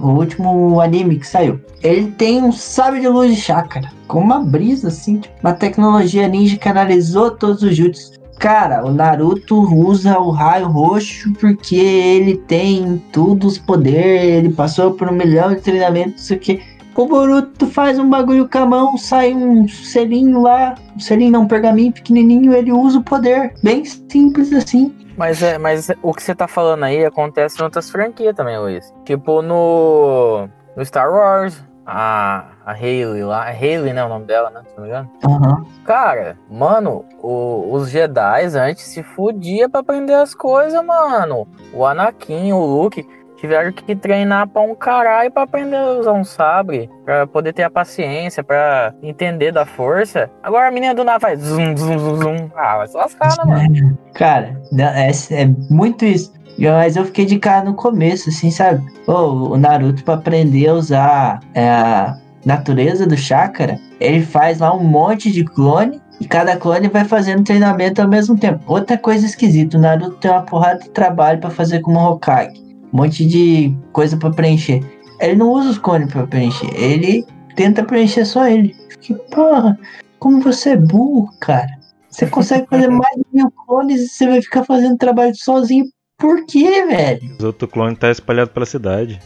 o 0.00 0.08
último 0.10 0.80
anime 0.80 1.18
que 1.18 1.26
saiu. 1.26 1.60
Ele 1.82 2.10
tem 2.12 2.42
um 2.42 2.52
sabre 2.52 3.00
de 3.00 3.08
luz 3.08 3.34
de 3.34 3.40
chácara. 3.40 3.90
Com 4.08 4.20
uma 4.20 4.40
brisa, 4.40 4.88
assim. 4.88 5.18
Tipo, 5.20 5.34
uma 5.42 5.52
tecnologia 5.52 6.28
ninja 6.28 6.56
que 6.56 6.68
analisou 6.68 7.30
todos 7.30 7.62
os 7.62 7.76
jutsus. 7.76 8.12
Cara, 8.38 8.84
o 8.84 8.92
Naruto 8.92 9.58
usa 9.74 10.18
o 10.18 10.30
raio 10.30 10.68
roxo 10.68 11.32
porque 11.40 11.76
ele 11.76 12.36
tem 12.36 13.02
todos 13.12 13.52
os 13.52 13.58
poderes. 13.58 14.44
Ele 14.44 14.50
passou 14.50 14.92
por 14.92 15.08
um 15.08 15.14
milhão 15.14 15.54
de 15.54 15.60
treinamentos, 15.60 16.28
não 16.30 16.38
que. 16.38 16.60
O 16.96 17.06
Boruto 17.06 17.66
faz 17.66 17.98
um 17.98 18.08
bagulho 18.08 18.48
com 18.48 18.58
a 18.58 18.66
mão, 18.66 18.96
sai 18.96 19.34
um 19.34 19.68
selinho 19.68 20.40
lá. 20.42 20.74
Um 20.96 21.00
selinho 21.00 21.30
não, 21.32 21.42
um 21.42 21.48
pergaminho 21.48 21.92
pequenininho. 21.92 22.52
Ele 22.54 22.72
usa 22.72 22.98
o 22.98 23.02
poder. 23.02 23.52
Bem 23.62 23.84
simples 23.84 24.52
assim. 24.52 24.94
Mas, 25.16 25.42
é, 25.42 25.58
mas 25.58 25.90
o 26.02 26.12
que 26.14 26.22
você 26.22 26.34
tá 26.34 26.46
falando 26.48 26.84
aí 26.84 27.04
acontece 27.04 27.60
em 27.60 27.64
outras 27.64 27.90
franquias 27.90 28.34
também, 28.34 28.58
Luiz. 28.58 28.92
Tipo 29.04 29.42
no, 29.42 30.48
no 30.76 30.84
Star 30.84 31.10
Wars, 31.10 31.62
a, 31.86 32.46
a 32.64 32.72
Hayley 32.72 33.22
lá. 33.24 33.50
É 33.50 33.52
Hayley, 33.54 33.92
né? 33.92 34.04
O 34.04 34.08
nome 34.08 34.24
dela, 34.26 34.50
né? 34.50 34.62
Se 34.66 34.74
não 34.76 34.82
me 34.84 34.88
engano. 34.90 35.10
Aham. 35.26 35.64
Cara, 35.84 36.38
mano, 36.50 37.04
o- 37.22 37.72
os 37.72 37.90
Jedi 37.90 38.44
antes 38.56 38.84
se 38.84 39.02
fudia 39.02 39.68
pra 39.68 39.80
aprender 39.80 40.14
as 40.14 40.34
coisas, 40.34 40.84
mano. 40.84 41.46
O 41.72 41.84
Anakin, 41.86 42.52
o 42.52 42.64
Luke 42.64 43.06
tiveram 43.36 43.72
que 43.72 43.94
treinar 43.94 44.48
pra 44.48 44.62
um 44.62 44.74
caralho 44.74 45.30
pra 45.30 45.42
aprender 45.42 45.76
a 45.76 46.00
usar 46.00 46.12
um 46.12 46.24
sabre, 46.24 46.90
pra 47.04 47.26
poder 47.26 47.52
ter 47.52 47.62
a 47.62 47.70
paciência, 47.70 48.42
pra 48.42 48.94
entender 49.02 49.52
da 49.52 49.64
força. 49.64 50.30
Agora 50.42 50.68
a 50.68 50.70
menina 50.70 50.94
do 50.94 51.04
nada 51.04 51.20
faz 51.20 51.40
zum, 51.40 51.76
zum, 51.76 51.98
zum, 51.98 52.16
zum. 52.16 52.50
Ah, 52.56 52.78
vai 52.78 52.86
se 52.86 52.96
lascar, 52.96 53.34
né, 53.38 53.44
mano? 53.44 53.98
Cara, 54.14 54.60
é, 54.78 55.10
é 55.10 55.46
muito 55.70 56.04
isso. 56.04 56.34
Mas 56.58 56.96
eu 56.96 57.04
fiquei 57.04 57.26
de 57.26 57.38
cara 57.38 57.64
no 57.64 57.74
começo, 57.74 58.30
assim, 58.30 58.50
sabe? 58.50 58.82
O 59.06 59.56
Naruto, 59.58 60.02
pra 60.02 60.14
aprender 60.14 60.68
a 60.68 60.74
usar 60.74 61.40
é, 61.52 61.68
a 61.68 62.16
natureza 62.46 63.06
do 63.06 63.16
chakra, 63.16 63.78
ele 64.00 64.22
faz 64.22 64.60
lá 64.60 64.74
um 64.74 64.82
monte 64.82 65.30
de 65.30 65.44
clone. 65.44 66.00
E 66.18 66.26
cada 66.26 66.56
clone 66.56 66.88
vai 66.88 67.04
fazendo 67.04 67.44
treinamento 67.44 68.00
ao 68.00 68.08
mesmo 68.08 68.38
tempo. 68.38 68.64
Outra 68.66 68.96
coisa 68.96 69.26
esquisita, 69.26 69.76
o 69.76 69.80
Naruto 69.80 70.16
tem 70.16 70.30
uma 70.30 70.40
porrada 70.40 70.78
de 70.78 70.88
trabalho 70.88 71.38
pra 71.38 71.50
fazer 71.50 71.80
como 71.80 71.98
Hokage. 71.98 72.65
Um 72.92 72.98
monte 72.98 73.26
de 73.26 73.76
coisa 73.92 74.16
pra 74.16 74.30
preencher. 74.30 74.80
Ele 75.20 75.36
não 75.36 75.50
usa 75.50 75.70
os 75.70 75.78
clones 75.78 76.12
pra 76.12 76.26
preencher. 76.26 76.72
Ele 76.74 77.24
tenta 77.54 77.82
preencher 77.82 78.24
só 78.24 78.46
ele. 78.46 78.74
Que 79.00 79.14
porra, 79.14 79.78
como 80.18 80.40
você 80.40 80.70
é 80.70 80.76
burro, 80.76 81.30
cara. 81.40 81.68
Você 82.10 82.26
consegue 82.26 82.66
fazer 82.68 82.88
mais 82.90 83.16
de 83.16 83.24
mil 83.32 83.50
clones 83.50 84.00
e 84.00 84.08
você 84.08 84.26
vai 84.26 84.42
ficar 84.42 84.64
fazendo 84.64 84.96
trabalho 84.96 85.34
sozinho. 85.34 85.84
Por 86.18 86.46
quê, 86.46 86.86
velho? 86.86 87.36
Os 87.38 87.44
outros 87.44 87.70
clones 87.70 87.98
tá 87.98 88.10
espalhado 88.10 88.50
pela 88.50 88.64
cidade. 88.64 89.20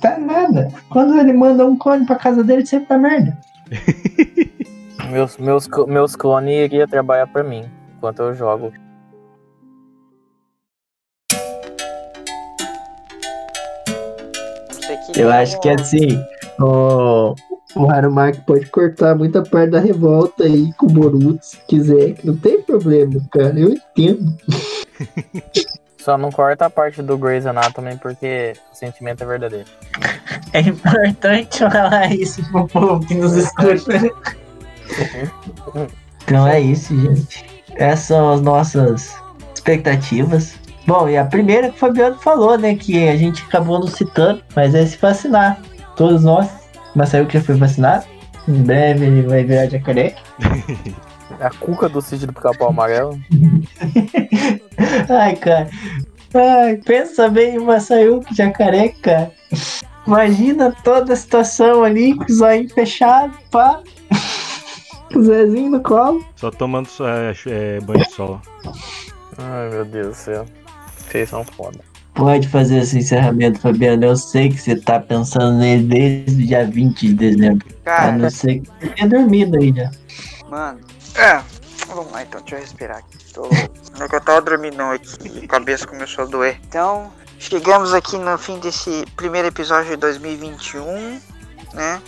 Tá 0.00 0.16
nada. 0.18 0.68
Quando 0.88 1.18
ele 1.18 1.32
manda 1.32 1.66
um 1.66 1.76
clone 1.76 2.06
pra 2.06 2.16
casa 2.16 2.42
dele, 2.42 2.64
sempre 2.64 2.88
dá 2.88 2.98
merda. 2.98 3.38
Meus, 5.10 5.38
meus, 5.38 5.66
meus 5.86 6.14
clones 6.14 6.52
iriam 6.52 6.86
trabalhar 6.86 7.26
pra 7.28 7.42
mim 7.42 7.64
enquanto 7.96 8.20
eu 8.20 8.34
jogo. 8.34 8.72
Eu 15.18 15.30
acho 15.30 15.60
que 15.60 15.68
assim, 15.68 16.24
o, 16.60 17.34
o 17.76 17.90
Harumaki 17.90 18.40
pode 18.42 18.66
cortar 18.66 19.14
muita 19.14 19.42
parte 19.42 19.70
da 19.70 19.80
revolta 19.80 20.44
aí 20.44 20.72
com 20.74 20.86
o 20.86 20.90
Boruto, 20.90 21.44
se 21.44 21.58
quiser, 21.66 22.14
que 22.14 22.26
não 22.26 22.36
tem 22.36 22.62
problema, 22.62 23.20
cara. 23.30 23.58
Eu 23.58 23.72
entendo. 23.72 24.36
Só 25.98 26.16
não 26.16 26.30
corta 26.30 26.66
a 26.66 26.70
parte 26.70 27.02
do 27.02 27.18
Grey's 27.18 27.44
Anatomy 27.44 27.96
porque 27.96 28.54
o 28.72 28.76
sentimento 28.76 29.24
é 29.24 29.26
verdadeiro. 29.26 29.68
É 30.52 30.60
importante 30.60 31.58
falar 31.58 32.14
isso 32.14 32.42
pro 32.50 32.66
povo 32.66 33.06
que 33.06 33.14
nos 33.14 33.36
escuta. 33.36 33.98
Então 36.24 36.46
é 36.46 36.60
isso, 36.60 36.98
gente. 37.00 37.62
Essas 37.74 38.06
são 38.06 38.32
as 38.32 38.40
nossas 38.42 39.14
expectativas. 39.54 40.57
Bom, 40.88 41.06
e 41.06 41.18
a 41.18 41.24
primeira 41.26 41.68
que 41.68 41.74
o 41.74 41.78
Fabiano 41.78 42.16
falou, 42.16 42.56
né? 42.56 42.74
Que 42.74 43.10
a 43.10 43.14
gente 43.14 43.42
acabou 43.42 43.78
não 43.78 43.86
citando, 43.86 44.42
mas 44.56 44.74
é 44.74 44.86
se 44.86 44.96
vacinar. 44.96 45.60
Todos 45.94 46.24
nós. 46.24 46.48
Mas 46.96 47.10
saiu 47.10 47.26
que 47.26 47.38
já 47.38 47.44
foi 47.44 47.56
vacinado. 47.56 48.06
Em 48.48 48.62
breve 48.62 49.04
ele 49.04 49.20
vai 49.20 49.44
virar 49.44 49.66
jacaré. 49.66 50.16
A 51.40 51.50
cuca 51.50 51.90
do 51.90 52.00
sítio 52.00 52.26
do 52.26 52.32
pica-pau 52.32 52.70
amarelo. 52.70 53.20
Ai, 55.10 55.36
cara. 55.36 55.68
Ai, 56.32 56.76
pensa 56.78 57.28
bem 57.28 57.56
em 57.56 57.58
Massaiuki 57.58 58.34
jacaré, 58.34 58.88
cara. 58.88 59.30
Imagina 60.06 60.74
toda 60.82 61.12
a 61.12 61.16
situação 61.16 61.84
ali, 61.84 62.14
com 62.14 62.24
o 62.24 62.34
zóio 62.34 62.66
fechado, 62.70 63.36
pá. 63.50 63.82
Com 65.12 65.18
o 65.18 65.22
Zezinho 65.22 65.70
no 65.70 65.82
colo. 65.82 66.24
Só 66.36 66.50
tomando 66.50 66.88
é, 67.00 67.34
é, 67.46 67.80
banho 67.80 68.04
de 68.04 68.10
sol. 68.10 68.40
Ai, 69.38 69.68
meu 69.70 69.84
Deus 69.84 70.08
do 70.08 70.14
céu. 70.14 70.46
Vocês 71.08 71.28
são 71.28 71.44
foda. 71.44 71.78
Pode 72.14 72.48
fazer 72.48 72.78
esse 72.78 72.98
encerramento, 72.98 73.60
Fabiano. 73.60 74.04
Eu 74.04 74.16
sei 74.16 74.48
que 74.48 74.58
você 74.58 74.74
tá 74.74 74.98
pensando 74.98 75.56
nele 75.58 75.84
desde 75.84 76.42
o 76.42 76.46
dia 76.46 76.66
20 76.66 77.06
de 77.06 77.14
dezembro. 77.14 77.66
A 77.82 77.84
Cara, 77.84 78.12
não 78.12 78.28
ser 78.28 78.60
que 78.60 78.68
você 78.68 78.88
tenha 78.88 79.08
dormido 79.08 79.56
aí 79.56 79.72
já. 79.74 79.90
mano. 80.50 80.80
É, 81.14 81.40
vamos 81.86 82.12
lá 82.12 82.22
então, 82.22 82.40
deixa 82.40 82.56
eu 82.56 82.60
respirar 82.60 82.98
aqui. 82.98 83.18
Tô... 83.32 83.48
Não 83.96 84.06
é 84.06 84.08
que 84.08 84.14
eu 84.14 84.20
tava 84.20 84.40
dormindo 84.40 84.82
aqui, 84.82 85.44
a 85.44 85.48
cabeça 85.48 85.86
começou 85.86 86.24
a 86.24 86.26
doer. 86.26 86.60
Então, 86.68 87.12
chegamos 87.38 87.94
aqui 87.94 88.16
no 88.18 88.36
fim 88.36 88.58
desse 88.58 89.04
primeiro 89.16 89.48
episódio 89.48 89.90
de 89.90 89.96
2021, 89.96 91.20
né? 91.74 92.02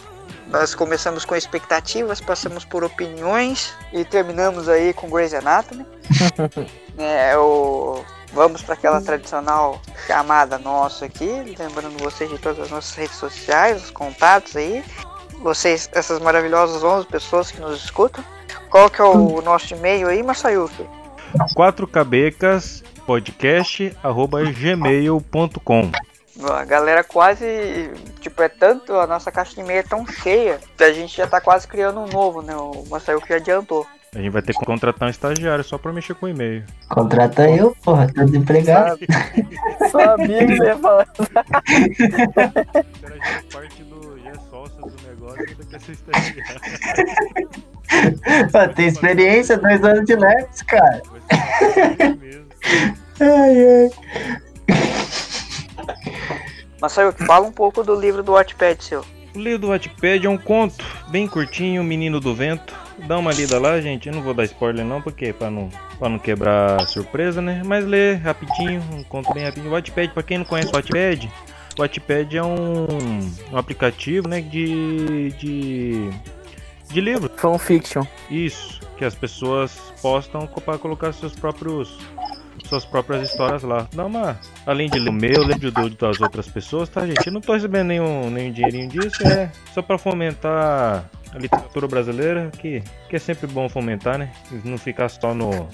Nós 0.49 0.75
começamos 0.75 1.25
com 1.25 1.37
expectativas, 1.37 2.21
passamos 2.21 2.65
por 2.65 2.83
opiniões 2.83 3.73
e 3.93 4.05
terminamos 4.05 4.69
aí 4.69 4.93
com 4.93 5.09
Grey's 5.09 5.33
Anatomy. 5.33 5.87
é, 6.99 7.37
o... 7.39 8.03
Vamos 8.33 8.63
para 8.63 8.75
aquela 8.75 9.01
tradicional 9.01 9.81
chamada 10.07 10.59
nossa 10.59 11.07
aqui, 11.07 11.55
lembrando 11.59 11.99
vocês 11.99 12.31
de 12.31 12.39
todas 12.39 12.61
as 12.61 12.71
nossas 12.71 12.95
redes 12.95 13.17
sociais, 13.17 13.85
os 13.85 13.91
contatos 13.91 14.57
aí. 14.57 14.85
Vocês, 15.43 15.89
essas 15.93 16.21
maravilhosas 16.21 16.83
11 16.83 17.07
pessoas 17.07 17.51
que 17.51 17.61
nos 17.61 17.83
escutam. 17.83 18.23
Qual 18.69 18.89
que 18.89 19.01
é 19.01 19.05
o 19.05 19.41
nosso 19.43 19.75
e-mail 19.75 20.09
aí, 20.09 20.23
Masayuki? 20.23 20.87
4cabecas 21.57 22.83
podcast 23.07 23.97
arroba 24.03 24.45
gmail.com 24.45 25.91
A 26.53 26.65
galera 26.65 27.03
quase, 27.03 27.91
tipo, 28.21 28.43
é 28.43 28.49
tanto, 28.49 28.95
a 28.95 29.07
nossa 29.07 29.33
caixa 29.33 29.55
de 29.55 29.61
e-mail 29.61 29.81
é 29.81 29.83
tão 29.83 30.07
cheia 30.07 30.61
que 30.77 30.85
a 30.85 30.93
gente 30.93 31.17
já 31.17 31.27
tá 31.27 31.41
quase 31.41 31.67
criando 31.67 31.99
um 31.99 32.07
novo, 32.07 32.43
né? 32.43 32.55
O 32.55 32.85
Masayuki 32.89 33.29
já 33.29 33.37
adiantou. 33.37 33.87
A 34.13 34.19
gente 34.19 34.31
vai 34.31 34.43
ter 34.43 34.53
que 34.53 34.65
contratar 34.65 35.07
um 35.07 35.11
estagiário 35.11 35.63
só 35.63 35.79
pra 35.79 35.93
mexer 35.93 36.15
com 36.15 36.27
o 36.27 36.29
e-mail. 36.29 36.65
Contrata 36.89 37.49
eu, 37.49 37.77
porra, 37.81 38.13
tô 38.13 38.25
desempregado. 38.25 38.99
Sabia 39.89 40.47
que 40.47 40.57
você 40.57 40.65
ia 40.65 40.77
falar. 40.77 41.07
O 41.17 41.27
cara 41.31 41.47
já 43.17 43.39
é 43.39 43.43
parte 43.53 43.85
do. 43.85 44.19
já 44.19 44.31
é 44.31 44.35
sócio 44.51 44.81
do 44.81 44.93
negócio 45.07 45.47
ainda 45.49 45.65
quer 45.65 45.81
ser 45.81 45.93
estagiário. 45.93 46.61
Tem 48.75 48.89
experiência, 48.89 49.57
dois 49.57 49.85
anos 49.85 50.05
de 50.05 50.17
Leps, 50.17 50.63
cara. 50.63 51.03
Ai, 53.21 53.65
ai. 53.65 53.91
Masayuki, 56.81 57.25
fala 57.27 57.47
um 57.47 57.53
pouco 57.53 57.85
do 57.85 57.95
livro 57.95 58.25
do 58.25 58.33
Watchpad 58.33 58.83
seu. 58.83 59.05
O 59.35 59.39
livro 59.39 59.59
do 59.61 59.69
Wattpad 59.69 60.27
é 60.27 60.29
um 60.29 60.37
conto 60.37 60.85
bem 61.09 61.29
curtinho, 61.29 61.85
Menino 61.85 62.19
do 62.19 62.35
Vento. 62.35 62.75
Dá 63.07 63.19
uma 63.19 63.33
lida 63.33 63.59
lá, 63.59 63.81
gente. 63.81 64.09
Eu 64.09 64.15
não 64.15 64.23
vou 64.23 64.35
dar 64.35 64.45
spoiler 64.45 64.85
não, 64.85 65.01
porque 65.03 65.33
pra 65.33 65.51
não, 65.51 65.69
pra 65.99 66.09
não 66.09 66.19
quebrar 66.19 66.87
surpresa, 66.87 67.41
né? 67.43 67.63
Mas 67.65 67.85
lê 67.85 68.15
rapidinho, 68.15 68.83
um 68.93 69.03
conto 69.03 69.33
bem 69.35 69.45
rapidinho. 69.45 69.71
Wattpad, 69.71 70.13
pra 70.13 70.23
quem 70.23 70.39
não 70.39 70.45
conhece 70.45 70.69
o 70.69 70.73
Wattpad, 70.73 71.31
Wattpad 71.79 72.37
é 72.37 72.43
um, 72.43 72.87
um 73.53 73.57
aplicativo, 73.57 74.29
né, 74.29 74.41
de, 74.41 75.31
de, 75.33 76.11
de 76.89 77.01
livro. 77.01 77.31
Fanfiction. 77.37 78.05
Isso, 78.31 78.81
que 78.97 79.05
as 79.05 79.15
pessoas 79.15 79.79
postam 80.03 80.47
para 80.47 80.79
colocar 80.79 81.13
seus 81.13 81.35
próprios 81.35 81.99
suas 82.71 82.85
próprias 82.87 83.29
histórias 83.29 83.63
lá. 83.63 83.87
Dá 83.93 84.07
uma, 84.07 84.39
além 84.65 84.89
de 84.89 84.99
ler 84.99 85.11
o 85.11 85.13
meu, 85.13 85.43
lembro 85.43 85.71
do 85.71 85.91
das 85.91 86.21
outras 86.21 86.49
pessoas, 86.49 86.89
tá, 86.89 87.05
gente? 87.07 87.27
Eu 87.27 87.33
não 87.33 87.41
tô 87.41 87.53
recebendo 87.53 87.89
nenhum, 87.89 88.31
nenhum 88.31 88.53
dinheirinho 88.53 88.89
disso, 88.89 89.23
é 89.27 89.51
só 89.75 89.83
para 89.83 89.99
fomentar 89.99 91.05
a 91.35 91.39
literatura 91.39 91.87
brasileira, 91.87 92.51
que, 92.59 92.83
que 93.09 93.17
é 93.17 93.19
sempre 93.19 93.47
bom 93.47 93.69
fomentar, 93.69 94.17
né? 94.19 94.33
E 94.51 94.67
não 94.69 94.79
ficar 94.79 95.09
só 95.11 95.35
no 95.35 95.69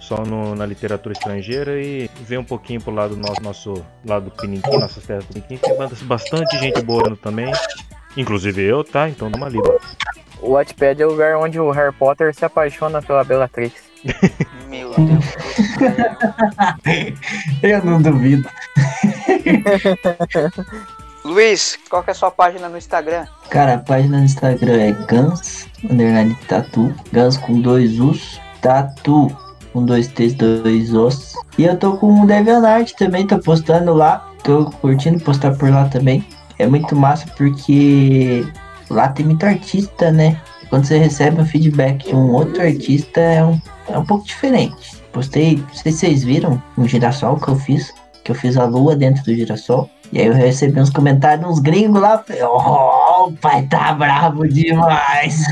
só 0.00 0.22
no- 0.24 0.54
na 0.54 0.64
literatura 0.64 1.12
estrangeira 1.12 1.80
e 1.82 2.08
ver 2.20 2.38
um 2.38 2.44
pouquinho 2.44 2.80
pro 2.80 2.94
lado 2.94 3.16
nosso, 3.16 3.42
nosso 3.42 3.84
lado 4.04 4.26
do 4.26 4.30
Piniquim, 4.30 4.78
nossas 4.78 5.04
terras 5.04 5.24
do 5.24 5.32
Piniquim. 5.34 5.56
Tem 5.56 5.76
banda- 5.76 5.96
bastante 6.02 6.56
gente 6.58 6.80
boa 6.82 7.16
também. 7.20 7.50
Inclusive 8.16 8.62
eu, 8.62 8.84
tá? 8.84 9.08
Então 9.08 9.28
dá 9.28 9.36
uma 9.36 9.48
lida. 9.48 9.68
O 10.40 10.52
Wattpad 10.52 11.02
é 11.02 11.06
o 11.06 11.10
lugar 11.10 11.36
onde 11.38 11.58
o 11.58 11.70
Harry 11.72 11.92
Potter 11.92 12.32
se 12.32 12.44
apaixona 12.44 13.02
pela 13.02 13.24
Bellatrix. 13.24 13.85
Meu 14.68 14.90
Deus. 14.90 15.24
Eu 17.62 17.84
não 17.84 18.00
duvido. 18.00 18.48
Luiz, 21.24 21.78
qual 21.90 22.02
que 22.04 22.10
é 22.10 22.12
a 22.12 22.14
sua 22.14 22.30
página 22.30 22.68
no 22.68 22.78
Instagram? 22.78 23.26
Cara, 23.50 23.74
a 23.74 23.78
página 23.78 24.18
no 24.18 24.24
Instagram 24.24 24.80
é 24.80 24.92
Gans, 24.92 25.66
underline 25.84 26.36
tatu. 26.46 26.94
Gans 27.12 27.36
com 27.36 27.60
dois 27.60 27.98
Us. 27.98 28.40
Tatu 28.62 29.36
com 29.72 29.84
dois 29.84 30.08
T's, 30.08 30.34
dois 30.34 30.94
Os. 30.94 31.34
E 31.58 31.64
eu 31.64 31.76
tô 31.76 31.96
com 31.98 32.22
o 32.22 32.26
DeviantArt 32.26 32.92
também, 32.92 33.26
tô 33.26 33.38
postando 33.38 33.92
lá. 33.92 34.26
Tô 34.42 34.70
curtindo 34.70 35.18
postar 35.20 35.54
por 35.56 35.68
lá 35.70 35.86
também. 35.88 36.24
É 36.58 36.66
muito 36.66 36.94
massa 36.96 37.26
porque 37.36 38.46
lá 38.88 39.08
tem 39.08 39.26
muito 39.26 39.44
artista, 39.44 40.10
né? 40.10 40.40
Quando 40.70 40.86
você 40.86 40.96
recebe 40.96 41.40
um 41.40 41.44
feedback 41.44 42.08
de 42.08 42.14
um 42.14 42.32
outro 42.32 42.62
artista 42.62 43.20
é 43.20 43.44
um, 43.44 43.60
é 43.88 43.98
um 43.98 44.04
pouco 44.04 44.24
diferente. 44.26 44.96
Postei, 45.12 45.56
não 45.56 45.74
sei 45.74 45.92
se 45.92 45.98
vocês 45.98 46.24
viram, 46.24 46.62
um 46.76 46.86
girassol 46.86 47.38
que 47.38 47.48
eu 47.48 47.56
fiz. 47.56 47.92
Que 48.24 48.32
eu 48.32 48.34
fiz 48.34 48.56
a 48.56 48.64
lua 48.64 48.96
dentro 48.96 49.22
do 49.24 49.34
girassol. 49.34 49.88
E 50.12 50.20
aí 50.20 50.26
eu 50.26 50.32
recebi 50.32 50.80
uns 50.80 50.90
comentários 50.90 51.48
uns 51.48 51.58
gringos 51.58 52.00
lá. 52.00 52.18
Falei, 52.18 52.42
oh, 52.42 53.28
o 53.28 53.32
pai 53.32 53.66
tá 53.66 53.92
bravo 53.92 54.46
demais. 54.48 55.42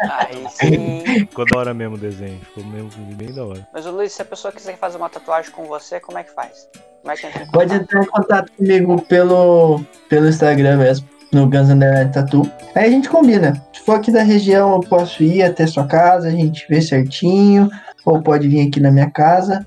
Aí 0.00 0.46
sim. 0.50 1.02
Ficou 1.04 1.44
da 1.46 1.58
hora 1.58 1.74
mesmo 1.74 1.96
o 1.96 1.98
desenho. 1.98 2.38
Ficou 2.40 2.64
mesmo 2.64 2.90
bem 3.14 3.32
da 3.32 3.44
hora. 3.44 3.66
Mas, 3.72 3.86
ô, 3.86 3.90
Luiz, 3.90 4.12
se 4.12 4.22
a 4.22 4.24
pessoa 4.24 4.52
quiser 4.52 4.76
fazer 4.76 4.96
uma 4.96 5.08
tatuagem 5.08 5.50
com 5.50 5.64
você, 5.64 6.00
como 6.00 6.18
é 6.18 6.24
que 6.24 6.32
faz? 6.32 6.68
Como 7.00 7.12
é 7.12 7.16
que 7.16 7.26
entra 7.26 7.42
em 7.42 7.50
Pode 7.50 7.74
entrar 7.74 8.02
em 8.02 8.06
contato 8.06 8.52
comigo 8.52 9.02
pelo, 9.02 9.80
pelo 10.08 10.28
Instagram 10.28 10.76
mesmo, 10.76 11.08
no 11.32 11.48
Guns 11.48 11.68
N' 11.68 12.10
Tattoo. 12.12 12.50
Aí 12.74 12.86
a 12.86 12.90
gente 12.90 13.08
combina. 13.08 13.54
Se 13.72 13.80
for 13.84 13.96
aqui 13.96 14.10
da 14.10 14.22
região, 14.22 14.72
eu 14.74 14.80
posso 14.80 15.22
ir 15.22 15.42
até 15.42 15.66
sua 15.66 15.86
casa, 15.86 16.28
a 16.28 16.30
gente 16.30 16.66
vê 16.68 16.80
certinho. 16.82 17.68
Ou 18.04 18.22
pode 18.22 18.48
vir 18.48 18.66
aqui 18.68 18.80
na 18.80 18.90
minha 18.90 19.10
casa. 19.10 19.66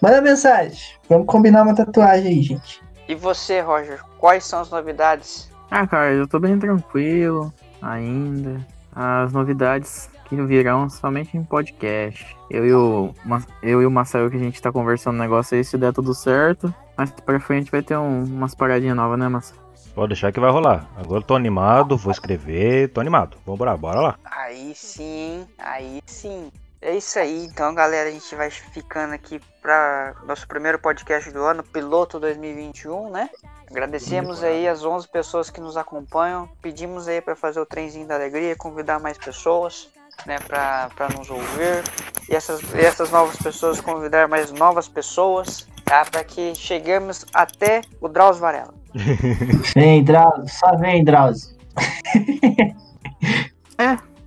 Manda 0.00 0.20
mensagem. 0.20 0.78
Vamos 1.08 1.26
combinar 1.26 1.62
uma 1.62 1.74
tatuagem 1.74 2.28
aí, 2.28 2.42
gente. 2.42 2.82
E 3.08 3.14
você, 3.14 3.60
Roger, 3.60 4.00
quais 4.18 4.44
são 4.44 4.60
as 4.60 4.70
novidades? 4.70 5.50
Ah, 5.70 5.86
cara, 5.86 6.10
eu 6.12 6.26
tô 6.26 6.38
bem 6.40 6.58
tranquilo 6.58 7.52
ainda. 7.82 8.56
As 8.94 9.32
novidades 9.32 10.08
que 10.26 10.36
virão 10.42 10.88
somente 10.88 11.36
em 11.36 11.42
podcast. 11.44 12.26
Eu 12.50 12.64
e 12.66 12.72
o, 12.72 13.14
eu 13.62 13.82
e 13.82 13.86
o 13.86 13.90
Marcelo 13.90 14.30
que 14.30 14.36
a 14.36 14.40
gente 14.40 14.60
tá 14.62 14.72
conversando 14.72 15.16
um 15.16 15.20
negócio 15.20 15.56
aí, 15.56 15.64
se 15.64 15.76
der 15.76 15.92
tudo 15.92 16.14
certo. 16.14 16.72
Mas 16.96 17.10
pra 17.10 17.38
frente 17.40 17.70
vai 17.70 17.82
ter 17.82 17.96
um- 17.98 18.24
umas 18.24 18.54
paradinhas 18.54 18.96
novas, 18.96 19.18
né, 19.18 19.28
Marcelo? 19.28 19.60
Pode 19.94 20.08
deixar 20.08 20.32
que 20.32 20.40
vai 20.40 20.50
rolar. 20.50 20.88
Agora 20.96 21.20
eu 21.20 21.26
tô 21.26 21.36
animado, 21.36 21.96
vou 21.96 22.10
escrever, 22.10 22.92
tô 22.92 23.00
animado. 23.00 23.36
Vambora, 23.46 23.76
bora 23.76 24.00
lá. 24.00 24.18
Aí 24.24 24.74
sim, 24.74 25.46
aí 25.56 26.02
sim. 26.04 26.50
É 26.82 26.94
isso 26.94 27.18
aí, 27.18 27.46
então 27.46 27.74
galera, 27.74 28.10
a 28.10 28.12
gente 28.12 28.34
vai 28.34 28.50
ficando 28.50 29.14
aqui 29.14 29.40
para 29.62 30.14
nosso 30.26 30.46
primeiro 30.46 30.78
podcast 30.78 31.30
do 31.30 31.42
ano, 31.42 31.62
piloto 31.62 32.20
2021, 32.20 33.08
né? 33.08 33.30
Agradecemos 33.70 34.44
aí 34.44 34.68
as 34.68 34.84
11 34.84 35.08
pessoas 35.08 35.48
que 35.48 35.62
nos 35.62 35.78
acompanham, 35.78 36.46
pedimos 36.60 37.08
aí 37.08 37.22
para 37.22 37.34
fazer 37.34 37.58
o 37.58 37.64
trenzinho 37.64 38.06
da 38.06 38.16
alegria, 38.16 38.54
convidar 38.54 39.00
mais 39.00 39.16
pessoas, 39.16 39.88
né, 40.26 40.36
para 40.40 41.08
nos 41.16 41.30
ouvir. 41.30 41.82
E 42.28 42.34
essas, 42.34 42.60
e 42.74 42.80
essas 42.80 43.10
novas 43.10 43.36
pessoas 43.36 43.80
convidar 43.80 44.28
mais 44.28 44.52
novas 44.52 44.86
pessoas, 44.86 45.66
tá? 45.84 46.04
Para 46.04 46.22
que 46.22 46.54
cheguemos 46.54 47.24
até 47.32 47.80
o 48.00 48.08
Drauzio 48.08 48.42
Varela. 48.42 48.83
Vem, 49.74 50.04
Drauzio. 50.04 50.48
Só 50.48 50.76
vem, 50.76 51.04
Drauzio. 51.04 51.54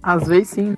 Às 0.03 0.27
vezes 0.27 0.49
sim. 0.49 0.77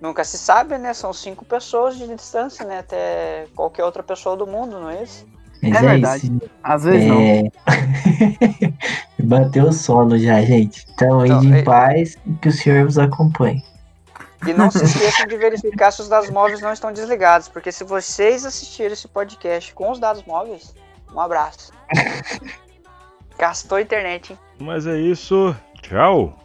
Nunca 0.00 0.22
se 0.24 0.38
sabe, 0.38 0.78
né? 0.78 0.94
São 0.94 1.12
cinco 1.12 1.44
pessoas 1.44 1.96
de 1.96 2.06
distância, 2.06 2.64
né? 2.64 2.78
Até 2.80 3.46
qualquer 3.54 3.84
outra 3.84 4.02
pessoa 4.02 4.36
do 4.36 4.46
mundo, 4.46 4.78
não 4.80 4.90
é 4.90 5.02
isso? 5.02 5.26
Mas 5.62 5.76
É 5.76 5.80
verdade. 5.80 6.26
isso. 6.26 6.50
Às 6.62 6.84
vezes 6.84 7.06
não. 7.08 7.20
É... 7.20 7.42
Bateu 9.22 9.64
o 9.66 9.72
sono 9.72 10.16
já, 10.18 10.40
gente. 10.42 10.86
Então, 10.94 11.24
Então, 11.26 11.42
ide 11.42 11.52
é- 11.54 11.60
em 11.60 11.64
paz 11.64 12.16
e 12.26 12.32
que 12.34 12.48
o 12.48 12.52
Senhor 12.52 12.84
vos 12.84 12.98
acompanhe. 12.98 13.62
E 14.46 14.52
não 14.52 14.70
se 14.70 14.84
esqueçam 14.84 15.26
de 15.26 15.36
verificar 15.36 15.90
se 15.90 16.00
os 16.00 16.08
dados 16.08 16.30
móveis 16.30 16.60
não 16.60 16.72
estão 16.72 16.92
desligados, 16.92 17.48
porque 17.48 17.72
se 17.72 17.82
vocês 17.82 18.46
assistirem 18.46 18.92
esse 18.92 19.08
podcast 19.08 19.74
com 19.74 19.90
os 19.90 19.98
dados 19.98 20.22
móveis, 20.24 20.72
um 21.12 21.20
abraço. 21.20 21.72
Gastou 23.38 23.78
a 23.78 23.82
internet, 23.82 24.32
hein? 24.32 24.38
Mas 24.58 24.86
é 24.86 24.98
isso. 24.98 25.54
Tchau. 25.80 26.36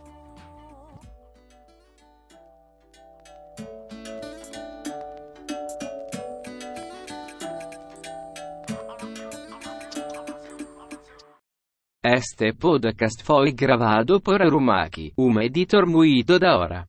Este 12.05 12.53
podcast 12.53 13.23
foi 13.23 13.53
gravado 13.53 14.21
por 14.21 14.41
Arumaki, 14.41 15.13
um 15.17 15.39
editor 15.39 15.87
muito 15.87 16.37
da 16.37 16.57
hora. 16.57 16.81